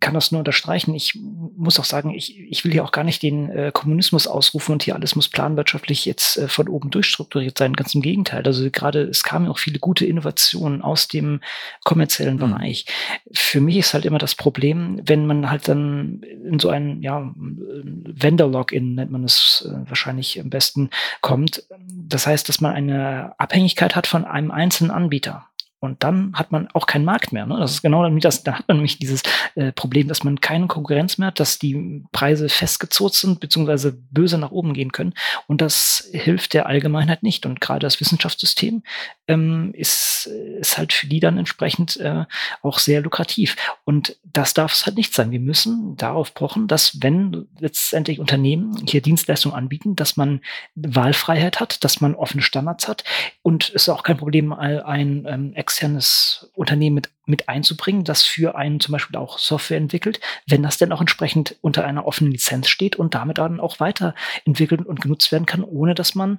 kann 0.00 0.12
das 0.12 0.30
nur 0.30 0.40
unterstreichen. 0.40 0.94
Ich 0.94 1.18
muss 1.56 1.80
auch 1.80 1.86
sagen, 1.86 2.10
ich, 2.10 2.38
ich 2.38 2.66
will 2.66 2.72
hier 2.72 2.84
auch 2.84 2.92
gar 2.92 3.02
nicht 3.02 3.22
den 3.22 3.48
äh, 3.48 3.70
Kommunismus 3.72 4.26
ausrufen 4.26 4.72
und 4.72 4.82
hier 4.82 4.94
alles 4.94 5.16
muss 5.16 5.30
planwirtschaftlich 5.30 6.04
jetzt 6.04 6.36
äh, 6.36 6.48
von 6.48 6.68
oben 6.68 6.90
durchstrukturiert 6.90 7.56
sein. 7.56 7.72
Ganz 7.72 7.94
im 7.94 8.02
Gegenteil. 8.02 8.42
Also 8.44 8.70
gerade 8.70 9.04
es 9.04 9.22
kamen 9.22 9.48
auch 9.48 9.56
viele 9.56 9.78
gute 9.78 10.04
Innovationen 10.04 10.82
aus 10.82 11.08
dem 11.08 11.40
kommerziellen 11.82 12.34
mhm. 12.34 12.40
Bereich. 12.40 12.84
Für 13.32 13.62
mich 13.62 13.78
ist 13.78 13.94
halt 13.94 14.04
immer 14.04 14.18
das 14.18 14.34
Problem, 14.34 15.00
wenn 15.02 15.24
man 15.24 15.48
halt 15.50 15.66
dann 15.66 16.20
in 16.22 16.58
so 16.58 16.68
ein 16.68 17.00
ja, 17.00 17.32
Vendor-Login 17.36 18.96
nennt 18.96 19.12
man 19.12 19.24
es 19.24 19.66
äh, 19.66 19.88
wahrscheinlich 19.88 20.38
am 20.38 20.50
besten 20.50 20.90
kommt. 21.22 21.62
Das 21.88 22.26
heißt, 22.26 22.50
dass 22.50 22.60
man 22.60 22.74
eine 22.74 23.32
Abhängigkeit 23.38 23.96
hat 23.96 24.06
von 24.06 24.26
einem 24.26 24.50
einzelnen 24.50 24.90
Anbieter. 24.90 25.46
Und 25.78 26.02
dann 26.02 26.32
hat 26.34 26.52
man 26.52 26.68
auch 26.72 26.86
keinen 26.86 27.04
Markt 27.04 27.32
mehr. 27.32 27.46
Ne? 27.46 27.56
Das 27.58 27.72
ist 27.72 27.82
genau 27.82 28.02
damit, 28.02 28.24
das, 28.24 28.42
da 28.42 28.58
hat 28.58 28.68
man 28.68 28.78
nämlich 28.78 28.98
dieses 28.98 29.22
äh, 29.56 29.72
Problem, 29.72 30.08
dass 30.08 30.24
man 30.24 30.40
keine 30.40 30.66
Konkurrenz 30.68 31.18
mehr 31.18 31.28
hat, 31.28 31.38
dass 31.38 31.58
die 31.58 32.02
Preise 32.12 32.48
festgezurrt 32.48 33.14
sind, 33.14 33.40
beziehungsweise 33.40 33.92
böse 33.92 34.38
nach 34.38 34.50
oben 34.50 34.72
gehen 34.72 34.92
können. 34.92 35.12
Und 35.46 35.60
das 35.60 36.08
hilft 36.12 36.54
der 36.54 36.66
Allgemeinheit 36.66 37.22
nicht. 37.22 37.44
Und 37.44 37.60
gerade 37.60 37.80
das 37.80 38.00
Wissenschaftssystem 38.00 38.82
ähm, 39.28 39.72
ist, 39.74 40.26
ist 40.58 40.78
halt 40.78 40.94
für 40.94 41.08
die 41.08 41.20
dann 41.20 41.36
entsprechend 41.36 41.98
äh, 41.98 42.24
auch 42.62 42.78
sehr 42.78 43.02
lukrativ. 43.02 43.56
Und 43.84 44.16
das 44.24 44.54
darf 44.54 44.72
es 44.72 44.86
halt 44.86 44.96
nicht 44.96 45.14
sein. 45.14 45.30
Wir 45.30 45.40
müssen 45.40 45.96
darauf 45.96 46.32
pochen, 46.32 46.68
dass 46.68 47.02
wenn 47.02 47.46
letztendlich 47.58 48.18
Unternehmen 48.18 48.82
hier 48.88 49.02
Dienstleistungen 49.02 49.56
anbieten, 49.56 49.94
dass 49.94 50.16
man 50.16 50.40
Wahlfreiheit 50.74 51.60
hat, 51.60 51.84
dass 51.84 52.00
man 52.00 52.14
offene 52.14 52.42
Standards 52.42 52.88
hat 52.88 53.04
und 53.42 53.68
es 53.68 53.82
ist 53.82 53.88
auch 53.88 54.02
kein 54.02 54.16
Problem, 54.16 54.52
ein 54.52 55.26
ähm, 55.28 55.52
externes 55.66 56.48
Unternehmen 56.54 56.94
mit, 56.94 57.10
mit 57.26 57.48
einzubringen, 57.48 58.04
das 58.04 58.22
für 58.22 58.54
einen 58.54 58.78
zum 58.78 58.92
Beispiel 58.92 59.16
auch 59.16 59.38
Software 59.38 59.78
entwickelt, 59.78 60.20
wenn 60.46 60.62
das 60.62 60.78
denn 60.78 60.92
auch 60.92 61.00
entsprechend 61.00 61.56
unter 61.60 61.84
einer 61.84 62.06
offenen 62.06 62.30
Lizenz 62.30 62.68
steht 62.68 62.94
und 62.94 63.14
damit 63.14 63.38
dann 63.38 63.58
auch 63.58 63.80
weiterentwickelt 63.80 64.86
und 64.86 65.00
genutzt 65.00 65.32
werden 65.32 65.44
kann, 65.44 65.64
ohne 65.64 65.96
dass 65.96 66.14
man 66.14 66.38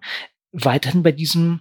weiterhin 0.54 1.04
bei 1.04 1.12
diesem 1.12 1.60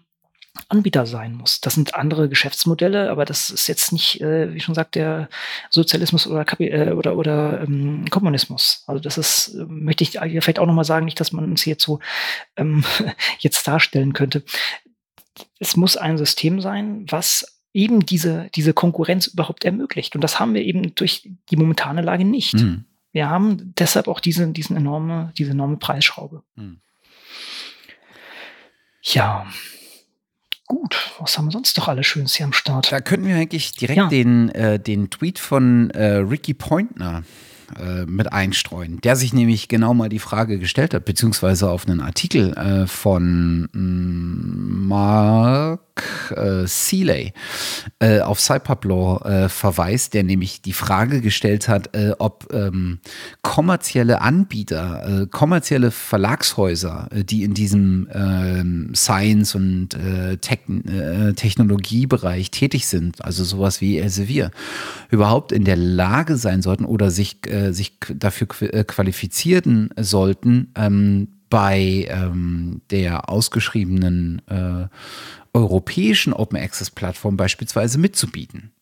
Anbieter 0.68 1.06
sein 1.06 1.34
muss. 1.34 1.60
Das 1.60 1.74
sind 1.74 1.96
andere 1.96 2.28
Geschäftsmodelle, 2.28 3.10
aber 3.10 3.24
das 3.24 3.50
ist 3.50 3.66
jetzt 3.66 3.92
nicht, 3.92 4.20
äh, 4.20 4.54
wie 4.54 4.60
schon 4.60 4.76
sagt, 4.76 4.94
der 4.94 5.28
Sozialismus 5.68 6.26
oder, 6.26 6.44
Kapi 6.44 6.68
äh, 6.68 6.92
oder, 6.92 7.16
oder 7.16 7.62
ähm, 7.62 8.06
Kommunismus. 8.08 8.84
Also 8.86 9.00
das 9.00 9.18
ist, 9.18 9.48
äh, 9.48 9.64
möchte 9.68 10.04
ich 10.04 10.12
vielleicht 10.12 10.60
auch 10.60 10.66
nochmal 10.66 10.84
sagen, 10.84 11.04
nicht, 11.04 11.18
dass 11.18 11.32
man 11.32 11.44
uns 11.44 11.64
jetzt 11.64 11.82
so 11.82 11.98
ähm, 12.56 12.84
jetzt 13.40 13.66
darstellen 13.66 14.12
könnte 14.12 14.44
es 15.58 15.76
muss 15.76 15.96
ein 15.96 16.18
System 16.18 16.60
sein, 16.60 17.06
was 17.08 17.55
eben 17.76 18.06
diese, 18.06 18.48
diese 18.54 18.72
Konkurrenz 18.72 19.26
überhaupt 19.26 19.64
ermöglicht. 19.64 20.14
Und 20.14 20.22
das 20.22 20.40
haben 20.40 20.54
wir 20.54 20.62
eben 20.62 20.94
durch 20.94 21.28
die 21.50 21.56
momentane 21.56 22.00
Lage 22.00 22.24
nicht. 22.24 22.54
Mhm. 22.54 22.84
Wir 23.12 23.28
haben 23.28 23.74
deshalb 23.78 24.08
auch 24.08 24.18
diese, 24.18 24.48
diesen 24.48 24.76
enorme, 24.76 25.32
diese 25.36 25.50
enorme 25.50 25.76
Preisschraube. 25.76 26.42
Mhm. 26.56 26.78
Ja. 29.02 29.46
Gut, 30.66 31.12
was 31.20 31.38
haben 31.38 31.44
wir 31.44 31.52
sonst 31.52 31.78
doch 31.78 31.86
alles 31.86 32.06
Schönes 32.06 32.34
hier 32.34 32.46
am 32.46 32.52
Start? 32.52 32.90
Da 32.90 33.00
könnten 33.00 33.28
wir 33.28 33.36
eigentlich 33.36 33.72
direkt 33.72 33.98
ja. 33.98 34.08
den, 34.08 34.48
äh, 34.48 34.80
den 34.80 35.10
Tweet 35.10 35.38
von 35.38 35.90
äh, 35.90 36.16
Ricky 36.16 36.54
Pointner 36.54 37.22
äh, 37.78 38.04
mit 38.04 38.32
einstreuen, 38.32 39.00
der 39.02 39.14
sich 39.14 39.32
nämlich 39.32 39.68
genau 39.68 39.94
mal 39.94 40.08
die 40.08 40.18
Frage 40.18 40.58
gestellt 40.58 40.92
hat, 40.92 41.04
beziehungsweise 41.04 41.70
auf 41.70 41.86
einen 41.86 42.00
Artikel 42.00 42.52
äh, 42.54 42.88
von 42.88 43.68
mm, 43.72 44.88
Mark 44.88 45.85
äh, 46.30 46.66
Seeley 46.66 47.32
äh, 47.98 48.20
auf 48.20 48.40
Cypublaw 48.40 49.24
äh, 49.24 49.48
verweist, 49.48 50.14
der 50.14 50.22
nämlich 50.24 50.62
die 50.62 50.72
Frage 50.72 51.20
gestellt 51.20 51.68
hat, 51.68 51.94
äh, 51.94 52.12
ob 52.18 52.48
ähm, 52.52 52.98
kommerzielle 53.42 54.20
Anbieter, 54.20 55.22
äh, 55.22 55.26
kommerzielle 55.26 55.90
Verlagshäuser, 55.90 57.08
äh, 57.10 57.24
die 57.24 57.42
in 57.44 57.54
diesem 57.54 58.08
ähm, 58.12 58.92
Science- 58.94 59.54
und 59.54 59.94
äh, 59.94 60.36
Technologiebereich 60.36 62.50
tätig 62.50 62.86
sind, 62.86 63.24
also 63.24 63.44
sowas 63.44 63.80
wie 63.80 63.96
Elsevier, 63.98 64.50
überhaupt 65.10 65.52
in 65.52 65.64
der 65.64 65.76
Lage 65.76 66.36
sein 66.36 66.62
sollten 66.62 66.84
oder 66.84 67.10
sich, 67.10 67.38
sich 67.70 67.98
dafür 68.14 68.46
qualifizieren 68.46 69.90
sollten, 69.96 70.72
ähm, 70.76 71.28
bei 71.48 72.08
ähm, 72.10 72.80
der 72.90 73.28
ausgeschriebenen 73.28 74.42
äh, 74.48 74.88
europäischen 75.56 76.32
Open 76.32 76.58
Access 76.58 76.90
Plattform 76.90 77.36
beispielsweise 77.36 77.98
mitzubieten. 77.98 78.72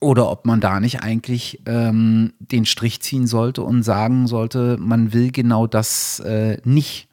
Oder 0.00 0.30
ob 0.30 0.46
man 0.46 0.60
da 0.60 0.80
nicht 0.80 1.02
eigentlich 1.02 1.62
ähm, 1.66 2.32
den 2.40 2.66
Strich 2.66 3.00
ziehen 3.02 3.26
sollte 3.26 3.62
und 3.62 3.84
sagen 3.84 4.26
sollte, 4.26 4.76
man 4.78 5.12
will 5.12 5.30
genau 5.30 5.66
das 5.66 6.18
äh, 6.20 6.58
nicht. 6.64 7.08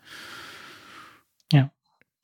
Ja. 1.51 1.71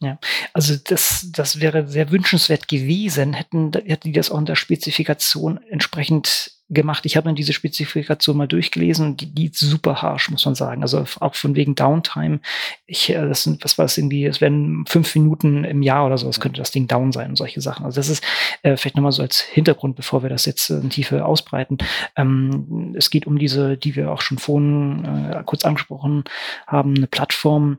Ja, 0.02 0.18
also 0.54 0.76
das, 0.76 1.30
das 1.32 1.60
wäre 1.60 1.88
sehr 1.88 2.10
wünschenswert 2.10 2.68
gewesen, 2.68 3.34
hätten, 3.34 3.72
hätten 3.74 4.08
die 4.08 4.12
das 4.12 4.32
auch 4.32 4.40
in 4.40 4.46
der 4.46 4.56
Spezifikation 4.56 5.60
entsprechend 5.70 6.55
gemacht. 6.70 7.06
Ich 7.06 7.16
habe 7.16 7.30
mir 7.30 7.36
diese 7.36 7.54
Spezifikation 7.54 8.38
mal 8.38 8.48
durchgelesen 8.48 9.18
die, 9.18 9.28
die 9.28 9.52
super 9.54 10.02
harsh, 10.02 10.32
muss 10.32 10.46
man 10.46 10.56
sagen. 10.56 10.82
Also 10.82 11.06
auch 11.20 11.36
von 11.36 11.56
wegen 11.56 11.76
Downtime. 11.76 12.40
Ich, 12.88 13.10
äh, 13.10 13.28
das 13.28 13.44
sind, 13.44 13.64
was 13.64 13.78
war 13.78 13.86
es 13.86 13.98
irgendwie, 13.98 14.26
es 14.26 14.42
werden 14.42 14.86
fünf 14.88 15.14
Minuten 15.16 15.64
im 15.64 15.84
Jahr 15.84 16.06
oder 16.06 16.18
so, 16.18 16.28
das 16.28 16.40
könnte 16.40 16.60
das 16.60 16.72
Ding 16.72 16.88
down 16.88 17.12
sein 17.12 17.30
und 17.30 17.36
solche 17.36 17.62
Sachen. 17.62 17.86
Also 17.86 18.00
das 18.00 18.10
ist 18.10 18.24
äh, 18.64 18.78
vielleicht 18.78 18.96
nochmal 18.96 19.12
so 19.12 19.22
als 19.22 19.40
Hintergrund, 19.40 19.96
bevor 19.96 20.24
wir 20.24 20.30
das 20.30 20.46
jetzt 20.46 20.70
äh, 20.70 20.78
in 20.78 20.90
Tiefe 20.90 21.26
ausbreiten. 21.26 21.78
Ähm, 22.16 22.96
es 22.98 23.10
geht 23.12 23.28
um 23.28 23.38
diese, 23.38 23.78
die 23.78 23.96
wir 23.96 24.12
auch 24.12 24.22
schon 24.22 24.40
vorhin 24.40 25.06
äh, 25.06 25.44
kurz 25.46 25.66
angesprochen 25.66 26.24
haben, 26.66 26.96
eine 26.96 27.08
Plattform, 27.08 27.78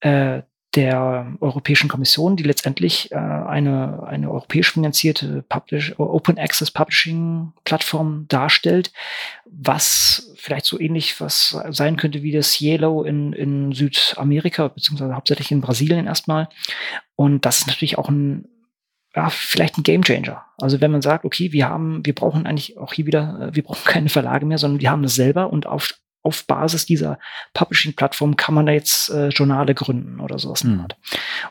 äh, 0.00 0.42
der 0.76 1.32
Europäischen 1.40 1.88
Kommission, 1.88 2.36
die 2.36 2.42
letztendlich 2.44 3.10
äh, 3.10 3.16
eine, 3.16 4.04
eine 4.06 4.30
europäisch 4.30 4.72
finanzierte 4.72 5.42
Publish 5.48 5.98
Open 5.98 6.38
Access 6.38 6.70
Publishing 6.70 7.52
Plattform 7.64 8.26
darstellt, 8.28 8.92
was 9.46 10.34
vielleicht 10.36 10.66
so 10.66 10.78
ähnlich 10.78 11.20
was 11.20 11.58
sein 11.70 11.96
könnte 11.96 12.22
wie 12.22 12.32
das 12.32 12.60
Yellow 12.60 13.02
in, 13.02 13.32
in 13.32 13.72
Südamerika, 13.72 14.68
beziehungsweise 14.68 15.14
hauptsächlich 15.14 15.50
in 15.50 15.62
Brasilien 15.62 16.06
erstmal. 16.06 16.48
Und 17.16 17.46
das 17.46 17.58
ist 17.58 17.66
natürlich 17.66 17.98
auch 17.98 18.08
ein 18.08 18.46
ja, 19.16 19.30
vielleicht 19.30 19.78
ein 19.78 19.82
Gamechanger. 19.82 20.44
Also 20.58 20.82
wenn 20.82 20.90
man 20.90 21.00
sagt, 21.00 21.24
okay, 21.24 21.50
wir 21.50 21.70
haben, 21.70 22.04
wir 22.04 22.14
brauchen 22.14 22.46
eigentlich 22.46 22.76
auch 22.76 22.92
hier 22.92 23.06
wieder, 23.06 23.48
äh, 23.48 23.54
wir 23.56 23.62
brauchen 23.62 23.84
keine 23.84 24.10
Verlage 24.10 24.44
mehr, 24.44 24.58
sondern 24.58 24.80
wir 24.80 24.90
haben 24.90 25.02
das 25.02 25.14
selber 25.14 25.50
und 25.50 25.66
auf 25.66 25.94
auf 26.26 26.44
Basis 26.46 26.86
dieser 26.86 27.18
Publishing-Plattform 27.54 28.36
kann 28.36 28.54
man 28.54 28.66
da 28.66 28.72
jetzt 28.72 29.08
äh, 29.10 29.28
Journale 29.28 29.74
gründen 29.74 30.20
oder 30.20 30.38
sowas. 30.38 30.64
Mhm. 30.64 30.86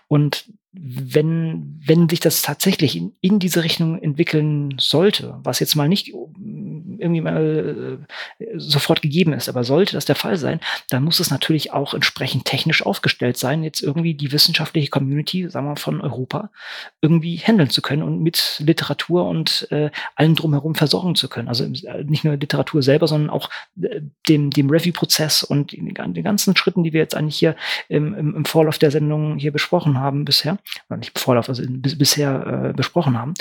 Und 0.08 0.46
wenn, 0.78 1.80
wenn 1.86 2.10
sich 2.10 2.20
das 2.20 2.42
tatsächlich 2.42 2.96
in, 2.98 3.14
in 3.22 3.40
diese 3.40 3.64
Richtung 3.64 4.02
entwickeln 4.02 4.76
sollte, 4.80 5.40
was 5.44 5.60
jetzt 5.60 5.76
mal 5.76 5.88
nicht 5.88 6.10
irgendwie 6.10 7.22
mal 7.22 8.00
äh, 8.40 8.46
sofort 8.56 9.02
gegeben 9.02 9.34
ist, 9.34 9.50
aber 9.50 9.64
sollte 9.64 9.94
das 9.94 10.06
der 10.06 10.16
Fall 10.16 10.38
sein, 10.38 10.60
dann 10.90 11.04
muss 11.04 11.20
es 11.20 11.32
natürlich 11.32 11.74
auch 11.74 11.94
entsprechend 11.94 12.46
technisch 12.46 12.86
aufgestellt 12.86 13.38
sein, 13.38 13.64
jetzt 13.64 13.82
irgendwie 13.82 14.14
die 14.14 14.32
wissenschaftliche 14.32 14.90
Community, 14.90 15.50
sagen 15.50 15.68
wir 15.68 15.76
von 15.76 16.02
Europa, 16.02 16.50
irgendwie 17.02 17.38
handeln 17.38 17.70
zu 17.70 17.82
können 17.82 18.04
und 18.04 18.22
mit 18.22 18.62
Literatur 18.64 19.28
und 19.28 19.68
äh, 19.72 19.92
allem 20.16 20.36
drumherum 20.36 20.76
versorgen 20.76 21.16
zu 21.16 21.30
können. 21.30 21.48
Also 21.48 21.66
äh, 21.66 22.04
nicht 22.04 22.24
nur 22.24 22.36
Literatur 22.36 22.82
selber, 22.82 23.08
sondern 23.08 23.30
auch 23.30 23.50
äh, 23.82 24.02
dem, 24.28 24.50
dem 24.50 24.70
Review-Prozess 24.70 25.44
und 25.44 25.72
den, 25.72 25.94
den 25.94 26.24
ganzen 26.24 26.56
Schritten, 26.56 26.84
die 26.84 26.94
wir 26.94 27.02
jetzt 27.02 27.16
eigentlich 27.16 27.38
hier 27.38 27.56
im, 27.90 28.14
im 28.14 28.46
Vorlauf 28.46 28.78
der 28.78 28.92
Sendung 28.92 29.38
hier 29.38 29.52
besprochen 29.52 30.00
haben 30.00 30.26
bisher 30.26 30.58
nicht 30.98 31.18
Vorlauf, 31.18 31.50
also 31.50 31.64
bisher 31.68 32.70
äh, 32.70 32.74
besprochen 32.74 33.18
haben. 33.18 33.34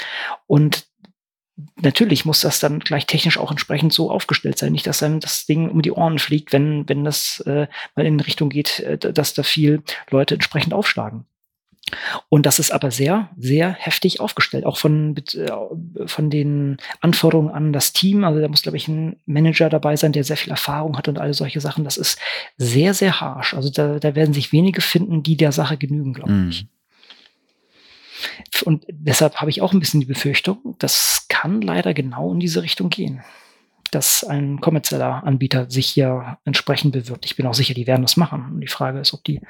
Und 0.47 0.87
natürlich 1.81 2.25
muss 2.25 2.41
das 2.41 2.61
dann 2.61 2.81
gleich 2.81 3.07
technisch 3.07 3.39
auch 3.39 3.51
entsprechend 3.51 3.93
so 3.93 4.11
aufgestellt 4.11 4.59
sein. 4.59 4.73
Nicht, 4.73 4.87
dass 4.87 4.99
dann 4.99 5.21
das 5.21 5.47
Ding 5.47 5.69
um 5.69 5.83
die 5.83 5.93
Ohren 5.93 6.19
fliegt, 6.19 6.53
wenn, 6.53 6.89
wenn 6.89 7.05
das 7.05 7.41
äh, 7.47 7.67
mal 7.95 8.07
in 8.07 8.21
Richtung 8.21 8.51
geht, 8.51 8.81
äh, 8.81 8.99
dass 8.99 9.35
da 9.35 9.43
viel 9.43 9.83
Leute 10.11 10.35
entsprechend 10.35 10.75
aufschlagen. 10.75 11.27
Und 12.29 12.47
das 12.47 12.59
ist 12.59 12.71
aber 12.71 12.91
sehr, 12.91 13.29
sehr 13.37 13.71
heftig 13.73 14.19
aufgestellt, 14.19 14.65
auch 14.65 14.79
von, 14.79 15.17
äh, 15.17 16.07
von 16.07 16.31
den 16.31 16.79
Anforderungen 17.01 17.51
an 17.51 17.73
das 17.73 17.93
Team. 17.93 18.25
Also 18.25 18.41
da 18.41 18.49
muss, 18.49 18.63
glaube 18.63 18.79
ich, 18.79 18.89
ein 18.89 19.17
Manager 19.27 19.69
dabei 19.69 19.97
sein, 19.97 20.13
der 20.13 20.25
sehr 20.25 20.39
viel 20.39 20.51
Erfahrung 20.51 20.97
hat 20.97 21.09
und 21.09 21.19
alle 21.19 21.35
solche 21.35 21.61
Sachen. 21.61 21.85
Das 21.85 21.97
ist 21.97 22.19
sehr, 22.57 22.95
sehr 22.95 23.21
harsh. 23.21 23.55
Also 23.55 23.71
da, 23.71 23.99
da 23.99 24.15
werden 24.15 24.35
sich 24.35 24.53
wenige 24.53 24.81
finden, 24.81 25.23
die 25.23 25.37
der 25.37 25.53
Sache 25.53 25.77
genügen, 25.77 26.15
glaube 26.15 26.33
mm. 26.33 26.49
ich. 26.49 26.67
Und 28.65 28.85
deshalb 28.89 29.37
habe 29.37 29.51
ich 29.51 29.63
auch 29.63 29.73
ein 29.73 29.81
bisschen 29.81 30.01
die 30.01 30.07
Befürchtung, 30.07 30.77
das 30.79 31.27
kann 31.29 31.61
leider 31.61 31.95
genau 31.95 32.33
in 32.33 32.41
diese 32.41 32.63
Richtung 32.63 32.91
gehen 32.91 33.23
dass 33.91 34.25
ein 34.25 34.61
kommerzieller 34.61 35.23
Anbieter 35.25 35.71
sich 35.71 35.87
hier 35.87 36.39
entsprechend 36.45 36.93
bewirbt. 36.93 37.27
Ich 37.27 37.37
bin 37.37 37.47
auch 37.47 37.55
sicher, 37.55 37.75
die 37.75 37.87
werden 37.87 38.03
das 38.03 38.17
machen. 38.17 38.55
Und 38.55 38.61
die 38.61 38.67
Frage 38.67 38.99
ist, 38.99 39.15
ob 39.15 39.23
die 39.23 39.41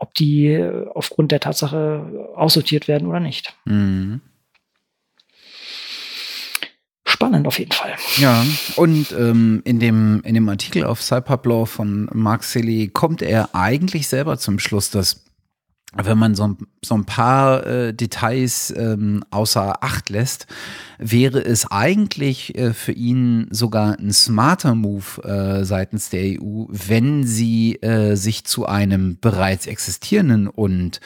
ob 0.00 0.14
die 0.14 0.46
äh, 0.46 0.88
aufgrund 0.94 1.30
der 1.30 1.40
Tatsache 1.40 2.32
aussortiert 2.34 2.88
werden 2.88 3.06
oder 3.06 3.20
nicht. 3.20 3.54
Mhm. 3.66 4.22
Spannend 7.04 7.46
auf 7.46 7.58
jeden 7.58 7.72
Fall. 7.72 7.96
Ja, 8.16 8.44
und 8.76 9.12
ähm, 9.12 9.60
in, 9.64 9.78
dem, 9.78 10.22
in 10.24 10.34
dem 10.34 10.48
Artikel 10.48 10.84
auf 10.84 11.02
Cypublaw 11.02 11.66
von 11.66 12.08
Mark 12.14 12.44
Silly 12.44 12.88
kommt 12.88 13.20
er 13.20 13.54
eigentlich 13.54 14.08
selber 14.08 14.38
zum 14.38 14.58
Schluss, 14.58 14.90
dass 14.90 15.26
wenn 15.96 16.18
man 16.18 16.34
so, 16.36 16.56
so 16.84 16.94
ein 16.94 17.04
paar 17.04 17.66
äh, 17.66 17.92
Details 17.92 18.72
ähm, 18.76 19.24
außer 19.30 19.82
Acht 19.82 20.08
lässt, 20.08 20.46
wäre 20.98 21.40
es 21.40 21.70
eigentlich 21.70 22.56
äh, 22.56 22.72
für 22.72 22.92
ihn 22.92 23.48
sogar 23.50 23.98
ein 23.98 24.12
smarter 24.12 24.74
Move 24.74 25.22
äh, 25.24 25.64
seitens 25.64 26.10
der 26.10 26.40
EU, 26.40 26.66
wenn 26.68 27.26
sie 27.26 27.76
äh, 27.82 28.14
sich 28.14 28.44
zu 28.44 28.66
einem 28.66 29.18
bereits 29.20 29.66
existierenden 29.66 30.46
und 30.46 31.00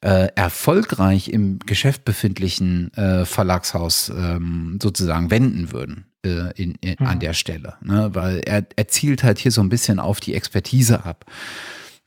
äh, 0.00 0.28
erfolgreich 0.34 1.28
im 1.28 1.58
Geschäft 1.58 2.06
befindlichen 2.06 2.94
äh, 2.94 3.26
Verlagshaus 3.26 4.10
ähm, 4.16 4.78
sozusagen 4.82 5.30
wenden 5.30 5.72
würden. 5.72 6.06
In, 6.22 6.74
in. 6.82 6.98
An 6.98 7.18
der 7.18 7.32
Stelle, 7.32 7.76
ne? 7.80 8.10
weil 8.12 8.42
er, 8.44 8.66
er 8.76 8.88
zielt 8.88 9.22
halt 9.22 9.38
hier 9.38 9.50
so 9.50 9.62
ein 9.62 9.70
bisschen 9.70 9.98
auf 9.98 10.20
die 10.20 10.34
Expertise 10.34 11.06
ab. 11.06 11.24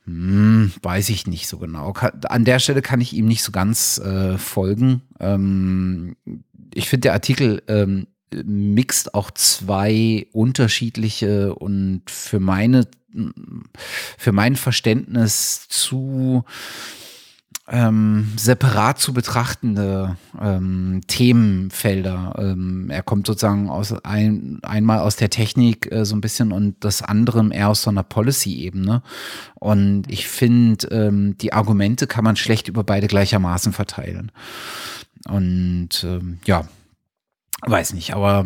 Hm, 0.04 0.72
weiß 0.82 1.08
ich 1.08 1.26
nicht 1.26 1.48
so 1.48 1.58
genau. 1.58 1.94
An 2.28 2.44
der 2.44 2.58
Stelle 2.58 2.82
kann 2.82 3.00
ich 3.00 3.14
ihm 3.14 3.26
nicht 3.26 3.42
so 3.42 3.52
ganz 3.52 3.98
äh, 3.98 4.36
folgen. 4.36 5.02
Ähm, 5.18 6.16
ich 6.74 6.88
finde, 6.88 7.02
der 7.02 7.12
Artikel 7.14 7.62
ähm, 7.68 8.06
mixt 8.44 9.14
auch 9.14 9.30
zwei 9.30 10.26
unterschiedliche 10.32 11.54
und 11.54 12.02
für 12.10 12.40
meine 12.40 12.86
für 14.18 14.32
mein 14.32 14.56
Verständnis 14.56 15.68
zu 15.68 16.44
ähm, 17.66 18.32
separat 18.36 18.98
zu 18.98 19.14
betrachtende 19.14 20.16
ähm, 20.38 21.00
Themenfelder. 21.06 22.34
Ähm, 22.38 22.90
er 22.90 23.02
kommt 23.02 23.26
sozusagen 23.26 23.70
aus 23.70 23.92
ein, 24.04 24.60
einmal 24.62 25.00
aus 25.00 25.16
der 25.16 25.30
Technik 25.30 25.90
äh, 25.90 26.04
so 26.04 26.14
ein 26.14 26.20
bisschen 26.20 26.52
und 26.52 26.84
das 26.84 27.02
andere 27.02 27.48
eher 27.52 27.70
aus 27.70 27.82
so 27.82 27.90
einer 27.90 28.02
Policy-Ebene. 28.02 29.02
Und 29.54 30.04
ich 30.10 30.28
finde, 30.28 30.86
ähm, 30.88 31.38
die 31.38 31.54
Argumente 31.54 32.06
kann 32.06 32.24
man 32.24 32.36
schlecht 32.36 32.68
über 32.68 32.84
beide 32.84 33.06
gleichermaßen 33.06 33.72
verteilen. 33.72 34.30
Und 35.26 36.04
ähm, 36.04 36.40
ja, 36.44 36.68
weiß 37.62 37.94
nicht, 37.94 38.14
aber 38.14 38.44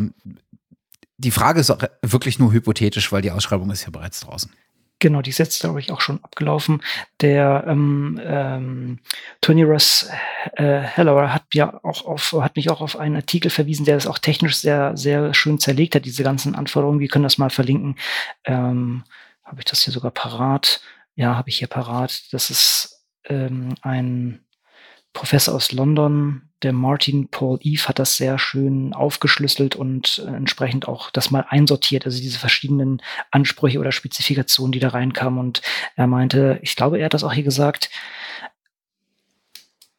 die 1.17 1.31
Frage 1.31 1.59
ist 1.59 1.71
auch 1.71 1.83
wirklich 2.01 2.39
nur 2.39 2.53
hypothetisch, 2.53 3.11
weil 3.11 3.21
die 3.21 3.31
Ausschreibung 3.31 3.69
ist 3.71 3.83
ja 3.83 3.89
bereits 3.89 4.21
draußen. 4.21 4.51
Genau, 4.99 5.21
die 5.21 5.29
ist 5.29 5.61
glaube 5.61 5.79
ich, 5.79 5.91
auch 5.91 6.01
schon 6.01 6.21
abgelaufen. 6.23 6.81
Der 7.21 7.63
ähm, 7.67 8.19
ähm, 8.21 8.99
Tony 9.39 9.63
Ross 9.63 10.09
äh, 10.57 10.79
Heller 10.79 11.33
hat 11.33 11.45
ja 11.53 11.79
auch 11.83 12.05
auf, 12.05 12.33
hat 12.33 12.57
mich 12.57 12.69
auch 12.69 12.81
auf 12.81 12.97
einen 12.97 13.15
Artikel 13.15 13.49
verwiesen, 13.49 13.85
der 13.85 13.95
das 13.95 14.07
auch 14.07 14.17
technisch 14.17 14.57
sehr, 14.57 14.97
sehr 14.97 15.33
schön 15.33 15.57
zerlegt 15.57 15.95
hat, 15.95 16.03
diese 16.03 16.23
ganzen 16.23 16.53
Anforderungen. 16.53 16.99
Wir 16.99 17.07
können 17.07 17.23
das 17.23 17.37
mal 17.37 17.49
verlinken. 17.49 17.95
Ähm, 18.43 19.03
habe 19.45 19.59
ich 19.59 19.65
das 19.65 19.83
hier 19.83 19.93
sogar 19.93 20.11
parat? 20.11 20.81
Ja, 21.15 21.35
habe 21.35 21.49
ich 21.49 21.59
hier 21.59 21.69
parat. 21.69 22.33
Das 22.33 22.49
ist 22.49 23.05
ähm, 23.23 23.75
ein 23.81 24.41
Professor 25.13 25.55
aus 25.55 25.71
London, 25.71 26.49
der 26.61 26.73
Martin 26.73 27.29
Paul 27.29 27.59
Eve, 27.61 27.87
hat 27.87 27.99
das 27.99 28.17
sehr 28.17 28.37
schön 28.37 28.93
aufgeschlüsselt 28.93 29.75
und 29.75 30.23
äh, 30.25 30.29
entsprechend 30.29 30.87
auch 30.87 31.09
das 31.11 31.31
mal 31.31 31.45
einsortiert, 31.49 32.05
also 32.05 32.19
diese 32.19 32.37
verschiedenen 32.37 33.01
Ansprüche 33.31 33.79
oder 33.79 33.91
Spezifikationen, 33.91 34.71
die 34.71 34.79
da 34.79 34.89
reinkamen. 34.89 35.39
Und 35.39 35.61
er 35.95 36.07
meinte, 36.07 36.59
ich 36.61 36.75
glaube, 36.75 36.99
er 36.99 37.05
hat 37.05 37.13
das 37.13 37.23
auch 37.23 37.33
hier 37.33 37.43
gesagt, 37.43 37.89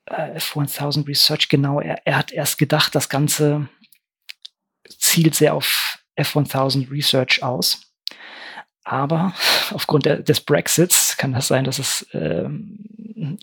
äh, 0.06 0.38
F1000 0.38 1.06
Research, 1.08 1.48
genau, 1.48 1.80
er, 1.80 2.06
er 2.06 2.16
hat 2.16 2.32
erst 2.32 2.58
gedacht, 2.58 2.94
das 2.94 3.08
Ganze 3.08 3.68
zielt 4.88 5.34
sehr 5.34 5.54
auf 5.54 5.98
F1000 6.16 6.90
Research 6.90 7.42
aus. 7.42 7.80
Aber 8.84 9.32
aufgrund 9.72 10.06
der, 10.06 10.18
des 10.18 10.40
Brexits 10.40 11.16
kann 11.16 11.32
das 11.32 11.48
sein, 11.48 11.64
dass 11.64 11.78
es 11.78 12.06
ähm, 12.12 12.84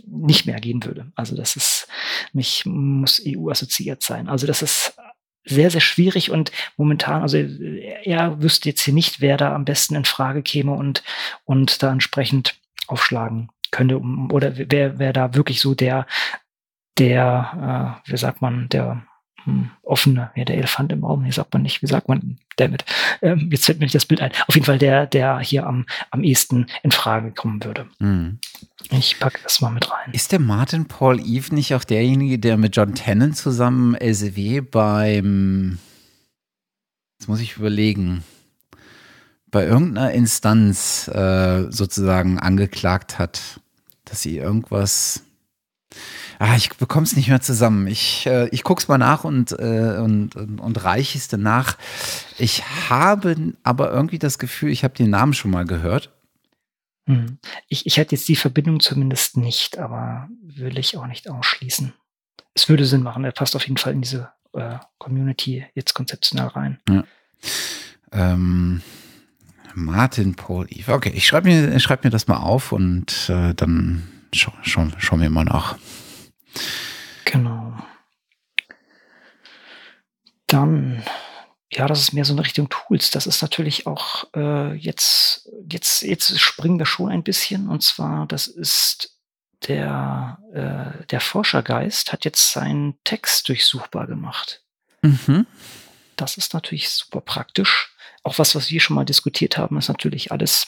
nicht 0.06 0.46
mehr 0.46 0.60
gehen 0.60 0.84
würde. 0.84 1.12
Also 1.16 1.36
das 1.36 1.56
ist 1.56 1.88
nicht, 2.34 2.66
muss 2.66 3.22
EU-assoziiert 3.26 4.02
sein. 4.04 4.28
Also 4.28 4.48
das 4.48 4.62
ist 4.62 4.98
sehr, 5.46 5.72
sehr 5.72 5.82
schwierig 5.82 6.32
und 6.32 6.52
momentan, 6.76 7.22
also 7.22 7.38
er 7.38 8.42
wüsste 8.42 8.70
jetzt 8.70 8.82
hier 8.82 8.94
nicht, 8.94 9.22
wer 9.22 9.38
da 9.38 9.56
am 9.56 9.66
besten 9.66 9.96
in 9.96 10.06
Frage 10.06 10.44
käme 10.44 10.74
und, 10.74 11.04
und 11.46 11.82
da 11.82 11.92
entsprechend 11.92 12.60
aufschlagen 12.88 13.50
könnte 13.72 14.00
oder 14.00 14.54
wer, 14.58 15.00
wer 15.00 15.14
da 15.14 15.36
wirklich 15.36 15.62
so 15.62 15.74
der, 15.74 16.06
der, 16.98 18.02
äh, 18.06 18.12
wie 18.12 18.18
sagt 18.18 18.42
man, 18.42 18.70
der 18.70 19.06
hm, 19.48 19.70
offene, 19.82 20.30
ja, 20.36 20.44
der 20.44 20.58
Elefant 20.58 20.92
im 20.92 21.06
Raum, 21.06 21.24
hier 21.24 21.32
sagt 21.32 21.54
man 21.54 21.62
nicht, 21.62 21.82
wie 21.82 21.88
sagt 21.88 22.10
man, 22.10 22.38
damit. 22.58 22.84
Ähm, 23.22 23.48
jetzt 23.50 23.66
fällt 23.66 23.80
mir 23.80 23.86
nicht 23.86 23.96
das 23.96 24.06
Bild 24.06 24.22
ein. 24.22 24.32
Auf 24.46 24.56
jeden 24.56 24.66
Fall 24.66 24.78
der, 24.78 25.08
der 25.08 25.40
hier 25.40 25.66
am, 25.66 25.86
am 26.12 26.22
ehesten 26.22 26.68
in 26.84 26.92
Frage 26.92 27.32
kommen 27.32 27.64
würde. 27.64 27.88
Mhm. 28.00 28.40
Ich 28.92 29.20
packe 29.20 29.40
das 29.42 29.62
mal 29.62 29.70
mit 29.70 29.90
rein. 29.90 30.12
Ist 30.12 30.34
der 30.34 30.40
Martin 30.40 30.90
Paul 30.90 31.22
Eve 31.22 31.56
nicht 31.56 31.74
auch 31.74 31.86
derjenige, 31.86 32.40
der 32.40 32.58
mit 32.58 32.76
John 32.76 32.94
Tennant 32.94 33.38
zusammen 33.38 33.96
LCW 33.96 34.60
beim, 34.60 35.80
jetzt 37.18 37.30
muss 37.30 37.40
ich 37.40 37.56
überlegen, 37.56 38.26
bei 39.50 39.66
irgendeiner 39.66 40.12
Instanz 40.12 41.08
äh, 41.08 41.72
sozusagen 41.72 42.38
angeklagt 42.38 43.18
hat, 43.18 43.62
dass 44.04 44.22
sie 44.22 44.38
irgendwas 44.38 45.24
Ah, 46.40 46.56
ich 46.56 46.70
bekomme 46.70 47.06
es 47.06 47.16
nicht 47.16 47.30
mehr 47.30 47.42
zusammen. 47.42 47.88
Ich, 47.88 48.26
äh, 48.28 48.48
ich 48.50 48.64
gucke 48.64 48.82
es 48.82 48.88
mal 48.88 48.98
nach 48.98 49.24
und, 49.24 49.54
äh, 49.54 49.98
und, 49.98 50.36
und, 50.36 50.60
und 50.60 50.84
reiche 50.84 51.18
es 51.18 51.28
danach. 51.28 51.78
Ich 52.38 52.64
habe 52.90 53.54
aber 53.64 53.92
irgendwie 53.92 54.20
das 54.20 54.38
Gefühl, 54.38 54.70
ich 54.70 54.84
habe 54.84 54.94
den 54.94 55.10
Namen 55.10 55.34
schon 55.34 55.52
mal 55.52 55.66
gehört. 55.66 56.12
Hm. 57.08 57.40
Ich, 57.70 57.86
ich 57.86 57.98
hätte 57.98 58.16
jetzt 58.16 58.28
die 58.28 58.36
Verbindung 58.36 58.80
zumindest 58.80 59.38
nicht, 59.38 59.78
aber 59.78 60.30
will 60.42 60.78
ich 60.78 60.98
auch 60.98 61.08
nicht 61.08 61.30
ausschließen. 61.30 61.94
Es 62.54 62.70
würde 62.70 62.86
Sinn 62.86 63.04
machen, 63.04 63.24
er 63.24 63.32
passt 63.32 63.56
auf 63.56 63.66
jeden 63.66 63.78
Fall 63.78 63.94
in 63.94 64.02
diese 64.02 64.30
äh, 64.54 64.78
Community 64.98 65.66
jetzt 65.74 65.94
konzeptionell 65.94 66.48
rein. 66.48 66.80
Ja. 66.90 67.04
Ähm, 68.12 68.82
Martin 69.74 70.36
Paul 70.36 70.68
Eve. 70.70 70.94
Okay, 70.94 71.12
ich 71.14 71.28
schreibe 71.28 71.48
mir, 71.48 71.80
schreib 71.80 72.04
mir 72.04 72.10
das 72.10 72.28
mal 72.28 72.38
auf 72.38 72.72
und 72.72 73.30
äh, 73.30 73.54
dann 73.54 74.04
schauen 74.34 74.58
schau, 74.62 74.88
schau 74.98 75.20
wir 75.20 75.30
mal 75.30 75.46
nach. 75.46 75.78
Genau. 77.26 77.74
Dann, 80.48 81.04
ja, 81.72 81.88
das 81.88 82.00
ist 82.00 82.14
mehr 82.14 82.26
so 82.26 82.34
eine 82.34 82.44
Richtung 82.44 82.70
Tools. 82.70 83.12
Das 83.12 83.28
ist 83.28 83.42
natürlich 83.42 83.86
auch 83.86 84.26
äh, 84.36 84.74
jetzt, 84.74 85.50
jetzt, 85.70 86.02
jetzt 86.04 86.40
springen 86.40 86.80
wir 86.80 86.86
schon 86.86 87.10
ein 87.10 87.24
bisschen. 87.24 87.68
Und 87.68 87.84
zwar, 87.84 88.26
das 88.28 88.48
ist 88.48 89.18
der, 89.68 90.40
äh, 90.54 91.06
der 91.08 91.20
Forschergeist 91.20 92.14
hat 92.14 92.26
jetzt 92.26 92.54
seinen 92.54 92.98
Text 93.04 93.50
durchsuchbar 93.50 94.08
gemacht. 94.08 94.64
Mhm. 95.02 95.46
Das 96.16 96.38
ist 96.38 96.54
natürlich 96.54 96.90
super 96.90 97.22
praktisch. 97.22 97.94
Auch 98.24 98.40
was, 98.40 98.56
was 98.56 98.72
wir 98.72 98.80
schon 98.80 98.96
mal 98.96 99.06
diskutiert 99.06 99.58
haben, 99.58 99.78
ist 99.78 99.88
natürlich 99.88 100.32
alles 100.32 100.68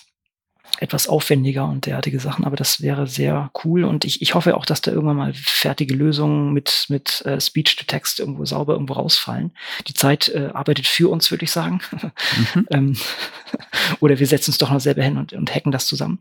etwas 0.79 1.07
aufwendiger 1.07 1.65
und 1.65 1.85
derartige 1.85 2.19
Sachen, 2.19 2.45
aber 2.45 2.55
das 2.55 2.81
wäre 2.81 3.07
sehr 3.07 3.51
cool 3.63 3.83
und 3.83 4.05
ich, 4.05 4.21
ich 4.21 4.33
hoffe 4.33 4.55
auch, 4.55 4.65
dass 4.65 4.81
da 4.81 4.91
irgendwann 4.91 5.17
mal 5.17 5.33
fertige 5.33 5.93
Lösungen 5.93 6.53
mit, 6.53 6.85
mit 6.89 7.21
äh, 7.25 7.39
Speech-to-Text 7.39 8.19
irgendwo 8.19 8.45
sauber 8.45 8.73
irgendwo 8.73 8.93
rausfallen. 8.93 9.51
Die 9.87 9.93
Zeit 9.93 10.29
äh, 10.29 10.49
arbeitet 10.53 10.87
für 10.87 11.09
uns, 11.09 11.31
würde 11.31 11.43
ich 11.43 11.51
sagen. 11.51 11.81
Mhm. 12.53 12.67
ähm, 12.71 12.97
oder 13.99 14.19
wir 14.19 14.27
setzen 14.27 14.51
uns 14.51 14.57
doch 14.57 14.71
noch 14.71 14.79
selber 14.79 15.03
hin 15.03 15.17
und, 15.17 15.33
und 15.33 15.53
hacken 15.53 15.71
das 15.71 15.85
zusammen. 15.85 16.19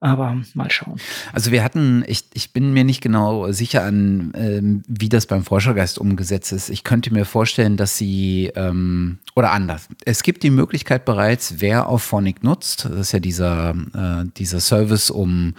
Aber 0.00 0.36
mal 0.54 0.70
schauen. 0.70 1.00
Also 1.32 1.50
wir 1.50 1.64
hatten, 1.64 2.04
ich, 2.06 2.24
ich 2.34 2.52
bin 2.52 2.72
mir 2.72 2.84
nicht 2.84 3.00
genau 3.00 3.50
sicher 3.52 3.82
an, 3.84 4.32
ähm, 4.36 4.82
wie 4.86 5.08
das 5.08 5.26
beim 5.26 5.44
Forschergeist 5.44 5.98
umgesetzt 5.98 6.52
ist. 6.52 6.68
Ich 6.68 6.84
könnte 6.84 7.12
mir 7.12 7.24
vorstellen, 7.24 7.76
dass 7.76 7.96
sie, 7.96 8.52
ähm, 8.54 9.18
oder 9.34 9.50
anders. 9.50 9.88
Es 10.04 10.22
gibt 10.22 10.42
die 10.42 10.50
Möglichkeit 10.50 11.04
bereits, 11.04 11.54
wer 11.58 11.88
auf 11.88 12.02
Phonic 12.02 12.44
nutzt, 12.44 12.84
das 12.84 12.92
ist 12.92 13.12
ja 13.12 13.18
dieser 13.18 13.74
äh, 13.94 14.30
dieser 14.36 14.60
Service, 14.60 15.10
um 15.10 15.54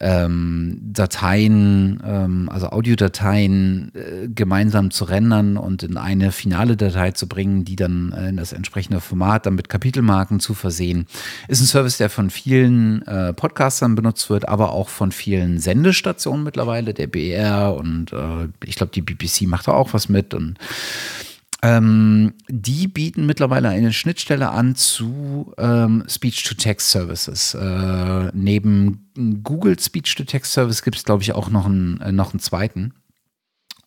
ähm, 0.00 0.78
Dateien, 0.82 2.00
ähm, 2.04 2.48
also 2.52 2.68
Audiodateien 2.70 3.92
äh, 3.94 4.28
gemeinsam 4.28 4.90
zu 4.90 5.04
rendern 5.04 5.56
und 5.56 5.82
in 5.82 5.96
eine 5.96 6.32
finale 6.32 6.76
Datei 6.76 7.12
zu 7.12 7.26
bringen, 7.26 7.64
die 7.64 7.76
dann 7.76 8.12
äh, 8.12 8.28
in 8.28 8.36
das 8.36 8.52
entsprechende 8.52 9.00
Format 9.00 9.46
dann 9.46 9.54
mit 9.54 9.68
Kapitelmarken 9.68 10.40
zu 10.40 10.54
versehen. 10.54 11.06
Ist 11.48 11.60
ein 11.60 11.66
Service, 11.66 11.98
der 11.98 12.10
von 12.10 12.30
vielen 12.30 13.02
äh, 13.06 13.32
Podcastern 13.32 13.94
benutzt 13.94 14.30
wird, 14.30 14.48
aber 14.48 14.72
auch 14.72 14.88
von 14.88 15.12
vielen 15.12 15.58
Sendestationen 15.58 16.44
mittlerweile, 16.44 16.94
der 16.94 17.06
BR 17.06 17.74
und 17.74 18.12
äh, 18.12 18.48
ich 18.64 18.76
glaube, 18.76 18.92
die 18.92 19.02
BBC 19.02 19.42
macht 19.42 19.68
da 19.68 19.72
auch 19.72 19.92
was 19.92 20.08
mit 20.08 20.34
und 20.34 20.56
ähm, 21.62 22.34
die 22.48 22.86
bieten 22.86 23.26
mittlerweile 23.26 23.68
eine 23.68 23.92
Schnittstelle 23.92 24.50
an 24.50 24.76
zu 24.76 25.52
ähm, 25.58 26.04
Speech-to-Text-Services. 26.08 27.54
Äh, 27.54 28.30
neben 28.32 29.10
Google 29.42 29.78
Speech-to-Text-Service 29.78 30.82
gibt 30.82 30.96
es, 30.96 31.04
glaube 31.04 31.22
ich, 31.22 31.32
auch 31.32 31.50
noch 31.50 31.66
einen, 31.66 32.00
äh, 32.00 32.12
noch 32.12 32.32
einen 32.32 32.40
zweiten. 32.40 32.94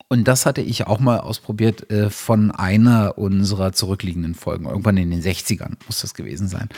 Und 0.08 0.28
das 0.28 0.44
hatte 0.44 0.60
ich 0.60 0.86
auch 0.86 1.00
mal 1.00 1.20
ausprobiert 1.20 1.90
äh, 1.90 2.10
von 2.10 2.50
einer 2.50 3.16
unserer 3.16 3.72
zurückliegenden 3.72 4.34
Folgen. 4.34 4.66
Irgendwann 4.66 4.98
in 4.98 5.10
den 5.10 5.22
60ern 5.22 5.76
muss 5.86 6.02
das 6.02 6.12
gewesen 6.12 6.48
sein. 6.48 6.68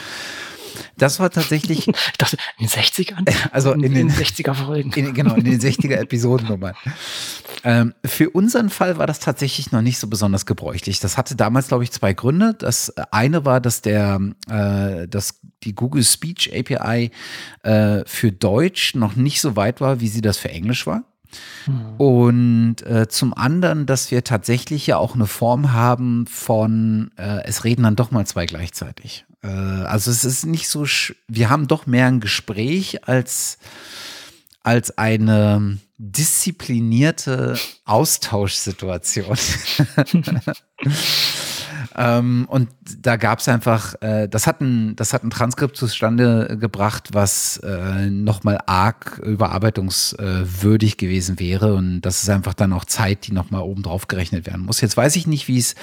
Das 1.04 1.20
war 1.20 1.28
tatsächlich. 1.28 1.86
ich 1.88 1.94
dachte, 2.16 2.38
in 2.58 2.66
den 2.66 2.70
60ern? 2.70 3.30
Also 3.52 3.72
in, 3.72 3.82
in 3.82 3.92
den, 3.92 4.08
den 4.08 4.16
60er 4.16 4.54
Folgen. 4.54 4.90
genau, 4.90 5.34
in 5.34 5.44
den 5.44 5.60
60er 5.60 5.96
Episoden 5.96 6.48
nochmal. 6.48 6.74
Ähm, 7.62 7.92
für 8.02 8.30
unseren 8.30 8.70
Fall 8.70 8.96
war 8.96 9.06
das 9.06 9.20
tatsächlich 9.20 9.70
noch 9.70 9.82
nicht 9.82 9.98
so 9.98 10.06
besonders 10.06 10.46
gebräuchlich. 10.46 11.00
Das 11.00 11.18
hatte 11.18 11.36
damals, 11.36 11.68
glaube 11.68 11.84
ich, 11.84 11.92
zwei 11.92 12.14
Gründe. 12.14 12.54
Das 12.54 12.96
eine 13.10 13.44
war, 13.44 13.60
dass 13.60 13.82
der, 13.82 14.18
äh, 14.48 15.06
dass 15.06 15.40
die 15.62 15.74
Google 15.74 16.04
Speech 16.04 16.52
API 16.54 17.10
äh, 17.64 18.02
für 18.06 18.32
Deutsch 18.32 18.94
noch 18.94 19.14
nicht 19.14 19.42
so 19.42 19.56
weit 19.56 19.82
war, 19.82 20.00
wie 20.00 20.08
sie 20.08 20.22
das 20.22 20.38
für 20.38 20.48
Englisch 20.48 20.86
war. 20.86 21.02
Hm. 21.66 21.96
Und 21.98 22.76
äh, 22.86 23.08
zum 23.08 23.34
anderen, 23.34 23.84
dass 23.84 24.10
wir 24.10 24.24
tatsächlich 24.24 24.86
ja 24.86 24.96
auch 24.96 25.14
eine 25.14 25.26
Form 25.26 25.74
haben 25.74 26.26
von, 26.26 27.10
äh, 27.18 27.44
es 27.44 27.64
reden 27.64 27.82
dann 27.82 27.96
doch 27.96 28.10
mal 28.10 28.26
zwei 28.26 28.46
gleichzeitig. 28.46 29.26
Äh, 29.44 29.48
also 29.48 30.10
es 30.10 30.24
ist 30.24 30.46
nicht 30.46 30.68
so, 30.68 30.86
wir 31.28 31.50
haben 31.50 31.68
doch 31.68 31.86
mehr 31.86 32.06
ein 32.06 32.20
Gespräch 32.20 33.06
als, 33.06 33.58
als 34.62 34.96
eine 34.98 35.78
disziplinierte 35.98 37.58
Austauschsituation. 37.84 39.38
Ähm, 41.96 42.46
und 42.48 42.68
da 43.00 43.16
gab 43.16 43.38
es 43.38 43.48
einfach, 43.48 43.94
äh, 44.00 44.28
das, 44.28 44.46
hat 44.46 44.60
ein, 44.60 44.96
das 44.96 45.12
hat 45.12 45.22
ein 45.22 45.30
Transkript 45.30 45.76
zustande 45.76 46.56
gebracht, 46.58 47.10
was 47.12 47.58
äh, 47.58 48.10
nochmal 48.10 48.58
arg 48.66 49.18
überarbeitungswürdig 49.18 50.96
gewesen 50.96 51.38
wäre. 51.38 51.74
Und 51.74 52.02
das 52.02 52.22
ist 52.22 52.30
einfach 52.30 52.54
dann 52.54 52.72
auch 52.72 52.84
Zeit, 52.84 53.26
die 53.26 53.32
nochmal 53.32 53.62
oben 53.62 53.82
drauf 53.82 54.08
gerechnet 54.08 54.46
werden 54.46 54.64
muss. 54.64 54.80
Jetzt 54.80 54.96
weiß 54.96 55.14
ich 55.16 55.26
nicht, 55.26 55.48
wie 55.48 55.58
es 55.58 55.74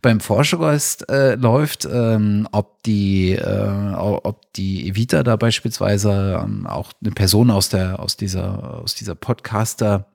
beim 0.00 0.20
Forschergeist 0.20 1.08
äh, 1.08 1.36
läuft, 1.36 1.88
ähm, 1.90 2.48
ob 2.50 2.82
die, 2.82 3.32
äh, 3.32 3.92
ob 3.94 4.52
die 4.54 4.88
Evita 4.88 5.22
da 5.22 5.36
beispielsweise 5.36 6.40
ähm, 6.42 6.66
auch 6.66 6.92
eine 7.00 7.12
Person 7.12 7.50
aus 7.50 7.68
der, 7.68 8.00
aus 8.00 8.16
dieser, 8.16 8.80
aus 8.82 8.94
dieser 8.94 9.14
Podcaster 9.14 10.11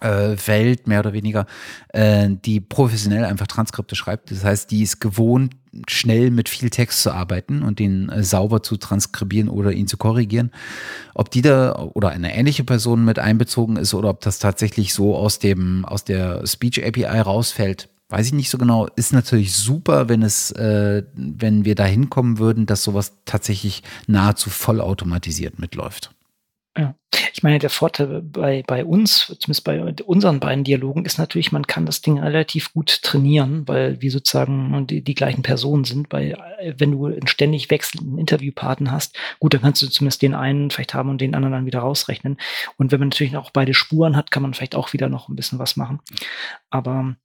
Welt, 0.00 0.86
mehr 0.86 1.00
oder 1.00 1.12
weniger, 1.12 1.46
äh, 1.88 2.28
die 2.30 2.60
professionell 2.60 3.24
einfach 3.24 3.46
Transkripte 3.46 3.96
schreibt. 3.96 4.30
Das 4.30 4.44
heißt, 4.44 4.70
die 4.70 4.82
ist 4.82 5.00
gewohnt, 5.00 5.54
schnell 5.86 6.30
mit 6.30 6.48
viel 6.48 6.70
Text 6.70 7.02
zu 7.02 7.12
arbeiten 7.12 7.62
und 7.62 7.78
den 7.78 8.08
äh, 8.08 8.22
sauber 8.22 8.62
zu 8.62 8.76
transkribieren 8.76 9.48
oder 9.48 9.72
ihn 9.72 9.86
zu 9.86 9.96
korrigieren. 9.96 10.50
Ob 11.14 11.30
die 11.30 11.42
da 11.42 11.74
oder 11.94 12.10
eine 12.10 12.34
ähnliche 12.34 12.64
Person 12.64 13.04
mit 13.04 13.18
einbezogen 13.18 13.76
ist 13.76 13.94
oder 13.94 14.10
ob 14.10 14.20
das 14.20 14.38
tatsächlich 14.38 14.94
so 14.94 15.16
aus 15.16 15.38
dem, 15.38 15.84
aus 15.84 16.04
der 16.04 16.46
Speech 16.46 16.84
API 16.84 17.20
rausfällt, 17.20 17.88
weiß 18.08 18.26
ich 18.26 18.32
nicht 18.32 18.50
so 18.50 18.58
genau. 18.58 18.86
Ist 18.96 19.12
natürlich 19.12 19.54
super, 19.54 20.08
wenn 20.08 20.22
es, 20.22 20.50
äh, 20.52 21.02
wenn 21.14 21.64
wir 21.64 21.74
da 21.74 21.84
hinkommen 21.84 22.38
würden, 22.38 22.66
dass 22.66 22.82
sowas 22.82 23.12
tatsächlich 23.24 23.82
nahezu 24.06 24.50
vollautomatisiert 24.50 25.58
mitläuft. 25.58 26.10
Ja. 26.76 26.94
Ich 27.32 27.42
meine, 27.42 27.58
der 27.58 27.70
Vorteil 27.70 28.20
bei, 28.22 28.62
bei 28.66 28.84
uns, 28.84 29.26
zumindest 29.38 29.64
bei 29.64 29.80
unseren 30.04 30.40
beiden 30.40 30.64
Dialogen, 30.64 31.04
ist 31.04 31.18
natürlich, 31.18 31.52
man 31.52 31.66
kann 31.66 31.86
das 31.86 32.00
Ding 32.00 32.18
relativ 32.18 32.72
gut 32.72 33.02
trainieren, 33.02 33.66
weil 33.66 34.00
wir 34.00 34.10
sozusagen 34.10 34.86
die, 34.86 35.02
die 35.02 35.14
gleichen 35.14 35.42
Personen 35.42 35.84
sind. 35.84 36.12
Weil 36.12 36.36
wenn 36.78 36.92
du 36.92 37.06
einen 37.06 37.26
ständig 37.26 37.70
wechselnden 37.70 38.18
Interviewpartner 38.18 38.90
hast, 38.90 39.16
gut, 39.40 39.54
dann 39.54 39.62
kannst 39.62 39.82
du 39.82 39.88
zumindest 39.88 40.22
den 40.22 40.34
einen 40.34 40.70
vielleicht 40.70 40.94
haben 40.94 41.10
und 41.10 41.20
den 41.20 41.34
anderen 41.34 41.52
dann 41.52 41.66
wieder 41.66 41.80
rausrechnen. 41.80 42.38
Und 42.76 42.92
wenn 42.92 43.00
man 43.00 43.08
natürlich 43.08 43.36
auch 43.36 43.50
beide 43.50 43.74
Spuren 43.74 44.16
hat, 44.16 44.30
kann 44.30 44.42
man 44.42 44.54
vielleicht 44.54 44.74
auch 44.74 44.92
wieder 44.92 45.08
noch 45.08 45.28
ein 45.28 45.36
bisschen 45.36 45.58
was 45.58 45.76
machen. 45.76 46.00
Aber 46.70 47.16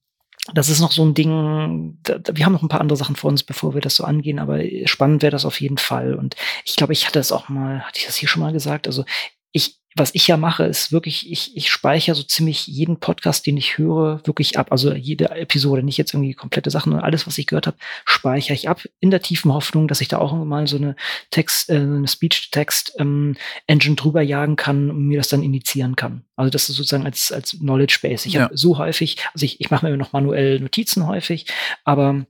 das 0.51 0.69
ist 0.69 0.81
noch 0.81 0.91
so 0.91 1.05
ein 1.05 1.13
Ding, 1.13 1.97
da, 2.03 2.19
wir 2.33 2.45
haben 2.45 2.51
noch 2.51 2.63
ein 2.63 2.69
paar 2.69 2.81
andere 2.81 2.97
Sachen 2.97 3.15
vor 3.15 3.29
uns, 3.29 3.43
bevor 3.43 3.73
wir 3.73 3.81
das 3.81 3.95
so 3.95 4.03
angehen, 4.03 4.39
aber 4.39 4.59
spannend 4.85 5.21
wäre 5.21 5.31
das 5.31 5.45
auf 5.45 5.61
jeden 5.61 5.77
Fall. 5.77 6.15
Und 6.15 6.35
ich 6.65 6.75
glaube, 6.75 6.93
ich 6.93 7.07
hatte 7.07 7.19
es 7.19 7.31
auch 7.31 7.47
mal, 7.47 7.81
hatte 7.81 7.99
ich 7.99 8.05
das 8.05 8.17
hier 8.17 8.27
schon 8.27 8.41
mal 8.41 8.51
gesagt? 8.51 8.87
Also 8.87 9.05
ich, 9.53 9.79
was 9.95 10.13
ich 10.13 10.27
ja 10.27 10.37
mache, 10.37 10.63
ist 10.63 10.91
wirklich, 10.91 11.31
ich, 11.31 11.55
ich 11.55 11.69
speichere 11.69 12.15
so 12.15 12.23
ziemlich 12.23 12.67
jeden 12.67 12.99
Podcast, 12.99 13.45
den 13.45 13.57
ich 13.57 13.77
höre, 13.77 14.21
wirklich 14.25 14.57
ab. 14.57 14.71
Also 14.71 14.93
jede 14.93 15.29
Episode, 15.29 15.83
nicht 15.83 15.97
jetzt 15.97 16.13
irgendwie 16.13 16.33
komplette 16.33 16.71
Sachen, 16.71 16.91
sondern 16.91 17.05
alles, 17.05 17.27
was 17.27 17.37
ich 17.37 17.47
gehört 17.47 17.67
habe, 17.67 17.77
speichere 18.05 18.55
ich 18.55 18.69
ab, 18.69 18.81
in 18.99 19.11
der 19.11 19.21
tiefen 19.21 19.53
Hoffnung, 19.53 19.87
dass 19.87 20.01
ich 20.01 20.07
da 20.07 20.17
auch 20.17 20.33
mal 20.33 20.67
so 20.67 20.77
eine 20.77 20.95
Text, 21.31 21.69
äh, 21.69 21.75
eine 21.75 22.07
Speech-Text-Engine 22.07 23.35
ähm, 23.67 23.95
drüber 23.95 24.21
jagen 24.21 24.55
kann 24.55 24.89
und 24.89 25.07
mir 25.07 25.17
das 25.17 25.29
dann 25.29 25.43
initiieren 25.43 25.95
kann. 25.95 26.25
Also 26.35 26.49
das 26.49 26.69
ist 26.69 26.77
sozusagen 26.77 27.05
als, 27.05 27.31
als 27.31 27.51
Knowledge 27.51 27.99
Base. 28.01 28.27
Ich 28.27 28.33
ja. 28.33 28.43
habe 28.43 28.57
so 28.57 28.77
häufig, 28.77 29.17
also 29.33 29.45
ich, 29.45 29.61
ich 29.61 29.69
mache 29.69 29.85
mir 29.85 29.95
noch 29.97 30.13
manuell 30.13 30.59
Notizen 30.59 31.05
häufig, 31.05 31.45
aber 31.83 32.25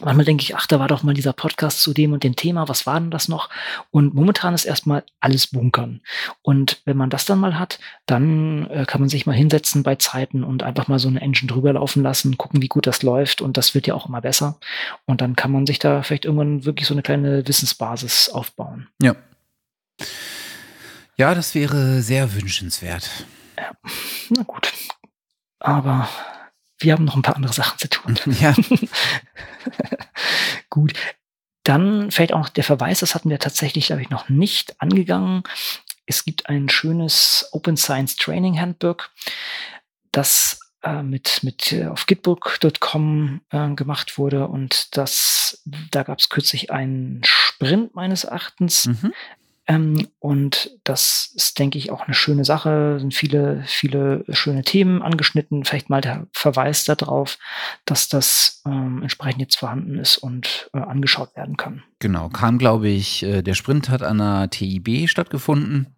Manchmal 0.00 0.24
denke 0.24 0.42
ich, 0.42 0.56
ach, 0.56 0.66
da 0.66 0.80
war 0.80 0.88
doch 0.88 1.04
mal 1.04 1.14
dieser 1.14 1.32
Podcast 1.32 1.80
zu 1.80 1.94
dem 1.94 2.12
und 2.12 2.24
dem 2.24 2.34
Thema, 2.34 2.68
was 2.68 2.84
war 2.84 2.98
denn 2.98 3.12
das 3.12 3.28
noch? 3.28 3.48
Und 3.92 4.12
momentan 4.12 4.52
ist 4.52 4.64
erstmal 4.64 5.04
alles 5.20 5.46
bunkern. 5.46 6.00
Und 6.42 6.82
wenn 6.84 6.96
man 6.96 7.10
das 7.10 7.26
dann 7.26 7.38
mal 7.38 7.58
hat, 7.60 7.78
dann 8.06 8.68
äh, 8.70 8.86
kann 8.86 9.00
man 9.00 9.08
sich 9.08 9.24
mal 9.24 9.36
hinsetzen 9.36 9.84
bei 9.84 9.94
Zeiten 9.94 10.42
und 10.42 10.64
einfach 10.64 10.88
mal 10.88 10.98
so 10.98 11.06
eine 11.06 11.20
Engine 11.20 11.50
drüber 11.50 11.72
laufen 11.74 12.02
lassen, 12.02 12.36
gucken, 12.36 12.60
wie 12.60 12.68
gut 12.68 12.88
das 12.88 13.04
läuft. 13.04 13.40
Und 13.40 13.56
das 13.56 13.76
wird 13.76 13.86
ja 13.86 13.94
auch 13.94 14.08
immer 14.08 14.20
besser. 14.20 14.58
Und 15.06 15.20
dann 15.20 15.36
kann 15.36 15.52
man 15.52 15.64
sich 15.64 15.78
da 15.78 16.02
vielleicht 16.02 16.24
irgendwann 16.24 16.64
wirklich 16.64 16.88
so 16.88 16.94
eine 16.94 17.02
kleine 17.02 17.46
Wissensbasis 17.46 18.30
aufbauen. 18.30 18.88
Ja. 19.00 19.14
Ja, 21.16 21.36
das 21.36 21.54
wäre 21.54 22.02
sehr 22.02 22.34
wünschenswert. 22.34 23.08
Ja, 23.56 23.70
na 24.30 24.42
gut. 24.42 24.72
Aber 25.60 26.08
wir 26.78 26.92
haben 26.92 27.04
noch 27.04 27.16
ein 27.16 27.22
paar 27.22 27.36
andere 27.36 27.52
Sachen 27.52 27.78
zu 27.78 27.88
tun. 27.88 28.18
Ja. 28.40 28.54
Gut. 30.70 30.92
Dann 31.62 32.10
fällt 32.10 32.32
auch 32.32 32.40
noch 32.40 32.48
der 32.50 32.64
Verweis, 32.64 33.00
das 33.00 33.14
hatten 33.14 33.30
wir 33.30 33.38
tatsächlich, 33.38 33.86
glaube 33.86 34.02
ich, 34.02 34.10
noch 34.10 34.28
nicht 34.28 34.80
angegangen. 34.82 35.44
Es 36.04 36.24
gibt 36.24 36.50
ein 36.50 36.68
schönes 36.68 37.48
Open 37.52 37.78
Science 37.78 38.16
Training 38.16 38.60
Handbook, 38.60 39.10
das 40.12 40.60
äh, 40.82 41.02
mit, 41.02 41.42
mit 41.42 41.72
äh, 41.72 41.86
auf 41.86 42.04
gitbook.com 42.04 43.40
äh, 43.50 43.70
gemacht 43.70 44.18
wurde 44.18 44.48
und 44.48 44.94
das, 44.98 45.62
da 45.90 46.02
gab 46.02 46.18
es 46.18 46.28
kürzlich 46.28 46.70
einen 46.70 47.22
Sprint 47.24 47.94
meines 47.94 48.24
Erachtens, 48.24 48.84
mhm. 48.84 49.14
Ähm, 49.66 50.08
und 50.18 50.78
das 50.84 51.32
ist, 51.34 51.58
denke 51.58 51.78
ich, 51.78 51.90
auch 51.90 52.02
eine 52.02 52.14
schöne 52.14 52.44
Sache. 52.44 52.98
Sind 52.98 53.14
viele, 53.14 53.62
viele 53.66 54.24
schöne 54.30 54.62
Themen 54.62 55.02
angeschnitten. 55.02 55.64
Vielleicht 55.64 55.88
mal 55.88 56.00
der 56.00 56.26
Verweis 56.32 56.84
darauf, 56.84 57.38
dass 57.84 58.08
das 58.08 58.62
ähm, 58.66 59.00
entsprechend 59.02 59.40
jetzt 59.40 59.56
vorhanden 59.56 59.98
ist 59.98 60.18
und 60.18 60.70
äh, 60.74 60.78
angeschaut 60.78 61.34
werden 61.36 61.56
kann. 61.56 61.82
Genau, 61.98 62.28
kam, 62.28 62.58
glaube 62.58 62.88
ich, 62.88 63.22
äh, 63.22 63.42
der 63.42 63.54
Sprint 63.54 63.88
hat 63.88 64.02
an 64.02 64.18
der 64.18 64.50
TIB 64.50 65.08
stattgefunden. 65.08 65.93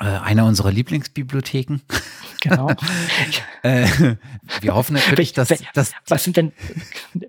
Äh, 0.00 0.04
einer 0.04 0.44
unserer 0.44 0.70
Lieblingsbibliotheken. 0.70 1.80
Genau. 2.40 2.70
äh, 3.64 3.84
wir 4.60 4.76
hoffen 4.76 4.92
natürlich, 4.92 5.32
dass, 5.32 5.52
dass 5.74 5.90
was 6.06 6.22
sind 6.22 6.36
denn 6.36 6.52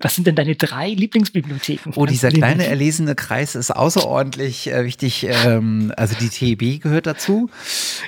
was 0.02 0.14
sind 0.14 0.28
denn 0.28 0.36
deine 0.36 0.56
drei 0.56 0.90
Lieblingsbibliotheken? 0.90 1.94
Oh, 1.96 2.06
dieser 2.06 2.30
kleine 2.30 2.68
erlesene 2.68 3.16
Kreis 3.16 3.56
ist 3.56 3.72
außerordentlich 3.72 4.72
äh, 4.72 4.86
wichtig. 4.86 5.26
Ähm, 5.28 5.91
also 5.98 6.14
die 6.14 6.30
TEB 6.30 6.84
gehört 6.84 7.08
dazu. 7.08 7.50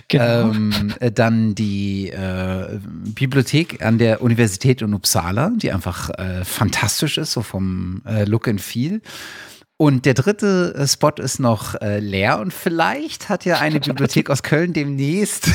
Genau. 0.10 0.52
Ähm, 0.52 0.94
äh, 1.00 1.12
dann 1.12 1.56
die 1.56 2.14
Bibliothek 3.16 3.84
an 3.84 3.98
der 3.98 4.22
Universität 4.22 4.84
in 4.84 4.94
Uppsala, 4.94 5.52
die 5.56 5.72
einfach 5.72 6.12
fantastisch 6.44 7.18
ist, 7.18 7.32
so 7.32 7.42
vom 7.42 8.02
Look 8.26 8.48
and 8.48 8.62
Feel. 8.62 9.02
Und 9.82 10.06
der 10.06 10.14
dritte 10.14 10.76
äh, 10.78 10.88
Spot 10.88 11.10
ist 11.18 11.40
noch 11.40 11.74
äh, 11.82 11.98
leer. 11.98 12.38
Und 12.38 12.54
vielleicht 12.54 13.30
hat 13.30 13.46
ja 13.46 13.58
eine 13.58 13.80
Bibliothek 13.80 14.30
aus 14.30 14.44
Köln 14.44 14.74
demnächst 14.74 15.50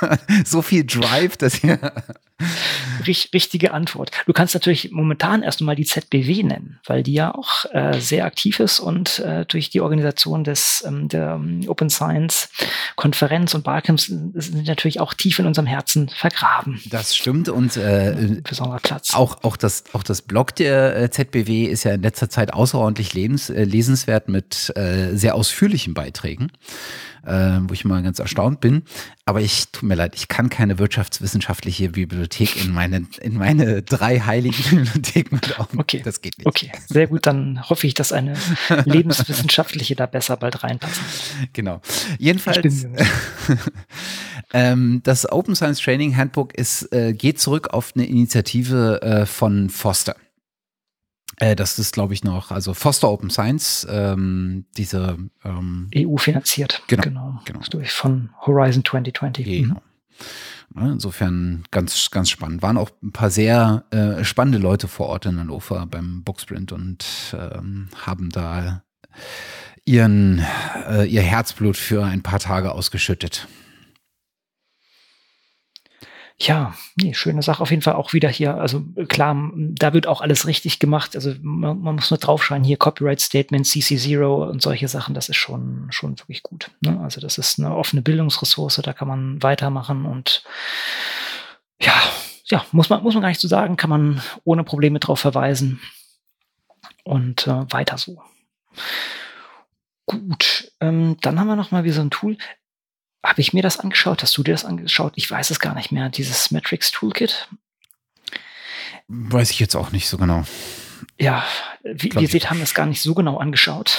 so 0.44 0.62
viel 0.62 0.84
Drive, 0.84 1.36
dass 1.36 1.62
ihr 1.62 1.78
richtige 3.06 3.72
Antwort. 3.72 4.10
Du 4.26 4.32
kannst 4.32 4.54
natürlich 4.54 4.90
momentan 4.90 5.42
erst 5.42 5.60
einmal 5.60 5.76
die 5.76 5.84
ZBW 5.84 6.42
nennen, 6.42 6.80
weil 6.86 7.02
die 7.02 7.12
ja 7.12 7.34
auch 7.34 7.64
äh, 7.72 8.00
sehr 8.00 8.24
aktiv 8.24 8.60
ist 8.60 8.80
und 8.80 9.20
äh, 9.20 9.44
durch 9.46 9.70
die 9.70 9.80
Organisation 9.80 10.42
des 10.42 10.84
ähm, 10.86 11.08
der 11.08 11.34
ähm, 11.34 11.60
Open 11.68 11.90
Science 11.90 12.48
Konferenz 12.96 13.54
und 13.54 13.64
Barcamps 13.64 14.06
sind 14.06 14.66
natürlich 14.66 15.00
auch 15.00 15.14
tief 15.14 15.38
in 15.38 15.46
unserem 15.46 15.66
Herzen 15.66 16.08
vergraben. 16.08 16.80
Das 16.90 17.14
stimmt 17.14 17.48
und 17.48 17.76
äh, 17.76 18.40
besonderer 18.42 18.80
Platz. 18.80 19.14
Auch 19.14 19.42
auch 19.44 19.56
das 19.56 19.84
auch 19.92 20.02
das 20.02 20.22
Blog 20.22 20.56
der 20.56 20.96
äh, 20.96 21.10
ZBW 21.10 21.64
ist 21.64 21.84
ja 21.84 21.94
in 21.94 22.02
letzter 22.02 22.28
Zeit 22.28 22.52
außerordentlich 22.52 23.14
lebens, 23.14 23.50
äh, 23.50 23.64
lesenswert 23.64 24.28
mit 24.28 24.72
äh, 24.76 25.14
sehr 25.14 25.34
ausführlichen 25.34 25.94
Beiträgen 25.94 26.50
äh, 27.26 27.60
wo 27.68 27.72
ich 27.72 27.84
mal 27.84 28.02
ganz 28.02 28.18
erstaunt 28.18 28.60
bin. 28.60 28.82
Aber 29.24 29.40
ich, 29.40 29.68
tut 29.68 29.84
mir 29.84 29.94
leid, 29.94 30.14
ich 30.14 30.28
kann 30.28 30.50
keine 30.50 30.78
wirtschaftswissenschaftliche 30.78 31.90
Bibliothek 31.90 32.62
in 32.62 32.72
meine, 32.72 33.06
in 33.20 33.38
meine 33.38 33.82
drei 33.82 34.20
heiligen 34.20 34.62
Bibliotheken 34.70 35.34
mit 35.36 35.58
aufnehmen. 35.58 35.80
Okay. 35.80 36.02
Das 36.04 36.20
geht 36.20 36.38
nicht. 36.38 36.46
Okay, 36.46 36.70
sehr 36.86 37.06
gut. 37.06 37.26
Dann 37.26 37.68
hoffe 37.68 37.86
ich, 37.86 37.94
dass 37.94 38.12
eine 38.12 38.34
lebenswissenschaftliche 38.84 39.94
da 39.96 40.06
besser 40.06 40.36
bald 40.36 40.62
reinpasst. 40.62 41.00
Genau. 41.52 41.80
Jedenfalls, 42.18 42.86
ähm, 44.52 45.00
das 45.04 45.30
Open 45.30 45.54
Science 45.54 45.80
Training 45.80 46.16
Handbook 46.16 46.54
ist, 46.54 46.92
äh, 46.92 47.12
geht 47.12 47.40
zurück 47.40 47.68
auf 47.68 47.92
eine 47.94 48.06
Initiative 48.06 49.00
äh, 49.02 49.26
von 49.26 49.70
Foster. 49.70 50.16
Äh, 51.36 51.56
das 51.56 51.78
ist, 51.78 51.92
glaube 51.92 52.14
ich, 52.14 52.24
noch, 52.24 52.50
also 52.50 52.74
Foster 52.74 53.10
Open 53.10 53.30
Science, 53.30 53.86
ähm, 53.90 54.64
diese 54.76 55.18
ähm, 55.44 55.88
EU 55.94 56.16
finanziert. 56.16 56.82
Genau. 56.86 57.02
genau. 57.02 57.40
genau. 57.44 57.60
Durch 57.70 57.92
von 57.92 58.30
Horizon 58.46 58.84
2020. 58.84 59.44
Genau. 59.44 59.74
Mhm. 59.74 59.80
Insofern 60.76 61.64
ganz, 61.70 62.10
ganz 62.10 62.30
spannend. 62.30 62.62
Waren 62.62 62.78
auch 62.78 62.90
ein 63.02 63.12
paar 63.12 63.30
sehr 63.30 63.84
äh, 63.90 64.24
spannende 64.24 64.58
Leute 64.58 64.88
vor 64.88 65.06
Ort 65.06 65.26
in 65.26 65.38
Hannover 65.38 65.86
beim 65.86 66.24
Booksprint 66.24 66.72
und 66.72 67.04
ähm, 67.32 67.88
haben 68.04 68.30
da 68.30 68.82
ihren, 69.84 70.44
äh, 70.88 71.04
ihr 71.04 71.22
Herzblut 71.22 71.76
für 71.76 72.04
ein 72.04 72.22
paar 72.22 72.40
Tage 72.40 72.72
ausgeschüttet. 72.72 73.46
Ja, 76.36 76.74
nee, 76.96 77.14
schöne 77.14 77.42
Sache 77.42 77.62
auf 77.62 77.70
jeden 77.70 77.82
Fall 77.82 77.94
auch 77.94 78.12
wieder 78.12 78.28
hier. 78.28 78.56
Also 78.56 78.82
klar, 79.08 79.52
da 79.54 79.92
wird 79.92 80.08
auch 80.08 80.20
alles 80.20 80.48
richtig 80.48 80.80
gemacht. 80.80 81.14
Also 81.14 81.32
man, 81.42 81.80
man 81.80 81.94
muss 81.94 82.10
nur 82.10 82.18
draufschreiben, 82.18 82.64
hier 82.64 82.76
Copyright 82.76 83.20
Statement, 83.20 83.66
CC0 83.66 84.50
und 84.50 84.60
solche 84.60 84.88
Sachen, 84.88 85.14
das 85.14 85.28
ist 85.28 85.36
schon, 85.36 85.86
schon 85.90 86.18
wirklich 86.18 86.42
gut. 86.42 86.72
Ne? 86.80 86.98
Also 87.00 87.20
das 87.20 87.38
ist 87.38 87.60
eine 87.60 87.74
offene 87.74 88.02
Bildungsressource, 88.02 88.80
da 88.82 88.92
kann 88.92 89.06
man 89.06 89.42
weitermachen 89.44 90.06
und 90.06 90.42
ja, 91.80 91.94
ja, 92.46 92.64
muss 92.72 92.90
man, 92.90 93.02
muss 93.02 93.14
man 93.14 93.22
gar 93.22 93.28
nicht 93.28 93.40
so 93.40 93.48
sagen, 93.48 93.76
kann 93.76 93.90
man 93.90 94.20
ohne 94.42 94.64
Probleme 94.64 94.98
drauf 94.98 95.20
verweisen 95.20 95.80
und 97.04 97.46
äh, 97.46 97.72
weiter 97.72 97.96
so. 97.96 98.20
Gut, 100.06 100.72
ähm, 100.80 101.16
dann 101.20 101.38
haben 101.38 101.46
wir 101.46 101.56
noch 101.56 101.70
mal 101.70 101.84
wie 101.84 101.90
so 101.90 102.00
ein 102.00 102.10
Tool 102.10 102.36
habe 103.24 103.40
ich 103.40 103.52
mir 103.52 103.62
das 103.62 103.80
angeschaut? 103.80 104.22
Hast 104.22 104.36
du 104.36 104.42
dir 104.42 104.52
das 104.52 104.64
angeschaut? 104.64 105.14
Ich 105.16 105.30
weiß 105.30 105.50
es 105.50 105.58
gar 105.58 105.74
nicht 105.74 105.90
mehr. 105.90 106.10
Dieses 106.10 106.50
Matrix 106.50 106.90
Toolkit. 106.90 107.48
Weiß 109.08 109.50
ich 109.50 109.60
jetzt 109.60 109.74
auch 109.74 109.92
nicht 109.92 110.08
so 110.08 110.18
genau. 110.18 110.44
Ja, 111.18 111.44
wie 111.82 112.08
ihr 112.08 112.28
seht, 112.28 112.50
haben 112.50 112.58
wir 112.58 112.64
es 112.64 112.74
gar 112.74 112.86
nicht 112.86 113.00
so 113.00 113.14
genau 113.14 113.38
angeschaut. 113.38 113.98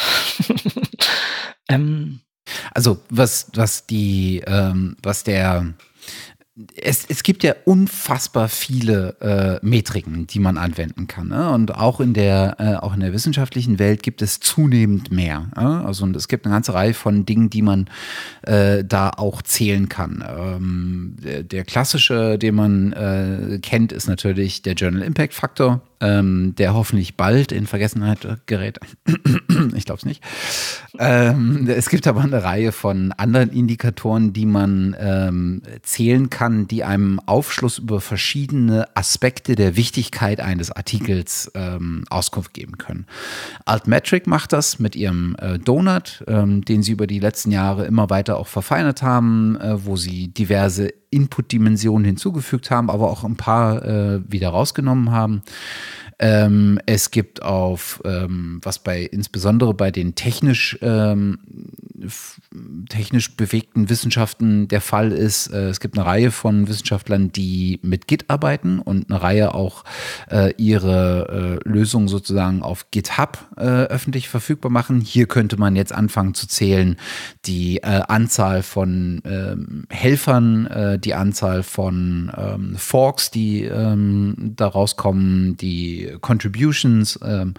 ähm, 1.70 2.22
also 2.74 3.02
was, 3.10 3.52
was 3.54 3.86
die, 3.88 4.44
ähm, 4.46 4.98
was 5.02 5.24
der 5.24 5.74
es, 6.78 7.06
es 7.10 7.24
gibt 7.24 7.44
ja 7.44 7.54
unfassbar 7.66 8.48
viele 8.48 9.18
äh, 9.20 9.66
Metriken, 9.66 10.26
die 10.26 10.40
man 10.40 10.58
anwenden 10.58 11.08
kann. 11.08 11.28
Ne? 11.28 11.50
Und 11.52 11.76
auch 11.76 12.00
in 12.00 12.14
der, 12.14 12.56
äh, 12.60 12.76
auch 12.76 12.94
in 12.94 13.02
der 13.02 13.12
wissenschaftlichen 13.12 13.78
Welt 13.78 14.04
gibt 14.04 14.22
es 14.22 14.40
zunehmend 14.40 15.12
mehr. 15.12 15.52
Ne? 15.58 15.84
Also 15.86 16.06
und 16.06 16.16
es 16.16 16.30
gibt 16.30 16.46
eine 16.46 16.56
ganze 16.56 16.74
Reihe 16.74 16.94
von 16.94 17.26
Dingen, 17.26 17.50
die 17.50 17.62
man 17.62 17.90
äh, 18.44 18.86
da 18.86 19.10
auch 19.10 19.42
zählen 19.42 19.90
kann. 19.90 20.24
Ähm, 20.26 21.16
der, 21.22 21.44
der, 21.44 21.66
klassische, 21.66 22.38
den 22.38 22.56
man 22.56 22.94
äh, 22.94 23.60
kennt, 23.62 23.92
ist 23.92 24.08
natürlich 24.08 24.62
der 24.62 24.76
Journal 24.76 25.02
Impact 25.02 25.34
Faktor 25.34 25.82
ähm, 26.02 26.54
der 26.58 26.74
hoffentlich 26.74 27.18
bald 27.18 27.52
in 27.52 27.68
Vergessenheit 27.68 28.28
gerät. 28.46 28.80
ich 29.76 29.86
glaube 29.86 30.00
es 30.00 30.06
nicht. 30.06 30.24
Ähm, 31.00 31.68
es 31.68 31.90
gibt 31.90 32.08
aber 32.08 32.22
eine 32.22 32.44
Reihe 32.44 32.72
von 32.72 33.12
anderen 33.14 33.50
Indikatoren, 33.50 34.34
die 34.34 34.46
man 34.46 34.96
ähm, 35.00 35.62
zählen 35.84 36.30
kann, 36.30 36.68
die 36.68 36.84
einem 36.84 37.20
Aufschluss 37.26 37.80
über 37.80 38.02
verschiedene 38.02 38.88
Aspekte 38.96 39.56
der 39.56 39.76
Wichtigkeit 39.76 40.40
eines 40.40 40.72
Artikels 40.72 41.52
ähm, 41.56 42.06
Auskunft 42.10 42.54
geben 42.54 42.78
können. 42.78 43.06
Altmetric 43.66 44.28
macht 44.28 44.54
das 44.54 44.80
mit 44.80 44.96
ihrem 44.96 45.36
äh, 45.40 45.60
Donut, 45.60 46.24
ähm, 46.28 46.64
den 46.64 46.84
sie 46.84 46.92
über 46.92 47.08
die 47.08 47.20
letzten 47.20 47.52
Jahre 47.52 47.86
immer 47.86 48.10
weiter 48.10 48.38
auch 48.38 48.48
verfeinert 48.48 49.02
haben, 49.02 49.60
äh, 49.60 49.86
wo 49.86 49.96
sie 49.96 50.30
diverse 50.30 50.90
Input-Dimensionen 51.16 52.06
hinzugefügt 52.06 52.70
haben, 52.70 52.90
aber 52.90 53.10
auch 53.10 53.24
ein 53.24 53.38
paar 53.38 53.84
äh, 53.84 54.22
wieder 54.28 54.50
rausgenommen 54.50 55.12
haben. 55.12 55.42
Ähm, 56.18 56.80
es 56.86 57.12
gibt 57.12 57.42
auf, 57.42 58.02
ähm, 58.06 58.60
was 58.64 58.80
bei 58.80 59.02
insbesondere 59.02 59.74
bei 59.74 59.92
den 59.92 60.16
technisch, 60.16 60.78
ähm, 60.82 61.40
technisch 62.90 63.36
bewegten 63.36 63.90
Wissenschaften 63.90 64.68
der 64.68 64.82
Fall 64.82 65.12
ist, 65.12 65.48
äh, 65.48 65.70
es 65.70 65.80
gibt 65.80 65.98
eine 65.98 66.06
Reihe 66.06 66.32
von 66.32 66.68
Wissenschaftlern, 66.68 67.32
die 67.32 67.80
mit 67.82 68.08
Git 68.08 68.30
arbeiten 68.30 68.80
und 68.80 69.10
eine 69.10 69.22
Reihe 69.22 69.54
auch 69.54 69.84
äh, 70.30 70.54
ihre 70.58 71.60
äh, 71.66 71.70
Lösungen 71.70 72.08
sozusagen 72.08 72.62
auf 72.62 72.92
GitHub 72.92 73.38
äh, 73.58 73.62
öffentlich 73.64 74.30
verfügbar 74.30 74.72
machen. 74.72 75.02
Hier 75.02 75.28
könnte 75.28 75.58
man 75.58 75.76
jetzt 75.76 75.94
anfangen 75.94 76.34
zu 76.34 76.48
zählen 76.48 76.98
die 77.46 77.78
äh, 77.78 78.02
Anzahl 78.08 78.64
von 78.64 79.22
ähm, 79.26 79.86
Helfern, 79.90 80.66
äh, 80.68 81.00
die 81.00 81.14
Anzahl 81.14 81.64
von 81.64 82.32
ähm, 82.36 82.76
Forks, 82.78 83.32
die 83.32 83.64
ähm, 83.64 84.54
da 84.56 84.68
rauskommen, 84.68 85.58
die 85.58 86.05
Contributions, 86.22 87.20
ähm, 87.24 87.54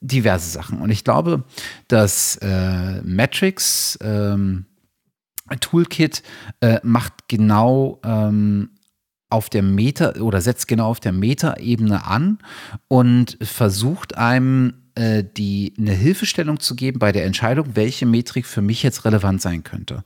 diverse 0.00 0.50
Sachen. 0.50 0.80
Und 0.80 0.90
ich 0.90 1.04
glaube, 1.04 1.44
dass 1.88 2.36
äh, 2.36 3.02
Metrics 3.02 3.98
ähm, 4.02 4.66
Toolkit 5.60 6.22
äh, 6.60 6.78
macht 6.82 7.28
genau 7.28 8.00
ähm, 8.04 8.70
auf 9.30 9.48
der 9.48 9.62
Meta 9.62 10.14
oder 10.20 10.40
setzt 10.40 10.68
genau 10.68 10.88
auf 10.88 11.00
der 11.00 11.12
Meta-Ebene 11.12 12.06
an 12.06 12.38
und 12.88 13.38
versucht 13.40 14.16
einem 14.16 14.74
äh, 15.00 15.24
die 15.24 15.72
eine 15.78 15.92
Hilfestellung 15.92 16.60
zu 16.60 16.76
geben 16.76 16.98
bei 16.98 17.10
der 17.10 17.24
Entscheidung, 17.24 17.70
welche 17.74 18.04
Metrik 18.04 18.44
für 18.44 18.60
mich 18.60 18.82
jetzt 18.82 19.06
relevant 19.06 19.40
sein 19.40 19.64
könnte. 19.64 20.02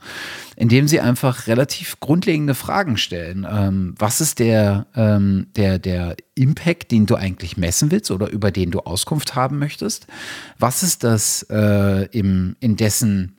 Indem 0.55 0.87
sie 0.87 1.01
einfach 1.01 1.47
relativ 1.47 1.99
grundlegende 1.99 2.55
Fragen 2.55 2.95
stellen. 2.95 3.45
Ähm, 3.49 3.95
was 3.97 4.21
ist 4.21 4.39
der, 4.39 4.87
ähm, 4.95 5.47
der, 5.57 5.79
der 5.79 6.15
Impact, 6.33 6.91
den 6.91 7.05
du 7.05 7.15
eigentlich 7.15 7.57
messen 7.57 7.91
willst 7.91 8.09
oder 8.09 8.29
über 8.29 8.51
den 8.51 8.71
du 8.71 8.79
Auskunft 8.79 9.35
haben 9.35 9.59
möchtest? 9.59 10.07
Was 10.59 10.81
ist 10.81 11.03
das 11.03 11.45
äh, 11.49 12.05
im, 12.17 12.55
in 12.61 12.77
dessen 12.77 13.34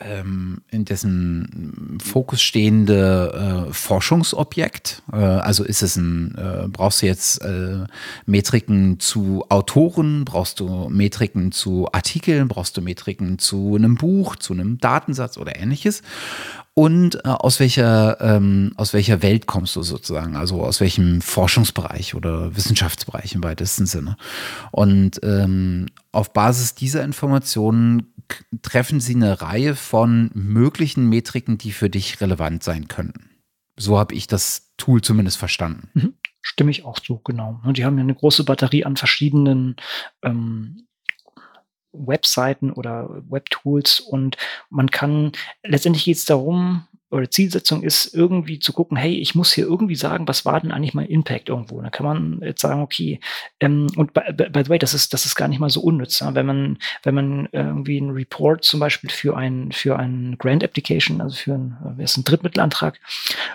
ähm, 0.00 0.62
in 0.70 0.84
dessen 0.84 1.98
Fokus 2.02 2.42
stehende 2.42 3.66
äh, 3.68 3.72
Forschungsobjekt? 3.72 5.02
Äh, 5.12 5.16
also 5.16 5.64
ist 5.64 5.82
es 5.82 5.96
ein, 5.96 6.34
äh, 6.36 6.68
brauchst 6.68 7.02
du 7.02 7.06
jetzt 7.06 7.42
äh, 7.42 7.84
Metriken 8.26 8.98
zu 8.98 9.44
Autoren, 9.48 10.24
brauchst 10.24 10.60
du 10.60 10.88
Metriken 10.88 11.52
zu 11.52 11.88
Artikeln, 11.92 12.48
brauchst 12.48 12.76
du 12.76 12.82
Metriken 12.82 13.38
zu 13.38 13.76
einem 13.76 13.96
Buch, 13.96 14.36
zu 14.36 14.52
einem 14.52 14.78
Datensatz 14.78 15.36
oder 15.36 15.56
ähnliches? 15.56 16.02
Und 16.74 17.16
äh, 17.16 17.28
aus 17.28 17.60
welcher 17.60 18.18
ähm, 18.20 18.72
aus 18.76 18.94
welcher 18.94 19.22
Welt 19.22 19.46
kommst 19.46 19.76
du 19.76 19.82
sozusagen? 19.82 20.36
Also 20.36 20.62
aus 20.62 20.80
welchem 20.80 21.20
Forschungsbereich 21.20 22.14
oder 22.14 22.56
Wissenschaftsbereich 22.56 23.34
im 23.34 23.42
weitesten 23.42 23.86
Sinne? 23.86 24.16
Und 24.70 25.20
ähm, 25.22 25.86
auf 26.12 26.32
Basis 26.32 26.74
dieser 26.74 27.04
Informationen 27.04 28.12
treffen 28.62 29.00
sie 29.00 29.14
eine 29.14 29.40
Reihe 29.40 29.74
von 29.74 30.30
möglichen 30.34 31.08
Metriken, 31.08 31.58
die 31.58 31.72
für 31.72 31.90
dich 31.90 32.20
relevant 32.20 32.62
sein 32.62 32.88
könnten. 32.88 33.30
So 33.76 33.98
habe 33.98 34.14
ich 34.14 34.26
das 34.26 34.72
Tool 34.76 35.02
zumindest 35.02 35.38
verstanden. 35.38 35.88
Mhm. 35.94 36.14
Stimme 36.42 36.70
ich 36.70 36.84
auch 36.84 36.98
so, 37.04 37.18
genau. 37.18 37.60
Und 37.64 37.76
die 37.76 37.84
haben 37.84 37.98
ja 37.98 38.04
eine 38.04 38.14
große 38.14 38.44
Batterie 38.44 38.84
an 38.84 38.96
verschiedenen 38.96 39.76
ähm, 40.22 40.86
Webseiten 41.92 42.70
oder 42.70 43.08
Webtools 43.28 44.00
und 44.00 44.36
man 44.68 44.90
kann, 44.90 45.32
letztendlich 45.62 46.04
geht 46.04 46.16
es 46.16 46.24
darum, 46.24 46.86
oder 47.10 47.30
Zielsetzung 47.30 47.82
ist, 47.82 48.14
irgendwie 48.14 48.60
zu 48.60 48.72
gucken, 48.72 48.96
hey, 48.96 49.14
ich 49.14 49.34
muss 49.34 49.52
hier 49.52 49.64
irgendwie 49.64 49.96
sagen, 49.96 50.28
was 50.28 50.44
war 50.44 50.60
denn 50.60 50.70
eigentlich 50.70 50.94
mein 50.94 51.08
Impact 51.08 51.48
irgendwo? 51.48 51.80
Da 51.80 51.90
kann 51.90 52.06
man 52.06 52.40
jetzt 52.42 52.60
sagen, 52.60 52.82
okay, 52.82 53.18
ähm, 53.58 53.88
und 53.96 54.14
by, 54.14 54.32
by, 54.32 54.62
the 54.64 54.68
way, 54.70 54.78
das 54.78 54.94
ist, 54.94 55.12
das 55.12 55.26
ist 55.26 55.34
gar 55.34 55.48
nicht 55.48 55.58
mal 55.58 55.70
so 55.70 55.80
unnütz. 55.80 56.20
Ja? 56.20 56.34
Wenn 56.34 56.46
man, 56.46 56.78
wenn 57.02 57.14
man 57.14 57.48
irgendwie 57.52 57.98
einen 57.98 58.10
Report 58.10 58.64
zum 58.64 58.78
Beispiel 58.78 59.10
für 59.10 59.36
ein, 59.36 59.72
für 59.72 59.98
ein 59.98 60.36
Grant 60.38 60.62
Application, 60.62 61.20
also 61.20 61.36
für 61.36 61.54
ein, 61.54 61.76
äh, 61.98 62.22
Drittmittelantrag 62.22 63.00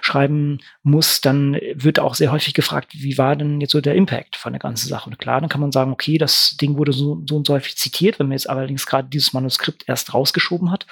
schreiben 0.02 0.60
muss, 0.84 1.22
dann 1.22 1.58
wird 1.74 2.00
auch 2.00 2.16
sehr 2.16 2.32
häufig 2.32 2.54
gefragt, 2.54 2.92
wie 2.94 3.18
war 3.18 3.36
denn 3.36 3.62
jetzt 3.62 3.72
so 3.72 3.80
der 3.80 3.96
Impact 3.96 4.36
von 4.36 4.54
der 4.54 4.60
ganzen 4.60 4.90
Sache? 4.90 5.10
Und 5.10 5.18
klar, 5.18 5.40
dann 5.40 5.50
kann 5.50 5.62
man 5.62 5.72
sagen, 5.72 5.92
okay, 5.92 6.18
das 6.18 6.58
Ding 6.58 6.78
wurde 6.78 6.92
so, 6.92 7.24
so 7.28 7.38
und 7.38 7.48
so 7.48 7.54
häufig 7.54 7.78
zitiert. 7.78 8.20
Wenn 8.20 8.28
man 8.28 8.34
jetzt 8.34 8.50
allerdings 8.50 8.86
gerade 8.86 9.08
dieses 9.08 9.34
Manuskript 9.34 9.86
erst 9.88 10.14
rausgeschoben 10.14 10.72
hat, 10.72 10.86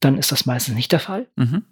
dann 0.00 0.16
ist 0.16 0.30
das 0.30 0.46
meistens 0.46 0.76
nicht 0.76 0.92
der 0.92 1.00
Fall. 1.00 1.26
Mhm. 1.36 1.64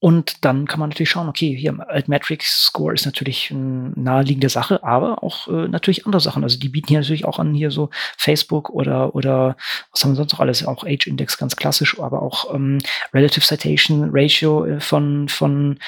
Und 0.00 0.44
dann 0.44 0.66
kann 0.66 0.80
man 0.80 0.90
natürlich 0.90 1.10
schauen, 1.10 1.28
okay, 1.28 1.54
hier 1.56 1.76
Altmetrics 1.88 2.66
Score 2.66 2.94
ist 2.94 3.06
natürlich 3.06 3.50
eine 3.50 3.92
naheliegende 3.96 4.48
Sache, 4.48 4.82
aber 4.84 5.22
auch 5.22 5.48
äh, 5.48 5.68
natürlich 5.68 6.06
andere 6.06 6.20
Sachen. 6.20 6.44
Also 6.44 6.58
die 6.58 6.68
bieten 6.68 6.88
hier 6.88 7.00
natürlich 7.00 7.24
auch 7.24 7.38
an, 7.38 7.54
hier 7.54 7.70
so 7.70 7.90
Facebook 8.16 8.70
oder, 8.70 9.14
oder 9.14 9.56
was 9.92 10.04
haben 10.04 10.12
wir 10.12 10.16
sonst 10.16 10.32
noch 10.32 10.40
alles? 10.40 10.64
Auch 10.64 10.84
Age-Index 10.84 11.38
ganz 11.38 11.56
klassisch, 11.56 11.98
aber 12.00 12.22
auch 12.22 12.54
ähm, 12.54 12.78
Relative 13.12 13.44
Citation 13.44 14.10
Ratio 14.12 14.64
äh, 14.64 14.80
von, 14.80 15.28
von, 15.28 15.78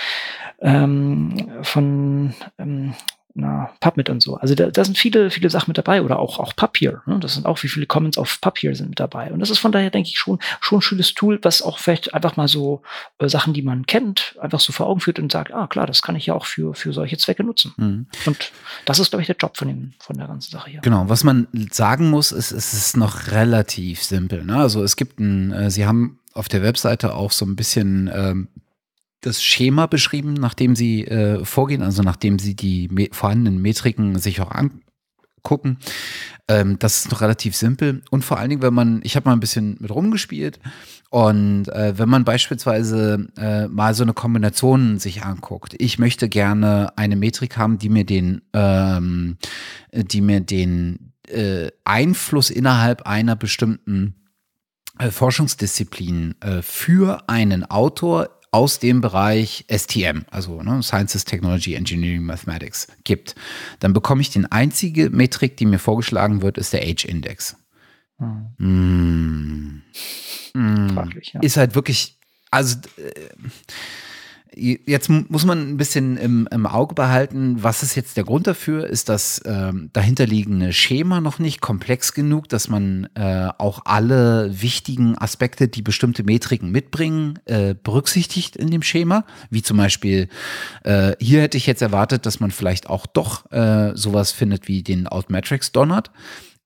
ähm, 0.61 1.51
von 1.63 2.35
ähm, 2.59 2.95
na, 3.35 3.71
PubMed 3.81 4.11
und 4.11 4.23
so. 4.23 4.37
Also 4.37 4.55
da, 4.55 4.71
da 4.71 4.85
sind 4.85 4.99
viele, 4.99 5.31
viele 5.31 5.51
Sachen 5.51 5.71
mit 5.71 5.79
dabei 5.79 6.03
oder 6.03 6.19
auch, 6.19 6.39
auch 6.39 6.55
Papier. 6.57 7.03
Ne? 7.07 7.19
Das 7.21 7.35
sind 7.35 7.47
auch, 7.47 7.63
wie 7.63 7.69
viele 7.69 7.87
Comments 7.87 8.19
auf 8.19 8.41
Papier 8.41 8.75
sind 8.75 8.91
mit 8.91 9.01
dabei. 9.01 9.33
Und 9.33 9.41
das 9.41 9.51
ist 9.51 9.59
von 9.59 9.73
daher, 9.73 9.91
denke 9.91 10.09
ich, 10.09 10.19
schon, 10.19 10.39
schon 10.61 10.79
ein 10.79 10.83
schönes 10.83 11.15
Tool, 11.15 11.39
was 11.43 11.63
auch 11.63 11.79
vielleicht 11.79 12.13
einfach 12.15 12.37
mal 12.37 12.49
so 12.49 12.83
äh, 13.19 13.29
Sachen, 13.29 13.55
die 13.55 13.63
man 13.63 13.87
kennt, 13.87 14.37
einfach 14.41 14.61
so 14.61 14.73
vor 14.73 14.87
Augen 14.87 15.01
führt 15.01 15.19
und 15.19 15.31
sagt, 15.31 15.53
ah 15.53 15.67
klar, 15.67 15.87
das 15.87 16.03
kann 16.03 16.17
ich 16.17 16.27
ja 16.27 16.35
auch 16.35 16.47
für, 16.47 16.75
für 16.75 16.93
solche 16.93 17.19
Zwecke 17.19 17.45
nutzen. 17.45 17.73
Mhm. 17.77 18.07
Und 18.27 18.53
das 18.85 18.99
ist, 18.99 19.11
glaube 19.11 19.23
ich, 19.23 19.27
der 19.27 19.37
Job 19.37 19.57
von, 19.57 19.69
dem, 19.69 19.93
von 19.99 20.17
der 20.17 20.27
ganzen 20.27 20.51
Sache 20.51 20.71
hier. 20.71 20.81
Genau, 20.81 21.09
was 21.09 21.25
man 21.25 21.47
sagen 21.71 22.11
muss, 22.11 22.33
ist, 22.33 22.51
es 22.51 22.73
ist 22.73 22.97
noch 22.97 23.29
relativ 23.29 24.03
simpel. 24.03 24.45
Ne? 24.45 24.57
Also 24.57 24.83
es 24.83 24.97
gibt 24.97 25.21
ein, 25.21 25.53
äh, 25.53 25.71
Sie 25.71 25.87
haben 25.87 26.19
auf 26.35 26.49
der 26.49 26.63
Webseite 26.63 27.15
auch 27.15 27.33
so 27.33 27.45
ein 27.45 27.57
bisschen 27.57 28.11
ähm, 28.13 28.49
das 29.21 29.43
Schema 29.43 29.87
beschrieben, 29.87 30.35
nachdem 30.35 30.75
sie 30.75 31.05
äh, 31.07 31.45
vorgehen, 31.45 31.83
also 31.83 32.03
nachdem 32.03 32.39
sie 32.39 32.55
die 32.55 32.89
me 32.91 33.09
vorhandenen 33.13 33.61
Metriken 33.61 34.19
sich 34.19 34.41
auch 34.41 34.51
angucken. 34.51 35.79
Ähm, 36.49 36.79
das 36.79 36.99
ist 36.99 37.11
noch 37.13 37.21
relativ 37.21 37.55
simpel. 37.55 38.03
Und 38.11 38.25
vor 38.25 38.39
allen 38.39 38.51
Dingen, 38.51 38.63
wenn 38.63 38.75
man, 38.75 39.01
ich 39.05 39.17
habe 39.17 39.29
mal 39.29 39.35
ein 39.35 39.41
bisschen 39.41 39.77
mit 39.79 39.91
rumgespielt 39.91 40.59
und 41.11 41.69
äh, 41.69 41.99
wenn 41.99 42.09
man 42.09 42.25
beispielsweise 42.25 43.29
äh, 43.37 43.69
mal 43.69 43.95
so 43.95 44.03
eine 44.03 44.15
Kombination 44.15 44.99
sich 44.99 45.23
anguckt, 45.23 45.75
ich 45.79 45.99
möchte 45.99 46.29
gerne 46.29 46.97
eine 46.97 47.17
Metrik 47.17 47.57
haben, 47.57 47.79
die 47.79 47.89
mir 47.89 48.05
den, 48.05 48.43
ähm, 48.53 49.37
die 49.93 50.23
mir 50.23 50.41
den 50.41 51.13
äh, 51.29 51.71
Einfluss 51.85 52.51
innerhalb 52.51 53.03
einer 53.03 53.37
bestimmten 53.37 54.15
äh, 54.99 55.11
Forschungsdisziplin 55.11 56.35
äh, 56.41 56.63
für 56.63 57.29
einen 57.29 57.65
Autor 57.65 58.40
aus 58.53 58.79
dem 58.79 59.01
Bereich 59.01 59.65
STM, 59.71 60.23
also 60.31 60.63
ne, 60.63 60.83
Sciences, 60.83 61.25
Technology, 61.25 61.75
Engineering, 61.75 62.25
Mathematics 62.25 62.89
gibt, 63.05 63.35
dann 63.79 63.93
bekomme 63.93 64.21
ich 64.23 64.31
den 64.31 64.47
einzige 64.47 65.11
Metrik, 65.11 65.57
die 65.57 65.67
mir 65.67 65.79
vorgeschlagen 65.79 66.43
wird, 66.43 66.59
ist 66.59 66.73
der 66.73 66.83
Age-Index. 66.83 67.57
Hm. 68.19 69.83
Mm. 70.53 70.91
Fraglich, 70.91 71.33
ja. 71.33 71.41
Ist 71.41 71.57
halt 71.57 71.75
wirklich, 71.75 72.19
also 72.51 72.77
äh, 72.97 73.29
Jetzt 74.57 75.09
muss 75.09 75.45
man 75.45 75.61
ein 75.61 75.77
bisschen 75.77 76.17
im, 76.17 76.49
im, 76.51 76.67
Auge 76.67 76.95
behalten, 76.95 77.63
was 77.63 77.85
ist 77.85 77.95
jetzt 77.95 78.17
der 78.17 78.25
Grund 78.25 78.49
dafür? 78.49 78.87
Ist 78.87 79.09
das 79.09 79.41
ähm, 79.45 79.91
dahinterliegende 79.93 80.73
Schema 80.73 81.21
noch 81.21 81.39
nicht 81.39 81.61
komplex 81.61 82.15
genug, 82.15 82.49
dass 82.49 82.69
man 82.69 83.09
äh, 83.15 83.49
auch 83.59 83.83
alle 83.85 84.51
wichtigen 84.61 85.17
Aspekte, 85.17 85.69
die 85.69 85.83
bestimmte 85.83 86.25
Metriken 86.25 86.73
mitbringen, 86.73 87.39
äh, 87.45 87.75
berücksichtigt 87.81 88.57
in 88.57 88.71
dem 88.71 88.83
Schema? 88.83 89.25
Wie 89.51 89.63
zum 89.63 89.77
Beispiel, 89.77 90.29
äh, 90.83 91.13
hier 91.21 91.43
hätte 91.43 91.57
ich 91.57 91.67
jetzt 91.67 91.83
erwartet, 91.83 92.27
dass 92.27 92.41
man 92.41 92.51
vielleicht 92.51 92.89
auch 92.89 93.07
doch 93.07 93.51
äh, 93.53 93.93
sowas 93.95 94.33
findet 94.33 94.67
wie 94.67 94.83
den 94.83 95.07
Outmetrics 95.07 95.71
Donut 95.71 96.11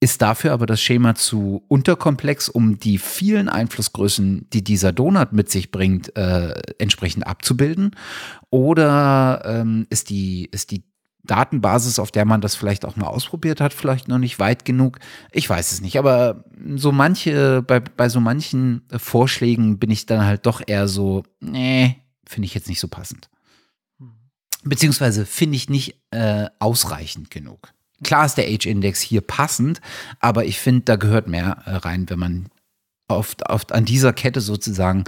ist 0.05 0.21
dafür 0.21 0.53
aber 0.53 0.67
das 0.67 0.83
Schema 0.83 1.15
zu 1.15 1.65
unterkomplex, 1.67 2.51
um 2.51 2.79
die 2.79 2.99
vielen 2.99 3.49
Einflussgrößen, 3.49 4.51
die 4.53 4.63
dieser 4.63 4.93
Donut 4.93 5.33
mit 5.33 5.51
sich 5.51 5.71
bringt, 5.71 6.15
äh, 6.15 6.53
entsprechend 6.79 7.27
abzubilden? 7.27 7.97
Oder 8.51 9.43
ähm, 9.47 9.87
ist, 9.89 10.11
die, 10.11 10.45
ist 10.53 10.73
die 10.73 10.85
Datenbasis, 11.23 11.99
auf 11.99 12.11
der 12.11 12.27
man 12.27 12.43
das 12.43 12.55
vielleicht 12.55 12.85
auch 12.85 12.97
mal 12.97 13.07
ausprobiert 13.07 13.63
hat, 13.63 13.73
vielleicht 13.73 14.07
noch 14.07 14.19
nicht 14.19 14.39
weit 14.39 14.67
genug? 14.67 14.99
Ich 15.33 15.49
weiß 15.49 15.73
es 15.73 15.81
nicht, 15.81 15.99
aber 15.99 16.45
so 16.77 16.93
manche, 16.93 17.63
bei, 17.63 17.81
bei 17.81 18.11
so 18.11 18.21
manchen 18.21 18.83
Vorschlägen 18.95 19.79
bin 19.79 19.91
ich 19.91 20.05
dann 20.05 20.27
halt 20.27 20.45
doch 20.45 20.61
eher 20.67 20.87
so, 20.87 21.23
nee, 21.41 21.97
finde 22.27 22.45
ich 22.45 22.53
jetzt 22.53 22.69
nicht 22.69 22.81
so 22.81 22.89
passend. 22.89 23.31
Hm. 23.99 24.13
Beziehungsweise 24.65 25.25
finde 25.25 25.57
ich 25.57 25.71
nicht 25.71 25.99
äh, 26.11 26.49
ausreichend 26.59 27.31
genug. 27.31 27.74
Klar 28.05 28.27
ist 28.27 28.37
der 28.37 28.47
Age-Index 28.47 29.01
hier 29.01 29.21
passend, 29.21 29.81
aber 30.21 30.45
ich 30.45 30.61
finde, 30.61 30.83
da 30.83 30.97
gehört 30.97 31.27
mehr 31.27 31.63
äh, 31.65 31.75
rein, 31.77 32.09
wenn 32.09 32.19
man 32.19 32.49
oft, 33.09 33.49
oft 33.51 33.73
an 33.73 33.85
dieser 33.85 34.13
Kette 34.13 34.41
sozusagen 34.41 35.05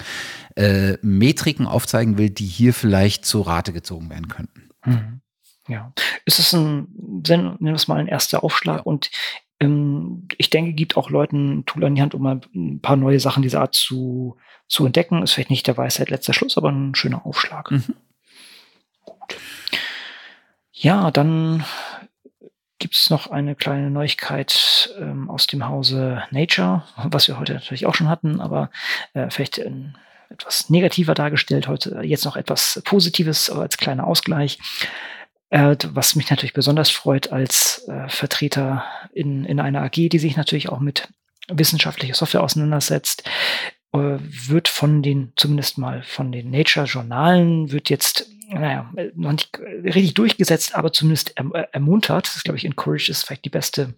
äh, 0.56 0.98
Metriken 1.02 1.66
aufzeigen 1.66 2.18
will, 2.18 2.30
die 2.30 2.46
hier 2.46 2.74
vielleicht 2.74 3.24
zur 3.24 3.46
Rate 3.46 3.72
gezogen 3.72 4.10
werden 4.10 4.28
könnten. 4.28 4.70
Mhm. 4.84 5.20
Ja, 5.68 5.92
es 6.24 6.38
ist 6.38 6.52
ein, 6.52 6.88
nennen 7.26 7.56
wir 7.60 7.74
es 7.74 7.88
mal 7.88 7.98
ein 7.98 8.06
erster 8.06 8.44
Aufschlag 8.44 8.78
ja. 8.78 8.82
und 8.82 9.10
ähm, 9.58 10.28
ich 10.38 10.50
denke, 10.50 10.74
gibt 10.74 10.96
auch 10.96 11.10
Leuten 11.10 11.58
ein 11.58 11.66
Tool 11.66 11.84
an 11.84 11.94
die 11.94 12.02
Hand, 12.02 12.14
um 12.14 12.22
mal 12.22 12.40
ein 12.54 12.80
paar 12.80 12.96
neue 12.96 13.20
Sachen 13.20 13.42
dieser 13.42 13.60
Art 13.60 13.74
zu, 13.74 14.36
zu 14.68 14.86
entdecken. 14.86 15.22
Ist 15.22 15.32
vielleicht 15.32 15.50
nicht 15.50 15.66
der 15.66 15.76
Weisheit 15.76 16.10
letzter 16.10 16.34
Schluss, 16.34 16.56
aber 16.56 16.70
ein 16.70 16.94
schöner 16.94 17.24
Aufschlag. 17.26 17.70
Mhm. 17.70 17.94
Gut. 19.04 19.36
Ja, 20.72 21.10
dann 21.10 21.64
gibt 22.86 22.94
es 22.94 23.10
noch 23.10 23.26
eine 23.32 23.56
kleine 23.56 23.90
Neuigkeit 23.90 24.94
ähm, 25.00 25.28
aus 25.28 25.48
dem 25.48 25.66
Hause 25.66 26.22
Nature, 26.30 26.84
was 26.96 27.26
wir 27.26 27.36
heute 27.36 27.54
natürlich 27.54 27.84
auch 27.84 27.96
schon 27.96 28.08
hatten, 28.08 28.40
aber 28.40 28.70
äh, 29.12 29.28
vielleicht 29.28 29.58
in, 29.58 29.96
etwas 30.30 30.70
negativer 30.70 31.14
dargestellt, 31.14 31.66
heute 31.66 32.00
jetzt 32.04 32.24
noch 32.24 32.36
etwas 32.36 32.80
Positives, 32.84 33.50
aber 33.50 33.62
als 33.62 33.76
kleiner 33.76 34.06
Ausgleich. 34.06 34.60
Äh, 35.50 35.74
was 35.88 36.14
mich 36.14 36.30
natürlich 36.30 36.52
besonders 36.52 36.88
freut 36.88 37.32
als 37.32 37.88
äh, 37.88 38.08
Vertreter 38.08 38.84
in, 39.12 39.44
in 39.44 39.58
einer 39.58 39.82
AG, 39.82 39.90
die 40.08 40.20
sich 40.20 40.36
natürlich 40.36 40.68
auch 40.68 40.78
mit 40.78 41.08
wissenschaftlicher 41.48 42.14
Software 42.14 42.44
auseinandersetzt, 42.44 43.28
wird 43.92 44.68
von 44.68 45.02
den, 45.02 45.32
zumindest 45.36 45.78
mal 45.78 46.02
von 46.02 46.30
den 46.30 46.50
Nature-Journalen, 46.50 47.72
wird 47.72 47.88
jetzt 47.88 48.30
naja, 48.48 48.92
noch 49.14 49.32
nicht 49.32 49.58
richtig 49.58 50.14
durchgesetzt, 50.14 50.74
aber 50.74 50.92
zumindest 50.92 51.36
erm-, 51.36 51.52
ermuntert. 51.72 52.26
Das 52.34 52.44
glaube 52.44 52.58
ich, 52.58 52.64
encouraged 52.64 53.08
ist 53.08 53.24
vielleicht 53.24 53.44
die 53.44 53.50
beste 53.50 53.94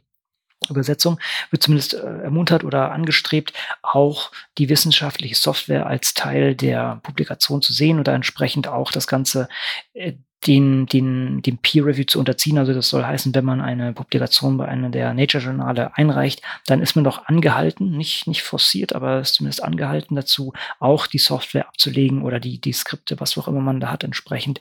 Übersetzung, 0.68 1.20
wird 1.50 1.62
zumindest 1.62 1.94
äh, 1.94 2.22
ermuntert 2.22 2.64
oder 2.64 2.92
angestrebt, 2.92 3.52
auch 3.82 4.32
die 4.58 4.68
wissenschaftliche 4.68 5.36
Software 5.36 5.86
als 5.86 6.14
Teil 6.14 6.54
der 6.54 7.00
Publikation 7.02 7.62
zu 7.62 7.72
sehen 7.72 8.00
oder 8.00 8.14
entsprechend 8.14 8.66
auch 8.68 8.90
das 8.90 9.06
Ganze 9.06 9.48
äh, 9.94 10.14
den, 10.46 10.86
den, 10.86 11.42
dem 11.42 11.58
Peer 11.58 11.86
Review 11.86 12.04
zu 12.04 12.18
unterziehen. 12.18 12.58
Also 12.58 12.72
das 12.72 12.88
soll 12.88 13.04
heißen, 13.04 13.34
wenn 13.34 13.44
man 13.44 13.60
eine 13.60 13.92
Publikation 13.92 14.56
bei 14.56 14.66
einer 14.66 14.88
der 14.88 15.12
Nature-Journale 15.12 15.96
einreicht, 15.96 16.42
dann 16.66 16.80
ist 16.80 16.94
man 16.94 17.04
doch 17.04 17.26
angehalten, 17.26 17.96
nicht, 17.96 18.26
nicht 18.26 18.42
forciert, 18.42 18.94
aber 18.94 19.20
ist 19.20 19.34
zumindest 19.34 19.62
angehalten 19.62 20.14
dazu, 20.14 20.52
auch 20.78 21.06
die 21.06 21.18
Software 21.18 21.68
abzulegen 21.68 22.22
oder 22.22 22.38
die, 22.38 22.60
die 22.60 22.72
Skripte, 22.72 23.18
was 23.20 23.36
auch 23.36 23.48
immer 23.48 23.60
man 23.60 23.80
da 23.80 23.90
hat, 23.90 24.04
entsprechend 24.04 24.60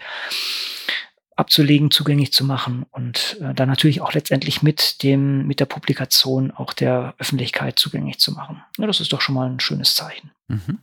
abzulegen, 1.35 1.91
zugänglich 1.91 2.33
zu 2.33 2.43
machen 2.43 2.87
und 2.91 3.37
äh, 3.41 3.53
dann 3.53 3.69
natürlich 3.69 4.01
auch 4.01 4.13
letztendlich 4.13 4.63
mit 4.63 5.03
dem, 5.03 5.45
mit 5.45 5.59
der 5.59 5.65
Publikation 5.65 6.49
auch 6.49 6.73
der 6.73 7.13
Öffentlichkeit 7.19 7.77
zugänglich 7.77 8.17
zu 8.17 8.31
machen. 8.31 8.63
Ja, 8.77 8.87
das 8.87 8.99
ist 8.99 9.13
doch 9.13 9.21
schon 9.21 9.35
mal 9.35 9.47
ein 9.47 9.59
schönes 9.59 9.93
Zeichen. 9.93 10.31
Mhm. 10.47 10.79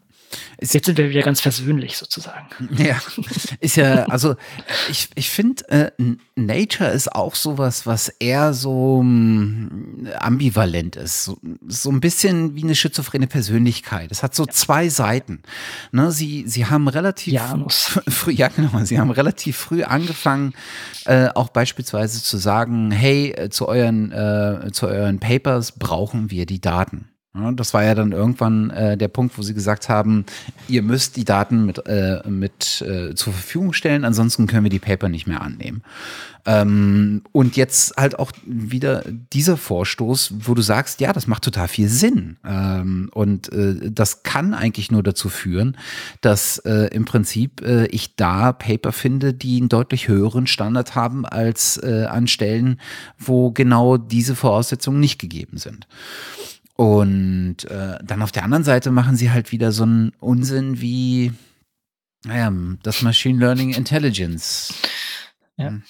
Jetzt 0.60 0.86
sind 0.86 0.98
wir 0.98 1.10
wieder 1.10 1.22
ganz 1.22 1.40
versöhnlich 1.40 1.96
sozusagen. 1.96 2.46
Ja, 2.76 3.00
ist 3.60 3.76
ja, 3.76 4.04
also 4.04 4.36
ich, 4.90 5.08
ich 5.14 5.30
finde, 5.30 5.68
äh, 5.68 5.90
Nature 6.36 6.90
ist 6.90 7.14
auch 7.14 7.34
sowas, 7.34 7.86
was 7.86 8.08
eher 8.08 8.54
so 8.54 9.00
ähm, 9.02 10.08
ambivalent 10.18 10.96
ist. 10.96 11.24
So, 11.24 11.38
so, 11.66 11.90
ein 11.90 12.00
bisschen 12.00 12.54
wie 12.54 12.62
eine 12.62 12.74
schizophrene 12.74 13.26
Persönlichkeit. 13.26 14.10
Es 14.10 14.22
hat 14.22 14.34
so 14.34 14.44
ja. 14.44 14.52
zwei 14.52 14.88
Seiten. 14.88 15.42
Ne, 15.92 16.10
sie, 16.10 16.44
sie 16.46 16.66
haben 16.66 16.88
relativ 16.88 17.40
früh, 18.08 18.32
ja 18.32 18.48
genau, 18.48 18.84
sie 18.84 18.98
haben 18.98 19.10
relativ 19.10 19.56
früh 19.56 19.82
angefangen, 19.82 20.54
äh, 21.06 21.28
auch 21.34 21.48
beispielsweise 21.48 22.22
zu 22.22 22.36
sagen, 22.36 22.90
hey, 22.90 23.30
äh, 23.32 23.50
zu 23.50 23.68
euren, 23.68 24.12
äh, 24.12 24.70
zu 24.72 24.86
euren 24.86 25.20
Papers 25.20 25.72
brauchen 25.72 26.30
wir 26.30 26.46
die 26.46 26.60
Daten. 26.60 27.08
Das 27.34 27.74
war 27.74 27.82
ja 27.82 27.96
dann 27.96 28.12
irgendwann 28.12 28.70
äh, 28.70 28.96
der 28.96 29.08
Punkt, 29.08 29.36
wo 29.36 29.42
sie 29.42 29.54
gesagt 29.54 29.88
haben, 29.88 30.24
ihr 30.68 30.82
müsst 30.82 31.16
die 31.16 31.24
Daten 31.24 31.66
mit, 31.66 31.84
äh, 31.84 32.22
mit 32.28 32.80
äh, 32.82 33.16
zur 33.16 33.32
Verfügung 33.32 33.72
stellen, 33.72 34.04
ansonsten 34.04 34.46
können 34.46 34.62
wir 34.62 34.70
die 34.70 34.78
Paper 34.78 35.08
nicht 35.08 35.26
mehr 35.26 35.42
annehmen. 35.42 35.82
Ähm, 36.46 37.22
und 37.32 37.56
jetzt 37.56 37.96
halt 37.96 38.20
auch 38.20 38.30
wieder 38.46 39.02
dieser 39.32 39.56
Vorstoß, 39.56 40.34
wo 40.40 40.54
du 40.54 40.62
sagst, 40.62 41.00
ja, 41.00 41.12
das 41.12 41.26
macht 41.26 41.42
total 41.42 41.66
viel 41.66 41.88
Sinn. 41.88 42.36
Ähm, 42.44 43.10
und 43.12 43.52
äh, 43.52 43.90
das 43.90 44.22
kann 44.22 44.54
eigentlich 44.54 44.92
nur 44.92 45.02
dazu 45.02 45.28
führen, 45.28 45.76
dass 46.20 46.58
äh, 46.58 46.88
im 46.94 47.04
Prinzip 47.04 47.62
äh, 47.62 47.86
ich 47.86 48.14
da 48.14 48.52
Paper 48.52 48.92
finde, 48.92 49.34
die 49.34 49.56
einen 49.58 49.68
deutlich 49.68 50.06
höheren 50.06 50.46
Standard 50.46 50.94
haben 50.94 51.26
als 51.26 51.78
äh, 51.78 52.04
an 52.08 52.28
Stellen, 52.28 52.78
wo 53.18 53.50
genau 53.50 53.96
diese 53.96 54.36
Voraussetzungen 54.36 55.00
nicht 55.00 55.18
gegeben 55.18 55.56
sind. 55.56 55.88
Und 56.76 57.64
äh, 57.70 57.98
dann 58.02 58.22
auf 58.22 58.32
der 58.32 58.42
anderen 58.42 58.64
Seite 58.64 58.90
machen 58.90 59.16
sie 59.16 59.30
halt 59.30 59.52
wieder 59.52 59.70
so 59.70 59.84
einen 59.84 60.12
Unsinn 60.18 60.80
wie, 60.80 61.32
naja, 62.24 62.52
das 62.82 63.02
Machine 63.02 63.38
Learning 63.38 63.72
Intelligence. 63.72 64.74
Ja. 65.56 65.68
Hm. 65.68 65.82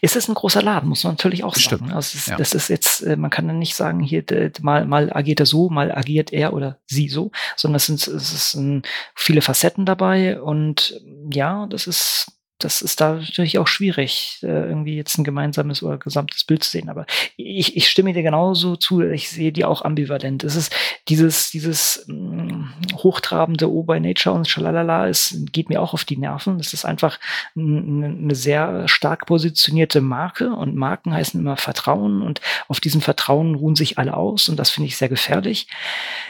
Ist 0.00 0.16
es 0.16 0.28
ein 0.28 0.34
großer 0.34 0.62
Laden, 0.62 0.88
muss 0.88 1.04
man 1.04 1.12
natürlich 1.12 1.44
auch 1.44 1.54
sagen. 1.54 1.92
Also 1.92 2.18
es, 2.18 2.26
Ja. 2.26 2.36
Das 2.36 2.54
ist 2.54 2.68
jetzt, 2.68 3.02
äh, 3.02 3.16
man 3.16 3.30
kann 3.30 3.46
dann 3.46 3.60
nicht 3.60 3.76
sagen, 3.76 4.00
hier 4.00 4.24
mal, 4.60 4.84
mal 4.84 5.12
agiert 5.12 5.38
er 5.38 5.46
so, 5.46 5.70
mal 5.70 5.92
agiert 5.92 6.32
er 6.32 6.52
oder 6.52 6.78
sie 6.86 7.08
so, 7.08 7.30
sondern 7.56 7.76
es 7.76 7.86
sind, 7.86 8.08
es 8.08 8.50
sind 8.50 8.88
viele 9.14 9.42
Facetten 9.42 9.86
dabei 9.86 10.40
und 10.40 11.00
ja, 11.30 11.66
das 11.68 11.86
ist, 11.86 12.32
das 12.64 12.82
ist 12.82 13.00
da 13.00 13.14
natürlich 13.14 13.58
auch 13.58 13.66
schwierig, 13.66 14.38
äh, 14.42 14.46
irgendwie 14.46 14.96
jetzt 14.96 15.18
ein 15.18 15.24
gemeinsames 15.24 15.82
oder 15.82 15.98
gesamtes 15.98 16.44
Bild 16.44 16.64
zu 16.64 16.70
sehen. 16.70 16.88
Aber 16.88 17.06
ich, 17.36 17.76
ich 17.76 17.88
stimme 17.88 18.12
dir 18.12 18.22
genauso 18.22 18.76
zu, 18.76 19.02
ich 19.02 19.30
sehe 19.30 19.52
die 19.52 19.64
auch 19.64 19.82
ambivalent. 19.82 20.44
Es 20.44 20.56
ist 20.56 20.74
dieses, 21.08 21.50
dieses 21.50 22.04
mh, 22.06 22.68
hochtrabende 22.96 23.70
Oh 23.70 23.82
by 23.82 24.00
Nature 24.00 24.34
und 24.34 24.48
Schalalala, 24.48 25.08
es 25.08 25.36
geht 25.52 25.68
mir 25.68 25.80
auch 25.80 25.94
auf 25.94 26.04
die 26.04 26.16
Nerven. 26.16 26.58
Das 26.58 26.72
ist 26.72 26.84
einfach 26.84 27.18
eine 27.56 28.34
sehr 28.34 28.86
stark 28.88 29.26
positionierte 29.26 30.00
Marke 30.00 30.52
und 30.52 30.76
Marken 30.76 31.12
heißen 31.12 31.40
immer 31.40 31.56
Vertrauen 31.56 32.22
und 32.22 32.40
auf 32.68 32.80
diesem 32.80 33.00
Vertrauen 33.00 33.54
ruhen 33.54 33.76
sich 33.76 33.98
alle 33.98 34.16
aus 34.16 34.48
und 34.48 34.56
das 34.56 34.70
finde 34.70 34.88
ich 34.88 34.96
sehr 34.96 35.08
gefährlich. 35.08 35.66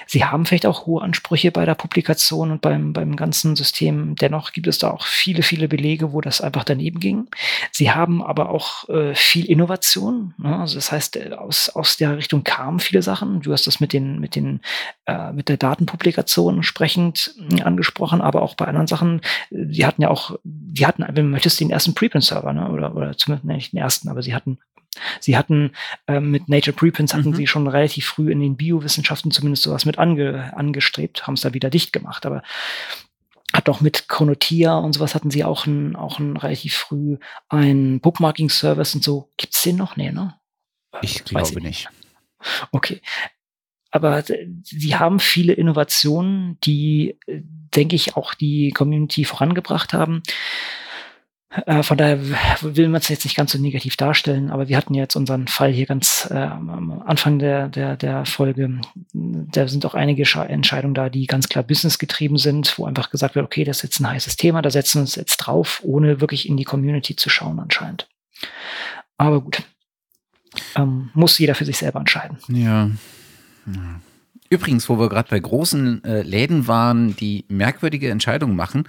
Sie 0.07 0.25
haben 0.25 0.47
vielleicht 0.47 0.67
auch 0.67 0.87
hohe 0.87 1.03
Ansprüche 1.03 1.53
bei 1.53 1.65
der 1.65 1.75
Publikation 1.75 2.51
und 2.51 2.61
beim, 2.61 2.93
beim 2.93 3.17
ganzen 3.17 3.57
System. 3.57 4.15
Dennoch 4.17 4.53
gibt 4.53 4.67
es 4.67 4.79
da 4.79 4.91
auch 4.91 5.05
viele, 5.05 5.43
viele 5.43 5.69
Belege, 5.69 6.13
wo 6.13 6.21
das 6.23 6.41
einfach 6.41 6.65
daneben 6.65 7.01
ging. 7.01 7.29
Sie 7.71 7.91
haben 7.91 8.23
aber 8.23 8.49
auch 8.51 8.89
äh, 8.89 9.15
viel 9.15 9.45
Innovation. 9.47 10.35
Ne? 10.39 10.57
Also 10.59 10.77
das 10.77 10.91
heißt, 10.93 11.17
äh, 11.17 11.33
aus, 11.35 11.69
aus 11.69 11.97
der 11.97 12.17
Richtung 12.17 12.45
kamen 12.45 12.81
viele 12.81 13.03
Sachen. 13.03 13.41
Du 13.43 13.53
hast 13.53 13.67
das 13.67 13.81
mit 13.81 13.93
den, 13.93 14.19
mit 14.19 14.35
den, 14.37 14.61
äh, 15.07 15.33
mit 15.33 15.49
der 15.49 15.57
Datenpublikation 15.59 16.57
entsprechend 16.57 17.35
mh, 17.37 17.63
angesprochen, 17.65 18.21
aber 18.21 18.43
auch 18.43 18.55
bei 18.55 18.67
anderen 18.67 18.87
Sachen. 18.87 19.21
äh, 19.51 19.67
Die 19.67 19.85
hatten 19.85 20.03
ja 20.03 20.09
auch, 20.09 20.39
die 20.45 20.87
hatten, 20.87 21.05
wenn 21.07 21.15
du 21.15 21.23
möchtest, 21.25 21.61
den 21.61 21.71
ersten 21.71 21.95
Preprint-Server, 21.95 22.53
ne? 22.53 22.71
oder, 22.71 22.95
oder 22.97 23.17
zumindest 23.17 23.45
nee, 23.45 23.55
nicht 23.55 23.73
den 23.73 23.79
ersten, 23.81 24.09
aber 24.09 24.23
sie 24.23 24.35
hatten 24.35 24.59
Sie 25.21 25.39
hatten 25.39 25.71
ähm, 26.07 26.31
mit 26.31 26.51
Nature 26.51 26.77
Preprints 26.77 27.15
hatten 27.15 27.31
Mhm. 27.31 27.35
sie 27.35 27.47
schon 27.47 27.67
relativ 27.67 28.05
früh 28.05 28.31
in 28.31 28.41
den 28.41 28.59
Biowissenschaften 28.59 29.31
zumindest 29.31 29.63
sowas 29.63 29.87
mit 29.87 29.99
ange, 29.99 30.53
angestrebt, 30.55 31.27
haben 31.27 31.33
es 31.33 31.41
da 31.41 31.55
wieder 31.55 31.71
dicht 31.71 31.95
gemacht, 31.95 32.27
aber 32.27 32.43
hat 33.53 33.69
auch 33.69 33.81
mit 33.81 34.09
Chronotia 34.09 34.79
und 34.79 34.93
sowas 34.95 35.15
hatten 35.15 35.31
sie 35.31 35.45
auch 35.45 35.67
ein, 35.67 35.97
auch 35.97 36.19
ein 36.19 36.37
relativ 36.37 36.75
früh 36.75 37.19
ein 37.49 38.01
Bookmarking-Service 38.01 38.95
und 38.95 39.05
so. 39.05 39.31
Gibt's 39.37 39.63
den 39.63 39.77
noch? 39.77 39.97
Nee, 39.97 40.13
ne? 40.13 40.35
Ich 41.03 41.23
Weiß 41.33 41.51
glaube 41.51 41.63
nicht. 41.63 41.89
Okay. 42.71 43.01
Aber 43.91 44.19
äh, 44.31 44.49
sie 44.63 44.97
haben 44.97 45.21
viele 45.21 45.53
Innovationen, 45.53 46.59
die, 46.65 47.19
äh, 47.27 47.43
denke 47.75 47.95
ich, 47.95 48.17
auch 48.17 48.35
die 48.35 48.71
Community 48.71 49.25
vorangebracht 49.25 49.93
haben. 49.93 50.23
Äh, 51.67 51.83
Von 51.83 51.99
daher 51.99 52.19
will 52.63 52.89
man 52.89 53.01
es 53.01 53.09
jetzt 53.09 53.25
nicht 53.25 53.37
ganz 53.37 53.53
so 53.53 53.59
negativ 53.59 53.97
darstellen, 53.97 54.51
aber 54.51 54.69
wir 54.69 54.77
hatten 54.77 54.95
jetzt 54.95 55.17
unseren 55.17 55.49
Fall 55.49 55.71
hier 55.71 55.87
ganz 55.87 56.29
äh, 56.31 56.35
am 56.35 57.03
Anfang 57.05 57.39
der, 57.39 57.69
der, 57.69 57.97
der 57.97 58.25
Folge. 58.25 58.81
Da 59.13 59.69
sind 59.69 59.85
auch 59.85 59.95
einige 59.95 60.25
Sche- 60.25 60.47
Entscheidungen 60.47 60.95
da, 60.95 61.11
die 61.11 61.27
ganz 61.27 61.49
klar 61.49 61.63
businessgetrieben 61.63 62.39
sind, 62.39 62.79
wo 62.79 62.87
einfach 62.87 63.11
gesagt 63.11 63.35
wird, 63.35 63.45
okay, 63.45 63.65
das 63.65 63.79
ist 63.79 63.83
jetzt 63.83 64.01
ein 64.01 64.09
heißes 64.09 64.37
Thema, 64.37 64.63
da 64.63 64.71
setzen 64.71 64.97
wir 64.99 65.03
uns 65.03 65.17
jetzt 65.17 65.37
drauf, 65.39 65.81
ohne 65.85 66.21
wirklich 66.21 66.49
in 66.49 66.57
die 66.57 66.65
Community 66.65 67.17
zu 67.17 67.29
schauen 67.29 67.61
anscheinend. 67.61 68.09
Aber 69.19 69.41
gut. 69.43 69.63
Ähm, 70.75 71.11
muss 71.15 71.39
jeder 71.39 71.55
für 71.55 71.65
sich 71.65 71.79
selber 71.79 71.99
entscheiden. 72.01 72.39
Ja. 72.49 72.91
Ja. 73.67 74.01
Übrigens, 74.53 74.87
wo 74.91 74.99
wir 74.99 75.09
gerade 75.09 75.31
bei 75.31 75.39
großen 75.39 76.05
äh, 76.05 76.21
Läden 76.21 76.69
waren, 76.69 77.17
die 77.17 77.47
merkwürdige 77.49 78.11
Entscheidungen 78.11 78.55
machen, 78.55 78.87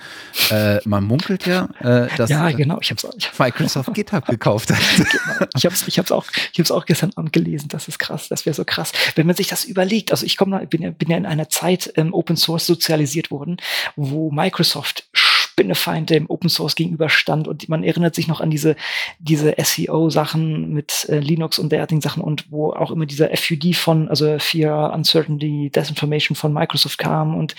äh, 0.52 0.80
man 0.84 1.06
munkelt 1.06 1.46
ja, 1.46 1.70
äh, 1.80 2.10
dass 2.18 2.30
ja, 2.30 2.50
äh, 2.50 2.54
genau. 2.54 2.80
Ich 2.82 2.92
habe 2.92 3.00
es 3.02 3.40
Microsoft 3.40 3.94
GitHub 3.94 4.26
gekauft 4.26 4.72
hat. 4.72 4.80
genau. 4.98 5.48
ich 5.56 5.66
hab's, 5.66 5.88
ich 5.88 5.98
hab's 5.98 6.12
auch, 6.12 6.26
ich 6.52 6.60
hab's 6.60 6.70
auch 6.70 6.86
gestern 6.86 7.14
Abend 7.16 7.32
gelesen. 7.32 7.70
Das 7.70 7.88
ist 7.88 7.98
krass. 7.98 8.28
Das 8.28 8.46
wäre 8.46 8.54
so 8.54 8.66
krass, 8.66 8.92
wenn 9.16 9.26
man 9.26 9.38
sich 9.38 9.48
das 9.48 9.64
überlegt. 9.64 10.12
Also 10.12 10.26
ich 10.26 10.36
komme, 10.36 10.68
bin 10.68 10.82
ja, 10.82 10.90
bin 10.92 11.10
ja 11.10 11.16
in 11.16 11.26
einer 11.26 11.48
Zeit 11.48 11.94
ähm, 11.96 12.14
Open 12.14 12.36
Source 12.36 12.66
sozialisiert 12.66 13.32
worden, 13.32 13.56
wo 13.96 14.32
Microsoft 14.32 15.08
Spinnefeind 15.54 16.10
dem 16.10 16.30
Open 16.30 16.50
Source 16.50 16.74
gegenüberstand 16.76 17.48
und 17.48 17.70
man 17.70 17.84
erinnert 17.84 18.16
sich 18.16 18.28
noch 18.28 18.42
an 18.42 18.50
diese 18.50 18.76
diese 19.20 19.54
SEO-Sachen 19.58 20.74
mit 20.74 21.08
äh, 21.10 21.20
Linux 21.20 21.60
und 21.60 21.72
derartigen 21.72 22.02
Sachen 22.02 22.24
und 22.24 22.52
wo 22.52 22.72
auch 22.74 22.90
immer 22.90 23.06
dieser 23.06 23.30
FUD 23.38 23.76
von, 23.76 24.10
also 24.10 24.40
Fear, 24.40 24.92
Uncertainty, 24.94 25.70
Desinformation 25.74 26.36
von 26.36 26.54
Microsoft 26.54 26.98
kam 26.98 27.36
und 27.38 27.56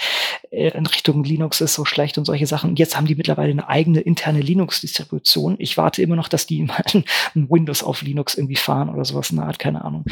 äh, 0.51 0.71
in 0.77 0.87
Richtung 0.87 1.23
Linux 1.23 1.61
ist 1.61 1.75
so 1.75 1.85
schlecht 1.85 2.19
und 2.19 2.25
solche 2.25 2.47
Sachen. 2.49 2.75
Jetzt 2.75 2.97
haben 2.97 3.07
die 3.07 3.15
mittlerweile 3.15 3.53
eine 3.53 3.69
eigene 3.69 4.01
interne 4.01 4.41
Linux-Distribution. 4.41 5.55
Ich 5.59 5.77
warte 5.77 6.03
immer 6.03 6.17
noch, 6.17 6.29
dass 6.29 6.47
die 6.47 6.63
mal 6.65 6.83
ein 6.93 7.05
Windows 7.49 7.85
auf 7.85 8.03
Linux 8.03 8.35
irgendwie 8.35 8.57
fahren 8.57 8.89
oder 8.89 9.05
sowas 9.05 9.31
in 9.31 9.37
der 9.37 9.47
Art, 9.47 9.59
keine 9.61 9.85
Ahnung. 9.85 10.05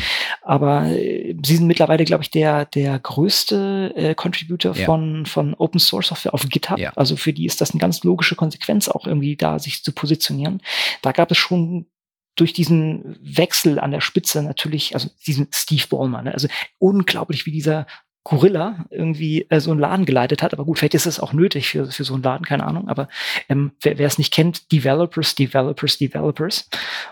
Aber 0.42 0.86
äh, 0.86 1.34
sie 1.44 1.56
sind 1.56 1.66
mittlerweile, 1.66 2.04
glaube 2.04 2.22
ich, 2.22 2.30
der, 2.30 2.64
der 2.66 2.98
größte 2.98 3.92
äh, 3.96 4.14
Contributor 4.14 4.74
Ja. 4.76 4.84
von, 4.86 5.26
von 5.26 5.54
Open 5.54 5.80
Source 5.80 6.08
Software 6.08 6.34
auf 6.34 6.48
GitHub. 6.48 6.78
Ja. 6.78 6.92
Also 6.94 7.16
für 7.16 7.32
die 7.32 7.46
ist 7.46 7.60
das 7.60 7.71
eine 7.72 7.80
ganz 7.80 8.04
logische 8.04 8.36
Konsequenz, 8.36 8.88
auch 8.88 9.06
irgendwie 9.06 9.36
da 9.36 9.58
sich 9.58 9.82
zu 9.82 9.92
positionieren. 9.92 10.62
Da 11.02 11.12
gab 11.12 11.30
es 11.30 11.38
schon 11.38 11.86
durch 12.34 12.52
diesen 12.52 13.16
Wechsel 13.20 13.78
an 13.78 13.90
der 13.90 14.00
Spitze 14.00 14.42
natürlich, 14.42 14.94
also 14.94 15.10
diesen 15.26 15.48
Steve 15.52 15.86
Ballmer, 15.88 16.22
ne? 16.22 16.32
also 16.32 16.48
unglaublich, 16.78 17.44
wie 17.44 17.52
dieser 17.52 17.86
Gorilla 18.24 18.86
irgendwie 18.90 19.46
äh, 19.50 19.60
so 19.60 19.72
einen 19.72 19.80
Laden 19.80 20.06
geleitet 20.06 20.42
hat. 20.42 20.52
Aber 20.52 20.64
gut, 20.64 20.78
vielleicht 20.78 20.94
ist 20.94 21.06
es 21.06 21.18
auch 21.18 21.32
nötig 21.32 21.70
für, 21.70 21.86
für 21.90 22.04
so 22.04 22.14
einen 22.14 22.22
Laden, 22.22 22.46
keine 22.46 22.64
Ahnung. 22.64 22.88
Aber 22.88 23.08
ähm, 23.48 23.72
wer 23.80 23.98
wer 23.98 24.06
es 24.06 24.18
nicht 24.18 24.32
kennt, 24.32 24.70
Developers, 24.70 25.34
Developers, 25.34 25.98
Developers, 25.98 26.68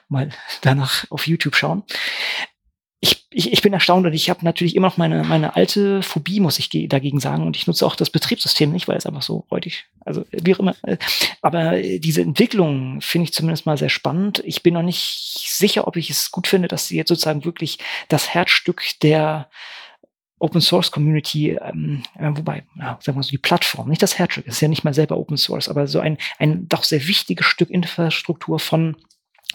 mal 0.08 0.30
danach 0.62 1.10
auf 1.10 1.26
YouTube 1.26 1.56
schauen. 1.56 1.82
Ich, 3.32 3.52
ich, 3.52 3.62
bin 3.62 3.72
erstaunt 3.72 4.04
und 4.06 4.12
ich 4.12 4.28
habe 4.28 4.44
natürlich 4.44 4.74
immer 4.74 4.88
noch 4.88 4.96
meine, 4.96 5.22
meine 5.22 5.54
alte 5.54 6.02
Phobie, 6.02 6.40
muss 6.40 6.58
ich 6.58 6.68
ge- 6.68 6.88
dagegen 6.88 7.20
sagen. 7.20 7.46
Und 7.46 7.56
ich 7.56 7.68
nutze 7.68 7.86
auch 7.86 7.94
das 7.94 8.10
Betriebssystem 8.10 8.72
nicht, 8.72 8.88
weil 8.88 8.96
es 8.96 9.06
einfach 9.06 9.22
so 9.22 9.46
räudig, 9.50 9.86
also 10.04 10.24
wie 10.32 10.52
auch 10.54 10.58
immer. 10.58 10.74
Aber 11.40 11.80
diese 11.80 12.22
Entwicklung 12.22 13.00
finde 13.00 13.24
ich 13.24 13.32
zumindest 13.32 13.66
mal 13.66 13.76
sehr 13.78 13.88
spannend. 13.88 14.42
Ich 14.44 14.64
bin 14.64 14.74
noch 14.74 14.82
nicht 14.82 15.46
sicher, 15.48 15.86
ob 15.86 15.96
ich 15.96 16.10
es 16.10 16.32
gut 16.32 16.48
finde, 16.48 16.66
dass 16.66 16.88
sie 16.88 16.96
jetzt 16.96 17.08
sozusagen 17.08 17.44
wirklich 17.44 17.78
das 18.08 18.34
Herzstück 18.34 18.82
der 19.02 19.48
Open 20.40 20.62
Source 20.62 20.90
Community, 20.90 21.50
ähm, 21.50 22.02
äh, 22.18 22.30
wobei, 22.32 22.64
ja, 22.78 22.98
sagen 23.02 23.18
wir 23.18 23.22
so, 23.22 23.30
die 23.30 23.38
Plattform, 23.38 23.90
nicht 23.90 24.02
das 24.02 24.18
Herzstück, 24.18 24.46
ist 24.46 24.60
ja 24.62 24.68
nicht 24.68 24.84
mal 24.84 24.94
selber 24.94 25.18
Open 25.18 25.36
Source, 25.36 25.68
aber 25.68 25.86
so 25.86 26.00
ein, 26.00 26.16
ein 26.38 26.66
doch 26.66 26.82
sehr 26.82 27.06
wichtiges 27.06 27.46
Stück 27.46 27.68
Infrastruktur 27.68 28.58
von 28.58 28.96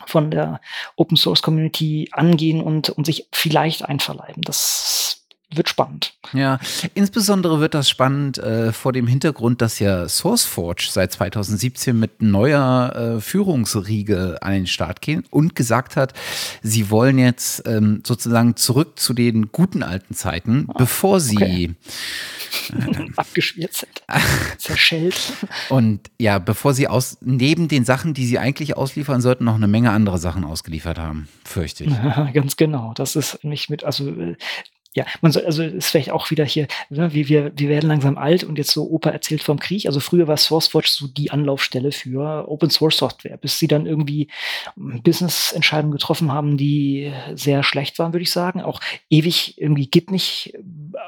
von 0.05 0.31
der 0.31 0.61
Open 0.95 1.17
Source 1.17 1.41
Community 1.41 2.09
angehen 2.11 2.61
und, 2.61 2.89
und 2.89 3.05
sich 3.05 3.27
vielleicht 3.31 3.83
einverleiben. 3.83 4.41
Das 4.43 5.24
wird 5.57 5.69
spannend. 5.69 6.13
Ja, 6.33 6.59
insbesondere 6.93 7.59
wird 7.59 7.73
das 7.73 7.89
spannend 7.89 8.37
äh, 8.37 8.71
vor 8.71 8.93
dem 8.93 9.07
Hintergrund, 9.07 9.61
dass 9.61 9.79
ja 9.79 10.07
SourceForge 10.07 10.87
seit 10.89 11.11
2017 11.13 11.97
mit 11.97 12.21
neuer 12.21 13.17
äh, 13.17 13.21
Führungsriege 13.21 14.37
an 14.41 14.53
den 14.53 14.67
Start 14.67 15.01
gehen 15.01 15.25
und 15.29 15.55
gesagt 15.55 15.95
hat, 15.95 16.13
sie 16.61 16.89
wollen 16.89 17.17
jetzt 17.17 17.67
ähm, 17.67 18.01
sozusagen 18.05 18.55
zurück 18.55 18.99
zu 18.99 19.13
den 19.13 19.51
guten 19.51 19.83
alten 19.83 20.13
Zeiten, 20.13 20.67
bevor 20.77 21.19
sie 21.19 21.37
okay. 21.37 21.75
Abgeschmiert 23.17 23.73
sind, 23.73 24.01
zerschellt. 24.57 25.33
und 25.69 26.09
ja, 26.19 26.39
bevor 26.39 26.73
sie 26.73 26.87
aus 26.87 27.17
neben 27.21 27.67
den 27.67 27.85
Sachen, 27.85 28.13
die 28.13 28.25
sie 28.25 28.39
eigentlich 28.39 28.77
ausliefern 28.77 29.21
sollten, 29.21 29.45
noch 29.45 29.55
eine 29.55 29.67
Menge 29.67 29.91
andere 29.91 30.17
Sachen 30.17 30.43
ausgeliefert 30.43 30.97
haben, 30.97 31.27
fürchte 31.43 31.83
ich. 31.83 31.91
Ja, 31.91 32.29
ganz 32.33 32.55
genau. 32.55 32.93
Das 32.95 33.15
ist 33.15 33.43
nicht 33.43 33.69
mit, 33.69 33.83
also 33.83 34.09
äh, 34.09 34.35
ja, 34.95 35.05
man 35.19 35.33
soll, 35.33 35.45
also 35.45 35.61
ist 35.61 35.87
vielleicht 35.87 36.11
auch 36.11 36.31
wieder 36.31 36.45
hier, 36.45 36.67
ne, 36.89 37.13
wir, 37.13 37.27
wir, 37.27 37.51
wir 37.53 37.69
werden 37.69 37.89
langsam 37.89 38.17
alt 38.17 38.45
und 38.45 38.57
jetzt 38.57 38.71
so 38.71 38.89
Opa 38.89 39.09
erzählt 39.09 39.43
vom 39.43 39.59
Krieg. 39.59 39.87
Also 39.87 39.99
früher 39.99 40.27
war 40.27 40.37
SourceWatch 40.37 40.87
so 40.87 41.07
die 41.07 41.31
Anlaufstelle 41.31 41.91
für 41.91 42.49
Open 42.49 42.69
Source 42.69 42.97
Software, 42.97 43.35
bis 43.35 43.59
sie 43.59 43.67
dann 43.67 43.85
irgendwie 43.85 44.29
Business-Entscheidungen 44.77 45.91
getroffen 45.91 46.31
haben, 46.31 46.55
die 46.55 47.11
sehr 47.33 47.61
schlecht 47.63 47.99
waren, 47.99 48.13
würde 48.13 48.23
ich 48.23 48.31
sagen. 48.31 48.61
Auch 48.61 48.79
ewig 49.09 49.59
irgendwie 49.59 49.87
Git 49.87 50.11
nicht 50.11 50.53
äh, 50.53 50.59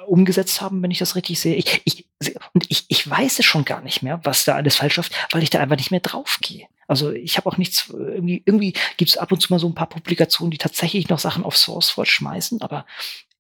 umgesetzt 0.06 0.60
haben, 0.62 0.84
wenn 0.84 0.92
ich 0.92 1.00
das 1.00 1.16
richtig 1.16 1.40
sehe. 1.40 1.56
Ich, 1.56 1.82
ich, 1.86 2.06
und 2.54 2.66
ich, 2.70 2.86
ich 2.90 3.10
weiß 3.10 3.40
es 3.40 3.46
schon 3.46 3.64
gar 3.64 3.82
nicht 3.82 4.04
mehr, 4.04 4.20
was 4.24 4.44
da 4.44 4.56
alles 4.56 4.76
falsch 4.76 4.98
läuft, 4.98 5.14
weil 5.32 5.44
ich 5.44 5.50
da 5.50 5.60
einfach 5.60 5.78
nicht 5.78 5.92
mehr 5.92 6.02
draufgehe. 6.02 6.68
Also 6.88 7.12
ich 7.12 7.38
habe 7.38 7.50
auch 7.50 7.58
nichts, 7.58 7.90
irgendwie, 7.90 8.42
irgendwie 8.46 8.74
gibt 8.96 9.12
es 9.12 9.18
ab 9.18 9.32
und 9.32 9.42
zu 9.42 9.52
mal 9.52 9.60
so 9.60 9.68
ein 9.68 9.76
paar 9.76 9.90
Publikationen, 9.90 10.52
die 10.52 10.58
tatsächlich 10.58 11.10
noch 11.10 11.20
Sachen 11.20 11.44
auf 11.44 11.58
SourceWatch 11.58 12.10
schmeißen, 12.10 12.62
aber 12.62 12.86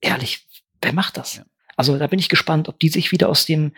ehrlich, 0.01 0.45
wer 0.81 0.93
macht 0.93 1.17
das? 1.17 1.35
Ja. 1.35 1.43
Also 1.75 1.97
da 1.97 2.07
bin 2.07 2.19
ich 2.19 2.29
gespannt, 2.29 2.69
ob 2.69 2.79
die 2.79 2.89
sich 2.89 3.11
wieder 3.11 3.29
aus 3.29 3.45
dem, 3.45 3.73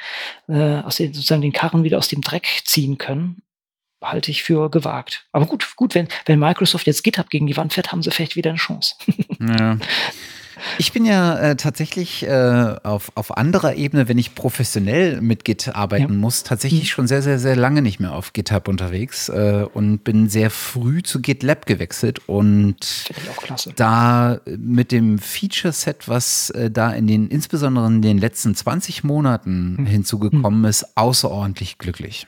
äh, 0.48 0.80
aus 0.80 0.98
den, 0.98 1.14
sozusagen 1.14 1.42
den 1.42 1.52
Karren 1.52 1.84
wieder 1.84 1.98
aus 1.98 2.08
dem 2.08 2.22
Dreck 2.22 2.48
ziehen 2.64 2.98
können. 2.98 3.42
Halte 4.02 4.32
ich 4.32 4.44
für 4.44 4.72
gewagt. 4.72 5.28
Aber 5.34 5.46
gut, 5.46 5.76
gut, 5.76 5.94
wenn, 5.96 6.08
wenn 6.26 6.40
Microsoft 6.40 6.88
jetzt 6.88 7.04
GitHub 7.04 7.30
gegen 7.30 7.48
die 7.48 7.58
Wand 7.58 7.74
fährt, 7.74 7.92
haben 7.92 8.02
sie 8.02 8.12
vielleicht 8.12 8.38
wieder 8.38 8.52
eine 8.52 8.60
Chance. 8.60 8.96
Ja. 9.40 9.78
Ich 10.78 10.94
bin 10.94 11.06
ja 11.06 11.38
äh, 11.38 11.56
tatsächlich 11.56 12.24
äh, 12.24 12.76
auf, 12.84 13.12
auf 13.16 13.38
anderer 13.38 13.76
Ebene, 13.76 14.08
wenn 14.08 14.18
ich 14.18 14.36
professionell 14.36 15.22
mit 15.22 15.46
Git 15.46 15.70
arbeiten 15.76 16.14
ja. 16.14 16.20
muss, 16.20 16.44
tatsächlich 16.44 16.84
mhm. 16.84 16.88
schon 16.88 17.08
sehr, 17.08 17.22
sehr, 17.22 17.40
sehr 17.40 17.56
lange 17.56 17.82
nicht 17.82 18.00
mehr 18.00 18.14
auf 18.14 18.34
GitHub 18.34 18.68
unterwegs 18.68 19.30
äh, 19.30 19.66
und 19.74 20.04
bin 20.04 20.30
sehr 20.30 20.50
früh 20.50 21.04
zu 21.04 21.22
GitLab 21.22 21.66
gewechselt 21.66 22.28
und 22.28 23.10
da 23.76 24.40
mit 24.46 24.92
dem 24.92 25.20
Feature-Set, 25.20 26.08
was 26.08 26.50
äh, 26.52 26.72
da 26.72 26.92
in 26.92 27.08
den, 27.08 27.28
insbesondere 27.28 27.88
in 27.88 28.02
den 28.02 28.18
letzten 28.18 28.56
20 28.56 29.04
Monaten 29.04 29.78
mhm. 29.80 29.86
hinzugekommen 29.86 30.60
mhm. 30.60 30.66
ist, 30.66 30.98
außerordentlich 30.98 31.78
glücklich. 31.78 32.28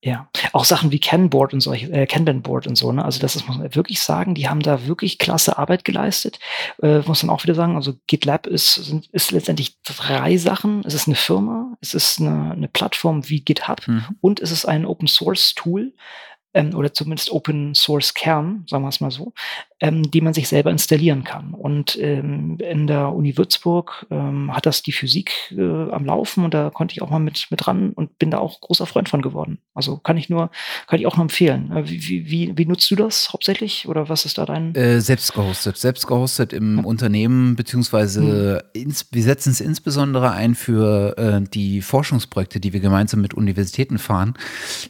Ja, 0.00 0.28
auch 0.52 0.64
Sachen 0.64 0.92
wie 0.92 1.00
Kanban-Board 1.00 1.54
und 1.54 1.60
solche, 1.60 1.90
äh, 1.90 2.06
Kanban-Board 2.06 2.68
und 2.68 2.76
so, 2.76 2.92
ne? 2.92 3.04
Also 3.04 3.18
das 3.18 3.34
ist, 3.34 3.48
muss 3.48 3.58
man 3.58 3.74
wirklich 3.74 4.00
sagen, 4.00 4.36
die 4.36 4.48
haben 4.48 4.60
da 4.60 4.86
wirklich 4.86 5.18
klasse 5.18 5.58
Arbeit 5.58 5.84
geleistet. 5.84 6.38
Äh, 6.80 7.00
muss 7.00 7.24
man 7.24 7.34
auch 7.34 7.42
wieder 7.42 7.56
sagen, 7.56 7.74
also 7.74 7.94
GitLab 8.06 8.46
ist, 8.46 8.74
sind, 8.74 9.08
ist 9.10 9.32
letztendlich 9.32 9.76
drei 9.82 10.36
Sachen. 10.36 10.82
Es 10.84 10.94
ist 10.94 11.08
eine 11.08 11.16
Firma, 11.16 11.76
es 11.80 11.94
ist 11.94 12.20
eine, 12.20 12.52
eine 12.52 12.68
Plattform 12.68 13.28
wie 13.28 13.40
GitHub 13.40 13.88
mhm. 13.88 14.04
und 14.20 14.38
es 14.38 14.52
ist 14.52 14.66
ein 14.66 14.86
Open-Source-Tool, 14.86 15.92
ähm, 16.54 16.74
oder 16.74 16.92
zumindest 16.92 17.30
Open 17.30 17.74
Source 17.74 18.14
Kern, 18.14 18.64
sagen 18.68 18.84
wir 18.84 18.88
es 18.88 19.00
mal 19.00 19.10
so, 19.10 19.32
ähm, 19.80 20.10
die 20.10 20.20
man 20.20 20.34
sich 20.34 20.48
selber 20.48 20.70
installieren 20.70 21.24
kann. 21.24 21.54
Und 21.54 21.96
ähm, 22.00 22.58
in 22.58 22.86
der 22.86 23.12
Uni 23.12 23.36
Würzburg 23.36 24.06
ähm, 24.10 24.54
hat 24.54 24.66
das 24.66 24.82
die 24.82 24.92
Physik 24.92 25.32
äh, 25.56 25.90
am 25.90 26.04
Laufen 26.04 26.44
und 26.44 26.54
da 26.54 26.70
konnte 26.70 26.92
ich 26.92 27.02
auch 27.02 27.10
mal 27.10 27.20
mit, 27.20 27.46
mit 27.50 27.66
ran 27.66 27.92
und 27.92 28.18
bin 28.18 28.30
da 28.30 28.38
auch 28.38 28.60
großer 28.60 28.86
Freund 28.86 29.08
von 29.08 29.22
geworden. 29.22 29.58
Also 29.74 29.96
kann 29.98 30.16
ich 30.16 30.28
nur, 30.28 30.50
kann 30.88 30.98
ich 30.98 31.06
auch 31.06 31.16
nur 31.16 31.24
empfehlen. 31.24 31.70
Äh, 31.70 31.88
wie, 31.88 32.30
wie, 32.30 32.58
wie 32.58 32.66
nutzt 32.66 32.90
du 32.90 32.96
das 32.96 33.32
hauptsächlich 33.32 33.88
oder 33.88 34.08
was 34.08 34.24
ist 34.24 34.38
da 34.38 34.46
dein? 34.46 34.74
Äh, 34.74 35.00
selbst 35.00 35.32
gehostet, 35.34 35.76
selbst 35.76 36.06
gehostet 36.06 36.52
im 36.52 36.78
ja. 36.78 36.84
Unternehmen, 36.84 37.54
beziehungsweise 37.54 38.62
hm. 38.74 38.82
ins, 38.82 39.06
wir 39.12 39.22
setzen 39.22 39.50
es 39.50 39.60
insbesondere 39.60 40.32
ein 40.32 40.56
für 40.56 41.16
äh, 41.16 41.40
die 41.42 41.82
Forschungsprojekte, 41.82 42.58
die 42.58 42.72
wir 42.72 42.80
gemeinsam 42.80 43.20
mit 43.20 43.34
Universitäten 43.34 43.98
fahren. 43.98 44.34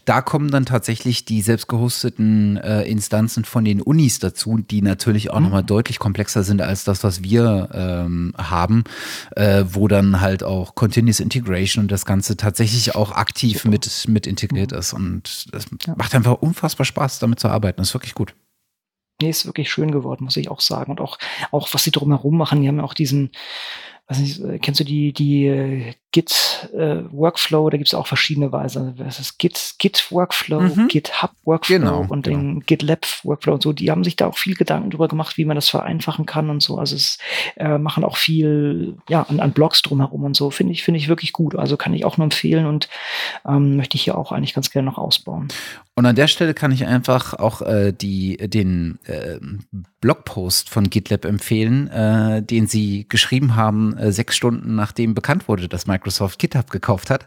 Da 0.06 0.22
kommen 0.22 0.50
dann 0.50 0.64
tatsächlich 0.64 1.26
die 1.26 1.42
selbst 1.42 1.68
gehosteten 1.68 2.56
äh, 2.56 2.84
Instanzen 2.84 3.44
von 3.44 3.64
den 3.64 3.82
Unis 3.82 4.18
dazu, 4.18 4.58
die 4.58 4.77
die 4.78 4.82
natürlich 4.82 5.30
auch 5.30 5.38
mhm. 5.38 5.44
nochmal 5.44 5.64
deutlich 5.64 5.98
komplexer 5.98 6.44
sind 6.44 6.62
als 6.62 6.84
das, 6.84 7.02
was 7.02 7.22
wir 7.22 7.68
ähm, 7.72 8.32
haben, 8.38 8.84
äh, 9.34 9.64
wo 9.68 9.88
dann 9.88 10.20
halt 10.20 10.44
auch 10.44 10.76
Continuous 10.76 11.18
Integration 11.18 11.84
und 11.84 11.92
das 11.92 12.06
Ganze 12.06 12.36
tatsächlich 12.36 12.94
auch 12.94 13.10
aktiv 13.10 13.64
mit, 13.64 14.06
mit 14.08 14.26
integriert 14.26 14.70
mhm. 14.70 14.78
ist. 14.78 14.92
Und 14.92 15.46
es 15.52 15.66
ja. 15.84 15.94
macht 15.96 16.14
einfach 16.14 16.34
unfassbar 16.34 16.84
Spaß, 16.84 17.18
damit 17.18 17.40
zu 17.40 17.48
arbeiten. 17.48 17.78
Das 17.78 17.88
ist 17.88 17.94
wirklich 17.94 18.14
gut. 18.14 18.34
Nee, 19.20 19.30
ist 19.30 19.46
wirklich 19.46 19.68
schön 19.68 19.90
geworden, 19.90 20.24
muss 20.24 20.36
ich 20.36 20.48
auch 20.48 20.60
sagen. 20.60 20.92
Und 20.92 21.00
auch, 21.00 21.18
auch 21.50 21.68
was 21.72 21.82
sie 21.82 21.90
drumherum 21.90 22.36
machen, 22.36 22.62
die 22.62 22.68
haben 22.68 22.76
ja 22.76 22.84
auch 22.84 22.94
diesen, 22.94 23.32
weiß 24.06 24.20
nicht, 24.20 24.40
äh, 24.40 24.58
kennst 24.60 24.78
du 24.78 24.84
die, 24.84 25.12
die 25.12 25.46
äh, 25.46 25.94
Git 26.10 26.70
äh, 26.74 27.02
Workflow, 27.10 27.68
da 27.68 27.76
gibt 27.76 27.88
es 27.88 27.94
auch 27.94 28.06
verschiedene 28.06 28.50
Weise. 28.50 28.94
Das 28.96 29.20
ist 29.20 29.38
Git, 29.38 29.74
Git 29.78 30.10
Workflow, 30.10 30.60
mhm. 30.60 30.88
GitHub 30.88 31.32
Workflow 31.44 31.78
genau, 31.78 32.06
und 32.08 32.24
genau. 32.24 32.38
den 32.38 32.60
GitLab 32.60 33.06
Workflow 33.24 33.54
und 33.54 33.62
so. 33.62 33.74
Die 33.74 33.90
haben 33.90 34.04
sich 34.04 34.16
da 34.16 34.26
auch 34.26 34.38
viel 34.38 34.54
Gedanken 34.54 34.88
drüber 34.88 35.08
gemacht, 35.08 35.36
wie 35.36 35.44
man 35.44 35.54
das 35.54 35.68
vereinfachen 35.68 36.24
kann 36.24 36.48
und 36.48 36.62
so. 36.62 36.78
Also 36.78 36.96
es 36.96 37.18
äh, 37.56 37.76
machen 37.76 38.04
auch 38.04 38.16
viel 38.16 38.96
ja 39.08 39.22
an, 39.28 39.38
an 39.38 39.52
Blogs 39.52 39.82
drumherum 39.82 40.24
und 40.24 40.34
so. 40.34 40.50
Finde 40.50 40.72
ich 40.72 40.82
finde 40.82 40.98
ich 40.98 41.08
wirklich 41.08 41.34
gut. 41.34 41.54
Also 41.54 41.76
kann 41.76 41.92
ich 41.92 42.06
auch 42.06 42.16
nur 42.16 42.24
empfehlen 42.24 42.64
und 42.64 42.88
ähm, 43.46 43.76
möchte 43.76 43.96
ich 43.96 44.04
hier 44.04 44.16
auch 44.16 44.32
eigentlich 44.32 44.54
ganz 44.54 44.70
gerne 44.70 44.86
noch 44.86 44.96
ausbauen. 44.96 45.48
Und 45.94 46.06
an 46.06 46.14
der 46.16 46.28
Stelle 46.28 46.54
kann 46.54 46.70
ich 46.70 46.86
einfach 46.86 47.34
auch 47.34 47.60
äh, 47.60 47.92
die, 47.92 48.36
den 48.36 48.98
äh, 49.04 49.40
Blogpost 50.00 50.70
von 50.70 50.90
GitLab 50.90 51.24
empfehlen, 51.24 51.88
äh, 51.88 52.40
den 52.40 52.68
sie 52.68 53.06
geschrieben 53.08 53.56
haben, 53.56 53.96
äh, 53.98 54.12
sechs 54.12 54.36
Stunden 54.36 54.76
nachdem 54.76 55.14
bekannt 55.14 55.48
wurde, 55.48 55.68
dass 55.68 55.88
Microsoft 55.88 55.97
GitHub 56.38 56.70
gekauft 56.70 57.10
hat. 57.10 57.26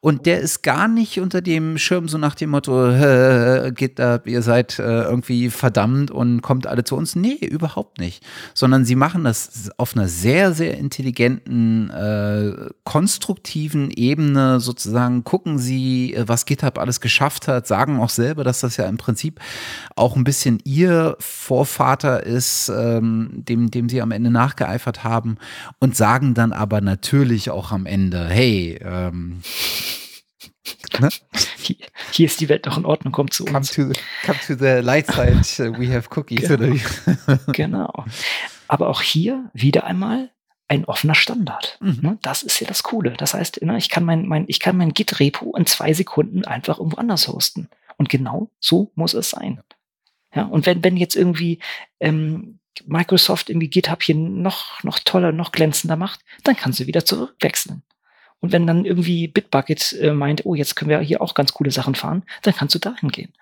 Und 0.00 0.26
der 0.26 0.40
ist 0.40 0.62
gar 0.62 0.86
nicht 0.86 1.18
unter 1.20 1.40
dem 1.40 1.78
Schirm 1.78 2.06
so 2.08 2.18
nach 2.18 2.34
dem 2.34 2.50
Motto, 2.50 2.90
äh, 2.90 3.72
GitHub, 3.74 4.26
ihr 4.26 4.42
seid 4.42 4.78
äh, 4.78 5.02
irgendwie 5.02 5.50
verdammt 5.50 6.10
und 6.10 6.42
kommt 6.42 6.66
alle 6.66 6.84
zu 6.84 6.96
uns. 6.96 7.16
Nee, 7.16 7.34
überhaupt 7.34 7.98
nicht. 7.98 8.22
Sondern 8.54 8.84
sie 8.84 8.94
machen 8.94 9.24
das 9.24 9.70
auf 9.78 9.96
einer 9.96 10.08
sehr, 10.08 10.52
sehr 10.52 10.76
intelligenten, 10.76 11.90
äh, 11.90 12.70
konstruktiven 12.84 13.90
Ebene 13.90 14.60
sozusagen. 14.60 15.24
Gucken 15.24 15.58
sie, 15.58 16.14
äh, 16.14 16.28
was 16.28 16.44
GitHub 16.44 16.78
alles 16.78 17.00
geschafft 17.00 17.48
hat, 17.48 17.66
sagen 17.66 17.86
sagen 17.86 18.00
auch 18.00 18.10
selber, 18.10 18.44
dass 18.44 18.60
das 18.60 18.76
ja 18.76 18.86
im 18.86 18.96
Prinzip 18.96 19.40
auch 19.94 20.16
ein 20.16 20.24
bisschen 20.24 20.58
ihr 20.64 21.16
Vorvater 21.20 22.24
ist, 22.24 22.68
ähm, 22.68 23.30
dem, 23.32 23.70
dem 23.70 23.88
sie 23.88 24.02
am 24.02 24.10
Ende 24.10 24.30
nachgeeifert 24.30 25.04
haben 25.04 25.36
und 25.78 25.96
sagen 25.96 26.34
dann 26.34 26.52
aber 26.52 26.80
natürlich 26.80 27.50
auch 27.50 27.72
am 27.72 27.86
Ende, 27.86 27.95
hey, 28.28 28.78
ähm, 28.82 29.42
Ne? 31.00 31.08
Hier, 31.58 31.76
hier, 32.12 32.26
ist 32.26 32.40
die 32.40 32.48
Welt 32.48 32.66
noch 32.66 32.78
in 32.78 32.84
Ordnung, 32.84 33.12
kommt 33.12 33.32
zu 33.32 33.44
uns. 33.44 33.74
Come 33.74 33.88
to 33.88 33.92
the, 33.92 34.00
come 34.24 34.38
to 34.46 34.54
the 34.54 34.80
light 34.82 35.06
side, 35.06 35.72
we 35.78 35.92
have 35.92 36.08
cookies. 36.16 36.48
Genau. 36.48 36.76
genau. 37.52 38.04
Aber 38.68 38.88
auch 38.88 39.02
hier 39.02 39.50
wieder 39.52 39.84
einmal 39.84 40.30
ein 40.68 40.84
offener 40.84 41.14
Standard. 41.14 41.78
Mhm. 41.80 41.98
Ne? 42.02 42.18
Das 42.22 42.42
ist 42.42 42.60
ja 42.60 42.66
das 42.66 42.82
Coole. 42.82 43.12
Das 43.12 43.34
heißt, 43.34 43.62
ne, 43.62 43.76
ich 43.78 43.88
kann 43.88 44.04
mein, 44.04 44.26
mein, 44.26 44.44
ich 44.48 44.58
kann 44.58 44.76
mein 44.76 44.94
Git-Repo 44.94 45.54
in 45.56 45.66
zwei 45.66 45.92
Sekunden 45.92 46.44
einfach 46.44 46.78
irgendwo 46.78 46.96
anders 46.96 47.28
hosten. 47.28 47.68
Und 47.98 48.08
genau 48.08 48.50
so 48.58 48.90
muss 48.94 49.14
es 49.14 49.30
sein. 49.30 49.60
Ja, 50.34 50.44
und 50.44 50.66
wenn, 50.66 50.82
wenn 50.82 50.96
jetzt 50.96 51.14
irgendwie 51.14 51.60
ähm, 52.00 52.58
Microsoft 52.84 53.48
irgendwie 53.48 53.68
GitHub 53.68 54.02
hier 54.02 54.16
noch, 54.16 54.82
noch 54.82 54.98
toller, 54.98 55.32
noch 55.32 55.52
glänzender 55.52 55.96
macht, 55.96 56.20
dann 56.42 56.56
kannst 56.56 56.80
du 56.80 56.86
wieder 56.86 57.04
zurückwechseln. 57.04 57.82
Und 58.46 58.52
wenn 58.52 58.64
dann 58.64 58.84
irgendwie 58.84 59.26
Bitbucket 59.26 59.92
äh, 59.94 60.12
meint, 60.12 60.46
oh, 60.46 60.54
jetzt 60.54 60.76
können 60.76 60.88
wir 60.88 61.00
hier 61.00 61.20
auch 61.20 61.34
ganz 61.34 61.52
coole 61.52 61.72
Sachen 61.72 61.96
fahren, 61.96 62.22
dann 62.42 62.54
kannst 62.54 62.76
du 62.76 62.78
dahin 62.78 63.08
gehen. 63.08 63.32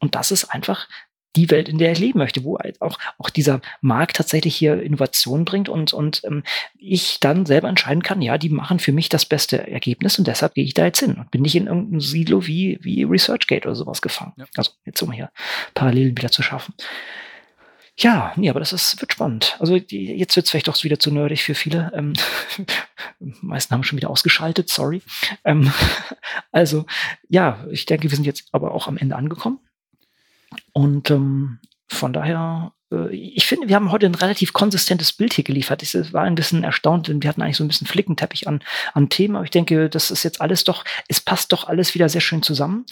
Und 0.00 0.14
das 0.14 0.30
ist 0.30 0.44
einfach 0.44 0.86
die 1.34 1.50
Welt, 1.50 1.70
in 1.70 1.78
der 1.78 1.92
ich 1.92 1.98
leben 1.98 2.18
möchte, 2.18 2.44
wo 2.44 2.58
halt 2.58 2.82
auch, 2.82 2.98
auch 3.16 3.30
dieser 3.30 3.62
Markt 3.80 4.16
tatsächlich 4.16 4.54
hier 4.54 4.82
Innovation 4.82 5.46
bringt 5.46 5.70
und, 5.70 5.94
und 5.94 6.20
ähm, 6.24 6.42
ich 6.76 7.20
dann 7.20 7.46
selber 7.46 7.70
entscheiden 7.70 8.02
kann, 8.02 8.20
ja, 8.20 8.36
die 8.36 8.50
machen 8.50 8.80
für 8.80 8.92
mich 8.92 9.08
das 9.08 9.24
beste 9.24 9.66
Ergebnis 9.66 10.18
und 10.18 10.26
deshalb 10.28 10.52
gehe 10.52 10.64
ich 10.64 10.74
da 10.74 10.84
jetzt 10.84 11.00
hin 11.00 11.14
und 11.14 11.30
bin 11.30 11.40
nicht 11.40 11.56
in 11.56 11.66
irgendeinem 11.66 12.02
Silo 12.02 12.46
wie, 12.46 12.78
wie 12.82 13.04
ResearchGate 13.04 13.64
oder 13.64 13.74
sowas 13.74 14.02
gefangen. 14.02 14.34
Ja. 14.36 14.44
Also 14.58 14.72
jetzt 14.84 15.00
um 15.00 15.10
hier 15.10 15.30
Parallelen 15.72 16.18
wieder 16.18 16.30
zu 16.30 16.42
schaffen. 16.42 16.74
Ja, 17.96 18.32
nee, 18.36 18.50
aber 18.50 18.58
das 18.58 18.72
ist, 18.72 19.00
wird 19.00 19.12
spannend. 19.12 19.56
Also 19.60 19.78
die, 19.78 20.06
jetzt 20.16 20.34
wird 20.34 20.46
es 20.46 20.50
vielleicht 20.50 20.66
doch 20.66 20.82
wieder 20.82 20.98
zu 20.98 21.12
nerdig 21.12 21.44
für 21.44 21.54
viele. 21.54 21.92
Ähm, 21.94 22.14
meisten 23.40 23.72
haben 23.72 23.84
schon 23.84 23.96
wieder 23.96 24.10
ausgeschaltet, 24.10 24.68
sorry. 24.68 25.00
Ähm, 25.44 25.72
also 26.52 26.86
ja, 27.28 27.64
ich 27.70 27.86
denke, 27.86 28.10
wir 28.10 28.16
sind 28.16 28.26
jetzt 28.26 28.48
aber 28.50 28.72
auch 28.72 28.88
am 28.88 28.96
Ende 28.96 29.14
angekommen. 29.14 29.60
Und 30.72 31.10
ähm, 31.10 31.60
von 31.86 32.12
daher, 32.12 32.72
ich 33.10 33.46
finde, 33.46 33.68
wir 33.68 33.76
haben 33.76 33.90
heute 33.90 34.06
ein 34.06 34.14
relativ 34.14 34.52
konsistentes 34.52 35.12
Bild 35.12 35.34
hier 35.34 35.44
geliefert. 35.44 35.82
Ich 35.82 36.12
war 36.12 36.22
ein 36.22 36.34
bisschen 36.34 36.64
erstaunt, 36.64 37.08
denn 37.08 37.22
wir 37.22 37.28
hatten 37.28 37.42
eigentlich 37.42 37.56
so 37.56 37.64
ein 37.64 37.68
bisschen 37.68 37.86
Flickenteppich 37.86 38.46
an, 38.46 38.62
an 38.92 39.08
Themen. 39.08 39.36
Aber 39.36 39.44
ich 39.44 39.50
denke, 39.50 39.88
das 39.88 40.10
ist 40.10 40.22
jetzt 40.22 40.40
alles 40.40 40.64
doch, 40.64 40.84
es 41.08 41.20
passt 41.20 41.52
doch 41.52 41.66
alles 41.66 41.94
wieder 41.94 42.08
sehr 42.08 42.20
schön 42.20 42.42
zusammen. 42.42 42.84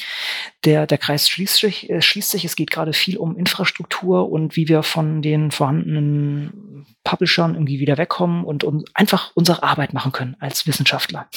Der, 0.65 0.87
der 0.87 0.99
Kreis 0.99 1.29
schließt 1.29 1.57
sich, 1.57 1.91
äh, 1.91 2.01
schließt 2.01 2.31
sich. 2.31 2.45
Es 2.45 2.57
geht 2.57 2.71
gerade 2.71 2.93
viel 2.93 3.19
um 3.19 3.37
Infrastruktur 3.37 4.31
und 4.31 4.57
wie 4.57 4.69
wir 4.69 4.83
von 4.83 5.23
den 5.23 5.51
vorhandenen 5.51 6.87
Publishern 7.05 7.55
irgendwie 7.55 7.79
wieder 7.79 7.99
wegkommen 7.99 8.45
und, 8.45 8.65
und 8.65 8.89
einfach 8.95 9.33
unsere 9.35 9.63
Arbeit 9.63 9.93
machen 9.93 10.13
können 10.13 10.37
als 10.41 10.67
Wissenschaftler. 10.67 11.29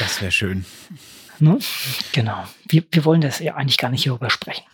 Das 0.00 0.20
wäre 0.20 0.32
schön. 0.32 0.64
Ne? 1.38 1.58
Genau. 2.12 2.44
Wir, 2.68 2.84
wir 2.90 3.04
wollen 3.04 3.20
das 3.20 3.38
ja 3.38 3.54
eigentlich 3.54 3.78
gar 3.78 3.90
nicht 3.90 4.02
hierüber 4.02 4.30
sprechen. 4.30 4.64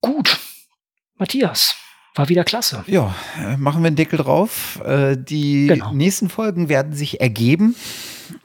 Gut, 0.00 0.38
Matthias, 1.18 1.74
war 2.14 2.28
wieder 2.28 2.44
klasse. 2.44 2.84
Ja, 2.86 3.14
äh, 3.38 3.56
machen 3.56 3.82
wir 3.82 3.88
einen 3.88 3.96
Deckel 3.96 4.18
drauf. 4.18 4.80
Äh, 4.84 5.16
die 5.16 5.66
genau. 5.66 5.92
nächsten 5.92 6.28
Folgen 6.28 6.68
werden 6.68 6.92
sich 6.92 7.20
ergeben. 7.20 7.74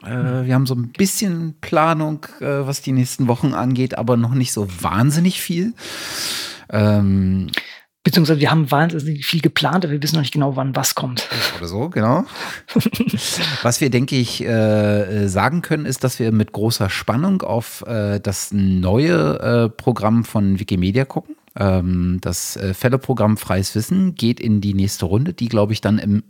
Äh, 0.04 0.46
wir 0.46 0.54
haben 0.54 0.66
so 0.66 0.74
ein 0.74 0.90
bisschen 0.90 1.54
Planung, 1.60 2.26
was 2.40 2.82
die 2.82 2.92
nächsten 2.92 3.28
Wochen 3.28 3.54
angeht, 3.54 3.96
aber 3.96 4.16
noch 4.16 4.34
nicht 4.34 4.52
so 4.52 4.66
wahnsinnig 4.82 5.40
viel. 5.40 5.74
Ähm, 6.70 7.50
Beziehungsweise 8.04 8.38
wir 8.38 8.50
haben 8.50 8.70
wahnsinnig 8.70 9.24
viel 9.24 9.40
geplant, 9.40 9.86
aber 9.86 9.92
wir 9.92 10.02
wissen 10.02 10.16
noch 10.16 10.22
nicht 10.22 10.34
genau, 10.34 10.56
wann 10.56 10.76
was 10.76 10.94
kommt. 10.94 11.26
Oder 11.56 11.66
so, 11.66 11.88
genau. 11.88 12.24
was 13.62 13.80
wir, 13.80 13.88
denke 13.88 14.16
ich, 14.16 14.44
äh, 14.44 15.26
sagen 15.26 15.62
können, 15.62 15.86
ist, 15.86 16.04
dass 16.04 16.18
wir 16.18 16.30
mit 16.30 16.52
großer 16.52 16.90
Spannung 16.90 17.40
auf 17.40 17.82
äh, 17.86 18.20
das 18.20 18.52
neue 18.52 19.38
äh, 19.38 19.68
Programm 19.70 20.24
von 20.24 20.60
Wikimedia 20.60 21.06
gucken. 21.06 21.34
Ähm, 21.56 22.18
das 22.20 22.56
äh, 22.56 22.74
Fellow-Programm 22.74 23.36
Freies 23.36 23.74
Wissen 23.74 24.14
geht 24.14 24.40
in 24.40 24.60
die 24.60 24.74
nächste 24.74 25.06
Runde, 25.06 25.32
die, 25.32 25.48
glaube 25.48 25.72
ich, 25.72 25.80
dann 25.80 25.98
im 25.98 26.22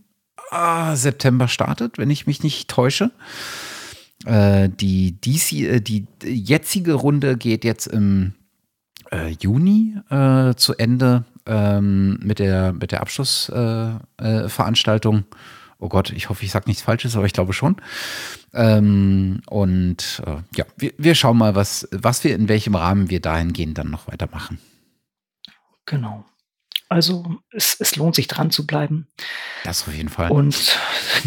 ah, 0.50 0.96
September 0.96 1.48
startet, 1.48 1.98
wenn 1.98 2.10
ich 2.10 2.26
mich 2.26 2.42
nicht 2.42 2.68
täusche. 2.68 3.10
Äh, 4.24 4.68
die, 4.68 5.20
DC, 5.20 5.52
äh, 5.52 5.80
die 5.80 6.06
jetzige 6.24 6.94
Runde 6.94 7.36
geht 7.36 7.64
jetzt 7.64 7.86
im 7.86 8.34
Juni 9.38 9.96
zu 10.56 10.74
Ende 10.76 11.24
ähm, 11.46 12.18
mit 12.22 12.38
der, 12.38 12.72
mit 12.72 12.92
der 12.92 13.00
Abschlussveranstaltung. 13.00 15.16
Äh, 15.16 15.20
äh, 15.20 15.24
oh 15.78 15.88
Gott, 15.88 16.10
ich 16.10 16.28
hoffe, 16.28 16.44
ich 16.44 16.50
sage 16.50 16.68
nichts 16.68 16.82
Falsches, 16.82 17.16
aber 17.16 17.24
ich 17.26 17.32
glaube 17.32 17.52
schon. 17.52 17.76
Ähm, 18.52 19.40
und 19.46 20.22
äh, 20.26 20.36
ja, 20.56 20.64
wir, 20.76 20.92
wir 20.96 21.14
schauen 21.14 21.38
mal, 21.38 21.54
was, 21.54 21.88
was 21.92 22.24
wir 22.24 22.34
in 22.34 22.48
welchem 22.48 22.74
Rahmen 22.74 23.10
wir 23.10 23.20
dahingehend 23.20 23.78
dann 23.78 23.90
noch 23.90 24.08
weitermachen. 24.08 24.58
Genau. 25.86 26.24
Also 26.88 27.24
es, 27.50 27.76
es 27.80 27.96
lohnt 27.96 28.14
sich 28.14 28.28
dran 28.28 28.50
zu 28.50 28.66
bleiben. 28.66 29.08
Das 29.64 29.88
auf 29.88 29.94
jeden 29.94 30.10
Fall. 30.10 30.30
Und 30.30 30.78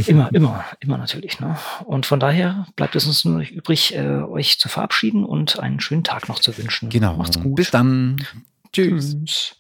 immer, 0.06 0.34
immer, 0.34 0.66
immer 0.80 0.98
natürlich. 0.98 1.40
Ne? 1.40 1.58
Und 1.86 2.06
von 2.06 2.20
daher 2.20 2.68
bleibt 2.76 2.96
es 2.96 3.06
uns 3.06 3.26
nur 3.26 3.42
übrig, 3.42 3.96
äh, 3.96 4.22
euch 4.22 4.60
zu 4.60 4.70
verabschieden 4.70 5.26
und 5.26 5.60
einen 5.60 5.80
schönen 5.80 6.04
Tag 6.04 6.30
noch 6.30 6.40
zu 6.40 6.58
wünschen. 6.58 6.90
Genau. 6.90 7.18
Macht's 7.18 7.42
gut. 7.42 7.56
Bis 7.56 7.72
dann. 7.72 8.18
Tschüss. 8.72 9.18
Tschüss. 9.18 9.56